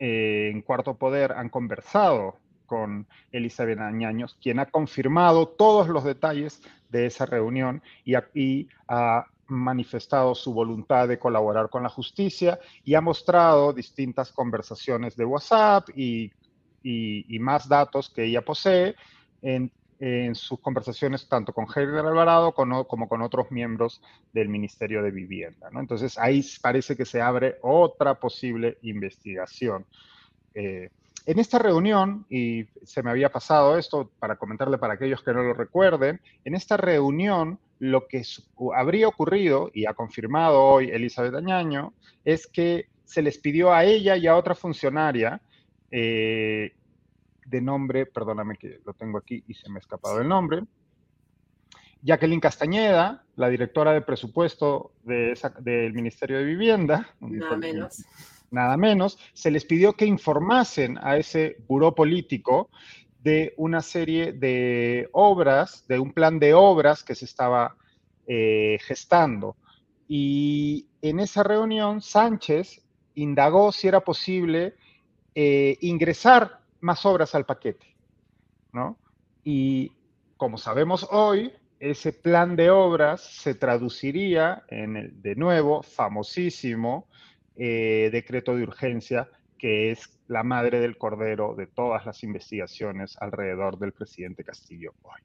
eh, 0.00 0.50
en 0.52 0.62
Cuarto 0.62 0.94
Poder 0.94 1.32
han 1.32 1.50
conversado 1.50 2.36
con 2.66 3.06
Elizabeth 3.32 3.78
Añaños, 3.78 4.36
quien 4.40 4.58
ha 4.58 4.66
confirmado 4.66 5.46
todos 5.46 5.88
los 5.88 6.04
detalles 6.04 6.62
de 6.88 7.06
esa 7.06 7.26
reunión 7.26 7.82
y 8.04 8.14
ha, 8.88 9.26
manifestado 9.46 10.36
su 10.36 10.54
voluntad 10.54 11.08
de 11.08 11.18
colaborar 11.18 11.70
con 11.70 11.82
la 11.82 11.88
justicia 11.88 12.60
y 12.84 12.94
ha 12.94 13.00
mostrado 13.00 13.72
distintas 13.72 14.30
conversaciones 14.30 15.16
de 15.16 15.24
WhatsApp 15.24 15.88
y, 15.96 16.30
y 16.84 17.38
más 17.40 17.68
datos 17.68 18.10
que 18.10 18.26
ella 18.26 18.42
posee 18.42 18.94
en 20.00 20.34
sus 20.34 20.58
conversaciones 20.60 21.28
tanto 21.28 21.52
con 21.52 21.66
Herbert 21.66 22.06
Alvarado 22.06 22.52
como, 22.52 22.86
con 22.86 23.22
otros 23.22 23.50
miembros 23.50 24.00
del 24.32 24.48
Ministerio 24.48 25.02
de 25.02 25.10
Vivienda. 25.10 25.68
Entonces 25.74 26.16
ahí 26.18 26.42
parece 26.62 26.96
que 26.96 27.04
se 27.04 27.20
abre 27.20 27.58
otra 27.60 28.14
posible 28.14 28.78
investigación. 28.80 29.84
Eh, 30.54 30.88
en 31.26 31.38
esta 31.38 31.58
reunión, 31.58 32.24
y 32.30 32.64
se 32.82 33.02
me 33.02 33.10
había 33.10 33.30
pasado 33.30 33.76
esto 33.76 34.10
para 34.18 34.36
comentarle 34.36 34.78
para 34.78 34.94
aquellos 34.94 35.22
que 35.22 35.34
no 35.34 35.42
lo 35.42 35.52
recuerden, 35.52 36.18
en 36.44 36.54
esta 36.54 36.78
reunión 36.78 37.58
lo 37.78 38.08
que 38.08 38.22
habría 38.74 39.06
ocurrido, 39.06 39.70
y 39.74 39.84
ha 39.84 39.92
confirmado 39.92 40.62
hoy 40.62 40.90
Elizabeth 40.90 41.34
Añaño, 41.34 41.92
es 42.24 42.46
que 42.46 42.86
se 43.04 43.20
les 43.20 43.36
pidió 43.36 43.72
a 43.72 43.84
ella 43.84 44.16
y 44.16 44.26
a 44.26 44.36
otra 44.36 44.54
funcionaria 44.54 45.42
eh, 45.90 46.72
de 47.50 47.60
nombre, 47.60 48.06
perdóname 48.06 48.56
que 48.56 48.80
lo 48.86 48.94
tengo 48.94 49.18
aquí 49.18 49.42
y 49.48 49.54
se 49.54 49.68
me 49.68 49.76
ha 49.76 49.80
escapado 49.80 50.20
el 50.20 50.28
nombre, 50.28 50.62
Jacqueline 52.02 52.40
Castañeda, 52.40 53.24
la 53.36 53.48
directora 53.48 53.92
de 53.92 54.00
presupuesto 54.00 54.92
del 55.04 55.92
Ministerio 55.92 56.38
de 56.38 56.44
Vivienda, 56.44 57.14
nada 57.20 57.56
menos. 57.56 58.04
nada 58.50 58.76
menos, 58.76 59.18
se 59.34 59.50
les 59.50 59.64
pidió 59.64 59.92
que 59.92 60.06
informasen 60.06 60.98
a 61.02 61.16
ese 61.16 61.56
buró 61.68 61.94
político 61.94 62.70
de 63.22 63.52
una 63.58 63.82
serie 63.82 64.32
de 64.32 65.08
obras, 65.12 65.84
de 65.88 65.98
un 65.98 66.12
plan 66.12 66.38
de 66.38 66.54
obras 66.54 67.04
que 67.04 67.14
se 67.14 67.26
estaba 67.26 67.76
eh, 68.26 68.78
gestando. 68.80 69.56
Y 70.08 70.86
en 71.02 71.20
esa 71.20 71.42
reunión, 71.42 72.00
Sánchez 72.00 72.82
indagó 73.14 73.72
si 73.72 73.88
era 73.88 74.00
posible 74.00 74.74
eh, 75.34 75.76
ingresar 75.82 76.59
más 76.80 77.04
obras 77.06 77.34
al 77.34 77.46
paquete, 77.46 77.96
¿no? 78.72 78.98
Y 79.44 79.92
como 80.36 80.58
sabemos 80.58 81.06
hoy, 81.10 81.52
ese 81.78 82.12
plan 82.12 82.56
de 82.56 82.70
obras 82.70 83.22
se 83.22 83.54
traduciría 83.54 84.64
en 84.68 84.96
el, 84.96 85.22
de 85.22 85.34
nuevo, 85.34 85.82
famosísimo 85.82 87.08
eh, 87.56 88.10
decreto 88.12 88.54
de 88.54 88.62
urgencia, 88.62 89.28
que 89.58 89.90
es 89.90 90.18
la 90.28 90.42
madre 90.42 90.80
del 90.80 90.96
cordero 90.96 91.54
de 91.54 91.66
todas 91.66 92.06
las 92.06 92.22
investigaciones 92.22 93.16
alrededor 93.20 93.78
del 93.78 93.92
presidente 93.92 94.44
Castillo 94.44 94.94
hoy. 95.02 95.20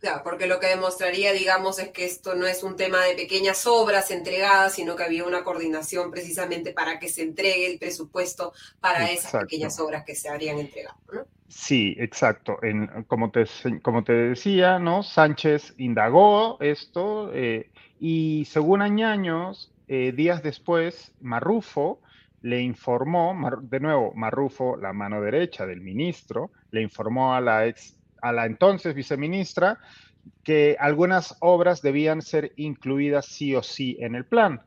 Claro, 0.00 0.20
porque 0.22 0.46
lo 0.46 0.60
que 0.60 0.68
demostraría, 0.68 1.32
digamos, 1.32 1.80
es 1.80 1.88
que 1.88 2.04
esto 2.04 2.36
no 2.36 2.46
es 2.46 2.62
un 2.62 2.76
tema 2.76 3.04
de 3.04 3.14
pequeñas 3.14 3.66
obras 3.66 4.12
entregadas, 4.12 4.74
sino 4.74 4.94
que 4.94 5.02
había 5.02 5.24
una 5.24 5.42
coordinación 5.42 6.12
precisamente 6.12 6.72
para 6.72 7.00
que 7.00 7.08
se 7.08 7.22
entregue 7.22 7.66
el 7.72 7.78
presupuesto 7.80 8.52
para 8.80 9.10
esas 9.10 9.32
pequeñas 9.42 9.80
obras 9.80 10.04
que 10.04 10.14
se 10.14 10.28
habrían 10.28 10.58
entregado, 10.58 10.98
¿no? 11.12 11.26
Sí, 11.48 11.96
exacto. 11.98 12.62
En, 12.62 13.04
como, 13.04 13.30
te, 13.30 13.44
como 13.82 14.04
te 14.04 14.12
decía, 14.12 14.78
¿no? 14.78 15.02
Sánchez 15.02 15.74
indagó 15.78 16.58
esto 16.60 17.32
eh, 17.34 17.70
y 17.98 18.44
según 18.44 18.82
Añaños, 18.82 19.72
eh, 19.88 20.12
días 20.14 20.42
después, 20.42 21.12
Marrufo 21.20 22.00
le 22.42 22.60
informó, 22.60 23.34
de 23.62 23.80
nuevo, 23.80 24.12
Marrufo, 24.14 24.76
la 24.76 24.92
mano 24.92 25.20
derecha 25.20 25.66
del 25.66 25.80
ministro, 25.80 26.52
le 26.70 26.82
informó 26.82 27.34
a 27.34 27.40
la 27.40 27.66
ex 27.66 27.97
a 28.22 28.32
la 28.32 28.46
entonces 28.46 28.94
viceministra 28.94 29.78
que 30.44 30.76
algunas 30.78 31.36
obras 31.40 31.82
debían 31.82 32.22
ser 32.22 32.52
incluidas 32.56 33.26
sí 33.26 33.54
o 33.54 33.62
sí 33.62 33.96
en 34.00 34.14
el 34.14 34.26
plan, 34.26 34.62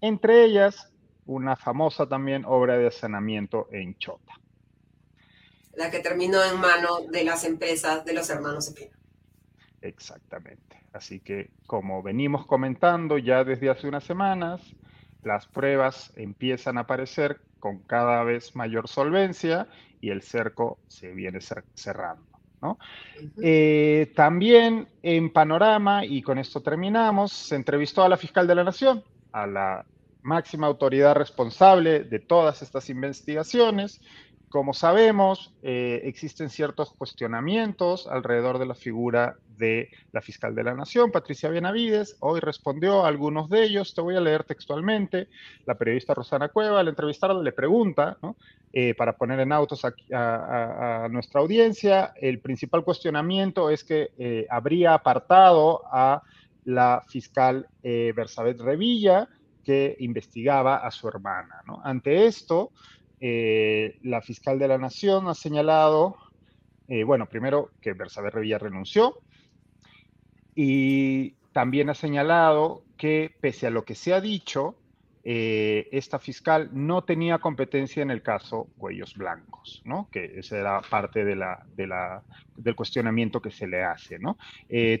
entre 0.00 0.44
ellas 0.44 0.92
una 1.26 1.56
famosa 1.56 2.08
también 2.08 2.44
obra 2.44 2.78
de 2.78 2.90
saneamiento 2.90 3.68
en 3.72 3.96
Chota. 3.98 4.32
La 5.74 5.90
que 5.90 5.98
terminó 6.00 6.42
en 6.42 6.58
mano 6.60 7.00
de 7.10 7.24
las 7.24 7.44
empresas 7.44 8.04
de 8.04 8.14
los 8.14 8.30
hermanos 8.30 8.68
Espino. 8.68 8.96
Exactamente. 9.82 10.84
Así 10.92 11.20
que 11.20 11.50
como 11.66 12.02
venimos 12.02 12.46
comentando 12.46 13.18
ya 13.18 13.44
desde 13.44 13.68
hace 13.68 13.86
unas 13.86 14.04
semanas, 14.04 14.62
las 15.22 15.46
pruebas 15.46 16.12
empiezan 16.16 16.78
a 16.78 16.82
aparecer 16.82 17.40
con 17.58 17.80
cada 17.80 18.22
vez 18.22 18.54
mayor 18.54 18.88
solvencia 18.88 19.68
y 20.00 20.10
el 20.10 20.22
cerco 20.22 20.78
se 20.86 21.12
viene 21.12 21.40
cerrando. 21.74 22.35
Eh, 23.42 24.12
también 24.14 24.88
en 25.02 25.30
Panorama, 25.30 26.04
y 26.04 26.22
con 26.22 26.38
esto 26.38 26.60
terminamos, 26.60 27.32
se 27.32 27.56
entrevistó 27.56 28.02
a 28.02 28.08
la 28.08 28.16
fiscal 28.16 28.46
de 28.46 28.54
la 28.54 28.64
Nación, 28.64 29.02
a 29.32 29.46
la 29.46 29.86
máxima 30.22 30.66
autoridad 30.66 31.14
responsable 31.14 32.00
de 32.00 32.18
todas 32.18 32.60
estas 32.60 32.90
investigaciones, 32.90 34.00
como 34.48 34.74
sabemos, 34.74 35.52
eh, 35.62 36.02
existen 36.04 36.50
ciertos 36.50 36.92
cuestionamientos 36.92 38.06
alrededor 38.06 38.58
de 38.58 38.66
la 38.66 38.74
figura 38.74 39.36
de 39.58 39.88
la 40.12 40.20
fiscal 40.20 40.54
de 40.54 40.62
la 40.62 40.74
Nación, 40.74 41.10
Patricia 41.10 41.48
Benavides. 41.48 42.16
Hoy 42.20 42.40
respondió 42.40 43.04
a 43.04 43.08
algunos 43.08 43.48
de 43.48 43.64
ellos. 43.64 43.94
Te 43.94 44.00
voy 44.00 44.14
a 44.16 44.20
leer 44.20 44.44
textualmente. 44.44 45.28
La 45.66 45.76
periodista 45.76 46.14
Rosana 46.14 46.48
Cueva, 46.48 46.80
al 46.80 46.88
entrevistarla, 46.88 47.42
le 47.42 47.52
pregunta, 47.52 48.18
eh, 48.72 48.94
para 48.94 49.16
poner 49.16 49.40
en 49.40 49.52
autos 49.52 49.84
a, 49.84 51.08
nuestra 51.10 51.40
audiencia, 51.40 52.12
el 52.20 52.38
principal 52.38 52.84
cuestionamiento 52.84 53.70
es 53.70 53.82
que 53.82 54.10
eh, 54.16 54.46
habría 54.48 54.94
apartado 54.94 55.82
a 55.90 56.22
la 56.64 57.02
fiscal 57.08 57.68
Bersabet 57.82 58.60
Revilla, 58.60 59.28
que 59.66 59.96
investigaba 59.98 60.76
a 60.76 60.90
su 60.92 61.08
hermana. 61.08 61.62
Ante 61.82 62.26
esto, 62.26 62.70
eh, 63.20 63.98
la 64.02 64.20
fiscal 64.20 64.58
de 64.58 64.68
la 64.68 64.78
Nación 64.78 65.28
ha 65.28 65.34
señalado, 65.34 66.16
eh, 66.88 67.04
bueno, 67.04 67.26
primero 67.26 67.70
que 67.80 67.94
Bersabe 67.94 68.30
Revilla 68.30 68.58
renunció 68.58 69.18
y 70.54 71.30
también 71.52 71.88
ha 71.88 71.94
señalado 71.94 72.82
que 72.96 73.34
pese 73.40 73.66
a 73.66 73.70
lo 73.70 73.84
que 73.84 73.94
se 73.94 74.12
ha 74.12 74.20
dicho, 74.20 74.76
eh, 75.28 75.88
esta 75.90 76.18
fiscal 76.18 76.70
no 76.72 77.02
tenía 77.02 77.38
competencia 77.38 78.00
en 78.02 78.10
el 78.10 78.22
caso 78.22 78.68
Cuellos 78.78 79.16
Blancos, 79.16 79.82
¿no? 79.84 80.08
que 80.12 80.38
esa 80.38 80.58
era 80.58 80.80
parte 80.82 81.24
del 81.24 82.76
cuestionamiento 82.76 83.40
que 83.40 83.50
se 83.50 83.66
le 83.66 83.82
hace. 83.82 84.18
¿no? 84.18 84.36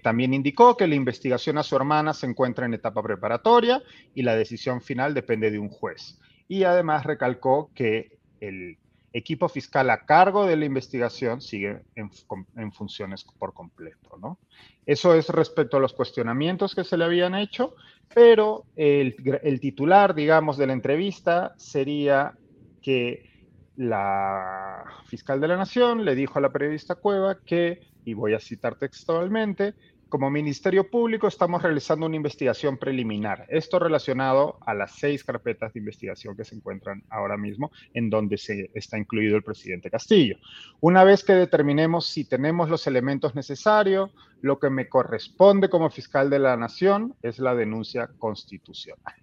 también 0.02 0.34
indicó 0.34 0.76
que 0.76 0.88
la 0.88 0.94
investigación 0.94 1.58
a 1.58 1.62
su 1.62 1.76
hermana 1.76 2.12
se 2.12 2.26
encuentra 2.26 2.66
en 2.66 2.74
etapa 2.74 3.02
preparatoria 3.02 3.82
y 4.14 4.22
la 4.22 4.34
decisión 4.34 4.80
final 4.80 5.14
depende 5.14 5.50
de 5.50 5.58
un 5.58 5.68
juez 5.68 6.18
y 6.48 6.64
además 6.64 7.04
recalcó 7.04 7.70
que 7.74 8.18
el 8.40 8.78
equipo 9.12 9.48
fiscal 9.48 9.88
a 9.88 10.04
cargo 10.04 10.44
de 10.44 10.56
la 10.56 10.66
investigación 10.66 11.40
sigue 11.40 11.82
en, 11.94 12.72
funciones 12.72 13.24
por 13.38 13.54
completo. 13.54 14.18
¿no? 14.20 14.38
Eso 14.84 15.14
es 15.14 15.28
respecto 15.30 15.78
a 15.78 15.80
los 15.80 15.94
cuestionamientos 15.94 16.74
que 16.74 16.84
se 16.84 16.98
le 16.98 17.04
habían 17.04 17.34
hecho, 17.34 17.74
pero 18.14 18.66
el, 18.76 19.16
el 19.42 19.60
titular, 19.60 20.14
digamos, 20.14 20.58
de 20.58 20.66
la 20.66 20.74
entrevista 20.74 21.54
sería 21.56 22.36
que 22.82 23.30
la 23.76 24.84
fiscal 25.06 25.40
de 25.40 25.48
la 25.48 25.56
Nación 25.56 26.04
le 26.04 26.14
dijo 26.14 26.38
a 26.38 26.42
la 26.42 26.52
periodista 26.52 26.94
Cueva 26.94 27.38
que, 27.44 27.80
y 28.04 28.14
voy 28.14 28.34
a 28.34 28.40
citar 28.40 28.76
textualmente, 28.76 29.74
como 30.08 30.30
Ministerio 30.30 30.88
Público 30.88 31.26
estamos 31.26 31.62
realizando 31.62 32.06
una 32.06 32.16
investigación 32.16 32.78
preliminar. 32.78 33.44
Esto 33.48 33.78
relacionado 33.78 34.58
a 34.64 34.72
las 34.72 34.94
seis 34.96 35.24
carpetas 35.24 35.72
de 35.72 35.80
investigación 35.80 36.36
que 36.36 36.44
se 36.44 36.54
encuentran 36.54 37.02
ahora 37.10 37.36
mismo 37.36 37.72
en 37.92 38.08
donde 38.08 38.38
se 38.38 38.70
está 38.74 38.98
incluido 38.98 39.36
el 39.36 39.42
presidente 39.42 39.90
Castillo. 39.90 40.36
Una 40.80 41.02
vez 41.02 41.24
que 41.24 41.32
determinemos 41.32 42.06
si 42.06 42.24
tenemos 42.24 42.70
los 42.70 42.86
elementos 42.86 43.34
necesarios, 43.34 44.10
lo 44.42 44.58
que 44.60 44.70
me 44.70 44.88
corresponde 44.88 45.68
como 45.68 45.90
fiscal 45.90 46.30
de 46.30 46.38
la 46.38 46.56
Nación 46.56 47.14
es 47.22 47.38
la 47.40 47.54
denuncia 47.54 48.08
constitucional. 48.18 49.14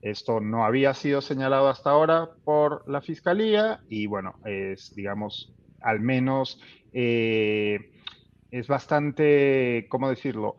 Esto 0.00 0.40
no 0.40 0.64
había 0.64 0.94
sido 0.94 1.20
señalado 1.20 1.68
hasta 1.68 1.90
ahora 1.90 2.28
por 2.44 2.88
la 2.90 3.00
Fiscalía 3.02 3.80
y 3.88 4.06
bueno, 4.06 4.34
es, 4.44 4.94
digamos, 4.96 5.54
al 5.80 6.00
menos... 6.00 6.60
Eh, 6.92 7.88
es 8.52 8.68
bastante, 8.68 9.86
¿cómo 9.88 10.10
decirlo? 10.10 10.56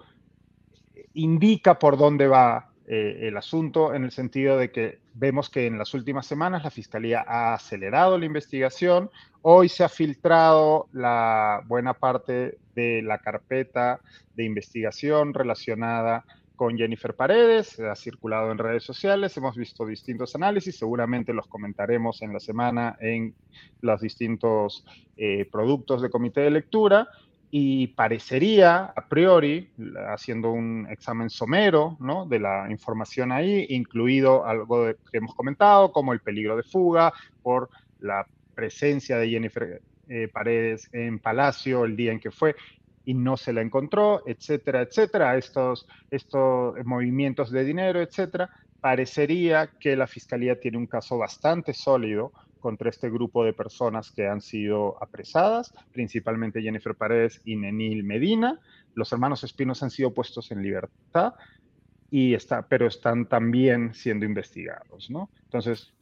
Indica 1.14 1.78
por 1.78 1.98
dónde 1.98 2.28
va 2.28 2.72
eh, 2.88 3.28
el 3.28 3.38
asunto 3.38 3.94
en 3.94 4.04
el 4.04 4.12
sentido 4.12 4.58
de 4.58 4.72
que 4.72 5.00
vemos 5.14 5.50
que 5.50 5.68
en 5.68 5.78
las 5.78 5.94
últimas 5.94 6.26
semanas 6.26 6.64
la 6.64 6.72
Fiscalía 6.72 7.24
ha 7.26 7.54
acelerado 7.54 8.18
la 8.18 8.26
investigación. 8.26 9.12
Hoy 9.44 9.70
se 9.70 9.84
ha 9.84 9.90
filtrado 9.90 10.88
la 10.92 11.62
buena 11.68 11.94
parte 11.94 12.58
de 12.74 13.04
la 13.04 13.20
carpeta 13.20 14.02
de 14.36 14.44
investigación 14.44 15.36
relacionada 15.36 16.26
con 16.56 16.78
Jennifer 16.78 17.16
Paredes, 17.16 17.80
ha 17.80 17.96
circulado 17.96 18.52
en 18.52 18.58
redes 18.58 18.84
sociales, 18.84 19.36
hemos 19.38 19.56
visto 19.56 19.86
distintos 19.86 20.36
análisis, 20.36 20.78
seguramente 20.78 21.34
los 21.34 21.48
comentaremos 21.48 22.22
en 22.22 22.32
la 22.32 22.40
semana 22.40 22.96
en 23.00 23.36
los 23.82 24.02
distintos 24.02 24.86
eh, 25.18 25.48
productos 25.52 26.02
de 26.02 26.10
comité 26.10 26.42
de 26.42 26.52
lectura, 26.52 27.08
y 27.56 27.86
parecería, 27.86 28.86
a 28.96 29.08
priori, 29.08 29.70
haciendo 30.10 30.50
un 30.50 30.88
examen 30.90 31.30
somero 31.30 31.98
¿no? 32.00 32.26
de 32.26 32.40
la 32.40 32.66
información 32.72 33.32
ahí, 33.32 33.68
incluido 33.70 34.44
algo 34.44 34.88
que 34.88 35.20
hemos 35.20 35.36
comentado, 35.36 35.92
como 35.92 36.14
el 36.14 36.20
peligro 36.20 36.58
de 36.58 36.64
fuga 36.64 37.14
por 37.44 37.70
la 38.00 38.26
presencia 38.56 39.18
de 39.18 39.30
Jennifer 39.30 39.84
eh, 40.10 40.30
Paredes 40.34 40.90
en 40.94 41.20
Palacio 41.20 41.86
el 41.86 41.96
día 41.96 42.12
en 42.12 42.20
que 42.20 42.32
fue 42.32 42.56
y 43.06 43.14
no 43.14 43.38
se 43.38 43.54
la 43.54 43.62
encontró, 43.62 44.24
etcétera, 44.26 44.82
etcétera, 44.82 45.38
estos, 45.38 45.88
estos 46.10 46.74
movimientos 46.86 47.52
de 47.52 47.64
dinero, 47.66 48.02
etcétera, 48.02 48.50
parecería 48.82 49.70
que 49.80 49.96
la 49.96 50.08
Fiscalía 50.08 50.60
tiene 50.60 50.80
un 50.80 50.88
caso 50.88 51.20
bastante 51.20 51.76
sólido 51.76 52.32
contra 52.64 52.90
este 52.90 53.10
grupo 53.10 53.44
de 53.44 53.52
personas 53.52 54.10
que 54.10 54.26
han 54.26 54.40
sido 54.40 54.98
apresadas, 55.04 55.74
principalmente 55.92 56.62
Jennifer 56.62 56.96
Paredes 56.96 57.42
y 57.44 57.58
Nenil 57.58 58.06
Medina. 58.06 58.62
Los 58.96 59.12
hermanos 59.12 59.44
Espinos 59.44 59.84
han 59.84 59.92
sido 59.92 60.14
puestos 60.14 60.50
en 60.52 60.64
libertad, 60.64 61.34
y 62.10 62.36
está, 62.36 62.68
pero 62.68 62.88
están 62.88 63.26
también 63.26 63.94
siendo 63.94 64.26
investigados. 64.26 65.10
¿no? 65.10 65.30
Entonces, 65.44 65.94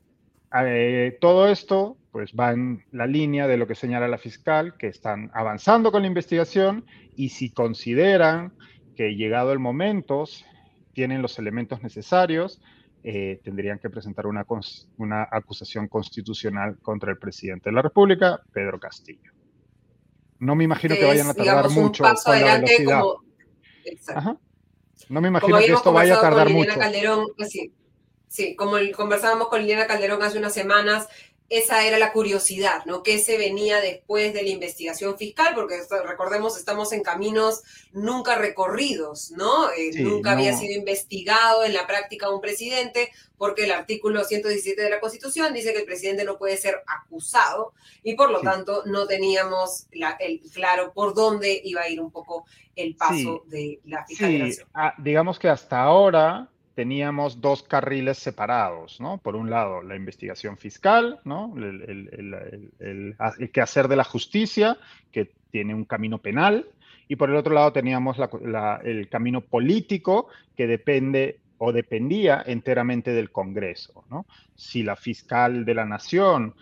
eh, 0.63 1.17
todo 1.19 1.47
esto 1.47 1.97
pues, 2.11 2.33
va 2.39 2.51
en 2.51 2.83
la 2.91 3.07
línea 3.07 3.47
de 3.47 3.57
lo 3.57 3.65
que 3.65 3.75
señala 3.75 4.07
la 4.07 4.19
fiscal, 4.19 4.77
que 4.77 4.87
están 4.87 5.31
avanzando 5.33 5.91
con 5.91 6.03
la 6.03 6.09
investigación 6.09 6.85
y 7.15 7.29
si 7.29 7.49
consideran 7.49 8.53
que 8.95 9.15
llegado 9.15 9.51
el 9.51 9.59
momento 9.59 10.25
tienen 10.93 11.23
los 11.23 11.39
elementos 11.39 11.81
necesarios, 11.81 12.61
eh, 13.03 13.39
tendrían 13.43 13.79
que 13.79 13.89
presentar 13.89 14.27
una, 14.27 14.45
una 14.97 15.27
acusación 15.31 15.87
constitucional 15.87 16.77
contra 16.81 17.11
el 17.11 17.17
presidente 17.17 17.69
de 17.69 17.75
la 17.75 17.81
República, 17.81 18.41
Pedro 18.53 18.79
Castillo. 18.79 19.31
No 20.39 20.55
me 20.55 20.63
imagino 20.63 20.95
que 20.95 21.05
vayan 21.05 21.27
a 21.27 21.33
tardar 21.33 21.69
mucho 21.69 22.03
con 22.03 22.41
la 22.41 22.57
velocidad. 22.57 23.01
No 25.09 25.21
me 25.21 25.27
imagino 25.27 25.57
que 25.59 25.71
esto 25.71 25.91
vaya 25.91 26.17
a 26.17 26.21
tardar 26.21 26.49
mucho. 26.49 26.77
Calderón, 26.77 27.27
pues 27.35 27.49
sí, 27.49 27.73
sí, 28.27 28.55
como 28.55 28.77
conversábamos 28.95 29.49
con 29.49 29.61
Liliana 29.61 29.87
Calderón 29.87 30.21
hace 30.23 30.37
unas 30.37 30.53
semanas, 30.53 31.09
esa 31.51 31.85
era 31.85 31.99
la 31.99 32.13
curiosidad, 32.13 32.85
¿no? 32.85 33.03
¿Qué 33.03 33.19
se 33.19 33.37
venía 33.37 33.81
después 33.81 34.33
de 34.33 34.41
la 34.41 34.47
investigación 34.47 35.17
fiscal? 35.17 35.53
Porque 35.53 35.75
recordemos, 36.07 36.57
estamos 36.57 36.93
en 36.93 37.03
caminos 37.03 37.61
nunca 37.91 38.35
recorridos, 38.35 39.31
¿no? 39.31 39.69
Eh, 39.71 39.91
nunca 40.01 40.31
había 40.31 40.53
sido 40.53 40.79
investigado 40.79 41.65
en 41.65 41.73
la 41.73 41.85
práctica 41.85 42.29
un 42.29 42.39
presidente, 42.39 43.11
porque 43.37 43.65
el 43.65 43.71
artículo 43.71 44.23
117 44.23 44.81
de 44.81 44.89
la 44.89 45.01
Constitución 45.01 45.53
dice 45.53 45.73
que 45.73 45.79
el 45.79 45.85
presidente 45.85 46.23
no 46.23 46.37
puede 46.37 46.55
ser 46.55 46.83
acusado 46.87 47.73
y 48.01 48.15
por 48.15 48.31
lo 48.31 48.39
tanto 48.39 48.83
no 48.85 49.05
teníamos 49.05 49.87
el 50.19 50.39
claro 50.53 50.93
por 50.93 51.13
dónde 51.13 51.59
iba 51.65 51.81
a 51.81 51.89
ir 51.89 51.99
un 51.99 52.11
poco 52.11 52.45
el 52.77 52.95
paso 52.95 53.43
de 53.47 53.81
la 53.83 54.05
fiscalización. 54.05 54.69
Ah, 54.73 54.93
digamos 54.97 55.37
que 55.37 55.49
hasta 55.49 55.81
ahora 55.81 56.49
teníamos 56.75 57.41
dos 57.41 57.63
carriles 57.63 58.17
separados, 58.17 58.99
¿no? 59.01 59.17
Por 59.17 59.35
un 59.35 59.49
lado, 59.49 59.81
la 59.81 59.95
investigación 59.95 60.57
fiscal, 60.57 61.19
¿no? 61.25 61.53
El, 61.57 62.65
el, 62.79 63.51
quehacer 63.51 63.87
de 63.87 63.95
la 63.95 64.03
justicia, 64.03 64.77
que 65.11 65.31
tiene 65.51 65.75
un 65.75 65.85
camino 65.85 66.19
penal, 66.19 66.65
y 67.07 67.17
por 67.17 67.29
el 67.29 67.35
otro 67.35 67.53
lado 67.53 67.73
teníamos 67.73 68.17
el 68.83 69.09
camino 69.09 69.41
político, 69.41 70.27
que 70.55 70.67
depende 70.67 71.39
o 71.57 71.71
dependía 71.71 72.41
enteramente 72.45 73.11
del 73.11 73.31
Congreso, 73.31 74.05
¿no? 74.09 74.25
Si 74.55 74.81
la 74.81 74.95
fiscal 74.95 75.65
de 75.65 75.75
la 75.75 75.85
Nación, 75.85 76.55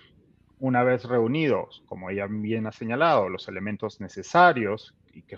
una 0.59 0.83
vez 0.83 1.05
reunidos, 1.05 1.83
como 1.85 2.09
ella 2.09 2.27
bien 2.27 2.67
ha 2.67 2.71
señalado, 2.71 3.29
los 3.29 3.47
elementos 3.47 4.01
necesarios 4.01 4.93
y, 5.13 5.21
que 5.21 5.35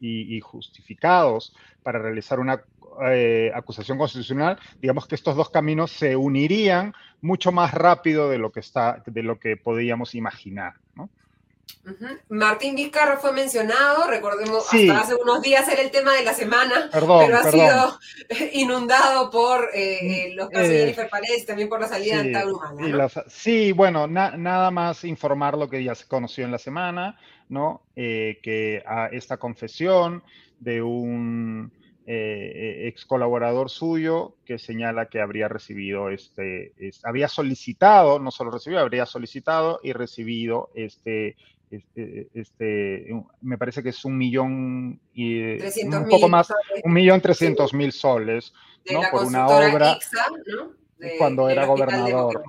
y 0.00 0.40
justificados 0.40 1.54
para 1.82 1.98
realizar 1.98 2.40
una 2.40 2.62
eh, 3.06 3.50
acusación 3.54 3.98
constitucional, 3.98 4.58
digamos 4.80 5.06
que 5.06 5.14
estos 5.14 5.34
dos 5.36 5.50
caminos 5.50 5.90
se 5.90 6.16
unirían 6.16 6.94
mucho 7.20 7.50
más 7.50 7.74
rápido 7.74 8.30
de 8.30 8.38
lo 8.38 8.52
que 8.52 8.60
está, 8.60 9.02
de 9.06 9.22
lo 9.22 9.40
que 9.40 9.56
podíamos 9.56 10.14
imaginar, 10.14 10.74
Martín 12.28 12.74
Vizcarra 12.74 13.18
fue 13.18 13.32
mencionado, 13.32 14.08
recordemos, 14.08 14.64
hasta 14.72 15.00
hace 15.00 15.14
unos 15.14 15.42
días 15.42 15.68
era 15.68 15.82
el 15.82 15.90
tema 15.90 16.14
de 16.14 16.24
la 16.24 16.32
semana, 16.32 16.88
pero 16.90 17.36
ha 17.36 17.50
sido 17.50 17.98
inundado 18.52 19.30
por 19.30 19.68
eh, 19.74 20.30
mm, 20.32 20.36
los 20.36 20.48
casos 20.48 20.68
de 20.68 20.76
eh, 20.76 20.80
Jennifer 20.80 21.08
Paredes, 21.10 21.44
también 21.44 21.68
por 21.68 21.80
la 21.80 21.88
salida 21.88 22.22
de 22.22 22.34
Antauro 22.34 22.60
Sí, 23.28 23.72
bueno, 23.72 24.06
nada 24.06 24.70
más 24.70 25.04
informar 25.04 25.58
lo 25.58 25.68
que 25.68 25.84
ya 25.84 25.94
se 25.94 26.06
conoció 26.06 26.46
en 26.46 26.52
la 26.52 26.58
semana, 26.58 27.18
¿no? 27.48 27.82
que 27.94 28.82
a 28.86 29.06
esta 29.06 29.36
confesión 29.36 30.22
de 30.60 30.82
un 30.82 31.72
eh, 32.06 32.86
ex 32.88 33.06
colaborador 33.06 33.70
suyo 33.70 34.34
que 34.44 34.58
señala 34.58 35.06
que 35.06 35.22
habría 35.22 35.48
recibido 35.48 36.10
este, 36.10 36.74
había 37.02 37.28
solicitado, 37.28 38.18
no 38.18 38.30
solo 38.30 38.50
recibido, 38.50 38.80
habría 38.82 39.06
solicitado 39.06 39.80
y 39.82 39.92
recibido 39.94 40.70
este, 40.74 41.36
este, 41.70 42.28
este 42.34 43.06
me 43.40 43.56
parece 43.56 43.82
que 43.82 43.88
es 43.88 44.04
un 44.04 44.18
millón 44.18 45.00
y 45.14 45.54
un 45.84 46.08
poco 46.10 46.28
más, 46.28 46.52
un 46.82 46.92
millón 46.92 47.22
trescientos 47.22 47.72
mil 47.72 47.92
soles, 47.92 48.52
¿no? 48.92 49.00
Por 49.10 49.24
una 49.24 49.46
obra 49.46 49.98
cuando 51.18 51.48
era 51.48 51.64
gobernador 51.64 52.44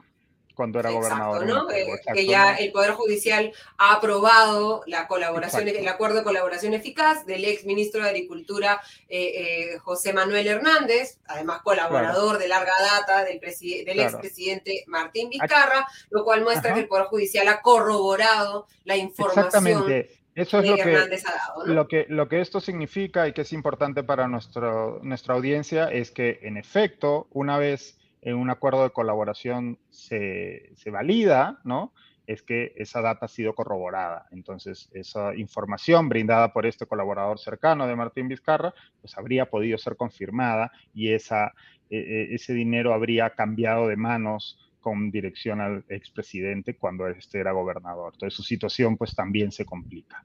cuando 0.55 0.79
era 0.79 0.89
gobernador. 0.89 1.45
¿no? 1.45 1.69
Eh, 1.69 2.01
que 2.13 2.25
ya 2.25 2.55
el 2.55 2.71
Poder 2.71 2.91
Judicial 2.91 3.51
ha 3.77 3.93
aprobado 3.93 4.81
la 4.87 5.07
colaboración, 5.07 5.67
el 5.67 5.87
acuerdo 5.87 6.17
de 6.17 6.23
colaboración 6.23 6.73
eficaz 6.73 7.25
del 7.25 7.45
ex 7.45 7.65
ministro 7.65 8.01
de 8.01 8.09
Agricultura 8.09 8.81
eh, 9.09 9.73
eh, 9.73 9.77
José 9.79 10.13
Manuel 10.13 10.47
Hernández, 10.47 11.19
además 11.27 11.61
colaborador 11.61 12.39
de 12.39 12.47
larga 12.47 12.73
data 12.79 13.23
del, 13.23 13.39
del 13.39 13.99
ex 13.99 14.13
expresidente 14.13 14.83
Martín 14.87 15.29
Vizcarra, 15.29 15.87
lo 16.09 16.23
cual 16.23 16.43
muestra 16.43 16.73
que 16.73 16.79
el 16.79 16.87
Poder 16.87 17.05
Judicial 17.05 17.47
ha 17.49 17.61
corroborado 17.61 18.67
la 18.85 18.95
información. 18.95 19.45
Exactamente. 19.45 20.25
Eso 20.35 20.59
es 20.59 20.69
lo 20.69 20.75
que, 20.75 21.19
lo, 21.65 21.87
que, 21.87 22.05
lo 22.09 22.27
que 22.27 22.41
esto 22.41 22.59
significa 22.59 23.25
y 23.25 23.31
que 23.31 23.41
es 23.41 23.53
importante 23.53 24.03
para 24.03 24.27
nuestro, 24.27 24.99
nuestra 25.01 25.33
audiencia 25.33 25.85
es 25.85 26.11
que, 26.11 26.39
en 26.41 26.57
efecto, 26.57 27.27
una 27.31 27.57
vez 27.57 27.97
en 28.25 28.35
un 28.35 28.49
acuerdo 28.49 28.83
de 28.83 28.89
colaboración 28.89 29.77
se, 29.91 30.73
valida, 30.91 31.59
¿no? 31.63 31.93
es 32.25 32.41
que 32.41 32.73
esa 32.75 33.01
data 33.01 33.27
ha 33.27 33.29
sido 33.29 33.53
corroborada. 33.53 34.25
Entonces, 34.31 34.89
esa 34.93 35.35
información 35.35 36.09
brindada 36.09 36.51
por 36.51 36.65
este 36.65 36.87
colaborador 36.87 37.37
cercano 37.37 37.85
de 37.85 37.95
Martín 37.95 38.27
Vizcarra, 38.27 38.73
pues 38.99 39.15
habría 39.15 39.51
podido 39.51 39.77
ser 39.77 39.95
confirmada 39.95 40.71
y 40.91 41.13
esa, 41.13 41.53
e, 41.91 41.99
e, 41.99 42.33
ese 42.33 42.55
dinero 42.55 42.95
habría 42.95 43.29
cambiado 43.29 43.87
de 43.87 43.95
manos 43.95 44.57
con 44.79 45.11
dirección 45.11 45.61
al 45.61 45.85
expresidente 45.87 46.77
cuando 46.77 47.07
este 47.07 47.39
era 47.39 47.51
gobernador. 47.51 48.13
Entonces, 48.15 48.35
su 48.35 48.41
situación 48.41 48.97
pues 48.97 49.13
también 49.13 49.51
se 49.51 49.65
complica. 49.65 50.23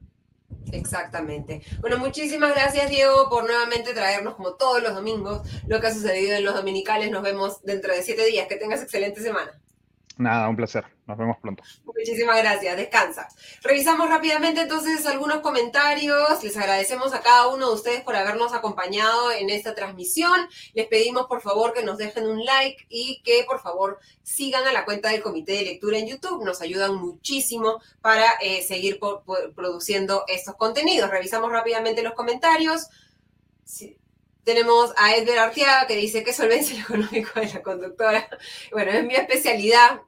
Exactamente. 0.71 1.61
Bueno, 1.81 1.97
muchísimas 1.97 2.51
gracias 2.51 2.89
Diego 2.89 3.29
por 3.29 3.45
nuevamente 3.45 3.93
traernos 3.93 4.35
como 4.35 4.53
todos 4.53 4.81
los 4.81 4.93
domingos 4.93 5.41
lo 5.67 5.81
que 5.81 5.87
ha 5.87 5.93
sucedido 5.93 6.35
en 6.35 6.45
los 6.45 6.55
dominicales. 6.55 7.11
Nos 7.11 7.23
vemos 7.23 7.61
dentro 7.63 7.93
de 7.93 8.03
siete 8.03 8.25
días. 8.25 8.47
Que 8.47 8.55
tengas 8.55 8.81
excelente 8.81 9.21
semana. 9.21 9.51
Nada, 10.17 10.49
un 10.49 10.55
placer. 10.55 10.85
Nos 11.07 11.17
vemos 11.17 11.37
pronto. 11.41 11.63
Muchísimas 11.85 12.37
gracias. 12.37 12.77
Descansa. 12.77 13.27
Revisamos 13.63 14.09
rápidamente 14.09 14.61
entonces 14.61 15.05
algunos 15.05 15.39
comentarios. 15.39 16.43
Les 16.43 16.55
agradecemos 16.57 17.13
a 17.13 17.21
cada 17.21 17.47
uno 17.47 17.69
de 17.69 17.75
ustedes 17.75 18.01
por 18.01 18.15
habernos 18.15 18.53
acompañado 18.53 19.31
en 19.31 19.49
esta 19.49 19.73
transmisión. 19.73 20.47
Les 20.73 20.87
pedimos 20.87 21.27
por 21.27 21.41
favor 21.41 21.73
que 21.73 21.83
nos 21.83 21.97
dejen 21.97 22.27
un 22.27 22.45
like 22.45 22.85
y 22.89 23.21
que 23.23 23.43
por 23.47 23.61
favor 23.61 23.99
sigan 24.21 24.67
a 24.67 24.71
la 24.71 24.85
cuenta 24.85 25.09
del 25.09 25.21
Comité 25.21 25.53
de 25.53 25.63
Lectura 25.63 25.97
en 25.97 26.07
YouTube. 26.07 26.43
Nos 26.43 26.61
ayudan 26.61 26.95
muchísimo 26.95 27.81
para 28.01 28.25
eh, 28.41 28.61
seguir 28.61 28.99
produciendo 29.55 30.25
estos 30.27 30.55
contenidos. 30.55 31.09
Revisamos 31.09 31.51
rápidamente 31.51 32.03
los 32.03 32.13
comentarios. 32.13 32.87
Tenemos 34.43 34.91
a 34.97 35.15
Edgar 35.15 35.37
Arteaga 35.37 35.87
que 35.87 35.95
dice 35.95 36.23
que 36.23 36.33
solvencia 36.33 36.75
el 36.75 36.81
económico 36.81 37.39
de 37.39 37.47
la 37.47 37.61
conductora. 37.61 38.27
Bueno, 38.71 38.91
es 38.91 39.03
mi 39.03 39.15
especialidad. 39.15 40.01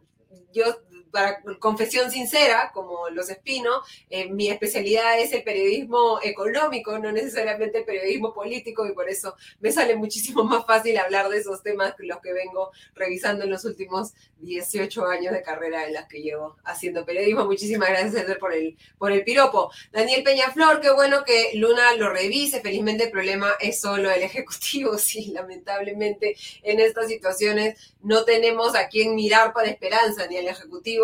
Yo 0.53 0.65
para 1.13 1.43
confesión 1.59 2.09
sincera, 2.09 2.71
como 2.73 3.07
los 3.09 3.29
espino, 3.29 3.83
eh, 4.09 4.29
mi 4.29 4.49
especialidad 4.49 5.19
es 5.19 5.31
el 5.31 5.43
periodismo 5.43 6.19
económico, 6.23 6.97
no 6.97 7.11
necesariamente 7.11 7.77
el 7.77 7.85
periodismo 7.85 8.33
político, 8.33 8.87
y 8.87 8.93
por 8.93 9.07
eso 9.07 9.35
me 9.59 9.71
sale 9.71 9.95
muchísimo 9.95 10.43
más 10.43 10.65
fácil 10.65 10.97
hablar 10.97 11.29
de 11.29 11.37
esos 11.37 11.61
temas 11.61 11.93
que 11.93 12.07
los 12.07 12.19
que 12.19 12.33
vengo 12.33 12.71
revisando 12.95 13.43
en 13.43 13.51
los 13.51 13.63
últimos 13.63 14.13
18 14.39 15.05
años 15.05 15.33
de 15.33 15.43
carrera 15.43 15.85
en 15.85 15.93
las 15.93 16.07
que 16.07 16.21
llevo 16.21 16.57
haciendo 16.65 17.05
periodismo. 17.05 17.45
Muchísimas 17.45 17.89
gracias, 17.89 18.15
Edgar, 18.15 18.39
por 18.39 18.53
el, 18.53 18.75
por 18.97 19.11
el 19.11 19.23
piropo. 19.23 19.71
Daniel 19.91 20.23
Peñaflor, 20.23 20.81
qué 20.81 20.91
bueno 20.91 21.23
que 21.23 21.51
Luna 21.53 21.93
lo 21.95 22.09
revise. 22.09 22.59
Felizmente 22.59 23.03
el 23.03 23.11
problema 23.11 23.51
es 23.59 23.79
solo 23.79 24.09
el 24.09 24.23
Ejecutivo. 24.23 24.97
Sí, 25.03 25.31
lamentablemente 25.31 26.35
en 26.63 26.79
estas 26.79 27.07
situaciones 27.07 27.93
no 28.01 28.23
tenemos 28.23 28.73
a 28.73 28.87
quién 28.87 29.15
mirar 29.15 29.53
para 29.53 29.67
esperanza, 29.67 30.25
ni 30.27 30.37
al 30.37 30.47
Ejecutivo 30.47 31.02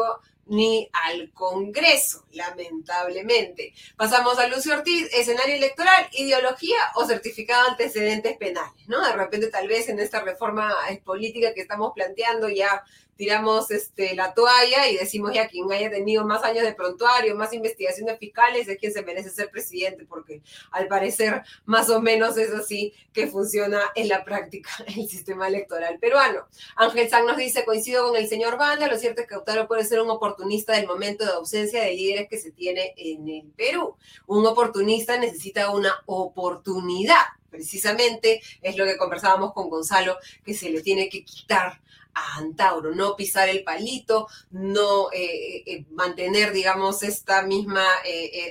ni 0.50 0.90
al 1.06 1.32
Congreso, 1.32 2.26
lamentablemente. 2.32 3.74
Pasamos 3.96 4.40
a 4.40 4.48
Lucio 4.48 4.74
Ortiz, 4.74 5.08
escenario 5.14 5.56
electoral, 5.56 6.08
ideología 6.14 6.78
o 6.96 7.06
certificado 7.06 7.66
de 7.66 7.70
antecedentes 7.72 8.36
penales, 8.38 8.88
¿no? 8.88 9.06
De 9.06 9.14
repente 9.14 9.48
tal 9.48 9.68
vez 9.68 9.90
en 9.90 10.00
esta 10.00 10.22
reforma 10.22 10.74
política 11.04 11.54
que 11.54 11.62
estamos 11.62 11.92
planteando 11.94 12.50
ya 12.50 12.84
tiramos 13.20 13.70
este, 13.70 14.16
la 14.16 14.34
toalla 14.34 14.88
y 14.88 14.96
decimos 14.96 15.34
ya 15.34 15.50
quien 15.50 15.70
haya 15.74 15.92
tenido 15.92 16.24
más 16.26 16.42
años 16.46 16.64
de 16.64 16.74
prontuario, 16.74 17.36
más 17.36 17.52
investigaciones 17.52 18.18
fiscales 18.18 18.66
es 18.70 18.78
quien 18.78 18.94
se 18.94 19.04
merece 19.04 19.30
ser 19.30 19.52
presidente, 19.52 20.06
porque 20.06 20.42
al 20.72 20.88
parecer 20.88 21.44
más 21.66 21.90
o 21.90 22.00
menos 22.00 22.38
es 22.38 22.50
así 22.54 22.94
que 23.12 23.28
funciona 23.28 23.82
en 23.96 24.08
la 24.08 24.24
práctica 24.24 24.70
el 24.88 25.10
sistema 25.10 25.50
electoral 25.50 26.00
peruano. 26.00 26.48
Ángel 26.78 27.10
San 27.10 27.26
nos 27.26 27.36
dice, 27.36 27.66
coincido 27.66 28.08
con 28.08 28.16
el 28.16 28.30
señor 28.30 28.58
Banda, 28.58 28.88
lo 28.88 28.98
cierto 28.98 29.20
es 29.20 29.28
que 29.28 29.36
Octavio 29.36 29.68
puede 29.68 29.84
ser 29.84 30.00
un 30.00 30.10
oportunista 30.10 30.72
del 30.72 30.88
momento 30.88 31.26
de 31.26 31.32
ausencia 31.32 31.84
de 31.84 31.94
líderes 31.94 32.30
que 32.30 32.40
se 32.40 32.52
tiene 32.52 32.94
en 32.96 33.28
el 33.28 33.52
Perú. 33.52 33.98
Un 34.28 34.48
oportunista 34.48 35.18
necesita 35.18 35.72
una 35.72 35.94
oportunidad 36.06 37.26
precisamente 37.50 38.42
es 38.62 38.78
lo 38.78 38.86
que 38.86 38.96
conversábamos 38.96 39.54
con 39.54 39.70
Gonzalo, 39.70 40.18
que 40.46 40.54
se 40.54 40.70
le 40.70 40.82
tiene 40.82 41.10
que 41.10 41.26
quitar 41.26 41.82
a 42.14 42.38
Antauro, 42.38 42.94
no 42.94 43.16
pisar 43.16 43.50
el 43.50 43.64
palito, 43.64 44.28
no 44.52 45.12
eh, 45.12 45.64
eh, 45.66 45.86
mantener, 45.92 46.52
digamos, 46.52 47.04
esta 47.04 47.44
misma 47.44 47.86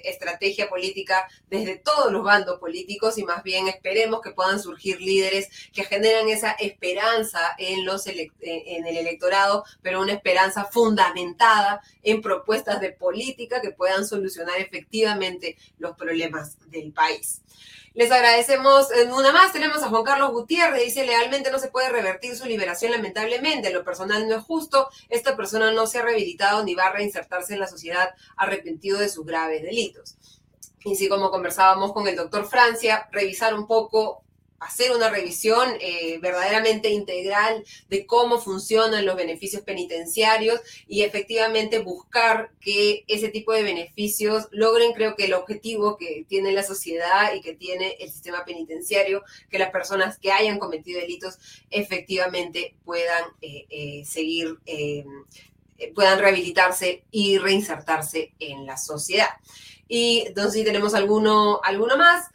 estrategia 0.04 0.68
política 0.68 1.28
desde 1.50 1.76
todos 1.76 2.12
los 2.12 2.22
bandos 2.22 2.58
políticos 2.58 3.18
y 3.18 3.24
más 3.24 3.42
bien 3.42 3.68
esperemos 3.68 4.20
que 4.20 4.30
puedan 4.30 4.60
surgir 4.60 5.00
líderes 5.00 5.48
que 5.72 5.84
generan 5.84 6.28
esa 6.28 6.52
esperanza 6.52 7.40
en, 7.58 7.84
los 7.84 8.06
en 8.06 8.86
el 8.86 8.96
electorado, 8.96 9.64
pero 9.82 10.00
una 10.00 10.12
esperanza 10.12 10.64
fundamentada 10.64 11.82
en 12.02 12.22
propuestas 12.22 12.80
de 12.80 12.92
política 12.92 13.60
que 13.60 13.72
puedan 13.72 14.06
solucionar 14.06 14.58
efectivamente 14.58 15.56
los 15.78 15.96
problemas 15.96 16.56
del 16.70 16.92
país. 16.92 17.42
Les 17.98 18.12
agradecemos 18.12 18.92
en 18.92 19.12
una 19.12 19.32
más. 19.32 19.52
Tenemos 19.52 19.82
a 19.82 19.88
Juan 19.88 20.04
Carlos 20.04 20.30
Gutiérrez. 20.30 20.84
Dice, 20.84 21.04
legalmente 21.04 21.50
no 21.50 21.58
se 21.58 21.66
puede 21.66 21.90
revertir 21.90 22.36
su 22.36 22.46
liberación, 22.46 22.92
lamentablemente. 22.92 23.72
Lo 23.72 23.82
personal 23.82 24.28
no 24.28 24.36
es 24.36 24.44
justo. 24.44 24.88
Esta 25.08 25.34
persona 25.36 25.72
no 25.72 25.84
se 25.88 25.98
ha 25.98 26.02
rehabilitado 26.02 26.62
ni 26.62 26.76
va 26.76 26.86
a 26.86 26.92
reinsertarse 26.92 27.54
en 27.54 27.58
la 27.58 27.66
sociedad 27.66 28.14
arrepentido 28.36 29.00
de 29.00 29.08
sus 29.08 29.26
graves 29.26 29.62
delitos. 29.62 30.16
Y 30.84 30.94
sí, 30.94 31.08
como 31.08 31.32
conversábamos 31.32 31.92
con 31.92 32.06
el 32.06 32.14
doctor 32.14 32.48
Francia, 32.48 33.08
revisar 33.10 33.52
un 33.52 33.66
poco 33.66 34.22
hacer 34.60 34.94
una 34.94 35.08
revisión 35.08 35.68
eh, 35.80 36.18
verdaderamente 36.20 36.90
integral 36.90 37.64
de 37.88 38.06
cómo 38.06 38.40
funcionan 38.40 39.06
los 39.06 39.16
beneficios 39.16 39.62
penitenciarios 39.62 40.60
y 40.86 41.02
efectivamente 41.02 41.78
buscar 41.78 42.50
que 42.60 43.04
ese 43.06 43.28
tipo 43.28 43.52
de 43.52 43.62
beneficios 43.62 44.48
logren, 44.50 44.92
creo 44.92 45.14
que 45.14 45.26
el 45.26 45.34
objetivo 45.34 45.96
que 45.96 46.24
tiene 46.28 46.52
la 46.52 46.64
sociedad 46.64 47.34
y 47.34 47.40
que 47.40 47.54
tiene 47.54 47.96
el 48.00 48.10
sistema 48.10 48.44
penitenciario, 48.44 49.22
que 49.50 49.58
las 49.58 49.70
personas 49.70 50.18
que 50.18 50.32
hayan 50.32 50.58
cometido 50.58 51.00
delitos 51.00 51.38
efectivamente 51.70 52.74
puedan 52.84 53.24
eh, 53.40 53.66
eh, 53.70 54.04
seguir, 54.04 54.58
puedan 55.94 56.18
rehabilitarse 56.18 57.04
y 57.12 57.38
reinsertarse 57.38 58.32
en 58.40 58.66
la 58.66 58.76
sociedad. 58.76 59.28
Y 59.86 60.24
entonces, 60.26 60.54
si 60.54 60.64
tenemos 60.64 60.94
alguno, 60.94 61.60
alguno 61.62 61.96
más, 61.96 62.26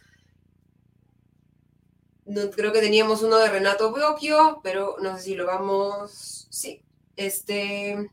no, 2.34 2.50
creo 2.52 2.74
que 2.74 2.82
teníamos 2.82 3.22
uno 3.24 3.38
de 3.38 3.50
Renato 3.50 3.92
Bocchio, 3.92 4.60
pero 4.64 4.98
no 5.02 5.18
sé 5.18 5.24
si 5.24 5.36
lo 5.36 5.46
vamos. 5.46 6.48
Sí, 6.50 6.82
este. 7.16 8.10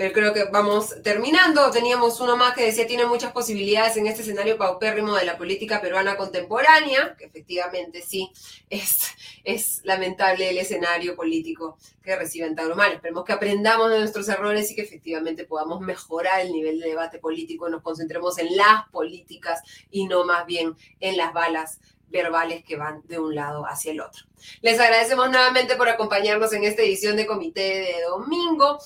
Pero 0.00 0.14
creo 0.14 0.32
que 0.32 0.44
vamos 0.44 0.94
terminando. 1.02 1.70
Teníamos 1.70 2.20
uno 2.20 2.34
más 2.34 2.54
que 2.54 2.64
decía 2.64 2.86
tiene 2.86 3.04
muchas 3.04 3.32
posibilidades 3.32 3.98
en 3.98 4.06
este 4.06 4.22
escenario 4.22 4.56
paupérrimo 4.56 5.14
de 5.14 5.26
la 5.26 5.36
política 5.36 5.82
peruana 5.82 6.16
contemporánea, 6.16 7.14
que 7.18 7.26
efectivamente 7.26 8.00
sí, 8.00 8.32
es, 8.70 9.10
es 9.44 9.82
lamentable 9.84 10.48
el 10.48 10.56
escenario 10.56 11.14
político 11.14 11.76
que 12.02 12.16
reciben 12.16 12.56
Tauromar. 12.56 12.92
Esperemos 12.92 13.26
que 13.26 13.34
aprendamos 13.34 13.90
de 13.90 13.98
nuestros 13.98 14.26
errores 14.30 14.70
y 14.70 14.74
que 14.74 14.80
efectivamente 14.80 15.44
podamos 15.44 15.82
mejorar 15.82 16.40
el 16.40 16.52
nivel 16.52 16.80
de 16.80 16.88
debate 16.88 17.18
político, 17.18 17.68
nos 17.68 17.82
concentremos 17.82 18.38
en 18.38 18.56
las 18.56 18.88
políticas 18.88 19.60
y 19.90 20.06
no 20.06 20.24
más 20.24 20.46
bien 20.46 20.76
en 21.00 21.18
las 21.18 21.34
balas 21.34 21.78
verbales 22.08 22.64
que 22.64 22.76
van 22.76 23.02
de 23.06 23.18
un 23.18 23.34
lado 23.34 23.66
hacia 23.66 23.92
el 23.92 24.00
otro. 24.00 24.24
Les 24.62 24.80
agradecemos 24.80 25.30
nuevamente 25.30 25.76
por 25.76 25.90
acompañarnos 25.90 26.54
en 26.54 26.64
esta 26.64 26.80
edición 26.80 27.16
de 27.16 27.26
Comité 27.26 27.60
de 27.60 28.02
Domingo. 28.08 28.78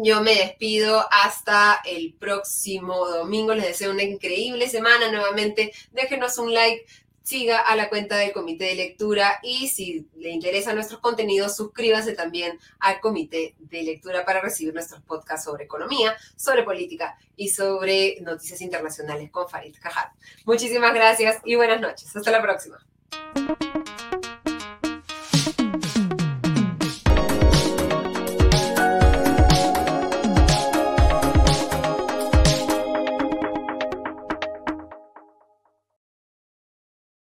Yo 0.00 0.22
me 0.22 0.34
despido 0.34 1.04
hasta 1.10 1.80
el 1.84 2.14
próximo 2.14 3.08
domingo. 3.08 3.52
Les 3.52 3.66
deseo 3.66 3.90
una 3.90 4.04
increíble 4.04 4.68
semana. 4.68 5.10
Nuevamente, 5.10 5.72
déjenos 5.90 6.38
un 6.38 6.54
like, 6.54 6.86
siga 7.28 7.58
a 7.58 7.74
la 7.74 7.88
cuenta 7.88 8.16
del 8.16 8.32
comité 8.32 8.66
de 8.66 8.74
lectura 8.76 9.40
y 9.42 9.68
si 9.68 10.06
le 10.16 10.30
interesan 10.30 10.76
nuestros 10.76 11.00
contenidos, 11.00 11.56
suscríbase 11.56 12.14
también 12.14 12.58
al 12.78 13.00
comité 13.00 13.56
de 13.58 13.82
lectura 13.82 14.24
para 14.24 14.40
recibir 14.40 14.72
nuestros 14.72 15.02
podcasts 15.02 15.44
sobre 15.44 15.64
economía, 15.64 16.16
sobre 16.36 16.62
política 16.62 17.18
y 17.36 17.48
sobre 17.48 18.20
noticias 18.20 18.60
internacionales 18.62 19.30
con 19.30 19.48
Farid 19.48 19.76
Cajat. 19.78 20.12
Muchísimas 20.46 20.94
gracias 20.94 21.42
y 21.44 21.56
buenas 21.56 21.80
noches. 21.80 22.16
Hasta 22.16 22.30
la 22.30 22.40
próxima. 22.40 22.78